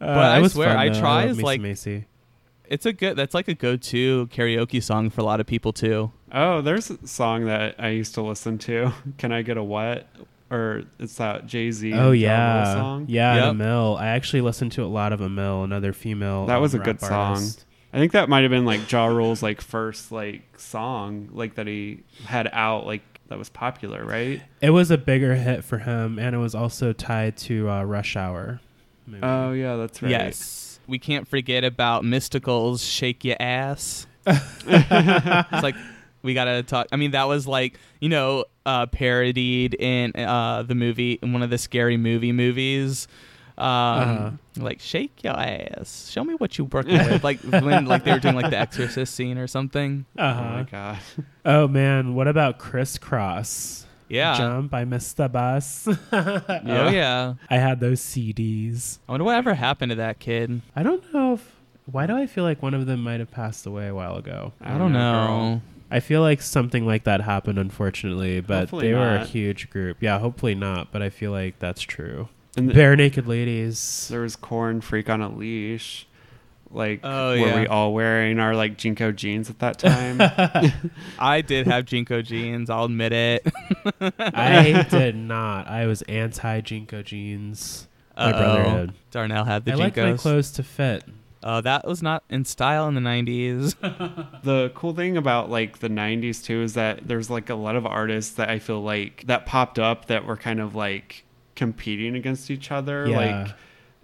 Uh, 0.00 0.04
I 0.04 0.38
was 0.38 0.52
swear, 0.52 0.68
fun, 0.68 0.76
I 0.76 0.88
though. 0.90 1.00
try 1.00 1.20
love 1.22 1.30
is 1.30 1.36
Macy 1.38 1.44
like- 1.44 1.60
Macy. 1.60 2.04
It's 2.66 2.86
a 2.86 2.92
good. 2.92 3.16
That's 3.16 3.34
like 3.34 3.48
a 3.48 3.54
go-to 3.54 4.28
karaoke 4.28 4.80
song 4.82 5.10
for 5.10 5.22
a 5.22 5.24
lot 5.24 5.40
of 5.40 5.46
people 5.46 5.72
too. 5.72 6.12
Oh, 6.30 6.60
there's 6.60 6.88
a 6.90 7.04
song 7.06 7.46
that 7.46 7.74
I 7.78 7.88
used 7.88 8.14
to 8.14 8.22
listen 8.22 8.58
to. 8.58 8.92
Can 9.16 9.32
I 9.32 9.42
get 9.42 9.56
a 9.56 9.62
what? 9.64 10.06
Or 10.50 10.84
it's 10.98 11.14
that 11.16 11.46
Jay 11.46 11.70
Z. 11.70 11.92
Oh 11.92 12.12
yeah, 12.12 12.74
song. 12.74 13.04
yeah, 13.08 13.34
Yep. 13.34 13.44
and 13.50 13.60
Amil. 13.60 13.98
I 14.00 14.08
actually 14.08 14.40
listened 14.40 14.72
to 14.72 14.84
a 14.84 14.86
lot 14.86 15.12
of 15.12 15.20
Amil, 15.20 15.62
another 15.64 15.92
female. 15.92 16.46
That 16.46 16.60
was 16.60 16.74
um, 16.74 16.80
a 16.80 16.84
good 16.84 17.02
rap 17.02 17.36
song. 17.36 17.50
I 17.92 17.98
think 17.98 18.12
that 18.12 18.28
might 18.28 18.42
have 18.42 18.50
been 18.50 18.64
like 18.64 18.90
Ja 18.90 19.06
Rule's 19.06 19.42
like 19.42 19.60
first 19.60 20.10
like 20.12 20.58
song 20.58 21.28
like 21.32 21.54
that 21.56 21.66
he 21.66 22.00
had 22.24 22.48
out 22.52 22.86
like 22.86 23.02
that 23.28 23.38
was 23.38 23.50
popular, 23.50 24.04
right? 24.04 24.42
It 24.62 24.70
was 24.70 24.90
a 24.90 24.96
bigger 24.98 25.34
hit 25.34 25.64
for 25.64 25.78
him, 25.78 26.18
and 26.18 26.34
it 26.34 26.38
was 26.38 26.54
also 26.54 26.92
tied 26.94 27.36
to 27.38 27.68
uh, 27.68 27.82
Rush 27.84 28.16
Hour. 28.16 28.60
movie. 29.06 29.22
Oh 29.22 29.52
yeah, 29.52 29.76
that's 29.76 30.00
right. 30.02 30.10
Yes, 30.10 30.80
we 30.86 30.98
can't 30.98 31.28
forget 31.28 31.62
about 31.64 32.04
Mystikal's 32.04 32.82
"Shake 32.82 33.22
Your 33.24 33.36
Ass." 33.38 34.06
it's 34.26 35.62
like 35.62 35.76
we 36.22 36.34
gotta 36.34 36.62
talk. 36.62 36.88
I 36.92 36.96
mean, 36.96 37.10
that 37.12 37.24
was 37.28 37.46
like 37.46 37.78
you 38.00 38.08
know 38.08 38.44
uh, 38.68 38.86
parodied 38.86 39.74
in 39.74 40.12
uh, 40.16 40.62
the 40.62 40.74
movie 40.74 41.18
in 41.22 41.32
one 41.32 41.42
of 41.42 41.50
the 41.50 41.58
scary 41.58 41.96
movie 41.96 42.32
movies. 42.32 43.08
Um, 43.56 43.66
Uh-huh. 43.66 44.30
Like 44.58 44.78
shake 44.80 45.24
your 45.24 45.34
ass, 45.36 46.08
show 46.12 46.22
me 46.24 46.34
what 46.34 46.58
you 46.58 46.64
working 46.66 46.98
with. 46.98 47.22
Like 47.28 47.40
when 47.40 47.86
like 47.86 48.04
they 48.04 48.12
were 48.12 48.18
doing 48.20 48.36
like 48.36 48.50
the 48.50 48.58
Exorcist 48.58 49.14
scene 49.14 49.38
or 49.38 49.46
something. 49.48 50.04
Oh 50.18 50.22
Uh-huh. 50.24 50.42
my 50.58 50.62
god. 50.64 50.98
Oh 51.44 51.66
man, 51.66 52.14
what 52.14 52.28
about 52.28 52.58
Kris 52.58 52.98
Kross? 52.98 53.84
Yeah. 54.08 54.36
Jump, 54.38 54.72
I 54.74 54.84
missed 54.84 55.16
the 55.16 55.28
bus. 55.28 55.88
Oh 56.12 56.88
yeah. 56.90 57.34
I 57.50 57.56
had 57.56 57.80
those 57.80 58.00
CDs. 58.00 58.98
I 59.08 59.12
wonder 59.12 59.24
what 59.24 59.34
ever 59.36 59.54
happened 59.54 59.90
to 59.90 59.96
that 59.96 60.18
kid. 60.20 60.62
I 60.76 60.82
don't 60.82 61.02
know 61.12 61.34
if 61.34 61.56
Why 61.86 62.06
do 62.06 62.16
I 62.16 62.26
feel 62.26 62.44
like 62.44 62.62
one 62.62 62.74
of 62.74 62.86
them 62.86 63.00
might 63.02 63.18
have 63.20 63.30
passed 63.30 63.66
away 63.66 63.86
a 63.88 63.94
while 63.94 64.16
ago? 64.16 64.52
I 64.60 64.76
don't 64.78 64.92
know. 64.92 65.62
I 65.90 66.00
feel 66.00 66.20
like 66.20 66.42
something 66.42 66.86
like 66.86 67.04
that 67.04 67.22
happened, 67.22 67.58
unfortunately, 67.58 68.40
but 68.40 68.60
Hopefully 68.60 68.88
they 68.88 68.94
were 68.94 69.16
a 69.16 69.24
huge 69.24 69.70
group. 69.70 69.98
Yeah, 70.00 70.18
hopefully 70.18 70.54
not, 70.54 70.92
but 70.92 71.00
I 71.02 71.08
feel 71.10 71.30
like 71.32 71.58
that's 71.58 71.80
true. 71.82 72.28
And 72.56 72.68
th- 72.68 72.74
Bare 72.76 72.94
naked 72.96 73.26
ladies. 73.26 74.08
there 74.10 74.20
was 74.22 74.36
Korn 74.36 74.80
freak 74.80 75.08
on 75.08 75.22
a 75.22 75.28
leash. 75.30 76.06
Like 76.70 77.00
Oh, 77.02 77.30
were 77.30 77.36
yeah. 77.46 77.60
we 77.60 77.66
all 77.66 77.94
wearing 77.94 78.38
our 78.38 78.54
like 78.54 78.76
JNCO 78.76 79.16
jeans 79.16 79.48
at 79.48 79.58
that 79.60 79.78
time? 79.78 80.20
I 81.18 81.40
did 81.40 81.66
have 81.66 81.86
JNCO 81.86 82.22
jeans. 82.24 82.68
I'll 82.68 82.84
admit 82.84 83.12
it. 83.14 83.46
I 84.18 84.86
did 84.90 85.16
not. 85.16 85.66
I 85.68 85.86
was 85.86 86.02
anti 86.02 86.60
JNCO 86.60 87.04
jeans. 87.04 87.88
My 88.18 88.32
brother 88.32 88.60
Uh-oh. 88.62 88.86
did. 88.86 88.94
Darnell 89.10 89.44
had 89.44 89.64
the 89.64 89.72
I 89.72 89.74
like 89.76 89.96
my 89.96 90.02
JNCOs. 90.02 90.18
clothes 90.18 90.50
to 90.52 90.62
fit. 90.62 91.04
Uh, 91.42 91.60
that 91.60 91.86
was 91.86 92.02
not 92.02 92.24
in 92.28 92.44
style 92.44 92.88
in 92.88 92.94
the 92.94 93.00
90s. 93.00 93.74
the 94.42 94.70
cool 94.74 94.94
thing 94.94 95.16
about 95.16 95.50
like 95.50 95.78
the 95.78 95.88
90s 95.88 96.42
too 96.44 96.62
is 96.62 96.74
that 96.74 97.06
there's 97.06 97.30
like 97.30 97.48
a 97.50 97.54
lot 97.54 97.76
of 97.76 97.86
artists 97.86 98.34
that 98.36 98.48
I 98.48 98.58
feel 98.58 98.82
like 98.82 99.24
that 99.26 99.46
popped 99.46 99.78
up 99.78 100.06
that 100.06 100.24
were 100.24 100.36
kind 100.36 100.60
of 100.60 100.74
like 100.74 101.24
competing 101.54 102.14
against 102.16 102.50
each 102.50 102.70
other. 102.70 103.06
Yeah. 103.08 103.16
Like 103.44 103.54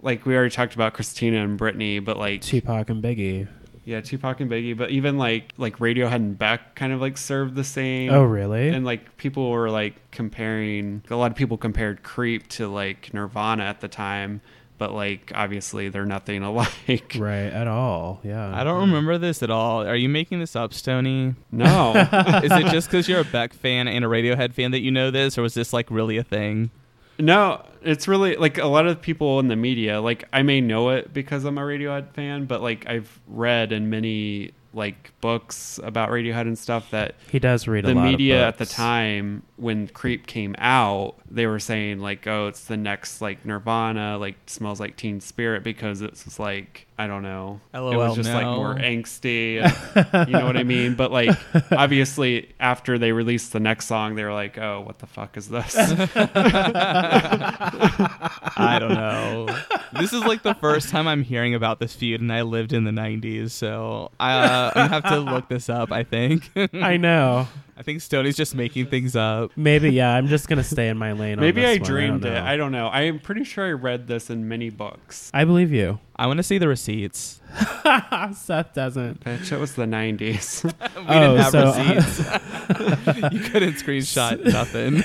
like 0.01 0.25
we 0.25 0.35
already 0.35 0.51
talked 0.51 0.75
about 0.75 0.93
Christina 0.93 1.43
and 1.43 1.59
Britney, 1.59 2.03
but 2.03 2.17
like 2.17 2.41
Tupac 2.41 2.89
and 2.89 3.03
Biggie. 3.03 3.47
yeah, 3.85 4.01
Tupac 4.01 4.39
and 4.39 4.49
Biggie, 4.51 4.77
but 4.77 4.91
even 4.91 5.17
like 5.17 5.51
like 5.57 5.77
Radiohead 5.79 6.15
and 6.15 6.37
Beck 6.37 6.75
kind 6.75 6.93
of 6.93 7.01
like 7.01 7.17
served 7.17 7.55
the 7.55 7.63
same. 7.63 8.11
Oh, 8.11 8.23
really? 8.23 8.69
And 8.69 8.85
like 8.85 9.17
people 9.17 9.49
were 9.49 9.69
like 9.69 9.95
comparing 10.11 11.03
a 11.09 11.15
lot 11.15 11.31
of 11.31 11.37
people 11.37 11.57
compared 11.57 12.03
Creep 12.03 12.47
to 12.49 12.67
like 12.67 13.13
Nirvana 13.13 13.63
at 13.63 13.81
the 13.81 13.87
time, 13.87 14.41
but 14.77 14.93
like 14.93 15.31
obviously 15.35 15.89
they're 15.89 16.05
nothing 16.05 16.43
alike. 16.43 17.15
right, 17.17 17.45
at 17.51 17.67
all. 17.67 18.19
Yeah. 18.23 18.55
I 18.55 18.63
don't 18.63 18.81
remember 18.81 19.17
this 19.17 19.41
at 19.43 19.49
all. 19.49 19.85
Are 19.85 19.95
you 19.95 20.09
making 20.09 20.39
this 20.39 20.55
up, 20.55 20.73
Stony? 20.73 21.35
No. 21.51 21.91
Is 22.43 22.51
it 22.51 22.67
just 22.71 22.87
because 22.87 23.07
you're 23.07 23.21
a 23.21 23.25
Beck 23.25 23.53
fan 23.53 23.87
and 23.87 24.03
a 24.03 24.07
Radiohead 24.07 24.53
fan 24.53 24.71
that 24.71 24.81
you 24.81 24.91
know 24.91 25.11
this, 25.11 25.37
or 25.37 25.41
was 25.41 25.53
this 25.53 25.73
like 25.73 25.89
really 25.89 26.17
a 26.17 26.23
thing? 26.23 26.71
No, 27.17 27.65
it's 27.81 28.07
really 28.09 28.35
like 28.35 28.57
a 28.57 28.67
lot 28.67 28.87
of 28.87 29.01
people 29.01 29.39
in 29.39 29.47
the 29.47 29.55
media. 29.55 30.01
Like 30.01 30.25
I 30.33 30.41
may 30.41 30.59
know 30.59 30.89
it 30.89 31.13
because 31.13 31.45
I'm 31.45 31.57
a 31.57 31.61
Radiohead 31.61 32.11
fan, 32.13 32.45
but 32.45 32.61
like 32.61 32.87
I've 32.89 33.19
read 33.27 33.71
in 33.71 33.89
many 33.89 34.51
like 34.73 35.13
books 35.21 35.79
about 35.81 36.09
Radiohead 36.09 36.41
and 36.41 36.59
stuff 36.59 36.91
that 36.91 37.15
He 37.31 37.39
does 37.39 37.65
read 37.67 37.85
a 37.85 37.87
the 37.87 37.93
lot 37.95 38.05
of 38.05 38.11
media 38.11 38.45
at 38.45 38.57
the 38.57 38.65
time 38.65 39.43
when 39.57 39.87
Creep 39.87 40.27
came 40.27 40.53
out, 40.57 41.15
they 41.29 41.47
were 41.47 41.59
saying 41.59 41.99
like, 41.99 42.27
"Oh, 42.27 42.47
it's 42.47 42.65
the 42.65 42.75
next 42.75 43.21
like 43.21 43.45
Nirvana, 43.45 44.17
like 44.17 44.35
smells 44.47 44.79
like 44.81 44.97
Teen 44.97 45.21
Spirit," 45.21 45.63
because 45.63 46.01
it's 46.01 46.25
just 46.25 46.39
like 46.39 46.87
I 46.97 47.07
don't 47.07 47.23
know, 47.23 47.61
it 47.73 47.79
was 47.79 48.15
just 48.15 48.29
like 48.31 48.45
more 48.45 48.75
angsty, 48.75 49.61
and, 50.13 50.27
you 50.27 50.33
know 50.33 50.45
what 50.45 50.57
I 50.57 50.63
mean? 50.63 50.95
But 50.95 51.11
like 51.11 51.37
obviously 51.71 52.53
after 52.59 52.97
they 52.97 53.13
released 53.13 53.53
the 53.53 53.59
next 53.61 53.85
song, 53.87 54.15
they 54.15 54.23
were 54.25 54.33
like, 54.33 54.57
"Oh, 54.57 54.81
what 54.81 54.99
the 54.99 55.07
fuck 55.07 55.37
is 55.37 55.47
this?" 55.47 55.75
I 58.57 58.77
don't 58.79 58.93
know. 58.93 59.47
this 59.93 60.11
is 60.11 60.23
like 60.23 60.43
the 60.43 60.55
first 60.55 60.89
time 60.89 61.07
I'm 61.07 61.23
hearing 61.23 61.55
about 61.55 61.79
this 61.79 61.93
feud, 61.95 62.19
and 62.19 62.31
I 62.31 62.41
lived 62.41 62.73
in 62.73 62.83
the 62.83 62.91
90s, 62.91 63.51
so 63.51 64.11
uh, 64.19 64.71
I 64.75 64.87
have 64.87 65.03
to 65.05 65.19
look 65.19 65.47
this 65.47 65.69
up, 65.69 65.91
I 65.91 66.03
think. 66.03 66.51
I 66.73 66.97
know. 66.97 67.47
I 67.77 67.83
think 67.83 67.99
Stoney's 68.01 68.37
just 68.37 68.55
making 68.55 68.85
things 68.87 69.17
up. 69.17 69.51
Maybe, 69.57 69.89
yeah. 69.91 70.11
I'm 70.15 70.27
just 70.27 70.47
going 70.47 70.57
to 70.57 70.63
stay 70.63 70.87
in 70.87 70.97
my 70.97 71.11
lane. 71.11 71.39
on 71.39 71.41
Maybe 71.41 71.59
this 71.61 71.77
I 71.77 71.81
one. 71.81 71.89
dreamed 71.89 72.21
don't 72.21 72.31
it. 72.31 72.41
I 72.41 72.55
don't 72.55 72.71
know. 72.71 72.87
I 72.87 73.01
am 73.01 73.19
pretty 73.19 73.43
sure 73.43 73.65
I 73.67 73.71
read 73.73 74.07
this 74.07 74.29
in 74.29 74.47
many 74.47 74.69
books. 74.69 75.29
I 75.33 75.43
believe 75.43 75.73
you. 75.73 75.99
I 76.15 76.27
want 76.27 76.37
to 76.37 76.43
see 76.43 76.57
the 76.57 76.69
receipts. 76.69 77.41
Seth 78.33 78.73
doesn't. 78.73 79.19
Bitch, 79.25 79.51
it 79.51 79.59
was 79.59 79.75
the 79.75 79.83
90s. 79.83 80.63
We 80.95 81.01
Oh, 81.07 81.35
didn't 81.35 81.37
have 81.37 81.51
so- 81.51 81.65
receipts. 81.99 82.19
you 83.33 83.39
couldn't 83.49 83.73
screenshot 83.73 84.43
nothing. 84.45 85.03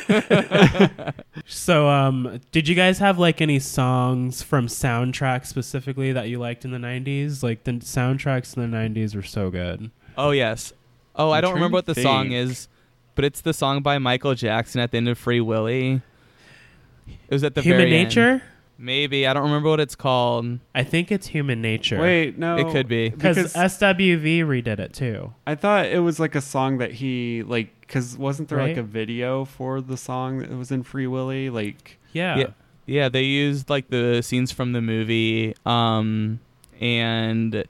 So, 1.46 1.88
um, 1.88 2.40
did 2.52 2.68
you 2.68 2.74
guys 2.74 2.98
have 3.00 3.18
like 3.18 3.40
any 3.40 3.58
songs 3.58 4.42
from 4.42 4.66
soundtracks 4.68 5.46
specifically 5.46 6.12
that 6.12 6.28
you 6.28 6.38
liked 6.38 6.64
in 6.64 6.70
the 6.70 6.78
'90s? 6.78 7.42
Like 7.42 7.64
the 7.64 7.72
soundtracks 7.72 8.56
in 8.56 8.70
the 8.70 8.76
'90s 8.76 9.14
were 9.14 9.22
so 9.22 9.50
good. 9.50 9.90
Oh 10.16 10.30
yes. 10.30 10.72
Oh, 11.16 11.30
I 11.30 11.38
I'm 11.38 11.42
don't 11.42 11.54
remember 11.54 11.76
what 11.76 11.86
to 11.86 11.94
the 11.94 12.02
song 12.02 12.32
is, 12.32 12.68
but 13.14 13.24
it's 13.24 13.40
the 13.40 13.52
song 13.52 13.82
by 13.82 13.98
Michael 13.98 14.34
Jackson 14.34 14.80
at 14.80 14.90
the 14.90 14.96
end 14.98 15.08
of 15.08 15.18
Free 15.18 15.40
Willy. 15.40 16.02
It 17.06 17.30
was 17.30 17.44
at 17.44 17.54
the 17.54 17.62
Human 17.62 17.80
very 17.88 17.96
end. 17.96 18.08
Nature. 18.08 18.42
Maybe 18.78 19.26
I 19.26 19.34
don't 19.34 19.42
remember 19.42 19.68
what 19.68 19.80
it's 19.80 19.94
called. 19.94 20.58
I 20.74 20.84
think 20.84 21.12
it's 21.12 21.26
Human 21.26 21.60
Nature. 21.60 22.00
Wait, 22.00 22.38
no. 22.38 22.56
It 22.56 22.72
could 22.72 22.88
be. 22.88 23.10
because 23.10 23.36
Because 23.36 23.52
SWV 23.54 24.38
redid 24.38 24.78
it 24.78 24.94
too. 24.94 25.34
I 25.46 25.54
thought 25.54 25.86
it 25.86 25.98
was 25.98 26.18
like 26.18 26.34
a 26.34 26.40
song 26.40 26.78
that 26.78 26.92
he, 26.92 27.42
like, 27.42 27.68
because 27.82 28.16
wasn't 28.16 28.48
there 28.48 28.58
like 28.66 28.78
a 28.78 28.82
video 28.82 29.44
for 29.44 29.82
the 29.82 29.98
song 29.98 30.38
that 30.38 30.50
was 30.50 30.70
in 30.70 30.82
Free 30.82 31.06
Willy? 31.06 31.50
Like, 31.50 31.98
Yeah. 32.12 32.38
Yeah. 32.38 32.46
Yeah, 32.86 33.08
they 33.08 33.22
used 33.22 33.68
like 33.70 33.90
the 33.90 34.22
scenes 34.22 34.50
from 34.50 34.72
the 34.72 34.80
movie, 34.80 35.54
um, 35.66 36.40
and 36.80 37.64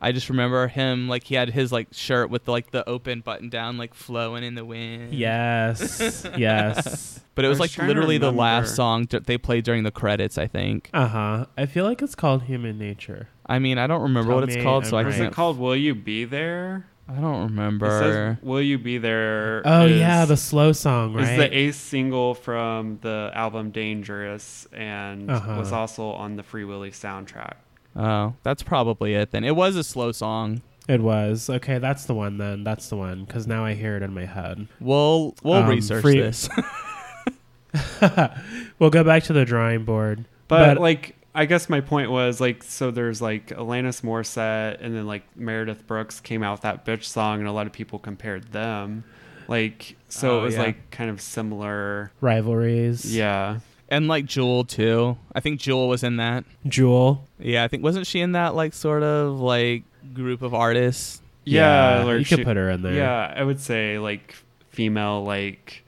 I 0.00 0.12
just 0.12 0.28
remember 0.30 0.68
him 0.68 1.08
like 1.08 1.24
he 1.24 1.34
had 1.34 1.50
his 1.50 1.72
like 1.72 1.88
shirt 1.92 2.30
with 2.30 2.46
like 2.48 2.70
the 2.70 2.88
open 2.88 3.20
button 3.20 3.48
down, 3.48 3.78
like 3.78 3.94
flowing 3.94 4.44
in 4.44 4.54
the 4.54 4.64
wind. 4.64 5.12
Yes. 5.14 6.24
yes. 6.36 7.20
but 7.34 7.44
it 7.44 7.48
was, 7.48 7.58
was 7.58 7.76
like 7.78 7.86
literally 7.88 8.18
the 8.18 8.30
last 8.32 8.76
song 8.76 9.06
that 9.10 9.26
they 9.26 9.36
played 9.38 9.64
during 9.64 9.82
the 9.82 9.90
credits. 9.90 10.38
I 10.38 10.46
think. 10.46 10.88
Uh 10.94 11.08
huh. 11.08 11.46
I 11.56 11.66
feel 11.66 11.84
like 11.84 12.00
it's 12.02 12.14
called 12.14 12.44
Human 12.44 12.78
Nature. 12.78 13.28
I 13.46 13.58
mean, 13.58 13.78
I 13.78 13.86
don't 13.86 14.02
remember 14.02 14.30
Tell 14.30 14.40
what 14.40 14.44
it's 14.48 14.56
me 14.56 14.62
called, 14.62 14.84
I'm 14.84 14.90
so 14.90 14.96
I 14.96 15.00
right. 15.00 15.06
was 15.06 15.16
can't. 15.16 15.32
it 15.32 15.34
called 15.34 15.58
Will 15.58 15.74
You 15.76 15.94
Be 15.94 16.24
There? 16.24 16.86
I 17.10 17.14
don't 17.14 17.40
It 17.40 17.44
remember. 17.44 17.88
says 17.88 18.36
Will 18.42 18.60
You 18.60 18.78
Be 18.78 18.98
There. 18.98 19.62
Oh 19.64 19.86
is- 19.86 19.98
yeah, 19.98 20.26
the 20.26 20.36
slow 20.36 20.72
song, 20.72 21.18
is 21.18 21.26
right? 21.26 21.36
the 21.38 21.56
eighth 21.58 21.76
single 21.76 22.34
from 22.34 22.98
the 23.00 23.30
album 23.34 23.70
Dangerous 23.70 24.68
and 24.72 25.30
Uh-huh. 25.30 25.56
was 25.58 25.72
also 25.72 26.10
on 26.10 26.36
the 26.36 26.42
Free 26.42 26.64
Willy 26.64 26.90
soundtrack. 26.90 27.54
Oh, 27.98 28.34
that's 28.44 28.62
probably 28.62 29.14
it 29.14 29.32
then. 29.32 29.42
It 29.44 29.56
was 29.56 29.74
a 29.76 29.82
slow 29.84 30.12
song. 30.12 30.62
it 30.88 31.00
was 31.02 31.50
okay. 31.50 31.78
That's 31.78 32.04
the 32.06 32.14
one 32.14 32.38
then. 32.38 32.62
That's 32.64 32.88
the 32.88 32.96
one 32.96 33.24
because 33.24 33.46
now 33.46 33.64
I 33.64 33.74
hear 33.74 33.96
it 33.96 34.02
in 34.02 34.14
my 34.14 34.24
head. 34.24 34.68
We'll 34.80 35.34
we'll 35.42 35.54
Um, 35.64 35.68
research 35.68 36.02
free- 36.02 36.20
this. 36.20 36.48
we'll 38.78 38.90
go 38.90 39.04
back 39.04 39.24
to 39.24 39.32
the 39.32 39.44
drawing 39.44 39.84
board. 39.84 40.24
But, 40.48 40.74
But- 40.76 40.80
like, 40.80 41.14
I 41.34 41.44
guess 41.44 41.68
my 41.68 41.80
point 41.80 42.10
was 42.10 42.40
like, 42.40 42.62
so 42.62 42.90
there's 42.90 43.20
like 43.22 43.48
Alanis 43.48 44.02
Morissette, 44.02 44.78
and 44.80 44.94
then 44.96 45.06
like 45.06 45.22
Meredith 45.36 45.86
Brooks 45.86 46.20
came 46.20 46.42
out 46.42 46.52
with 46.52 46.60
that 46.62 46.84
bitch 46.84 47.04
song, 47.04 47.38
and 47.40 47.48
a 47.48 47.52
lot 47.52 47.66
of 47.66 47.72
people 47.72 47.98
compared 47.98 48.50
them. 48.52 49.04
Like, 49.46 49.96
so 50.08 50.36
Oh, 50.36 50.40
it 50.40 50.42
was 50.44 50.54
yeah. 50.54 50.62
like 50.62 50.90
kind 50.90 51.10
of 51.10 51.20
similar. 51.20 52.10
Rivalries. 52.20 53.14
Yeah. 53.14 53.60
And 53.90 54.06
like 54.08 54.26
Jewel 54.26 54.64
too. 54.64 55.16
I 55.34 55.40
think 55.40 55.60
Jewel 55.60 55.88
was 55.88 56.02
in 56.02 56.16
that. 56.18 56.44
Jewel. 56.66 57.24
Yeah, 57.38 57.64
I 57.64 57.68
think 57.68 57.82
wasn't 57.82 58.06
she 58.06 58.20
in 58.20 58.32
that 58.32 58.54
like 58.54 58.74
sort 58.74 59.02
of 59.02 59.40
like 59.40 59.84
group 60.12 60.42
of 60.42 60.52
artists? 60.54 61.22
Yeah, 61.44 62.04
or 62.06 62.18
you 62.18 62.24
she- 62.24 62.36
could 62.36 62.44
put 62.44 62.56
her 62.58 62.68
in 62.70 62.82
there. 62.82 62.92
Yeah, 62.92 63.32
I 63.34 63.42
would 63.42 63.60
say 63.60 63.98
like 63.98 64.34
female, 64.70 65.24
like 65.24 65.84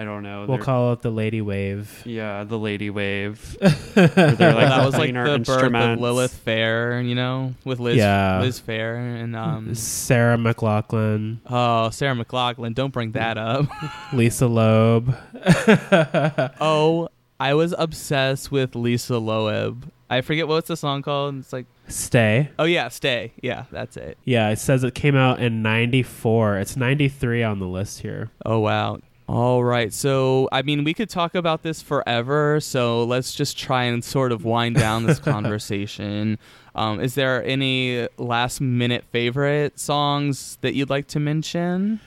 I 0.00 0.04
don't 0.04 0.22
know. 0.22 0.44
We'll 0.46 0.58
call 0.58 0.92
it 0.92 1.00
the 1.02 1.10
Lady 1.10 1.40
Wave. 1.40 2.02
yeah, 2.04 2.44
the 2.44 2.58
lady 2.58 2.88
wave. 2.90 3.56
Where 3.94 4.06
they're 4.06 4.54
like 4.54 4.68
that 4.68 4.84
was 4.84 4.94
like 4.96 5.12
the 5.14 5.42
birth 5.44 5.74
of. 5.74 5.98
Lilith 5.98 6.34
Fair, 6.34 7.00
you 7.00 7.14
know, 7.14 7.54
with 7.64 7.80
Liz 7.80 7.96
Yeah. 7.96 8.40
Liz 8.40 8.60
Phair 8.60 8.96
and 9.22 9.34
um 9.34 9.74
Sarah 9.74 10.36
McLachlan, 10.36 11.38
oh 11.48 11.88
Sarah 11.90 12.14
McLachlan. 12.14 12.74
Don't 12.74 12.92
bring 12.92 13.12
that 13.12 13.38
up. 13.38 13.66
Lisa 14.12 14.46
Loeb. 14.46 15.16
oh, 16.60 17.08
I 17.40 17.54
was 17.54 17.74
obsessed 17.78 18.50
with 18.50 18.74
Lisa 18.74 19.18
Loeb. 19.18 19.90
I 20.10 20.22
forget 20.22 20.48
what's 20.48 20.68
the 20.68 20.76
song 20.76 21.02
called. 21.02 21.36
It's 21.36 21.52
like 21.52 21.66
Stay. 21.86 22.50
oh 22.58 22.64
yeah, 22.64 22.88
Stay. 22.88 23.32
Yeah, 23.42 23.64
that's 23.70 23.96
it. 23.96 24.18
Yeah, 24.24 24.48
it 24.50 24.58
says 24.58 24.84
it 24.84 24.94
came 24.94 25.14
out 25.16 25.40
in 25.40 25.62
94. 25.62 26.58
It's 26.58 26.76
93 26.76 27.42
on 27.42 27.58
the 27.58 27.66
list 27.66 28.00
here. 28.00 28.30
Oh 28.44 28.58
wow. 28.60 28.98
All 29.28 29.62
right. 29.62 29.92
So, 29.92 30.48
I 30.50 30.62
mean, 30.62 30.84
we 30.84 30.94
could 30.94 31.10
talk 31.10 31.34
about 31.34 31.62
this 31.62 31.82
forever. 31.82 32.60
So, 32.60 33.04
let's 33.04 33.34
just 33.34 33.58
try 33.58 33.84
and 33.84 34.02
sort 34.02 34.32
of 34.32 34.46
wind 34.46 34.76
down 34.76 35.04
this 35.04 35.18
conversation. 35.18 36.38
Um, 36.74 36.98
is 36.98 37.14
there 37.14 37.44
any 37.44 38.08
last 38.16 38.62
minute 38.62 39.04
favorite 39.12 39.78
songs 39.78 40.56
that 40.62 40.72
you'd 40.74 40.88
like 40.88 41.08
to 41.08 41.20
mention? 41.20 42.00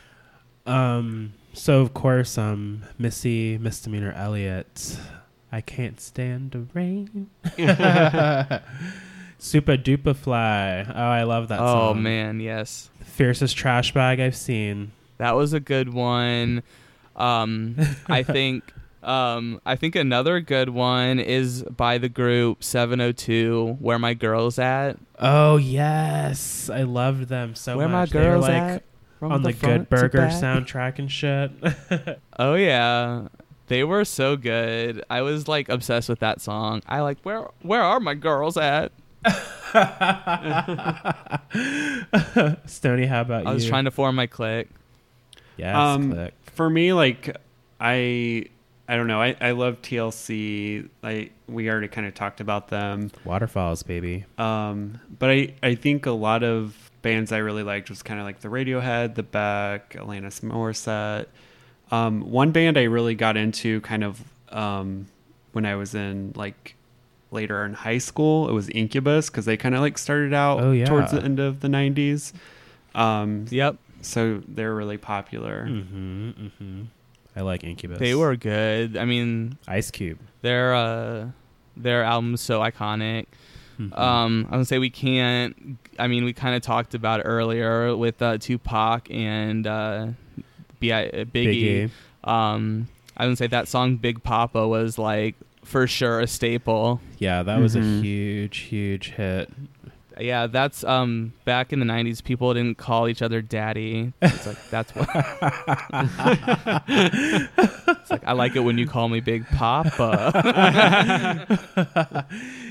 Um, 0.66 1.34
so 1.54 1.82
of 1.82 1.94
course, 1.94 2.38
um, 2.38 2.84
Missy 2.98 3.58
Misdemeanor 3.58 4.14
Elliott. 4.14 4.98
I 5.52 5.62
can't 5.62 5.99
stand 5.99 6.52
the 6.52 6.66
rain. 6.74 7.30
Super 9.38 9.76
duper 9.76 10.16
fly. 10.16 10.86
Oh, 10.88 10.93
I 10.93 11.24
love 11.24 11.47
that 11.49 11.60
oh, 11.60 11.93
song. 11.93 12.04
man. 12.04 12.39
Yes. 12.39 12.89
Fiercest 13.04 13.58
trash 13.58 13.93
bag 13.93 14.20
I've 14.20 14.36
seen. 14.36 14.91
That 15.18 15.36
was 15.36 15.54
a 15.54 15.60
good 15.60 15.93
one. 15.93 16.64
Um, 17.16 17.76
I 18.08 18.24
think 18.24 18.64
Um, 19.04 19.60
I 19.66 19.76
think 19.76 19.95
another 19.95 20.39
good 20.41 20.70
one 20.70 21.20
is 21.20 21.64
by 21.64 21.97
the 21.97 22.08
group 22.10 22.64
702, 22.64 23.78
Where 23.80 23.97
My 23.99 24.14
Girls 24.14 24.60
At. 24.60 24.97
Oh 25.20 25.58
yes, 25.58 26.70
I 26.70 26.84
loved 26.84 27.28
them 27.28 27.56
so 27.56 27.78
Where 27.78 27.88
My 27.88 28.02
much. 28.02 28.12
They 28.12 28.20
were, 28.20 28.26
Girls 28.26 28.43
like 28.43 28.54
At. 28.54 28.84
From 29.20 29.32
on 29.32 29.43
the, 29.43 29.54
front 29.54 29.89
Good 29.89 29.89
Burger 29.89 30.28
soundtrack 30.30 30.97
and 30.99 31.12
shit. 31.12 31.52
Oh 32.39 32.56
yeah. 32.56 33.28
They 33.72 33.86
were 33.86 34.04
so 34.04 34.36
good. 34.36 35.02
I 35.10 35.22
was 35.22 35.48
like 35.48 35.70
obsessed 35.70 36.10
with 36.10 36.20
that 36.20 36.42
song. 36.42 36.82
I 36.88 37.00
like 37.00 37.20
where 37.24 37.48
where 37.62 37.82
are 37.82 38.02
my 38.02 38.16
girls 38.16 38.58
at? 38.58 38.92
Stony, 42.66 43.06
how 43.06 43.22
about 43.22 43.46
you? 43.46 43.50
I 43.50 43.54
was 43.54 43.66
trying 43.66 43.86
to 43.86 43.92
form 43.92 44.18
my 44.18 44.28
clique. 44.28 44.68
Yes, 45.56 45.74
Um, 45.74 46.12
click. 46.12 46.34
For 46.54 46.70
me, 46.70 46.92
like 46.92 47.38
I, 47.80 48.48
I 48.90 48.98
don't 48.98 49.08
know. 49.08 49.22
I, 49.22 49.38
I 49.40 49.52
love 49.52 49.82
TLC. 49.82 50.90
I 51.02 51.30
we 51.48 51.70
already 51.70 51.88
kind 51.88 52.06
of 52.06 52.14
talked 52.14 52.42
about 52.42 52.68
them. 52.68 53.10
Waterfalls, 53.24 53.84
baby. 53.84 54.26
Um, 54.38 55.00
but 55.18 55.30
I, 55.30 55.54
I 55.64 55.76
think 55.76 56.06
a 56.06 56.12
lot 56.12 56.44
of 56.44 56.92
bands 57.04 57.32
I 57.32 57.38
really 57.38 57.64
liked 57.64 57.90
was 57.90 58.04
kind 58.04 58.20
of 58.20 58.26
like 58.26 58.42
the 58.42 58.50
Radiohead, 58.50 59.16
the 59.16 59.24
Beck, 59.24 59.94
Alanis 59.94 60.42
Morissette. 60.42 61.28
Um, 61.92 62.22
one 62.22 62.52
band 62.52 62.78
I 62.78 62.84
really 62.84 63.16
got 63.16 63.36
into 63.38 63.82
kind 63.82 64.04
of 64.04 64.22
um, 64.50 65.08
when 65.52 65.66
I 65.66 65.76
was 65.76 65.94
in 65.96 66.34
like 66.36 66.76
later 67.32 67.66
in 67.66 67.74
high 67.74 67.98
school, 67.98 68.50
it 68.50 68.54
was 68.54 68.70
Incubus 68.70 69.30
because 69.30 69.46
they 69.46 69.58
kind 69.58 69.76
of 69.76 69.82
like 69.82 69.98
started 69.98 70.34
out 70.34 70.62
Oh, 70.62 70.72
yeah. 70.72 70.86
towards 70.86 71.12
the 71.12 71.22
end 71.22 71.39
of 71.39 71.60
the 71.62 71.68
90s. 71.68 72.34
Um, 72.96 73.46
Yep. 73.50 73.78
so 74.02 74.42
they're 74.48 74.74
really 74.76 74.98
popular. 74.98 75.66
Mm-hmm, 75.70 76.30
mm-hmm. 76.30 76.82
I 77.36 77.42
like 77.42 77.64
Incubus. 77.64 78.00
They 78.00 78.16
were 78.16 78.36
good. 78.36 78.98
I 78.98 79.06
mean, 79.06 79.58
Ice 79.68 79.92
Cube. 79.92 80.20
their 80.42 80.74
uh 80.76 81.28
their 81.78 82.04
album's 82.04 82.42
so 82.42 82.60
iconic. 82.60 83.28
Mhm. 83.80 83.98
Um, 83.98 84.48
I 84.52 84.58
would 84.58 84.68
say 84.68 84.78
we 84.80 84.89
can't. 84.89 85.78
I 85.98 86.08
mean, 86.08 86.26
we 86.26 86.34
kind 86.34 86.56
of 86.56 86.62
talked 86.62 86.94
about 86.94 87.22
earlier 87.24 87.96
with 87.96 88.22
uh, 88.22 88.38
Tupac 88.38 89.10
and 89.10 89.66
uh, 89.66 90.08
B.I. 90.82 91.06
uh, 91.06 91.24
Biggie. 91.24 91.90
Biggie. 92.26 92.30
Um, 92.30 92.90
I 93.16 93.28
would 93.28 93.38
say 93.38 93.48
that 93.48 93.68
song 93.70 93.96
"Big 93.96 94.22
Poppa" 94.24 94.68
was 94.68 94.98
like 94.98 95.36
for 95.64 95.88
sure 95.88 96.20
a 96.20 96.28
staple. 96.28 97.00
Yeah, 97.20 97.44
that 97.44 97.60
was 97.60 97.76
Mhm. 97.76 98.00
a 98.00 98.02
huge, 98.04 98.58
huge 98.58 99.12
hit. 99.12 99.50
Yeah, 100.20 100.48
that's 100.48 100.84
um 100.84 101.32
back 101.46 101.72
in 101.74 101.80
the 101.80 101.86
'90s. 101.86 102.22
People 102.24 102.54
didn't 102.54 102.78
call 102.78 103.08
each 103.08 103.22
other 103.22 103.42
daddy. 103.42 104.12
It's 104.22 104.46
like 104.46 104.70
that's 104.70 104.94
what. 104.94 105.08
it's 106.88 108.12
like 108.12 108.24
I 108.28 108.34
like 108.34 108.56
it 108.56 108.60
when 108.60 108.78
you 108.78 108.86
call 108.88 109.10
me 109.10 109.20
Big 109.20 109.48
Papa. 109.48 110.36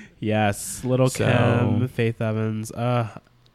yes, 0.21 0.85
Little 0.85 1.09
So- 1.09 1.27
Kim, 1.27 1.89
Faith 1.89 2.21
Evans, 2.21 2.71
uh, 2.73 3.09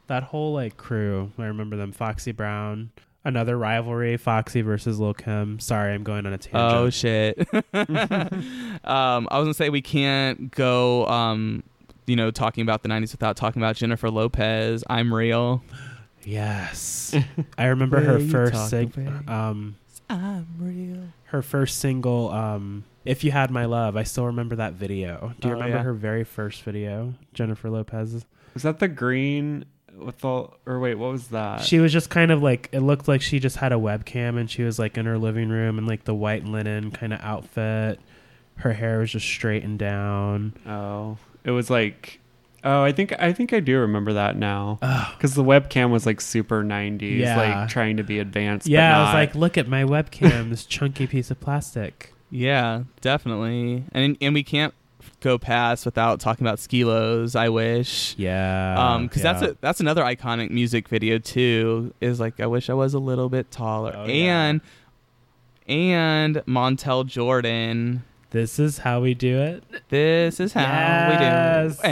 that 0.07 0.23
whole 0.23 0.53
like 0.53 0.77
crew. 0.77 1.31
I 1.37 1.45
remember 1.45 1.75
them. 1.77 1.91
Foxy 1.91 2.31
Brown, 2.31 2.91
another 3.25 3.57
rivalry, 3.57 4.15
Foxy 4.17 4.61
versus 4.61 4.99
Lil 4.99 5.13
Kim. 5.13 5.59
Sorry, 5.59 5.93
I'm 5.93 6.03
going 6.03 6.25
on 6.25 6.33
a 6.33 6.37
tangent. 6.37 6.73
Oh 6.73 6.89
shit. 6.89 7.37
um, 8.85 9.27
I 9.31 9.37
was 9.39 9.45
gonna 9.45 9.53
say 9.53 9.69
we 9.69 9.81
can't 9.81 10.51
go, 10.51 11.05
um, 11.07 11.63
you 12.07 12.15
know, 12.15 12.31
talking 12.31 12.61
about 12.61 12.83
the 12.83 12.89
'90s 12.89 13.11
without 13.11 13.35
talking 13.35 13.61
about 13.61 13.75
Jennifer 13.75 14.09
Lopez. 14.09 14.83
I'm 14.89 15.13
real. 15.13 15.63
yes, 16.23 17.15
I 17.57 17.65
remember 17.65 17.99
her 18.01 18.19
first 18.19 18.53
talking, 18.71 18.91
sing- 18.91 19.23
um, 19.29 19.75
I'm 20.09 20.47
real. 20.59 21.03
her 21.25 21.41
first 21.41 21.79
single. 21.79 22.29
Um, 22.31 22.83
if 23.03 23.23
you 23.23 23.31
had 23.31 23.51
my 23.51 23.65
love, 23.65 23.95
I 23.97 24.03
still 24.03 24.25
remember 24.25 24.55
that 24.55 24.73
video. 24.73 25.33
Do 25.39 25.47
you 25.49 25.53
Oh, 25.53 25.57
remember 25.57 25.77
yeah. 25.77 25.83
her 25.83 25.93
very 25.93 26.23
first 26.23 26.63
video, 26.63 27.13
Jennifer 27.33 27.69
Lopez? 27.69 28.25
Is 28.55 28.63
that 28.63 28.79
the 28.79 28.87
green 28.87 29.65
with 29.97 30.23
all? 30.25 30.57
Or 30.65 30.79
wait, 30.79 30.95
what 30.95 31.11
was 31.11 31.27
that? 31.29 31.61
She 31.61 31.79
was 31.79 31.91
just 31.93 32.09
kind 32.09 32.31
of 32.31 32.41
like 32.43 32.69
it 32.71 32.79
looked 32.81 33.07
like 33.07 33.21
she 33.21 33.39
just 33.39 33.57
had 33.57 33.71
a 33.71 33.75
webcam 33.77 34.39
and 34.39 34.49
she 34.49 34.63
was 34.63 34.77
like 34.79 34.97
in 34.97 35.05
her 35.05 35.17
living 35.17 35.49
room 35.49 35.77
in 35.77 35.85
like 35.85 36.03
the 36.05 36.13
white 36.15 36.45
linen 36.45 36.91
kind 36.91 37.13
of 37.13 37.19
outfit. 37.21 37.99
Her 38.57 38.73
hair 38.73 38.99
was 38.99 39.11
just 39.11 39.25
straightened 39.25 39.79
down. 39.79 40.53
Oh, 40.67 41.17
it 41.43 41.51
was 41.51 41.69
like. 41.69 42.19
Oh, 42.63 42.81
I 42.81 42.91
think 42.93 43.13
I 43.19 43.31
think 43.31 43.53
I 43.53 43.59
do 43.59 43.77
remember 43.81 44.13
that 44.13 44.37
now 44.37 44.79
because 45.15 45.35
the 45.35 45.43
webcam 45.43 45.91
was 45.91 46.07
like 46.07 46.19
super 46.19 46.63
'90s, 46.63 47.19
Yeah. 47.19 47.37
like 47.37 47.69
trying 47.69 47.97
to 47.97 48.03
be 48.03 48.17
advanced. 48.17 48.65
yeah, 48.67 48.91
but 48.91 48.97
I 48.97 49.03
was 49.03 49.13
like, 49.13 49.35
look 49.35 49.55
at 49.57 49.67
my 49.67 49.83
webcam, 49.83 50.49
this 50.49 50.65
chunky 50.65 51.05
piece 51.05 51.29
of 51.31 51.39
plastic. 51.39 52.11
Yeah, 52.31 52.83
definitely. 53.01 53.85
And 53.91 54.17
and 54.19 54.33
we 54.33 54.41
can't 54.43 54.73
go 55.21 55.37
past 55.37 55.85
without 55.85 56.19
talking 56.19 56.45
about 56.45 56.59
Skee-Lo's. 56.59 57.35
I 57.35 57.49
wish. 57.49 58.15
Yeah, 58.17 58.75
Um, 58.77 59.07
because 59.07 59.21
that's 59.21 59.41
a 59.41 59.57
that's 59.61 59.79
another 59.79 60.03
iconic 60.03 60.49
music 60.51 60.87
video 60.87 61.17
too. 61.17 61.93
Is 62.01 62.19
like 62.19 62.39
I 62.39 62.45
wish 62.47 62.69
I 62.69 62.73
was 62.73 62.93
a 62.93 62.99
little 62.99 63.29
bit 63.29 63.51
taller. 63.51 63.93
Oh, 63.95 64.05
yeah. 64.05 64.43
and 64.43 64.61
and 65.67 66.35
Montell 66.45 67.05
Jordan. 67.05 68.03
this 68.31 68.59
is 68.59 68.79
how 68.79 68.99
we 69.01 69.13
do 69.13 69.39
it. 69.39 69.63
This 69.89 70.39
is 70.41 70.51
how 70.53 70.61
Yes. 70.61 71.77
we 71.77 71.83
do. 71.87 71.89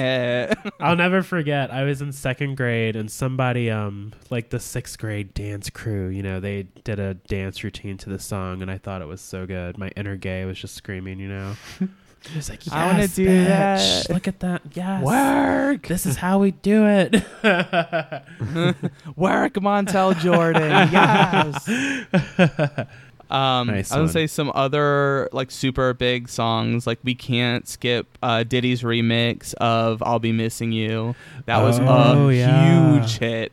it. 0.67 0.73
I'll 0.81 0.95
never 0.97 1.23
forget. 1.23 1.71
I 1.71 1.83
was 1.83 2.01
in 2.01 2.11
second 2.11 2.55
grade 2.57 2.95
and 2.97 3.09
somebody, 3.09 3.71
um, 3.71 4.11
like 4.29 4.49
the 4.49 4.59
sixth 4.59 4.99
grade 4.99 5.33
dance 5.33 5.69
crew, 5.69 6.09
you 6.09 6.21
know, 6.21 6.39
they 6.41 6.63
did 6.83 6.99
a 6.99 7.13
dance 7.13 7.63
routine 7.63 7.97
to 7.99 8.09
the 8.09 8.19
song, 8.19 8.61
and 8.61 8.69
I 8.69 8.77
thought 8.77 9.01
it 9.01 9.07
was 9.07 9.21
so 9.21 9.45
good. 9.45 9.77
My 9.77 9.87
inner 9.95 10.17
gay 10.17 10.43
was 10.45 10.59
just 10.59 10.75
screaming, 10.75 11.19
you 11.19 11.29
know. 11.29 11.55
It 12.25 12.35
was 12.37 12.49
like, 12.49 12.65
yes, 12.65 12.73
I 12.73 12.85
wanna 12.87 13.07
do 13.07 13.25
bitch. 13.27 13.47
that. 14.07 14.09
Look 14.13 14.27
at 14.27 14.39
that. 14.39 14.61
Yes. 14.73 15.03
Work, 15.03 15.87
This 15.87 16.05
is 16.05 16.15
how 16.15 16.39
we 16.39 16.51
do 16.51 16.85
it. 16.87 17.13
work, 19.15 19.53
Montell 19.55 20.13
Jordan. 20.19 20.69
yes. 20.91 21.69
Um, 23.31 23.67
Nice 23.67 23.91
I 23.91 23.95
would 23.95 24.03
one. 24.03 24.11
say 24.13 24.27
some 24.27 24.51
other 24.53 25.27
like 25.31 25.49
super 25.49 25.95
big 25.95 26.29
songs. 26.29 26.85
Like 26.85 26.99
we 27.03 27.15
can't 27.15 27.67
skip 27.67 28.15
uh, 28.21 28.43
Diddy's 28.43 28.83
remix 28.83 29.55
of 29.55 30.03
"I'll 30.03 30.19
Be 30.19 30.31
Missing 30.31 30.71
You." 30.71 31.15
That 31.47 31.63
was 31.63 31.79
Oh, 31.79 32.29
a 32.29 32.33
yeah. 32.33 32.93
huge 32.99 33.17
hit. 33.17 33.51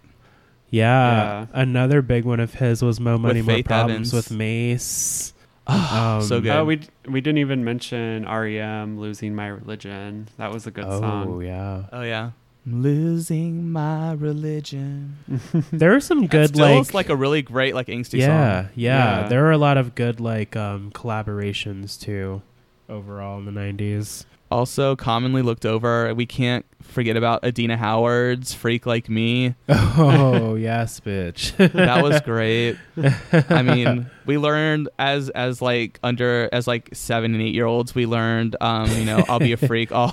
yeah. 0.68 1.46
Yeah. 1.46 1.46
Another 1.54 2.02
big 2.02 2.26
one 2.26 2.40
of 2.40 2.52
his 2.54 2.82
was 2.82 3.00
Mo 3.00 3.16
Money, 3.16 3.40
Mo 3.40 3.54
Faith 3.54 3.66
Problems 3.66 4.12
Evans. 4.12 4.12
with 4.12 4.30
Mase. 4.36 5.32
Oh, 5.72 6.20
so 6.28 6.36
Um, 6.36 6.42
good. 6.42 6.50
Oh, 6.56 6.64
we 6.64 6.80
we 7.08 7.20
didn't 7.20 7.38
even 7.38 7.64
mention 7.64 8.24
REM 8.26 8.98
"Losing 8.98 9.34
My 9.34 9.46
Religion." 9.48 10.28
That 10.36 10.52
was 10.52 10.66
a 10.66 10.70
good 10.70 10.84
Oh, 10.86 11.00
song. 11.00 11.28
Oh 11.28 11.40
yeah. 11.40 11.84
oh 11.92 12.02
yeah, 12.02 12.30
losing 12.66 13.70
my 13.70 14.12
religion. 14.12 15.16
There 15.72 15.94
are 15.94 16.00
some 16.00 16.26
good, 16.26 16.48
Still, 16.50 16.66
like, 16.68 16.80
it's 16.80 16.94
like 16.94 17.08
a 17.08 17.16
really 17.16 17.42
great 17.42 17.74
like 17.74 17.86
angsty 17.88 18.18
yeah, 18.18 18.62
song. 18.62 18.70
yeah, 18.74 19.20
Yeah. 19.22 19.28
There 19.28 19.46
are 19.46 19.52
a 19.52 19.58
lot 19.58 19.76
of 19.78 19.94
good 19.94 20.20
like 20.20 20.56
um 20.56 20.90
collaborations 20.92 21.98
too 22.00 22.42
overall 22.88 23.38
in 23.38 23.44
the 23.44 23.52
90s. 23.52 24.24
Also, 24.50 24.96
commonly 24.96 25.42
looked 25.42 25.64
over. 25.64 26.12
We 26.14 26.26
can't 26.26 26.66
forget 26.82 27.16
about 27.16 27.44
Adina 27.44 27.76
Howard's 27.76 28.52
"Freak 28.52 28.84
Like 28.86 29.08
Me." 29.08 29.54
Oh, 29.68 30.54
yes, 30.56 31.00
bitch. 31.00 31.56
That 31.72 32.02
was 32.02 32.20
great. 32.22 32.76
I 33.50 33.62
mean, 33.62 34.10
we 34.26 34.38
learned 34.38 34.88
as 34.98 35.28
as 35.30 35.60
like 35.62 35.98
under 36.02 36.48
as 36.52 36.66
like 36.66 36.90
seven 36.92 37.34
and 37.34 37.42
eight 37.42 37.54
year 37.54 37.66
olds, 37.66 37.94
we 37.94 38.06
learned, 38.06 38.56
um, 38.60 38.90
you 38.92 39.04
know, 39.04 39.24
I'll 39.28 39.38
be 39.38 39.52
a 39.52 39.56
freak 39.56 39.92
all 39.92 40.12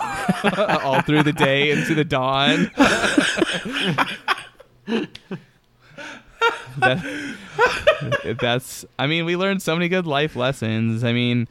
all 0.84 1.02
through 1.02 1.24
the 1.24 1.34
day 1.34 1.72
into 1.72 1.96
the 1.96 2.06
dawn. 2.06 2.72
That- 6.78 8.38
that's 8.40 8.86
I 9.00 9.08
mean, 9.08 9.26
we 9.26 9.36
learned 9.36 9.62
so 9.62 9.76
many 9.76 9.90
good 9.90 10.06
life 10.08 10.36
lessons. 10.36 11.04
I 11.04 11.14
mean, 11.14 11.48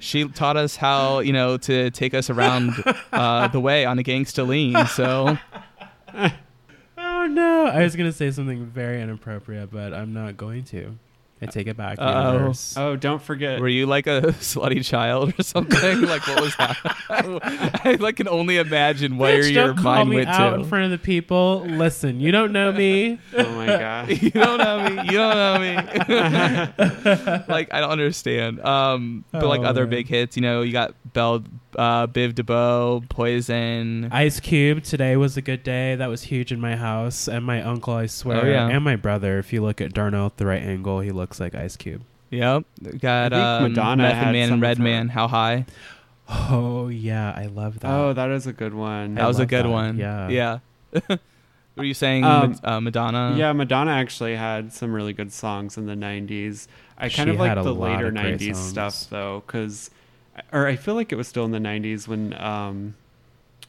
she 0.00 0.24
taught 0.28 0.56
us 0.56 0.76
how, 0.76 1.20
you 1.20 1.32
know, 1.32 1.56
to 1.58 1.90
take 1.90 2.14
us 2.14 2.30
around 2.30 2.72
uh, 3.12 3.48
the 3.48 3.60
way 3.60 3.84
on 3.84 3.98
a 3.98 4.02
gangsta 4.02 4.46
lean. 4.46 4.86
So 4.88 5.38
oh 6.98 7.26
no, 7.26 7.66
I 7.66 7.82
was 7.82 7.96
going 7.96 8.10
to 8.10 8.16
say 8.16 8.30
something 8.30 8.66
very 8.66 9.00
inappropriate, 9.00 9.70
but 9.70 9.94
I'm 9.94 10.12
not 10.12 10.36
going 10.36 10.64
to. 10.64 10.96
I 11.42 11.46
take 11.46 11.66
it 11.66 11.76
back. 11.76 11.98
Uh-oh. 12.00 12.52
Oh, 12.76 12.96
don't 12.96 13.20
forget. 13.20 13.60
Were 13.60 13.68
you 13.68 13.84
like 13.86 14.06
a 14.06 14.20
slutty 14.40 14.82
child 14.84 15.34
or 15.38 15.42
something? 15.42 16.00
like 16.02 16.26
what 16.26 16.40
was 16.40 16.56
that? 16.56 16.76
I 17.84 17.96
like 18.00 18.16
can 18.16 18.28
only 18.28 18.56
imagine 18.56 19.18
where 19.18 19.42
Bitch, 19.42 19.52
your 19.52 19.66
don't 19.68 19.76
call 19.76 19.94
mind 19.96 20.10
me 20.10 20.16
went 20.16 20.28
out 20.30 20.50
to. 20.50 20.56
in 20.56 20.64
front 20.64 20.84
of 20.86 20.90
the 20.92 20.98
people. 20.98 21.60
Listen, 21.66 22.18
you 22.20 22.32
don't 22.32 22.52
know 22.52 22.72
me. 22.72 23.18
oh 23.36 23.50
my 23.56 23.66
god. 23.66 24.08
you 24.22 24.30
don't 24.30 24.58
know 24.58 24.88
me. 24.88 25.02
You 25.04 25.18
don't 25.18 25.34
know 25.36 25.58
me. 25.58 25.74
like 27.48 27.74
I 27.74 27.80
don't 27.80 27.90
understand. 27.90 28.60
Um, 28.64 29.24
but 29.32 29.44
like 29.46 29.60
Oh, 29.60 29.64
other 29.64 29.82
man. 29.82 29.90
big 29.90 30.08
hits, 30.08 30.36
you 30.36 30.42
know, 30.42 30.62
you 30.62 30.72
got 30.72 30.94
Bell, 31.12 31.44
uh, 31.76 32.06
Biv 32.06 32.34
DeVoe, 32.34 33.02
Poison. 33.08 34.08
Ice 34.12 34.40
Cube, 34.40 34.82
today 34.82 35.16
was 35.16 35.36
a 35.36 35.42
good 35.42 35.62
day. 35.62 35.94
That 35.96 36.08
was 36.08 36.22
huge 36.24 36.52
in 36.52 36.60
my 36.60 36.76
house. 36.76 37.28
And 37.28 37.44
my 37.44 37.62
uncle, 37.62 37.94
I 37.94 38.06
swear. 38.06 38.44
Oh, 38.44 38.48
yeah. 38.48 38.68
And 38.68 38.84
my 38.84 38.96
brother. 38.96 39.38
If 39.38 39.52
you 39.52 39.62
look 39.62 39.80
at 39.80 39.92
Darnell 39.92 40.26
at 40.26 40.36
the 40.36 40.46
right 40.46 40.62
angle, 40.62 41.00
he 41.00 41.10
looks 41.10 41.40
like 41.40 41.54
Ice 41.54 41.76
Cube. 41.76 42.02
Yep. 42.30 42.64
Got 43.00 43.32
I 43.32 43.56
um, 43.58 43.62
Madonna 43.64 44.02
Method 44.02 44.32
Man 44.32 44.44
and 44.44 44.52
of 44.54 44.60
Red. 44.60 44.78
Man. 44.78 45.08
How 45.08 45.28
high? 45.28 45.66
Oh 46.28 46.88
yeah, 46.88 47.32
I 47.36 47.46
love 47.46 47.80
that. 47.80 47.90
Oh, 47.90 48.12
that 48.14 48.30
is 48.30 48.46
a 48.46 48.52
good 48.52 48.72
one. 48.74 49.14
That 49.16 49.26
was 49.26 49.38
a 49.38 49.46
good 49.46 49.66
that, 49.66 49.70
one. 49.70 49.98
yeah. 49.98 50.28
Yeah. 50.28 50.58
Were 51.76 51.84
you 51.84 51.92
saying 51.94 52.24
Um, 52.24 52.56
uh, 52.62 52.80
Madonna? 52.80 53.34
yeah, 53.36 53.52
Madonna 53.52 53.90
actually 53.90 54.36
had 54.36 54.72
some 54.72 54.92
really 54.92 55.12
good 55.12 55.32
songs 55.32 55.76
in 55.76 55.86
the 55.86 55.94
'90s. 55.94 56.66
I 56.96 57.08
kind 57.08 57.28
She 57.28 57.34
of 57.34 57.36
like 57.40 57.54
the 57.62 57.74
later 57.74 58.06
of 58.06 58.14
'90s 58.14 58.54
songs. 58.54 58.58
stuff 58.68 59.10
though, 59.10 59.42
because, 59.46 59.90
or 60.52 60.66
I 60.66 60.76
feel 60.76 60.94
like 60.94 61.12
it 61.12 61.16
was 61.16 61.28
still 61.28 61.44
in 61.44 61.50
the 61.50 61.58
'90s 61.58 62.06
when, 62.08 62.32
um, 62.34 62.94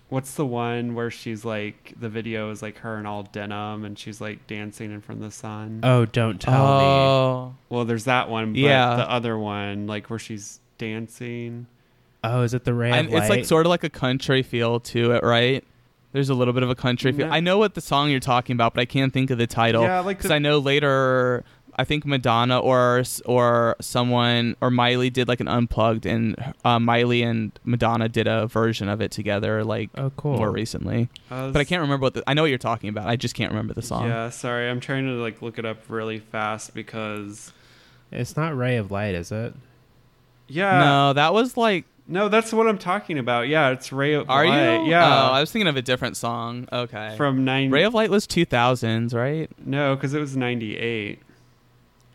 what's 0.09 0.36
the 0.36 0.45
one 0.45 0.93
where 0.95 1.09
she's 1.11 1.43
like 1.43 1.93
the 1.99 2.09
video 2.09 2.51
is 2.51 2.61
like 2.61 2.78
her 2.80 2.97
in 2.99 3.05
all 3.05 3.24
denim 3.24 3.84
and 3.86 3.97
she's 3.97 4.22
like 4.22 4.45
dancing 4.47 4.91
in 4.91 5.01
front 5.01 5.22
of 5.22 5.26
the 5.28 5.32
sun. 5.36 5.80
Oh, 5.84 6.05
don't 6.05 6.39
tell 6.39 6.53
me. 6.53 6.84
Oh. 6.86 7.55
Well, 7.70 7.86
there's 7.86 8.05
that 8.05 8.30
one, 8.30 8.53
but 8.53 8.59
Yeah. 8.59 8.95
the 8.97 9.09
other 9.09 9.38
one, 9.38 9.88
like 9.88 10.09
where 10.09 10.20
she's 10.20 10.59
dancing. 10.78 11.68
Oh, 12.24 12.41
is 12.41 12.53
it 12.53 12.63
the 12.63 12.74
ray 12.74 12.91
And 12.91 13.13
it's 13.13 13.30
like 13.30 13.45
sort 13.45 13.66
of 13.66 13.70
like 13.70 13.84
a 13.84 13.89
country 13.89 14.41
feel 14.41 14.80
to 14.80 15.11
it, 15.11 15.24
right? 15.24 15.63
There's 16.11 16.30
a 16.30 16.34
little 16.34 16.53
bit 16.53 16.63
of 16.63 16.70
a 16.70 16.76
country 16.76 17.11
feel. 17.11 17.28
No. 17.28 17.34
I 17.34 17.39
know 17.41 17.57
what 17.57 17.74
the 17.74 17.82
song 17.82 18.09
you're 18.09 18.20
talking 18.22 18.53
about, 18.55 18.74
but 18.74 18.82
I 18.82 18.86
can't 18.86 19.11
think 19.13 19.30
of 19.32 19.38
the 19.38 19.47
title. 19.47 19.84
Yeah, 19.84 19.99
like 19.99 20.18
because 20.18 20.32
I 20.32 20.39
know 20.39 20.59
later, 20.59 21.43
I 21.78 21.84
think 21.84 22.05
Madonna 22.05 22.57
or 22.59 23.03
or 23.26 23.76
someone 23.82 24.55
or 24.61 24.71
Miley 24.71 25.09
did 25.09 25.28
like 25.28 25.39
an 25.41 25.47
unplugged, 25.47 26.05
and 26.05 26.36
uh, 26.63 26.80
Miley 26.80 27.21
and 27.21 27.51
Madonna 27.65 28.07
did 28.07 28.28
a 28.28 28.47
version 28.47 28.88
of 28.88 29.01
it 29.01 29.11
together, 29.11 29.63
like 29.63 29.89
oh, 29.97 30.09
cool. 30.15 30.38
more 30.38 30.51
recently. 30.51 31.09
Uh, 31.30 31.51
But 31.51 31.59
I 31.59 31.63
can't 31.65 31.82
remember 31.82 32.03
what 32.03 32.13
the. 32.13 32.23
I 32.28 32.34
know 32.34 32.43
what 32.43 32.49
you're 32.49 32.57
talking 32.57 32.89
about. 32.89 33.07
I 33.07 33.15
just 33.17 33.36
can't 33.36 33.51
remember 33.51 33.73
the 33.73 33.82
song. 33.82 34.07
Yeah, 34.07 34.30
sorry, 34.30 34.69
I'm 34.69 34.80
trying 34.80 35.05
to 35.07 35.13
like 35.13 35.41
look 35.41 35.59
it 35.59 35.65
up 35.65 35.80
really 35.89 36.19
fast 36.19 36.73
because 36.73 37.51
It's 38.11 38.38
not 38.38 38.55
ray 38.57 38.78
of 38.78 38.89
light, 38.91 39.15
is 39.15 39.32
it? 39.32 39.53
yeah, 40.47 40.80
no, 40.80 41.13
that 41.13 41.34
was 41.34 41.57
like. 41.57 41.86
no, 42.07 42.30
that's 42.30 42.53
what 42.53 42.67
I'm 42.67 42.78
talking 42.78 43.17
about. 43.17 43.47
Yeah, 43.47 43.71
it's 43.71 43.91
Ray 43.91 44.13
of 44.13 44.30
Are 44.30 44.45
Light. 44.45 44.84
you? 44.86 44.91
Yeah, 44.91 45.07
Oh, 45.30 45.32
I 45.34 45.39
was 45.41 45.51
thinking 45.51 45.67
of 45.67 45.76
a 45.76 45.82
different 45.82 46.15
song. 46.15 46.67
Okay. 46.71 47.15
from 47.17 47.43
nine. 47.43 47.71
Ray 47.71 47.84
of 47.84 47.93
Light 47.93 48.11
was 48.11 48.28
2000s, 48.28 49.13
right? 49.13 49.49
no, 49.65 49.95
because 49.95 50.13
it 50.13 50.19
was 50.19 50.38
'98. 50.38 51.19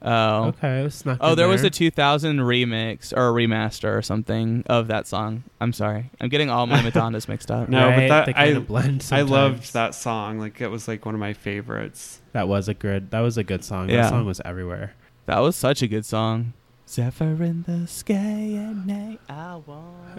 Oh. 0.03 0.45
Okay, 0.47 0.81
it's 0.85 1.05
not. 1.05 1.19
Oh, 1.21 1.35
there 1.35 1.49
was 1.49 1.63
a 1.63 1.71
2000 1.71 2.39
remix 2.39 3.13
or 3.17 3.29
a 3.29 3.33
remaster 3.33 3.97
or 3.97 4.03
something 4.03 4.65
of 4.67 4.87
that 4.89 5.07
song. 5.07 5.45
I'm 5.61 5.73
sorry. 5.73 6.11
I'm 6.21 6.29
getting 6.31 6.49
all 6.49 6.67
my 6.67 6.81
Madonnas 6.91 7.29
mixed 7.29 7.51
up. 7.51 7.69
No, 7.69 7.91
but 7.91 8.09
that- 8.09 8.25
kind 8.35 8.39
I- 8.39 8.45
of 8.59 8.67
blend. 8.67 9.07
I 9.13 9.23
loved 9.23 9.73
that 9.75 9.95
song. 9.95 10.39
Like 10.39 10.61
it 10.61 10.69
was 10.69 10.89
like 10.89 11.05
one 11.05 11.15
of 11.15 11.21
my 11.21 11.33
favorites. 11.35 12.21
That 12.33 12.49
was 12.49 12.69
a 12.69 12.75
good. 12.75 13.11
That 13.11 13.21
was 13.21 13.37
a 13.37 13.45
good 13.45 13.63
song. 13.65 13.89
Yeah. 13.91 14.03
That 14.03 14.09
song 14.11 14.25
was 14.27 14.41
everywhere. 14.45 14.95
That 15.27 15.39
was 15.41 15.55
such 15.57 15.83
a 15.83 15.87
good 15.87 16.05
song. 16.07 16.55
Zephyr 16.89 17.41
in 17.45 17.63
the 17.69 17.87
sky 17.87 18.15
at 18.15 18.75
night, 18.85 19.21
I 19.29 19.61
want. 19.65 20.19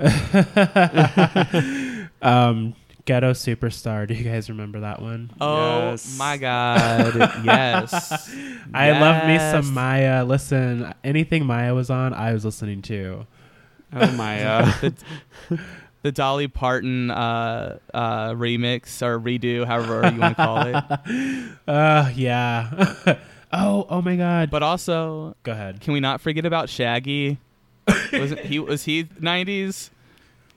um, 2.22 2.76
Ghetto 3.12 3.34
Superstar. 3.34 4.07
Do 4.07 4.14
you 4.14 4.24
guys 4.24 4.49
remember 4.49 4.80
that 4.80 5.01
one? 5.01 5.32
Oh 5.41 5.89
Yes. 5.91 6.18
my 6.18 6.38
god. 6.47 7.14
yes. 7.43 8.34
I 8.74 8.91
love 8.91 9.28
me 9.28 9.38
some 9.38 9.76
Mýa. 9.76 10.26
Listen, 10.26 10.93
anything 11.03 11.43
Mýa 11.43 11.76
was 11.76 11.89
on, 11.89 12.14
I 12.14 12.32
was 12.32 12.45
listening 12.45 12.82
to. 12.84 13.28
Oh 13.93 14.12
my! 14.14 14.41
Uh, 14.45 14.72
the, 14.80 14.93
the 16.03 16.12
Dolly 16.14 16.47
Parton 16.47 17.12
uh, 17.12 17.80
uh, 17.93 18.30
remix 18.30 19.01
or 19.01 19.20
redo, 19.20 19.66
however 19.68 20.09
you 20.09 20.18
want 20.22 20.38
to 20.38 20.43
call 20.45 20.62
it. 20.68 21.57
Uh, 21.68 22.09
yeah. 22.16 23.18
oh, 23.51 23.86
oh 23.89 24.01
my 24.01 24.16
God. 24.16 24.49
But 24.49 24.64
also, 24.64 25.36
Go 25.43 25.51
ahead. 25.51 25.82
can 25.82 25.91
we 25.91 25.99
not 25.99 26.22
forget 26.22 26.45
about 26.45 26.70
Shaggy? 26.70 27.38
was 28.14 28.32
he 28.45 28.59
was 28.59 28.86
he 28.86 29.03
90s? 29.03 29.89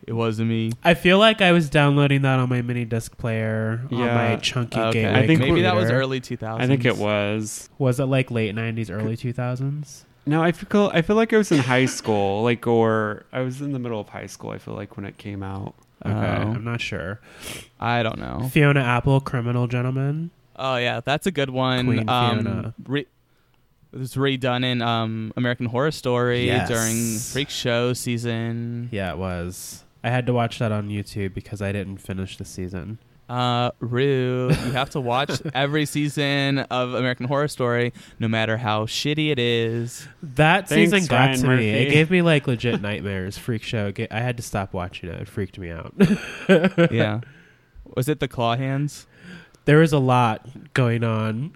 It 0.07 0.13
wasn't 0.13 0.51
me. 0.51 0.73
I 0.85 0.95
feel 0.95 1.19
like 1.19 1.41
I 1.41 1.53
was 1.53 1.71
downloading 1.71 2.23
that 2.23 2.39
on 2.39 2.49
my 2.49 2.61
mini 2.63 2.85
disc 2.85 3.17
player 3.17 3.81
on 3.91 3.99
Yeah. 3.99 4.15
my 4.15 4.37
chunky 4.37 4.79
Okay. 4.79 5.03
gateway. 5.03 5.21
I 5.21 5.27
think 5.27 5.41
maybe 5.41 5.63
that 5.63 5.75
was 5.75 5.91
early 5.91 6.21
2000s. 6.21 6.61
I 6.63 6.67
think 6.67 6.85
it 6.85 6.97
was. 6.99 7.71
Was 7.79 7.99
it 8.01 8.05
like 8.07 8.31
late 8.31 8.55
'90s, 8.55 8.91
early 8.91 9.17
2000s? 9.17 10.05
No, 10.27 10.43
I 10.43 10.53
feel 10.53 10.91
I 10.95 11.03
feel 11.03 11.17
like 11.17 11.33
I 11.33 11.37
was 11.39 11.51
in 11.53 11.59
high 11.59 11.87
school, 11.87 12.43
like 12.43 12.67
or 12.67 13.25
I 13.33 13.41
was 13.41 13.61
in 13.61 13.73
the 13.73 13.79
middle 13.79 14.01
of 14.01 14.09
high 14.11 14.27
school. 14.27 14.51
I 14.51 14.59
feel 14.59 14.75
like 14.75 14.97
when 14.97 15.07
it 15.07 15.17
came 15.19 15.43
out. 15.43 15.75
Okay, 16.05 16.15
Oh. 16.15 16.53
I'm 16.53 16.65
not 16.65 16.81
sure. 16.83 17.21
I 17.81 18.03
don't 18.03 18.19
know. 18.19 18.49
Fiona 18.53 18.81
Apple, 18.81 19.21
Criminal 19.21 19.67
Gentleman. 19.67 20.31
Oh 20.57 20.77
yeah, 20.77 21.01
that's 21.01 21.27
a 21.27 21.31
good 21.31 21.51
one. 21.51 21.87
Queen 21.87 22.09
um, 22.09 22.43
Fiona. 22.43 22.75
Re- 22.87 23.07
it 23.93 23.99
was 23.99 24.15
redone 24.15 24.65
in 24.65 24.83
um, 24.83 25.33
American 25.37 25.67
Horror 25.67 25.93
Story 25.93 26.47
Yes. 26.47 26.69
during 26.69 27.19
Freak 27.19 27.49
Show 27.49 27.93
season. 27.93 28.89
Yeah, 28.91 29.13
it 29.13 29.19
was. 29.19 29.84
I 30.05 30.11
had 30.11 30.27
to 30.27 30.33
watch 30.33 30.59
that 30.61 30.71
on 30.71 30.89
YouTube 30.91 31.33
because 31.35 31.63
I 31.63 31.73
didn't 31.73 31.97
finish 31.97 32.37
the 32.37 32.45
season. 32.45 32.99
Uh, 33.27 33.71
Rue, 33.81 34.51
you 34.51 34.73
have 34.73 34.91
to 34.91 35.01
watch 35.01 35.31
every 35.55 35.87
season 35.87 36.59
of 36.59 36.93
American 36.93 37.27
Horror 37.27 37.49
Story, 37.49 37.95
no 38.19 38.29
matter 38.29 38.59
how 38.59 38.85
shitty 38.85 39.31
it 39.33 39.39
is. 39.39 40.07
That 40.23 40.69
Thanks, 40.69 40.93
season 40.93 41.07
got 41.09 41.29
Ryan 41.29 41.39
to 41.41 41.47
Murphy. 41.47 41.63
me. 41.63 41.71
It 41.71 41.91
gave 41.91 42.11
me 42.11 42.21
like 42.21 42.47
legit 42.47 42.83
nightmares. 42.83 43.39
Freak 43.39 43.63
show. 43.63 43.93
I 44.11 44.21
had 44.21 44.37
to 44.37 44.43
stop 44.43 44.75
watching 44.75 45.09
it. 45.09 45.23
It 45.23 45.29
freaked 45.29 45.59
me 45.59 45.71
out. 45.71 45.95
Yeah. 46.93 47.21
Was 47.97 48.11
it 48.11 48.21
the 48.21 48.29
claw 48.29 48.57
hands? 48.57 49.07
There 49.67 49.79
was 49.79 49.93
a 49.93 49.99
lot 49.99 50.47
going 50.75 51.05
on. 51.05 51.53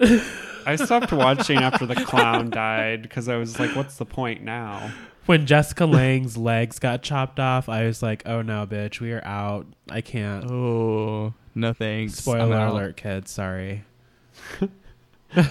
I 0.66 0.76
stopped 0.76 1.12
watching 1.12 1.58
after 1.58 1.86
the 1.86 1.94
clown 1.94 2.50
died 2.50 3.02
because 3.02 3.28
I 3.28 3.36
was 3.36 3.58
like, 3.60 3.74
"What's 3.76 3.96
the 3.96 4.06
point 4.06 4.42
now?" 4.42 4.90
when 5.26 5.44
Jessica 5.44 5.84
Lange's 5.84 6.38
legs 6.38 6.78
got 6.78 7.02
chopped 7.02 7.38
off, 7.38 7.68
I 7.68 7.84
was 7.84 8.02
like, 8.02 8.22
"Oh 8.26 8.40
no, 8.42 8.66
bitch, 8.66 9.00
we 9.00 9.12
are 9.12 9.24
out. 9.24 9.66
I 9.90 10.00
can't." 10.00 10.50
Oh, 10.50 11.34
no 11.54 11.72
thanks. 11.74 12.14
Spoiler 12.14 12.40
I'm 12.40 12.52
out. 12.52 12.72
alert, 12.72 12.96
kids. 12.96 13.30
Sorry. 13.30 13.84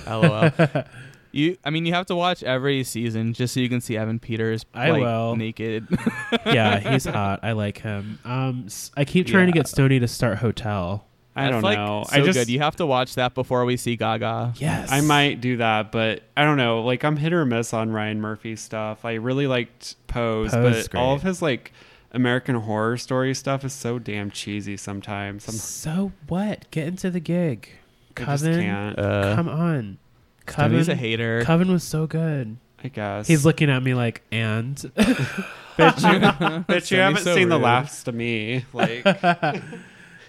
LOL. 0.07 0.51
you, 1.31 1.57
I 1.63 1.69
mean, 1.69 1.85
you 1.85 1.93
have 1.93 2.07
to 2.07 2.15
watch 2.15 2.41
every 2.43 2.83
season 2.83 3.33
just 3.33 3.53
so 3.53 3.59
you 3.59 3.69
can 3.69 3.81
see 3.81 3.97
Evan 3.97 4.19
Peters 4.19 4.65
I 4.73 4.91
like, 4.91 5.01
will. 5.01 5.35
naked. 5.35 5.87
yeah, 6.45 6.79
he's 6.79 7.05
hot. 7.05 7.41
I 7.43 7.51
like 7.51 7.79
him. 7.79 8.19
Um, 8.25 8.63
s- 8.65 8.91
I 8.97 9.05
keep 9.05 9.27
trying 9.27 9.45
to 9.47 9.51
get 9.53 9.67
Stony 9.67 9.99
to 9.99 10.07
start 10.07 10.39
Hotel. 10.39 11.05
I 11.37 11.49
don't 11.49 11.61
like, 11.61 11.77
know. 11.77 12.05
So 12.09 12.15
I 12.15 12.25
just 12.25 12.37
good. 12.37 12.49
You 12.49 12.59
have 12.59 12.75
to 12.77 12.85
watch 12.85 13.15
that 13.15 13.33
before 13.33 13.65
we 13.65 13.77
see 13.77 13.95
Gaga. 13.95 14.53
Yes, 14.57 14.91
I 14.91 15.01
might 15.01 15.41
do 15.41 15.57
that, 15.57 15.91
but 15.91 16.23
I 16.35 16.43
don't 16.43 16.57
know. 16.57 16.83
Like 16.83 17.03
I'm 17.03 17.17
hit 17.17 17.33
or 17.33 17.45
miss 17.45 17.73
on 17.73 17.91
Ryan 17.91 18.19
Murphy 18.21 18.55
stuff. 18.55 19.05
I 19.05 19.13
really 19.15 19.47
liked 19.47 19.95
Pose, 20.07 20.51
Pose 20.51 20.75
is 20.75 20.87
but 20.87 20.97
all 20.97 21.13
of 21.13 21.23
his 21.23 21.41
like 21.41 21.71
American 22.11 22.55
Horror 22.55 22.97
Story 22.97 23.33
stuff 23.33 23.63
is 23.63 23.73
so 23.73 23.99
damn 23.99 24.31
cheesy 24.31 24.77
sometimes. 24.77 25.47
I'm, 25.47 25.53
So 25.55 26.11
what? 26.27 26.69
Get 26.71 26.87
into 26.87 27.09
the 27.09 27.19
gig. 27.19 27.69
I 28.17 28.23
Coven. 28.23 28.69
Uh, 28.69 29.33
come 29.35 29.49
on. 29.49 29.97
Tony's 30.47 30.87
Coven, 30.87 30.91
a 30.91 30.95
hater. 30.95 31.43
Coven 31.43 31.71
was 31.71 31.83
so 31.83 32.07
good. 32.07 32.57
I 32.83 32.89
guess 32.89 33.27
He's 33.27 33.43
looking 33.43 33.69
at 33.69 33.81
me 33.81 33.93
like, 33.93 34.21
and 34.31 34.75
Bitch, 35.77 36.01
you, 36.01 36.19
bitch, 36.75 36.91
you 36.91 36.97
haven't 36.97 37.23
so 37.23 37.35
seen 37.35 37.49
the 37.49 37.55
rude. 37.55 37.63
laughs 37.63 38.03
to 38.03 38.11
me. 38.11 38.65
Like 38.73 39.03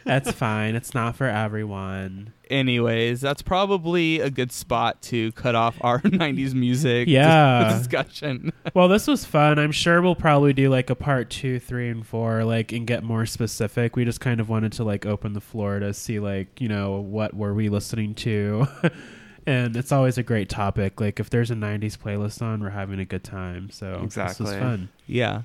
that's 0.09 0.33
fine. 0.33 0.75
It's 0.75 0.93
not 0.95 1.15
for 1.15 1.27
everyone. 1.27 2.33
Anyways, 2.51 3.21
that's 3.21 3.43
probably 3.43 4.21
a 4.21 4.31
good 4.31 4.51
spot 4.51 5.03
to 5.03 5.31
cut 5.33 5.55
off 5.55 5.77
our 5.83 6.01
90s 6.03 6.55
music 6.55 7.07
dis- 7.07 7.13
Yeah. 7.13 7.77
discussion. 7.79 8.53
Well, 8.75 8.89
this 8.89 9.07
was 9.07 9.25
fun. 9.25 9.59
I'm 9.59 9.73
sure 9.73 10.01
we'll 10.03 10.15
probably 10.15 10.53
do 10.53 10.69
like 10.71 10.91
a 10.91 10.95
part 10.95 11.31
two, 11.31 11.59
three, 11.59 11.89
and 11.89 12.07
four, 12.07 12.45
like, 12.45 12.73
and 12.73 12.87
get 12.87 13.03
more 13.03 13.27
specific. 13.27 13.97
We 13.97 14.05
just 14.05 14.21
kind 14.21 14.41
of 14.41 14.49
wanted 14.49 14.73
to 14.73 14.85
like 14.85 15.07
open 15.07 15.33
the 15.33 15.41
floor 15.41 15.79
to 15.81 15.93
see, 15.95 16.19
like, 16.21 16.61
you 16.61 16.69
know, 16.69 17.01
what 17.01 17.35
were 17.35 17.55
we 17.55 17.69
listening 17.71 18.15
to. 18.17 18.67
and 19.47 19.77
it's 19.77 19.91
always 19.93 20.19
a 20.19 20.23
great 20.23 20.49
topic. 20.49 21.01
Like, 21.01 21.19
if 21.19 21.31
there's 21.31 21.51
a 21.51 21.55
90s 21.55 21.97
playlist 21.97 22.43
on, 22.43 22.61
we're 22.63 22.71
having 22.71 22.99
a 23.01 23.05
good 23.05 23.25
time. 23.25 23.71
So 23.71 23.93
this 23.95 24.05
Exactly. 24.05 24.45
was 24.47 24.55
fun. 24.57 24.89
Yeah. 25.07 25.43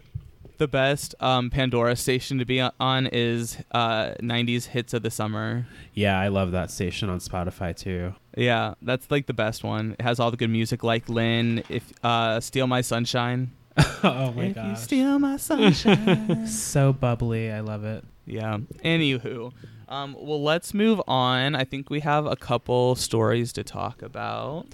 The 0.58 0.68
best 0.68 1.16
um, 1.20 1.50
Pandora 1.50 1.96
station 1.96 2.38
to 2.38 2.46
be 2.46 2.62
on 2.62 3.08
is 3.08 3.58
uh, 3.72 4.14
90s 4.22 4.66
Hits 4.68 4.94
of 4.94 5.02
the 5.02 5.12
Summer. 5.12 5.66
Yeah, 5.94 6.20
I 6.20 6.28
love 6.28 6.52
that 6.52 6.70
station 6.72 7.10
on 7.10 7.20
Spotify 7.20 7.76
too. 7.76 8.14
Yeah, 8.38 8.76
that's 8.82 9.10
like 9.10 9.26
the 9.26 9.34
best 9.34 9.64
one. 9.64 9.96
It 10.00 10.04
has 10.04 10.20
all 10.20 10.32
the 10.32 10.38
good 10.38 10.50
music 10.50 10.84
like 10.84 11.10
Len, 11.10 11.64
if 11.70 11.92
uh, 12.04 12.40
Steal 12.40 12.68
My 12.68 12.82
Sunshine. 12.82 13.52
oh 14.04 14.32
my 14.36 14.44
if 14.44 14.56
you 14.58 14.76
steal 14.76 15.18
my 15.18 15.38
sunshine. 15.38 16.46
so 16.48 16.94
bubbly. 16.94 17.52
I 17.52 17.62
love 17.62 17.84
it. 17.84 18.04
yeah. 18.26 18.60
Anywho, 18.86 19.52
um, 19.90 20.16
well, 20.20 20.44
let's 20.44 20.74
move 20.76 21.02
on. 21.08 21.56
I 21.56 21.64
think 21.64 21.90
we 21.90 22.02
have 22.02 22.26
a 22.28 22.36
couple 22.36 22.96
stories 22.96 23.52
to 23.54 23.64
talk 23.64 24.04
about. 24.04 24.68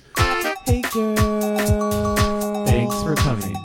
Hey, 0.66 0.82
girl. 0.94 2.16
Thanks 2.66 3.02
for 3.02 3.16
coming. 3.16 3.56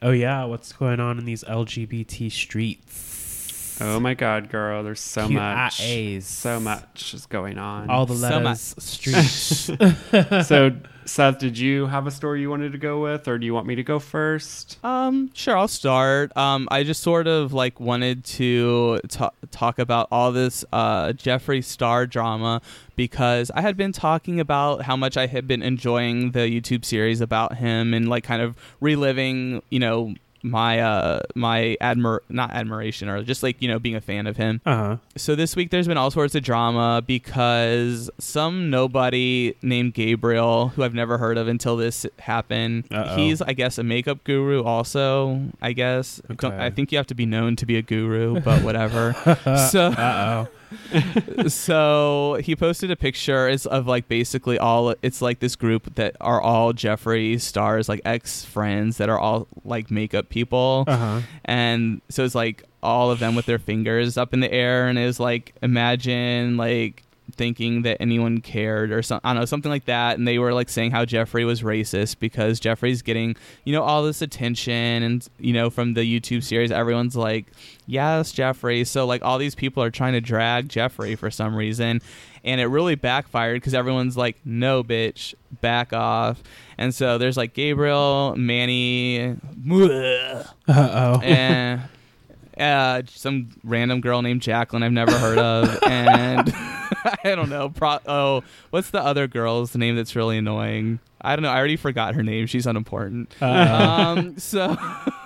Oh 0.00 0.10
yeah, 0.10 0.44
what's 0.44 0.72
going 0.72 1.00
on 1.00 1.18
in 1.18 1.24
these 1.24 1.42
LGBT 1.44 2.30
streets? 2.30 3.78
Oh 3.80 3.98
my 4.00 4.14
god, 4.14 4.48
girl, 4.48 4.82
there's 4.82 5.00
so 5.00 5.28
much. 5.28 5.78
QIAs. 5.80 6.22
So 6.22 6.58
much 6.60 7.14
is 7.14 7.26
going 7.26 7.58
on. 7.58 7.90
All 7.90 8.06
the 8.06 8.14
So 8.14 8.38
letters. 8.38 8.74
much. 8.76 8.84
Street. 8.84 10.42
so, 10.44 10.72
Seth, 11.08 11.38
did 11.38 11.58
you 11.58 11.86
have 11.86 12.06
a 12.06 12.10
story 12.10 12.40
you 12.42 12.50
wanted 12.50 12.72
to 12.72 12.78
go 12.78 13.00
with, 13.00 13.26
or 13.28 13.38
do 13.38 13.46
you 13.46 13.54
want 13.54 13.66
me 13.66 13.74
to 13.74 13.82
go 13.82 13.98
first? 13.98 14.78
Um, 14.84 15.30
sure, 15.32 15.56
I'll 15.56 15.66
start. 15.66 16.36
Um, 16.36 16.68
I 16.70 16.84
just 16.84 17.02
sort 17.02 17.26
of 17.26 17.52
like 17.52 17.80
wanted 17.80 18.24
to 18.24 19.00
ta- 19.08 19.30
talk 19.50 19.78
about 19.78 20.08
all 20.12 20.32
this 20.32 20.64
uh, 20.72 21.08
Jeffree 21.08 21.64
Star 21.64 22.06
drama 22.06 22.60
because 22.94 23.50
I 23.54 23.62
had 23.62 23.76
been 23.76 23.92
talking 23.92 24.38
about 24.38 24.82
how 24.82 24.96
much 24.96 25.16
I 25.16 25.26
had 25.26 25.46
been 25.46 25.62
enjoying 25.62 26.32
the 26.32 26.40
YouTube 26.40 26.84
series 26.84 27.20
about 27.20 27.56
him 27.56 27.94
and 27.94 28.08
like 28.08 28.24
kind 28.24 28.42
of 28.42 28.56
reliving, 28.80 29.62
you 29.70 29.78
know, 29.78 30.14
my 30.42 30.78
uh 30.80 31.20
my 31.34 31.76
admir 31.80 32.20
not 32.28 32.50
admiration 32.52 33.08
or 33.08 33.22
just 33.22 33.42
like 33.42 33.60
you 33.60 33.68
know 33.68 33.78
being 33.78 33.96
a 33.96 34.00
fan 34.00 34.26
of 34.26 34.36
him 34.36 34.60
Uh 34.64 34.76
huh. 34.76 34.96
so 35.16 35.34
this 35.34 35.56
week 35.56 35.70
there's 35.70 35.88
been 35.88 35.96
all 35.98 36.10
sorts 36.10 36.34
of 36.34 36.42
drama 36.42 37.02
because 37.06 38.10
some 38.18 38.70
nobody 38.70 39.54
named 39.62 39.94
Gabriel, 39.94 40.68
who 40.68 40.82
I've 40.84 40.94
never 40.94 41.18
heard 41.18 41.38
of 41.38 41.48
until 41.48 41.76
this 41.76 42.06
happened, 42.20 42.84
Uh-oh. 42.90 43.16
he's 43.16 43.42
I 43.42 43.52
guess 43.52 43.78
a 43.78 43.82
makeup 43.82 44.22
guru 44.24 44.62
also. 44.62 45.40
I 45.60 45.72
guess 45.72 46.20
Okay. 46.30 46.48
I 46.56 46.70
think 46.70 46.92
you 46.92 46.98
have 46.98 47.06
to 47.08 47.14
be 47.14 47.26
known 47.26 47.56
to 47.56 47.66
be 47.66 47.76
a 47.76 47.82
guru, 47.82 48.40
but 48.40 48.62
whatever. 48.62 49.12
so. 49.70 50.46
So 51.48 52.38
he 52.42 52.56
posted 52.56 52.90
a 52.90 52.96
picture. 52.96 53.48
Is 53.48 53.66
of 53.66 53.86
like 53.86 54.08
basically 54.08 54.58
all 54.58 54.94
it's 55.02 55.22
like 55.22 55.40
this 55.40 55.56
group 55.56 55.94
that 55.96 56.16
are 56.20 56.40
all 56.40 56.72
Jeffree 56.72 57.40
stars 57.40 57.88
like 57.88 58.00
ex 58.04 58.44
friends 58.44 58.98
that 58.98 59.08
are 59.08 59.18
all 59.18 59.46
like 59.64 59.90
makeup 59.90 60.28
people. 60.28 60.84
Uh 60.86 60.96
huh. 60.96 61.20
and 61.44 62.00
so 62.08 62.24
it's 62.24 62.34
like 62.34 62.64
all 62.82 63.10
of 63.10 63.18
them 63.18 63.34
with 63.34 63.46
their 63.46 63.58
fingers 63.58 64.16
up 64.16 64.32
in 64.32 64.40
the 64.40 64.52
air. 64.52 64.88
And 64.88 64.98
it 64.98 65.06
was 65.06 65.20
like 65.20 65.54
imagine 65.62 66.56
like 66.56 67.02
thinking 67.32 67.82
that 67.82 67.96
anyone 68.00 68.40
cared 68.40 68.90
or 68.90 69.02
something 69.02 69.28
I 69.28 69.32
don't 69.32 69.40
know 69.40 69.44
something 69.46 69.70
like 69.70 69.84
that. 69.84 70.18
And 70.18 70.26
they 70.26 70.38
were 70.38 70.52
like 70.52 70.68
saying 70.68 70.90
how 70.90 71.04
Jeffree 71.04 71.46
was 71.46 71.62
racist 71.62 72.18
because 72.18 72.60
Jeffree's 72.60 73.02
getting 73.02 73.36
you 73.64 73.72
know 73.72 73.82
all 73.82 74.02
this 74.02 74.22
attention 74.22 75.02
and 75.02 75.28
you 75.38 75.52
know 75.52 75.70
from 75.70 75.94
the 75.94 76.00
YouTube 76.02 76.42
series. 76.42 76.70
Everyone's 76.70 77.16
like 77.16 77.46
yes 77.86 78.32
Jeffree. 78.32 78.86
So 78.86 79.06
like 79.06 79.22
all 79.22 79.38
these 79.38 79.54
people 79.54 79.82
are 79.82 79.90
trying 79.90 80.14
to 80.14 80.20
drag 80.20 80.68
Jeffree 80.68 81.18
for 81.18 81.30
some 81.30 81.54
reason. 81.54 82.00
And 82.44 82.60
it 82.60 82.66
really 82.66 82.94
backfired 82.94 83.56
because 83.56 83.74
everyone's 83.74 84.16
like 84.16 84.36
no 84.44 84.82
bitch 84.82 85.34
back 85.60 85.92
off. 85.92 86.42
And 86.78 86.94
so 86.94 87.18
there's 87.18 87.36
like 87.36 87.52
Gabriel 87.54 88.34
Manny 88.36 89.36
Uh 89.70 90.44
oh. 90.68 91.20
and 91.22 91.82
uh, 92.58 93.02
some 93.08 93.50
random 93.64 94.00
girl 94.00 94.22
named 94.22 94.42
Jacqueline 94.42 94.82
I've 94.82 94.92
never 94.92 95.16
heard 95.16 95.38
of, 95.38 95.78
and 95.86 96.52
I 97.24 97.34
don't 97.34 97.48
know. 97.48 97.68
Pro- 97.68 98.00
oh, 98.06 98.44
what's 98.70 98.90
the 98.90 99.00
other 99.02 99.26
girl's 99.26 99.74
name 99.76 99.96
that's 99.96 100.16
really 100.16 100.38
annoying? 100.38 101.00
I 101.20 101.34
don't 101.36 101.42
know. 101.42 101.50
I 101.50 101.56
already 101.58 101.76
forgot 101.76 102.14
her 102.14 102.22
name. 102.22 102.46
She's 102.46 102.66
unimportant. 102.66 103.30
um, 103.42 104.38
so, 104.38 104.76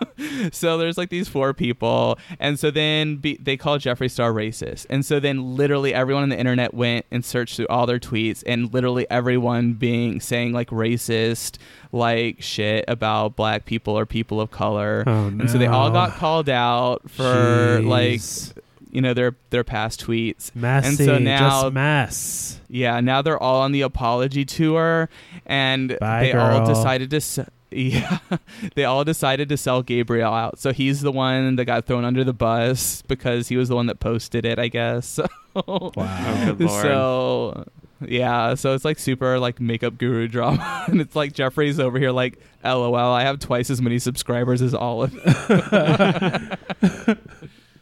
so 0.52 0.78
there's 0.78 0.96
like 0.98 1.10
these 1.10 1.28
four 1.28 1.52
people, 1.54 2.18
and 2.40 2.58
so 2.58 2.70
then 2.70 3.16
be, 3.16 3.36
they 3.40 3.56
call 3.56 3.78
Jeffree 3.78 4.10
Star 4.10 4.32
racist, 4.32 4.86
and 4.90 5.04
so 5.04 5.20
then 5.20 5.56
literally 5.56 5.92
everyone 5.94 6.22
on 6.22 6.28
the 6.28 6.38
internet 6.38 6.74
went 6.74 7.06
and 7.10 7.24
searched 7.24 7.56
through 7.56 7.66
all 7.68 7.86
their 7.86 7.98
tweets, 7.98 8.42
and 8.46 8.72
literally 8.72 9.06
everyone 9.10 9.74
being 9.74 10.20
saying 10.20 10.52
like 10.52 10.68
racist 10.70 11.58
like 11.92 12.40
shit 12.42 12.84
about 12.88 13.36
black 13.36 13.64
people 13.66 13.98
or 13.98 14.06
people 14.06 14.40
of 14.40 14.50
color, 14.50 15.04
Oh, 15.06 15.26
and 15.26 15.50
so 15.50 15.58
they 15.58 15.66
all 15.66 15.90
got 15.90 16.12
called 16.12 16.48
out 16.48 17.10
for 17.10 17.80
like 17.82 18.12
Jeez. 18.20 18.54
You 18.92 19.00
know 19.00 19.14
their 19.14 19.34
their 19.50 19.64
past 19.64 20.04
tweets. 20.06 20.54
messy. 20.54 21.04
so 21.04 21.18
now- 21.18 21.62
just 21.62 21.72
mess. 21.72 22.60
Yeah, 22.68 23.00
now 23.00 23.20
they're 23.22 23.42
all 23.42 23.62
on 23.62 23.72
the 23.72 23.80
apology 23.82 24.44
tour, 24.44 25.08
and 25.46 25.96
Bye, 25.98 26.24
they 26.24 26.32
all 26.32 26.64
decided 26.66 27.10
to. 27.10 27.16
s- 27.16 27.38
Yeah, 27.74 28.18
they 28.74 28.84
all 28.84 29.02
decided 29.02 29.48
to 29.48 29.56
sell 29.56 29.82
Gabriel 29.82 30.30
out. 30.32 30.58
So 30.58 30.74
he's 30.74 31.00
the 31.00 31.10
one 31.10 31.56
that 31.56 31.64
got 31.64 31.86
thrown 31.86 32.04
under 32.04 32.22
the 32.22 32.34
bus 32.34 33.00
because 33.08 33.48
he 33.48 33.56
was 33.56 33.70
the 33.70 33.74
one 33.74 33.86
that 33.86 33.98
posted 33.98 34.44
it, 34.44 34.58
I 34.58 34.68
guess. 34.68 35.18
So, 35.54 35.62
Wow. 35.64 35.92
Oh, 35.96 36.54
good 36.54 36.60
lord. 36.66 36.82
so 36.82 37.64
yeah, 38.06 38.54
so 38.54 38.74
it's 38.74 38.84
like 38.86 38.98
super 38.98 39.38
like 39.38 39.58
makeup 39.60 39.96
guru 39.98 40.26
drama, 40.28 40.84
and 40.88 41.00
it's 41.00 41.14
like 41.16 41.32
Jeffree's 41.34 41.78
over 41.80 41.98
here 41.98 42.10
like, 42.10 42.38
LOL, 42.64 42.94
I 42.94 43.22
have 43.24 43.38
twice 43.38 43.68
as 43.70 43.80
many 43.82 43.98
subscribers 43.98 44.60
as 44.62 44.72
all 44.74 45.00
Olive. 45.02 45.14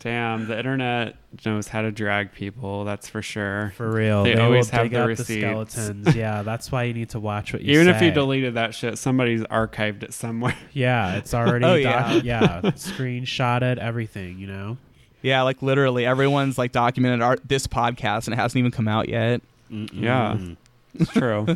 Damn, 0.01 0.49
the 0.49 0.57
internet 0.57 1.17
knows 1.45 1.69
how 1.69 1.83
to 1.83 1.93
drag 1.93 2.33
people. 2.33 2.85
That's 2.85 3.07
for 3.09 3.21
sure. 3.21 3.73
For 3.77 3.91
real. 3.91 4.25
They 4.25 4.35
They, 4.35 4.41
always 4.41 4.71
will 4.71 4.79
have 4.79 4.85
dig 4.87 4.93
the 4.93 5.07
receipts. 5.07 5.29
the 5.29 5.41
skeletons. 5.41 6.15
yeah, 6.17 6.41
that's 6.43 6.73
why 6.73 6.85
you 6.85 6.95
need 6.95 7.11
to 7.11 7.21
watch 7.21 7.53
what 7.53 7.61
you 7.63 7.75
say. 7.75 7.81
Even 7.83 7.93
say. 7.93 7.97
if 7.99 8.03
you 8.03 8.11
deleted 8.11 8.55
that 8.55 8.75
shit, 8.75 8.97
somebody's 8.99 9.43
archived 9.43 10.03
it 10.03 10.15
somewhere. 10.15 10.57
Yeah, 10.73 11.17
it's 11.17 11.35
already 11.35 11.65
Oh, 11.67 11.83
doc- 11.83 12.25
yeah. 12.25 12.61
yeah, 12.65 12.71
screenshotted 12.73 13.77
everything, 13.79 14.39
you 14.39 14.47
know. 14.47 14.79
yeah, 15.21 15.43
like 15.43 15.61
literally 15.61 16.07
everyone's 16.07 16.57
like 16.57 16.73
documented 16.73 17.21
our, 17.21 17.37
this 17.47 17.67
podcast, 17.67 18.25
and 18.27 18.33
it 18.33 18.37
hasn't 18.39 18.59
even 18.59 18.71
come 18.71 18.89
out 18.89 19.09
yet. 19.11 19.43
Yeah. 19.69 20.37
Mm-mm. 20.39 20.57
It's 20.95 21.13
true. 21.13 21.47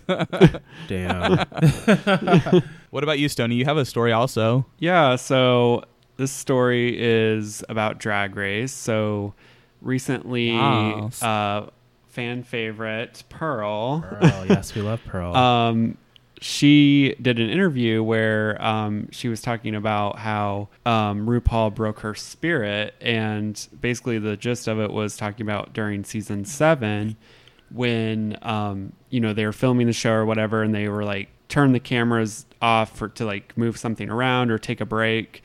Damn. 0.87 1.47
What 2.91 3.03
about 3.03 3.19
you, 3.19 3.29
Stony? 3.29 3.57
You 3.57 3.65
have 3.65 3.77
a 3.77 3.85
story 3.85 4.13
also. 4.13 4.65
Yeah, 4.79 5.17
so 5.17 5.85
this 6.17 6.33
story 6.33 6.97
is 7.01 7.65
about 7.69 7.99
Drag 7.99 8.37
Race. 8.37 8.73
So 8.73 9.35
recently, 9.81 10.57
uh, 11.23 11.67
fan 12.09 12.43
favorite 12.43 13.25
Pearl, 13.29 14.03
Pearl, 14.03 14.47
yes, 14.47 14.75
we 14.75 14.83
love 14.83 15.01
Pearl. 15.07 15.35
um, 15.37 15.99
she 16.41 17.15
did 17.23 17.39
an 17.39 17.49
interview 17.49 18.03
where 18.03 18.63
um, 18.63 19.09
she 19.11 19.29
was 19.29 19.41
talking 19.41 19.75
about 19.75 20.19
how 20.19 20.69
um, 20.85 21.27
RuPaul 21.27 21.75
broke 21.75 22.01
her 22.01 22.15
spirit, 22.15 22.95
and 23.01 23.67
basically 23.81 24.19
the 24.19 24.37
gist 24.37 24.69
of 24.69 24.79
it 24.79 24.93
was 24.93 25.17
talking 25.17 25.47
about 25.47 25.73
during 25.73 26.05
season 26.05 26.45
seven 26.45 27.17
when 27.71 28.37
um, 28.43 28.93
you 29.11 29.21
know 29.21 29.33
they 29.33 29.47
were 29.47 29.53
filming 29.53 29.87
the 29.87 29.93
show 29.93 30.13
or 30.13 30.27
whatever, 30.27 30.63
and 30.63 30.75
they 30.75 30.89
were 30.89 31.05
like 31.05 31.29
turn 31.49 31.73
the 31.73 31.81
cameras 31.81 32.47
off 32.61 32.97
for 32.97 33.09
to 33.09 33.25
like 33.25 33.57
move 33.57 33.79
something 33.79 34.11
around 34.11 34.51
or 34.51 34.59
take 34.59 34.81
a 34.81 34.87
break, 34.87 35.43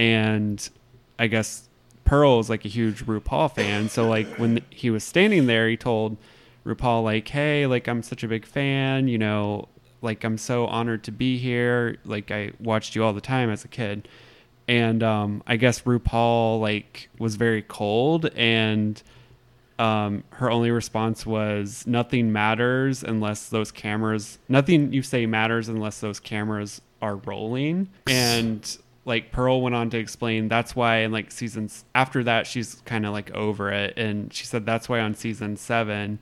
and 0.00 0.70
I 1.18 1.26
guess 1.26 1.68
Pearl 2.06 2.40
is 2.40 2.48
like 2.48 2.64
a 2.64 2.68
huge 2.68 3.04
RuPaul 3.04 3.54
fan, 3.54 3.90
so 3.90 4.08
like 4.08 4.26
when 4.38 4.62
he 4.70 4.88
was 4.88 5.04
standing 5.04 5.46
there, 5.46 5.68
he 5.68 5.76
told 5.76 6.16
RuPaul 6.64 7.04
like, 7.04 7.28
"Hey, 7.28 7.66
like 7.66 7.86
I'm 7.86 8.02
such 8.02 8.22
a 8.22 8.28
big 8.28 8.46
fan, 8.46 9.08
you 9.08 9.18
know, 9.18 9.68
like 10.00 10.24
I'm 10.24 10.38
so 10.38 10.66
honored 10.66 11.04
to 11.04 11.12
be 11.12 11.36
here. 11.36 11.98
Like 12.06 12.30
I 12.30 12.52
watched 12.58 12.96
you 12.96 13.04
all 13.04 13.12
the 13.12 13.20
time 13.20 13.50
as 13.50 13.62
a 13.62 13.68
kid." 13.68 14.08
And 14.66 15.02
um 15.02 15.42
I 15.46 15.56
guess 15.56 15.82
RuPaul 15.82 16.60
like 16.60 17.10
was 17.18 17.36
very 17.36 17.60
cold 17.60 18.24
and 18.34 19.02
um 19.78 20.24
her 20.30 20.50
only 20.50 20.70
response 20.70 21.26
was 21.26 21.86
nothing 21.86 22.32
matters 22.32 23.02
unless 23.02 23.48
those 23.48 23.70
cameras 23.70 24.38
nothing 24.48 24.92
you 24.92 25.02
say 25.02 25.26
matters 25.26 25.68
unless 25.68 26.00
those 26.00 26.20
cameras 26.20 26.80
are 27.02 27.16
rolling. 27.16 27.90
And 28.06 28.78
like 29.10 29.32
Pearl 29.32 29.60
went 29.60 29.74
on 29.74 29.90
to 29.90 29.98
explain 29.98 30.46
that's 30.46 30.76
why 30.76 30.98
in 30.98 31.10
like 31.10 31.32
seasons 31.32 31.84
after 31.96 32.22
that 32.22 32.46
she's 32.46 32.80
kind 32.84 33.04
of 33.04 33.12
like 33.12 33.32
over 33.32 33.70
it 33.72 33.92
and 33.98 34.32
she 34.32 34.46
said 34.46 34.64
that's 34.64 34.88
why 34.88 35.00
on 35.00 35.14
season 35.14 35.56
7 35.56 36.20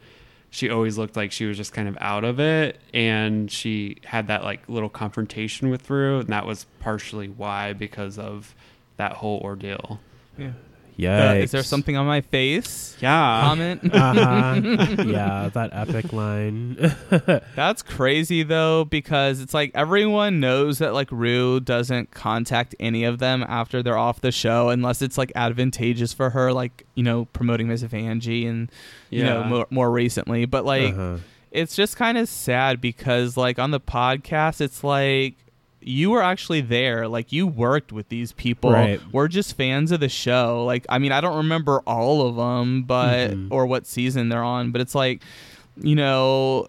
she 0.49 0.71
always 0.71 0.97
looked 0.97 1.15
like 1.15 1.31
she 1.31 1.45
was 1.45 1.59
just 1.59 1.75
kind 1.75 1.87
of 1.87 1.99
out 2.01 2.25
of 2.25 2.41
it 2.41 2.81
and 2.95 3.53
she 3.53 3.99
had 4.05 4.29
that 4.29 4.43
like 4.43 4.67
little 4.71 4.89
confrontation 4.89 5.69
with 5.69 5.89
Ru 5.91 6.21
and 6.21 6.29
that 6.31 6.47
was 6.47 6.65
partially 6.81 7.29
why 7.29 7.75
because 7.75 8.19
of 8.19 8.55
that 8.97 9.13
whole 9.13 9.39
ordeal. 9.41 10.01
Yeah. 10.39 10.53
Yeah. 10.99 11.35
is 11.35 11.53
there 11.53 11.63
something 11.63 11.97
on 11.97 12.07
my 12.07 12.21
face? 12.23 12.97
Yeah. 13.01 13.41
Comment. 13.45 13.81
Uh-huh. 13.95 15.03
yeah, 15.07 15.49
that 15.55 15.71
epic 15.73 16.13
line. 16.13 16.77
That's 17.55 17.83
crazy 17.83 18.43
though, 18.43 18.85
because 18.85 19.41
it's 19.41 19.55
like 19.55 19.71
everyone 19.75 20.41
knows 20.41 20.79
that 20.79 20.95
like 20.95 21.11
Ru 21.13 21.61
doesn't 21.61 22.11
contact 22.11 22.75
any 22.81 23.05
of 23.05 23.19
them 23.21 23.45
after 23.49 23.83
they're 23.83 23.97
off 23.97 24.21
the 24.21 24.33
show 24.33 24.71
unless 24.71 25.01
it's 25.01 25.17
like 25.17 25.31
advantageous 25.37 26.13
for 26.13 26.31
her, 26.31 26.53
like 26.53 26.85
you 26.95 27.05
know 27.05 27.27
promoting 27.27 27.69
Miss 27.69 27.83
Vanjie 27.85 28.49
and 28.49 28.71
you 29.11 29.23
know 29.23 29.45
more, 29.45 29.67
more 29.71 29.91
recently. 29.91 30.45
But 30.47 30.65
like 30.65 30.93
Uh-huh. 30.95 31.19
it's 31.53 31.77
just 31.77 31.97
kind 31.97 32.19
of 32.19 32.29
sad 32.29 32.81
because 32.81 33.37
like 33.37 33.59
on 33.61 33.71
the 33.71 33.81
podcast, 33.81 34.61
it's 34.61 34.83
like 34.83 35.37
you 35.89 36.11
were 36.11 36.23
actually 36.23 36.61
there 36.61 37.09
like 37.09 37.33
you 37.33 37.47
worked 37.47 37.93
with 37.93 38.09
these 38.11 38.33
people 38.33 38.71
Right. 38.71 39.01
we're 39.13 39.29
just 39.29 39.57
fans 39.57 39.91
of 39.91 40.01
the 40.01 40.09
show 40.09 40.65
like 40.67 40.85
i 40.91 40.99
mean 40.99 41.13
i 41.13 41.21
don't 41.21 41.37
remember 41.39 41.81
all 41.87 42.27
of 42.29 42.37
them 42.37 42.83
but 42.83 43.31
Mhm. 43.31 43.49
or 43.51 43.67
what 43.67 43.87
season 43.87 44.29
they're 44.29 44.43
on 44.45 44.71
but 44.71 44.81
it's 44.83 44.95
like 44.95 45.23
you 45.81 45.95
know 45.95 46.69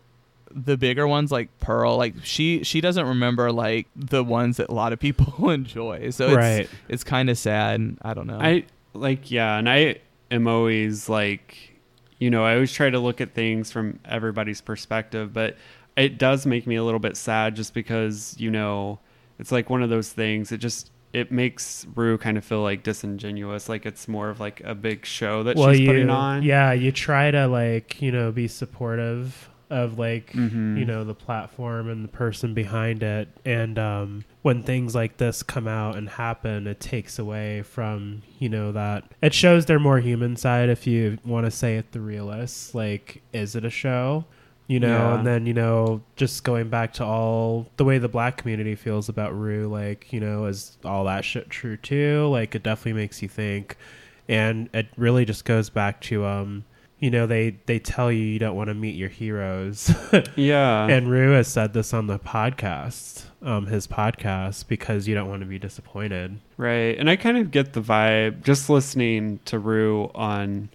the 0.52 0.78
bigger 0.78 1.08
ones 1.08 1.32
like 1.32 1.50
pearl 1.60 1.98
like 1.98 2.16
she 2.24 2.64
she 2.64 2.82
doesn't 2.82 3.06
remember 3.06 3.52
like 3.52 3.88
the 3.96 4.24
ones 4.24 4.58
that 4.58 4.70
a 4.70 4.74
lot 4.74 4.94
of 4.94 5.00
people 5.00 5.50
enjoy 5.50 6.10
so 6.12 6.28
it's 6.28 6.36
Right. 6.36 6.70
it's 6.88 7.04
kind 7.04 7.30
of 7.30 7.38
sad 7.38 7.98
i 8.02 8.14
don't 8.14 8.28
know 8.28 8.40
I 8.40 8.64
like 8.94 9.30
yeah, 9.30 9.58
and 9.58 9.70
I 9.70 9.98
am 10.32 10.48
always 10.48 11.08
like, 11.10 11.74
you 12.20 12.30
know, 12.32 12.44
I 12.44 12.54
always 12.56 12.72
try 12.74 12.90
to 12.90 12.98
look 13.00 13.22
at 13.22 13.34
things 13.36 13.72
from 13.72 14.00
everybody's 14.04 14.62
perspective, 14.62 15.32
but 15.32 15.58
it 15.96 16.18
does 16.18 16.46
make 16.48 16.66
me 16.66 16.76
a 16.76 16.84
little 16.84 17.00
bit 17.00 17.16
sad 17.16 17.56
just 17.56 17.74
because, 17.76 18.36
you 18.40 18.50
know, 18.50 19.00
it's 19.40 19.52
like 19.52 19.70
one 19.70 19.82
of 19.82 19.90
those 19.90 20.10
things. 20.10 20.52
It 20.52 20.58
just 20.58 20.92
it 21.12 21.32
makes 21.32 21.88
Ru 21.96 22.18
kind 22.20 22.38
of 22.38 22.46
feel 22.46 22.62
like 22.62 22.84
disingenuous, 22.84 23.68
like 23.68 23.86
it's 23.86 24.08
more 24.08 24.30
of 24.30 24.40
like 24.40 24.62
a 24.64 24.76
big 24.76 25.06
show 25.06 25.42
that 25.44 25.58
she's 25.58 25.80
you, 25.80 25.88
putting 25.88 26.10
on. 26.10 26.44
Yeah, 26.44 26.72
you 26.74 26.92
try 26.92 27.32
to 27.32 27.48
like 27.48 28.02
you 28.02 28.12
know 28.12 28.32
be 28.32 28.48
supportive 28.48 29.50
of 29.72 30.00
like 30.00 30.32
Mhm. 30.34 30.80
you 30.80 30.86
know 30.86 31.04
the 31.04 31.14
platform 31.14 31.90
and 31.90 32.04
the 32.04 32.08
person 32.10 32.54
behind 32.54 33.04
it, 33.04 33.28
and 33.46 33.78
um, 33.80 34.24
when 34.42 34.64
things 34.64 34.96
like 34.96 35.18
this 35.18 35.44
come 35.44 35.68
out 35.68 35.96
and 35.96 36.10
happen, 36.10 36.66
it 36.68 36.80
takes 36.80 37.18
away 37.20 37.62
from 37.62 38.22
you 38.40 38.50
know 38.50 38.72
that 38.72 39.04
it 39.22 39.34
shows 39.34 39.66
their 39.68 39.80
more 39.80 40.00
human 40.00 40.36
side. 40.36 40.70
If 40.70 40.86
you 40.88 41.18
want 41.26 41.46
to 41.46 41.52
say 41.52 41.78
it, 41.78 41.92
the 41.92 42.02
realist, 42.02 42.74
like, 42.76 43.22
is 43.34 43.56
it 43.56 43.64
a 43.66 43.70
show? 43.70 44.26
You 44.70 44.80
know, 44.80 44.88
Yeah. 44.88 45.18
and 45.18 45.28
then 45.28 45.46
you 45.46 45.54
know, 45.54 46.02
just 46.16 46.44
going 46.46 46.70
back 46.70 46.94
to 46.94 47.04
all 47.04 47.68
the 47.78 47.84
way 47.84 47.98
the 47.98 48.08
black 48.08 48.38
community 48.38 48.76
feels 48.76 49.10
about 49.10 49.38
Ru, 49.38 49.68
like 49.68 50.14
you 50.14 50.20
know, 50.22 50.46
is 50.46 50.78
all 50.86 51.04
that 51.06 51.26
shit 51.26 51.50
true 51.50 51.76
too? 51.76 52.28
Like, 52.32 52.54
it 52.56 52.64
definitely 52.64 52.94
makes 53.02 53.22
you 53.22 53.28
think 53.28 53.76
and 54.28 54.70
it 54.76 54.86
really 54.96 55.26
just 55.26 55.44
goes 55.44 55.72
back 55.72 56.00
to 56.02 56.24
um 56.24 56.64
you 57.00 57.10
know 57.10 57.26
they 57.26 57.58
they 57.66 57.80
tell 57.80 58.12
you 58.12 58.22
you 58.22 58.38
don't 58.38 58.56
want 58.56 58.68
to 58.68 58.76
meet 58.76 58.94
your 58.96 59.10
heroes 59.10 59.92
Yeah. 60.36 60.86
and 60.88 61.10
Ru 61.10 61.32
has 61.32 61.48
said 61.48 61.74
this 61.74 61.94
on 61.96 62.06
the 62.06 62.20
podcast 62.20 63.24
um 63.42 63.66
his 63.66 63.88
podcast 63.88 64.68
because 64.68 65.08
you 65.08 65.16
don't 65.16 65.30
want 65.30 65.40
to 65.42 65.48
be 65.48 65.58
disappointed 65.58 66.38
Right. 66.58 66.96
And 67.00 67.10
I 67.10 67.16
kind 67.16 67.38
of 67.40 67.50
get 67.50 67.74
the 67.74 67.82
vibe 67.82 68.44
just 68.44 68.70
listening 68.70 69.40
to 69.46 69.58
Ru 69.58 70.12
on 70.14 70.70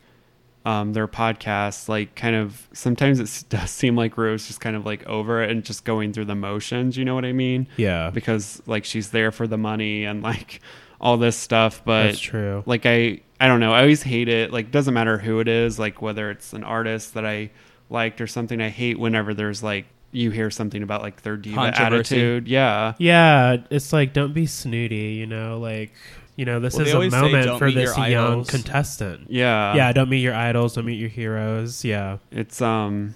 um, 0.64 0.92
their 0.92 1.06
podcast. 1.06 1.88
Like, 1.88 2.14
kind 2.14 2.34
of 2.36 2.68
sometimes 2.72 3.20
it 3.20 3.44
does 3.48 3.70
seem 3.70 3.96
like 3.96 4.16
Rose 4.16 4.46
just 4.46 4.60
kind 4.60 4.76
of 4.76 4.86
like 4.86 5.06
over 5.06 5.42
it 5.42 5.50
and 5.50 5.64
just 5.64 5.84
going 5.84 6.12
through 6.12 6.26
the 6.26 6.34
motions. 6.34 6.96
You 6.96 7.04
know 7.04 7.14
what 7.14 7.24
I 7.24 7.32
mean? 7.32 7.66
yeah 7.76 8.10
Because 8.10 8.62
like 8.66 8.84
she's 8.84 9.10
there 9.10 9.32
for 9.32 9.46
the 9.46 9.58
money 9.58 10.04
and 10.04 10.22
like 10.22 10.60
all 11.00 11.16
this 11.16 11.36
stuff. 11.36 11.82
But 11.84 12.04
that's 12.04 12.18
true 12.18 12.62
like 12.66 12.86
I, 12.86 13.20
I 13.40 13.46
don't 13.48 13.60
know. 13.60 13.72
I 13.72 13.80
always 13.80 14.02
hate 14.02 14.28
it. 14.28 14.52
Like, 14.52 14.70
doesn't 14.70 14.94
matter 14.94 15.18
who 15.18 15.40
it 15.40 15.48
is. 15.48 15.78
Like 15.78 16.00
whether 16.00 16.30
it's 16.30 16.52
an 16.52 16.64
artist 16.64 17.14
that 17.14 17.26
I 17.26 17.50
liked 17.90 18.20
or 18.20 18.26
something. 18.26 18.60
I 18.60 18.70
hate 18.70 18.98
whenever 18.98 19.34
there's 19.34 19.62
like 19.62 19.86
you 20.12 20.30
hear 20.30 20.50
something 20.50 20.82
about 20.82 21.02
like 21.02 21.22
their 21.22 21.36
diva 21.36 21.72
attitude. 21.76 22.46
Yeah. 22.46 22.94
yeah 22.98 23.56
it's 23.68 23.92
like 23.92 24.12
don't 24.12 24.32
be 24.32 24.46
snooty 24.46 25.14
you 25.14 25.26
know 25.26 25.58
like 25.58 25.92
you 26.36 26.44
know 26.44 26.58
this 26.60 26.74
Well, 26.74 26.86
is 26.86 26.92
a 26.92 26.94
always 26.94 27.12
say 27.12 27.20
moment 27.20 27.58
for 27.58 27.70
this 27.70 27.96
young 27.96 28.06
idols. 28.32 28.50
contestant 28.50 29.30
Yeah. 29.30 29.74
yeah 29.74 29.92
don't 29.92 30.08
meet 30.08 30.20
your 30.20 30.34
idols 30.34 30.74
don't 30.74 30.84
meet 30.86 30.98
your 30.98 31.08
heroes 31.10 31.84
yeah 31.84 32.18
It's 32.30 32.60
um 32.62 33.14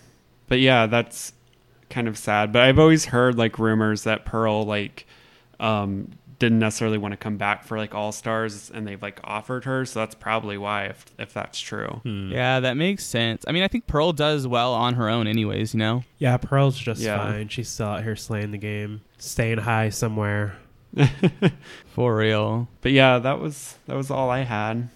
but 0.49 0.61
yeah, 0.61 0.87
that's 0.87 1.35
kind 1.91 2.09
of 2.09 2.17
sad. 2.17 2.53
But 2.55 2.63
I've 2.63 2.79
always 2.79 3.05
heard 3.05 3.37
like 3.37 3.59
rumors 3.59 4.05
that 4.05 4.25
Pearl 4.25 4.65
like 4.65 5.07
um 5.61 6.11
didn't 6.39 6.61
necessarily 6.61 6.97
want 6.99 7.13
to 7.13 7.17
come 7.17 7.37
back 7.37 7.65
for 7.65 7.77
like 7.77 7.95
All 7.95 8.13
Stars 8.13 8.71
and 8.73 8.87
they've 8.87 9.03
like 9.03 9.21
offered 9.25 9.65
her, 9.65 9.85
so 9.85 10.01
that's 10.01 10.15
probably 10.15 10.57
why 10.57 10.85
if 10.85 11.05
if 11.19 11.35
that's 11.35 11.59
true. 11.61 12.01
Hmm. 12.05 12.31
Yeah, 12.33 12.61
that 12.61 12.79
makes 12.79 13.05
sense. 13.05 13.45
I 13.47 13.53
mean, 13.53 13.63
I 13.63 13.69
think 13.69 13.87
Pearl 13.87 14.13
does 14.13 14.47
well 14.47 14.73
on 14.73 14.95
her 14.95 15.09
own, 15.09 15.27
anyways. 15.27 15.75
You 15.75 15.79
know. 15.81 16.05
yeah 16.19 16.37
pearl's 16.39 16.79
just 16.79 17.01
Yeah. 17.03 17.19
fine 17.19 17.49
she's 17.49 17.69
still 17.69 17.89
out 17.89 18.03
here 18.05 18.17
slaying 18.17 18.53
the 18.53 18.59
game 18.59 19.03
staying 19.19 19.59
high 19.59 19.91
somewhere 19.91 20.57
For 21.95 22.17
real. 22.17 22.69
But 22.81 22.93
yeah, 22.93 23.19
that 23.19 23.41
was 23.41 23.77
that 23.87 23.97
was 23.97 24.11
all 24.11 24.31
I 24.31 24.41
had. 24.41 24.89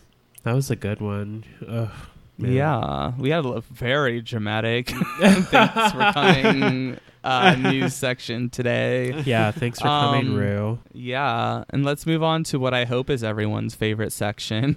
That 0.44 0.54
was 0.54 0.70
a 0.70 0.76
good 0.76 1.00
one. 1.00 1.44
Ugh. 1.66 1.90
Yeah, 2.38 3.12
we 3.18 3.30
had 3.30 3.44
a 3.46 3.60
very 3.60 4.20
dramatic 4.20 4.88
thanks 5.20 5.92
for 5.92 6.12
coming 6.12 6.98
uh, 7.24 7.54
news 7.54 7.94
section 7.94 8.50
today. 8.50 9.22
Yeah, 9.24 9.52
thanks 9.52 9.78
for 9.78 9.86
coming, 9.86 10.28
Um, 10.28 10.34
Rue. 10.36 10.78
Yeah, 10.92 11.62
and 11.70 11.84
let's 11.84 12.04
move 12.04 12.22
on 12.24 12.42
to 12.44 12.58
what 12.58 12.74
I 12.74 12.84
hope 12.84 13.10
is 13.10 13.22
everyone's 13.22 13.76
favorite 13.76 14.12
section. 14.12 14.74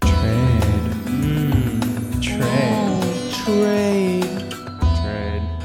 Trade. 0.00 0.62
Mm, 1.04 2.22
trade. 2.22 3.32
Trade. 3.44 4.05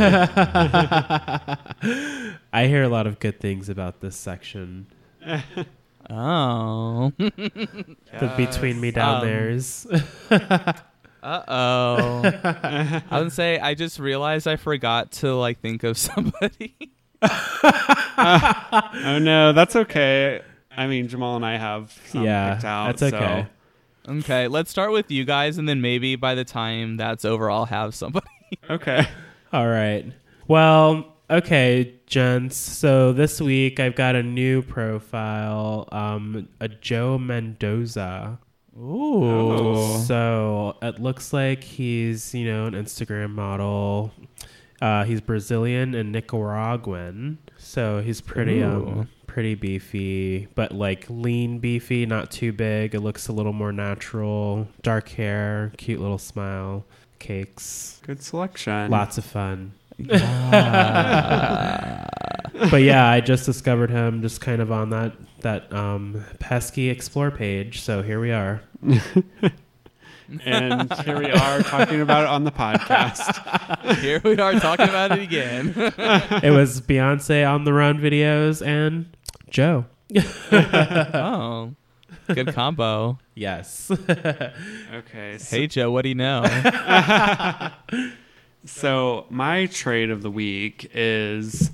I 2.54 2.68
hear 2.68 2.84
a 2.84 2.90
lot 2.90 3.06
of 3.06 3.20
good 3.20 3.40
things 3.40 3.70
about 3.70 4.02
this 4.02 4.16
section. 4.16 4.88
oh. 6.10 7.12
The 7.18 8.34
between 8.36 8.82
me 8.82 8.92
down 8.92 9.22
Um, 9.22 9.28
there's. 9.28 9.88
Uh 11.24 11.44
oh. 11.48 12.22
I 13.12 13.22
would 13.22 13.32
say 13.32 13.60
I 13.60 13.76
just 13.76 14.00
realized 14.00 14.48
I 14.48 14.56
forgot 14.56 15.12
to 15.14 15.36
like 15.36 15.60
think 15.60 15.84
of 15.84 15.96
somebody. 15.96 16.74
oh 17.22 19.20
no, 19.22 19.54
that's 19.54 19.76
okay. 19.76 20.42
I 20.76 20.88
mean 20.88 21.08
Jamal 21.10 21.36
and 21.36 21.46
I 21.46 21.58
have 21.58 21.96
some 22.08 22.24
yeah, 22.24 22.56
picked 22.56 22.66
out. 22.66 22.98
that's 22.98 23.14
okay. 23.14 23.46
okay, 24.10 24.48
let's 24.48 24.72
start 24.72 24.92
with 24.92 25.12
you 25.12 25.24
guys, 25.24 25.60
and 25.60 25.70
then 25.70 25.80
maybe 25.80 26.16
by 26.16 26.34
the 26.34 26.44
time 26.44 26.98
that's 26.98 27.24
over, 27.24 27.52
I'll 27.52 27.66
have 27.66 27.94
somebody. 27.94 28.26
Okay. 28.70 29.08
All 29.54 29.68
right. 29.68 30.06
Well, 30.48 31.14
okay, 31.30 31.96
gents. 32.06 32.56
So 32.56 33.12
this 33.12 33.42
week 33.42 33.82
I've 33.82 33.96
got 33.96 34.16
a 34.16 34.24
new 34.24 34.62
profile, 34.62 35.90
um, 35.92 36.48
a 36.62 36.70
Joe 36.70 37.18
Mendoza. 37.18 38.40
Ooh. 38.78 39.24
Oh. 39.24 39.98
So 40.08 40.78
it 40.82 41.00
looks 41.00 41.34
like 41.34 41.64
he's, 41.64 42.34
you 42.34 42.46
know, 42.46 42.66
an 42.68 42.74
Instagram 42.74 43.32
model. 43.32 44.14
Uh, 44.82 45.04
he's 45.04 45.22
Brazilian 45.22 45.94
and 45.96 46.12
Nicaraguan, 46.12 47.38
so 47.58 48.02
he's 48.02 48.20
pretty 48.20 48.62
Ooh. 48.62 48.88
um 48.88 49.10
pretty 49.28 49.56
beefy, 49.56 50.46
but 50.56 50.74
like 50.74 51.06
lean 51.08 51.60
beefy, 51.60 52.06
not 52.06 52.30
too 52.32 52.52
big. 52.52 52.94
It 52.94 53.00
looks 53.00 53.30
a 53.30 53.32
little 53.32 53.54
more 53.54 53.72
natural. 53.72 54.68
Dark 54.82 55.08
hair, 55.10 55.72
cute 55.78 56.02
little 56.02 56.18
smile, 56.18 56.86
cakes, 57.22 58.02
Good 58.06 58.22
selection. 58.22 58.92
lots 58.92 59.18
of 59.18 59.24
fun. 59.24 59.72
Yeah. 59.98 61.22
But 62.70 62.84
yeah, 62.84 63.08
I 63.08 63.22
just 63.22 63.46
discovered 63.46 63.90
him 63.90 64.22
just 64.22 64.42
kind 64.42 64.62
of 64.62 64.72
on 64.72 64.90
that 64.92 65.14
that 65.42 65.72
um 65.74 66.24
pesky 66.40 66.90
explore 66.90 67.32
page. 67.32 67.82
So 67.82 68.02
here 68.02 68.20
we 68.20 68.32
are. 68.32 68.62
And 70.46 70.92
here 71.04 71.20
we 71.20 71.30
are 71.30 71.62
talking 71.62 72.02
about 72.02 72.24
it 72.24 72.30
on 72.30 72.46
the 72.46 72.52
podcast. 72.52 73.96
Here 74.00 74.22
we 74.24 74.40
are 74.40 74.54
talking 74.54 74.88
about 74.88 75.12
it 75.12 75.20
again. 75.20 75.74
it 75.76 76.52
was 76.52 76.80
Beyonce 76.80 77.46
on 77.50 77.66
the 77.66 77.74
run 77.74 78.00
videos 78.00 78.66
and 78.66 79.08
Joe. 79.50 79.86
oh, 80.54 81.74
good 82.34 82.54
combo. 82.54 83.18
Yes. 83.36 83.90
Okay. 83.92 84.54
So, 85.40 85.56
Hey 85.56 85.68
Joe, 85.68 85.92
what 85.92 86.04
do 86.04 86.10
you 86.10 86.16
know? 86.16 86.44
so 88.66 89.26
my 89.30 89.66
trade 89.68 90.10
of 90.10 90.22
the 90.22 90.32
week 90.32 90.90
is 90.94 91.72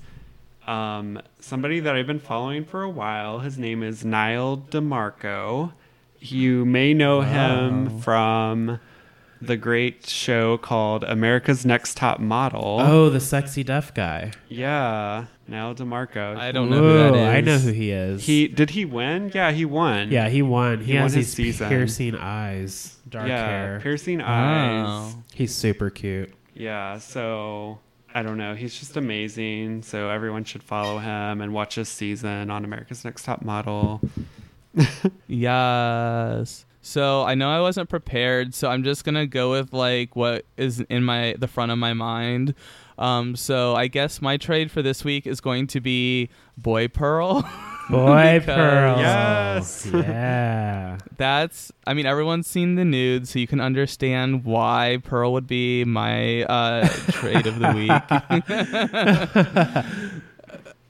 um, 0.66 1.22
somebody 1.40 1.80
that 1.82 1.96
I've 1.96 2.08
been 2.08 2.20
following 2.20 2.66
for 2.66 2.84
a 2.84 2.90
while. 2.90 3.40
His 3.40 3.58
name 3.58 3.84
is 3.84 4.04
Nyle 4.06 4.58
DiMarco. 4.58 5.74
You 6.20 6.66
may 6.66 6.94
know 6.94 7.22
him 7.22 8.00
from 8.00 8.80
the 9.42 9.56
great 9.56 10.08
show 10.08 10.58
called 10.58 11.04
America's 11.04 11.66
Next 11.66 11.96
Top 11.98 12.20
Model. 12.20 12.80
oh, 12.82 13.10
the 13.10 13.20
sexy 13.20 13.64
deaf 13.64 13.94
guy. 13.94 14.32
Yeah, 14.50 15.26
Nyle 15.48 15.74
DiMarco. 15.76 16.38
I 16.38 16.52
don't 16.52 16.70
know 16.70 16.78
who 16.82 16.94
that 16.98 17.12
Whoa, 17.14 17.20
is. 17.20 17.28
I 17.28 17.42
know 17.42 17.58
who 17.58 17.72
he 17.72 17.92
is. 17.92 18.26
He 18.26 18.48
did 18.48 18.72
he 18.72 18.86
win? 18.86 19.32
Yeah, 19.34 19.52
he 19.52 19.66
won. 19.66 20.12
yeah, 20.12 20.30
he 20.30 20.42
won. 20.42 20.80
He, 20.80 20.86
He 20.88 20.94
has 20.94 21.12
won 21.12 21.18
his 21.18 21.34
these 21.34 21.34
season. 21.56 21.70
piercing 21.70 22.16
eyes, 22.16 22.98
dark 23.10 23.28
yeah, 23.28 23.48
hair. 23.48 23.80
piercing 23.82 24.22
eyes. 24.22 24.86
Oh. 25.16 25.24
He's 25.34 25.54
super 25.56 25.90
cute. 25.90 26.34
Yeah, 26.54 26.98
so 26.98 27.80
I 28.14 28.24
don't 28.24 28.38
know. 28.38 28.56
He's 28.56 28.78
just 28.78 28.98
amazing. 28.98 29.84
So 29.84 30.10
everyone 30.10 30.44
should 30.44 30.64
follow 30.64 30.98
him 30.98 31.42
and 31.42 31.54
watch 31.54 31.76
his 31.76 31.88
season 31.90 32.50
on 32.50 32.66
America's 32.66 33.06
Next 33.06 33.24
Top 33.24 33.42
Model. 33.44 34.02
Yes. 35.28 36.66
So 36.82 37.24
I 37.24 37.36
know 37.36 37.50
I 37.50 37.60
wasn't 37.60 37.90
prepared, 37.90 38.54
so 38.54 38.70
I'm 38.70 38.84
just 38.84 39.04
gonna 39.04 39.28
go 39.28 39.52
with 39.52 39.74
like 39.74 40.16
what 40.16 40.46
is 40.56 40.80
in 40.82 41.04
my 41.04 41.36
the 41.38 41.48
front 41.48 41.72
of 41.72 41.78
my 41.78 41.94
mind. 41.94 42.54
Um, 42.98 43.36
so 43.36 43.76
I 43.76 43.88
guess 43.88 44.22
my 44.22 44.38
trade 44.38 44.72
for 44.72 44.82
this 44.82 45.04
week 45.04 45.28
is 45.28 45.40
going 45.40 45.68
to 45.68 45.80
be 45.80 46.30
Boy 46.58 46.88
Pearl. 46.88 47.42
Boy 47.90 48.40
Because- 48.40 48.46
Pearl. 48.46 48.98
Yes. 49.00 49.86
Yeah. 49.94 50.98
That's 51.18 51.72
I 51.88 51.94
mean 51.94 52.06
everyone's 52.06 52.48
seen 52.48 52.76
the 52.76 52.84
nude, 52.86 53.28
so 53.28 53.40
you 53.40 53.48
can 53.48 53.60
understand 53.62 54.44
why 54.46 55.00
Pearl 55.04 55.34
would 55.34 55.48
be 55.48 55.84
my 55.86 56.44
uh, 56.44 56.88
trade 57.12 57.48
of 57.48 57.58
the 57.60 57.72
week. 57.74 57.92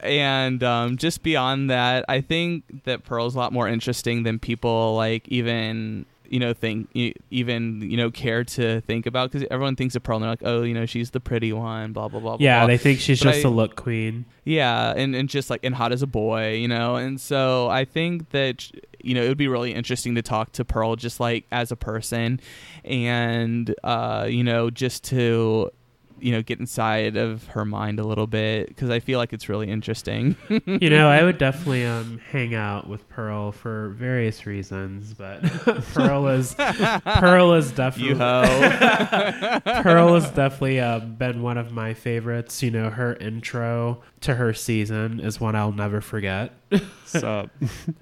and 0.00 0.62
um, 0.62 0.96
just 0.96 1.22
beyond 1.22 1.70
that, 1.70 2.04
I 2.08 2.20
think 2.20 2.84
that 2.84 3.04
Pearl's 3.04 3.34
a 3.34 3.38
lot 3.38 3.52
more 3.52 3.68
interesting 3.68 4.22
than 4.24 4.38
people 4.38 4.94
like 4.96 5.26
even 5.28 6.04
you 6.28 6.38
know 6.38 6.52
think 6.52 6.88
even 7.30 7.80
you 7.82 7.96
know 7.96 8.10
care 8.10 8.44
to 8.44 8.80
think 8.82 9.06
about 9.06 9.30
because 9.32 9.46
everyone 9.50 9.76
thinks 9.76 9.94
of 9.94 10.02
Pearl 10.02 10.16
and 10.16 10.22
they're 10.24 10.30
like 10.30 10.42
oh 10.44 10.62
you 10.62 10.74
know 10.74 10.86
she's 10.86 11.10
the 11.10 11.20
pretty 11.20 11.52
one 11.52 11.92
blah 11.92 12.08
blah 12.08 12.20
blah 12.20 12.36
blah, 12.36 12.44
Yeah, 12.44 12.60
blah. 12.60 12.66
they 12.68 12.78
think 12.78 13.00
she's 13.00 13.20
But 13.22 13.32
just 13.32 13.44
I- 13.46 13.48
a 13.48 13.52
look 13.52 13.76
queen. 13.76 14.24
Yeah, 14.44 14.94
and, 14.96 15.14
and 15.14 15.28
just 15.28 15.50
like 15.50 15.60
and 15.62 15.74
hot 15.74 15.92
as 15.92 16.00
a 16.00 16.06
boy, 16.06 16.54
you 16.54 16.68
know. 16.68 16.96
And 16.96 17.20
so 17.20 17.68
I 17.68 17.84
think 17.84 18.30
that 18.30 18.70
you 19.02 19.12
know 19.14 19.22
it 19.22 19.28
would 19.28 19.36
be 19.36 19.46
really 19.48 19.74
interesting 19.74 20.14
to 20.14 20.22
talk 20.22 20.52
to 20.52 20.64
Pearl 20.64 20.96
just 20.96 21.20
like 21.20 21.44
as 21.52 21.70
a 21.70 21.76
person, 21.76 22.40
and 22.84 23.74
uh, 23.84 24.26
you 24.28 24.42
know 24.42 24.70
just 24.70 25.04
to 25.04 25.70
you 26.20 26.32
know 26.32 26.42
get 26.42 26.58
inside 26.58 27.16
of 27.16 27.46
her 27.48 27.64
mind 27.64 28.00
a 28.00 28.04
little 28.04 28.26
bit 28.26 28.68
because 28.68 28.90
I 28.90 29.00
feel 29.00 29.18
like 29.18 29.32
it's 29.32 29.48
really 29.48 29.68
interesting. 29.68 30.36
you 30.66 30.90
know, 30.90 31.08
I 31.08 31.22
would 31.22 31.38
definitely 31.48 31.86
um, 31.86 32.20
hang 32.30 32.54
out 32.54 32.88
with 32.88 33.08
Pearl 33.08 33.52
for 33.52 33.90
various 33.90 34.46
reasons, 34.46 35.14
but 35.14 35.42
Pearl 35.94 36.28
is 36.28 36.54
Pearl 36.54 37.54
is 37.54 37.72
definitely. 37.72 38.14
Pearl 38.14 40.14
has 40.14 40.30
definitely 40.30 40.80
uh, 40.80 41.00
been 41.00 41.42
one 41.42 41.58
of 41.58 41.72
my 41.72 41.94
favorites. 41.94 42.62
You 42.62 42.70
know, 42.70 42.90
her 42.90 43.14
intro 43.16 44.02
to 44.20 44.34
her 44.34 44.54
season 44.54 45.20
is 45.20 45.40
one 45.40 45.56
I'll 45.56 45.72
never 45.72 46.00
forget. 46.00 46.52
So 47.04 47.48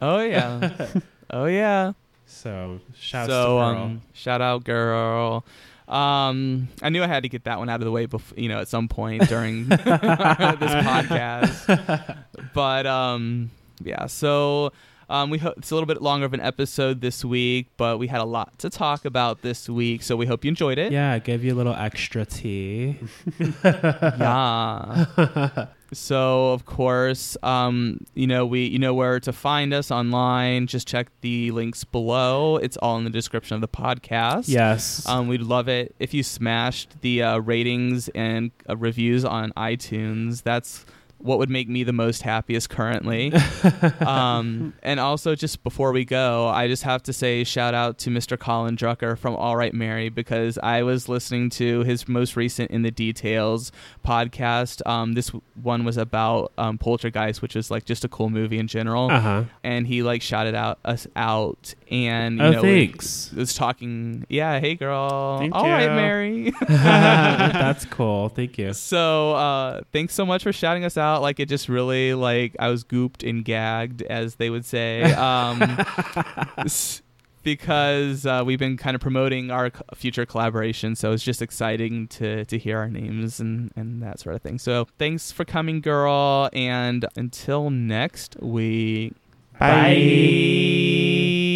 oh 0.03 0.21
yeah, 0.21 0.89
oh 1.31 1.47
yeah. 1.47 1.93
So, 2.27 2.81
shout 2.99 3.29
so 3.29 3.41
to 3.41 3.57
Pearl. 3.63 3.83
um, 3.83 4.03
shout 4.13 4.43
out 4.43 4.65
girl. 4.65 5.45
Um, 5.89 6.69
I 6.83 6.89
knew 6.89 7.03
I 7.03 7.07
had 7.07 7.23
to 7.23 7.29
get 7.29 7.45
that 7.45 7.59
one 7.59 7.69
out 7.69 7.81
of 7.81 7.85
the 7.85 7.93
way 7.93 8.07
before 8.07 8.39
you 8.39 8.49
know 8.49 8.59
at 8.59 8.69
some 8.69 8.89
point 8.89 9.29
during 9.29 9.69
this 9.69 9.81
podcast. 9.81 12.17
But 12.55 12.87
um, 12.87 13.51
yeah, 13.83 14.07
so 14.07 14.73
um, 15.09 15.31
we 15.31 15.39
hope 15.39 15.55
it's 15.59 15.71
a 15.71 15.75
little 15.75 15.87
bit 15.87 16.03
longer 16.03 16.27
of 16.27 16.35
an 16.35 16.41
episode 16.41 17.01
this 17.01 17.25
week, 17.25 17.69
but 17.77 17.99
we 17.99 18.09
had 18.09 18.21
a 18.21 18.25
lot 18.25 18.59
to 18.59 18.71
talk 18.71 19.05
about 19.05 19.43
this 19.43 19.69
week, 19.69 20.03
so 20.03 20.17
we 20.17 20.27
hope 20.27 20.45
you 20.45 20.49
enjoyed 20.49 20.79
it. 20.79 20.93
yeah, 20.93 21.19
give 21.19 21.45
you 21.45 21.55
a 21.55 21.57
little 21.57 21.75
extra 21.75 22.25
tea. 22.25 22.99
yeah. 23.65 25.67
so 25.93 26.53
of 26.53 26.67
course, 26.67 27.37
um, 27.43 28.05
you 28.15 28.27
know 28.27 28.45
we 28.45 28.67
you 28.67 28.79
know 28.79 28.95
where 28.95 29.21
to 29.21 29.33
find 29.33 29.73
us 29.73 29.91
online. 29.91 30.67
Just 30.67 30.89
check 30.89 31.09
the 31.21 31.51
links 31.53 31.85
below. 31.85 32.57
It's 32.57 32.77
all 32.79 32.99
in 32.99 33.05
the 33.05 33.11
description 33.11 33.55
of 33.55 33.61
the 33.61 33.69
podcast. 33.69 34.49
yes. 34.49 35.07
Um, 35.07 35.29
we'd 35.29 35.43
love 35.43 35.69
it 35.69 35.95
if 35.99 36.15
you 36.15 36.23
smashed 36.23 37.01
the 37.01 37.23
uh, 37.23 37.39
ratings 37.39 38.09
and 38.09 38.51
uh, 38.69 38.77
reviews 38.77 39.25
on 39.25 39.53
iTunes. 39.53 40.43
That's 40.43 40.85
what 41.27 41.39
would 41.39 41.51
make 41.51 41.69
me 41.69 41.83
the 41.85 41.93
most 41.93 42.23
happiest 42.23 42.71
currently. 42.71 43.33
um, 44.01 44.73
and 44.83 45.01
also, 45.01 45.35
just 45.35 45.63
before 45.63 45.93
we 45.93 46.05
go, 46.05 46.49
I 46.49 46.69
just 46.69 46.83
have 46.85 47.03
to 47.05 47.13
say 47.13 47.45
shout 47.45 47.75
out 47.75 47.99
to 47.99 48.11
Mr. 48.11 48.39
Colin 48.39 48.77
Drucker 48.77 49.19
from 49.19 49.35
All 49.37 49.57
Right 49.57 49.75
Mary 49.75 50.09
because 50.09 50.59
I 50.63 50.83
was 50.83 51.09
listening 51.09 51.51
to 51.51 51.81
his 51.85 52.09
most 52.09 52.37
recent 52.37 52.71
In 52.71 52.83
the 52.83 52.91
Details 52.91 53.73
podcast. 54.05 54.87
Um, 54.87 55.13
this 55.15 55.29
one 55.63 55.85
was 55.85 55.97
about 55.97 56.53
um, 56.59 56.79
Poltergeist, 56.79 57.43
which 57.43 57.57
is 57.57 57.71
like 57.71 57.85
just 57.85 58.05
a 58.05 58.09
cool 58.09 58.31
movie 58.31 58.59
in 58.59 58.67
general. 58.69 59.11
uh 59.11 59.21
huh. 59.21 59.45
And 59.65 59.87
he 59.87 60.03
like 60.03 60.23
shouted 60.23 60.55
out 60.55 60.79
us 60.85 61.07
out 61.17 61.75
and 61.91 62.39
you 62.39 62.45
Oh, 62.45 62.51
know 62.53 62.63
thanks. 62.63 63.33
was 63.33 63.55
talking. 63.55 64.25
Yeah, 64.29 64.61
hey 64.61 64.75
girl. 64.77 65.39
Thank 65.39 65.55
All 65.55 65.65
right, 65.69 65.85
you. 65.85 65.91
Mary. 65.91 66.53
That's 66.69 67.85
cool. 67.91 68.29
Thank 68.29 68.59
you. 68.59 68.73
so 68.73 69.33
uh, 69.33 69.81
thanks 69.93 70.15
so 70.15 70.25
much 70.25 70.43
for 70.43 70.53
shouting 70.53 70.85
us 70.85 70.97
out. 70.97 71.16
Like 71.23 71.41
it 71.41 71.49
just 71.49 71.69
really 71.69 72.15
like 72.15 72.57
I 72.59 72.69
was 72.69 72.85
gooped 72.85 73.29
and 73.29 73.45
gagged, 73.45 74.03
as 74.03 74.37
they 74.37 74.51
would 74.51 74.65
say. 74.65 75.03
Um, 75.13 75.61
because 77.47 78.27
uh, 78.27 78.43
we've 78.45 78.59
been 78.59 78.77
kind 78.77 78.97
of 78.97 79.01
promoting 79.01 79.53
our 79.53 79.71
future 79.95 80.27
collaboration, 80.27 80.97
so 80.97 81.13
it's 81.13 81.23
just 81.23 81.41
exciting 81.41 82.09
to 82.09 82.45
to 82.45 82.59
hear 82.59 82.79
our 82.79 82.89
names 82.89 83.39
and 83.39 83.73
and 83.77 84.03
that 84.03 84.19
sort 84.19 84.35
of 84.35 84.43
thing. 84.43 84.59
So 84.59 84.89
thanks 84.99 85.31
for 85.31 85.45
coming, 85.45 85.81
girl, 85.81 86.51
and 86.53 87.07
until 87.17 87.71
next 87.71 88.37
week. 88.41 89.15
Bye. 89.59 89.95
Bye. 89.95 91.56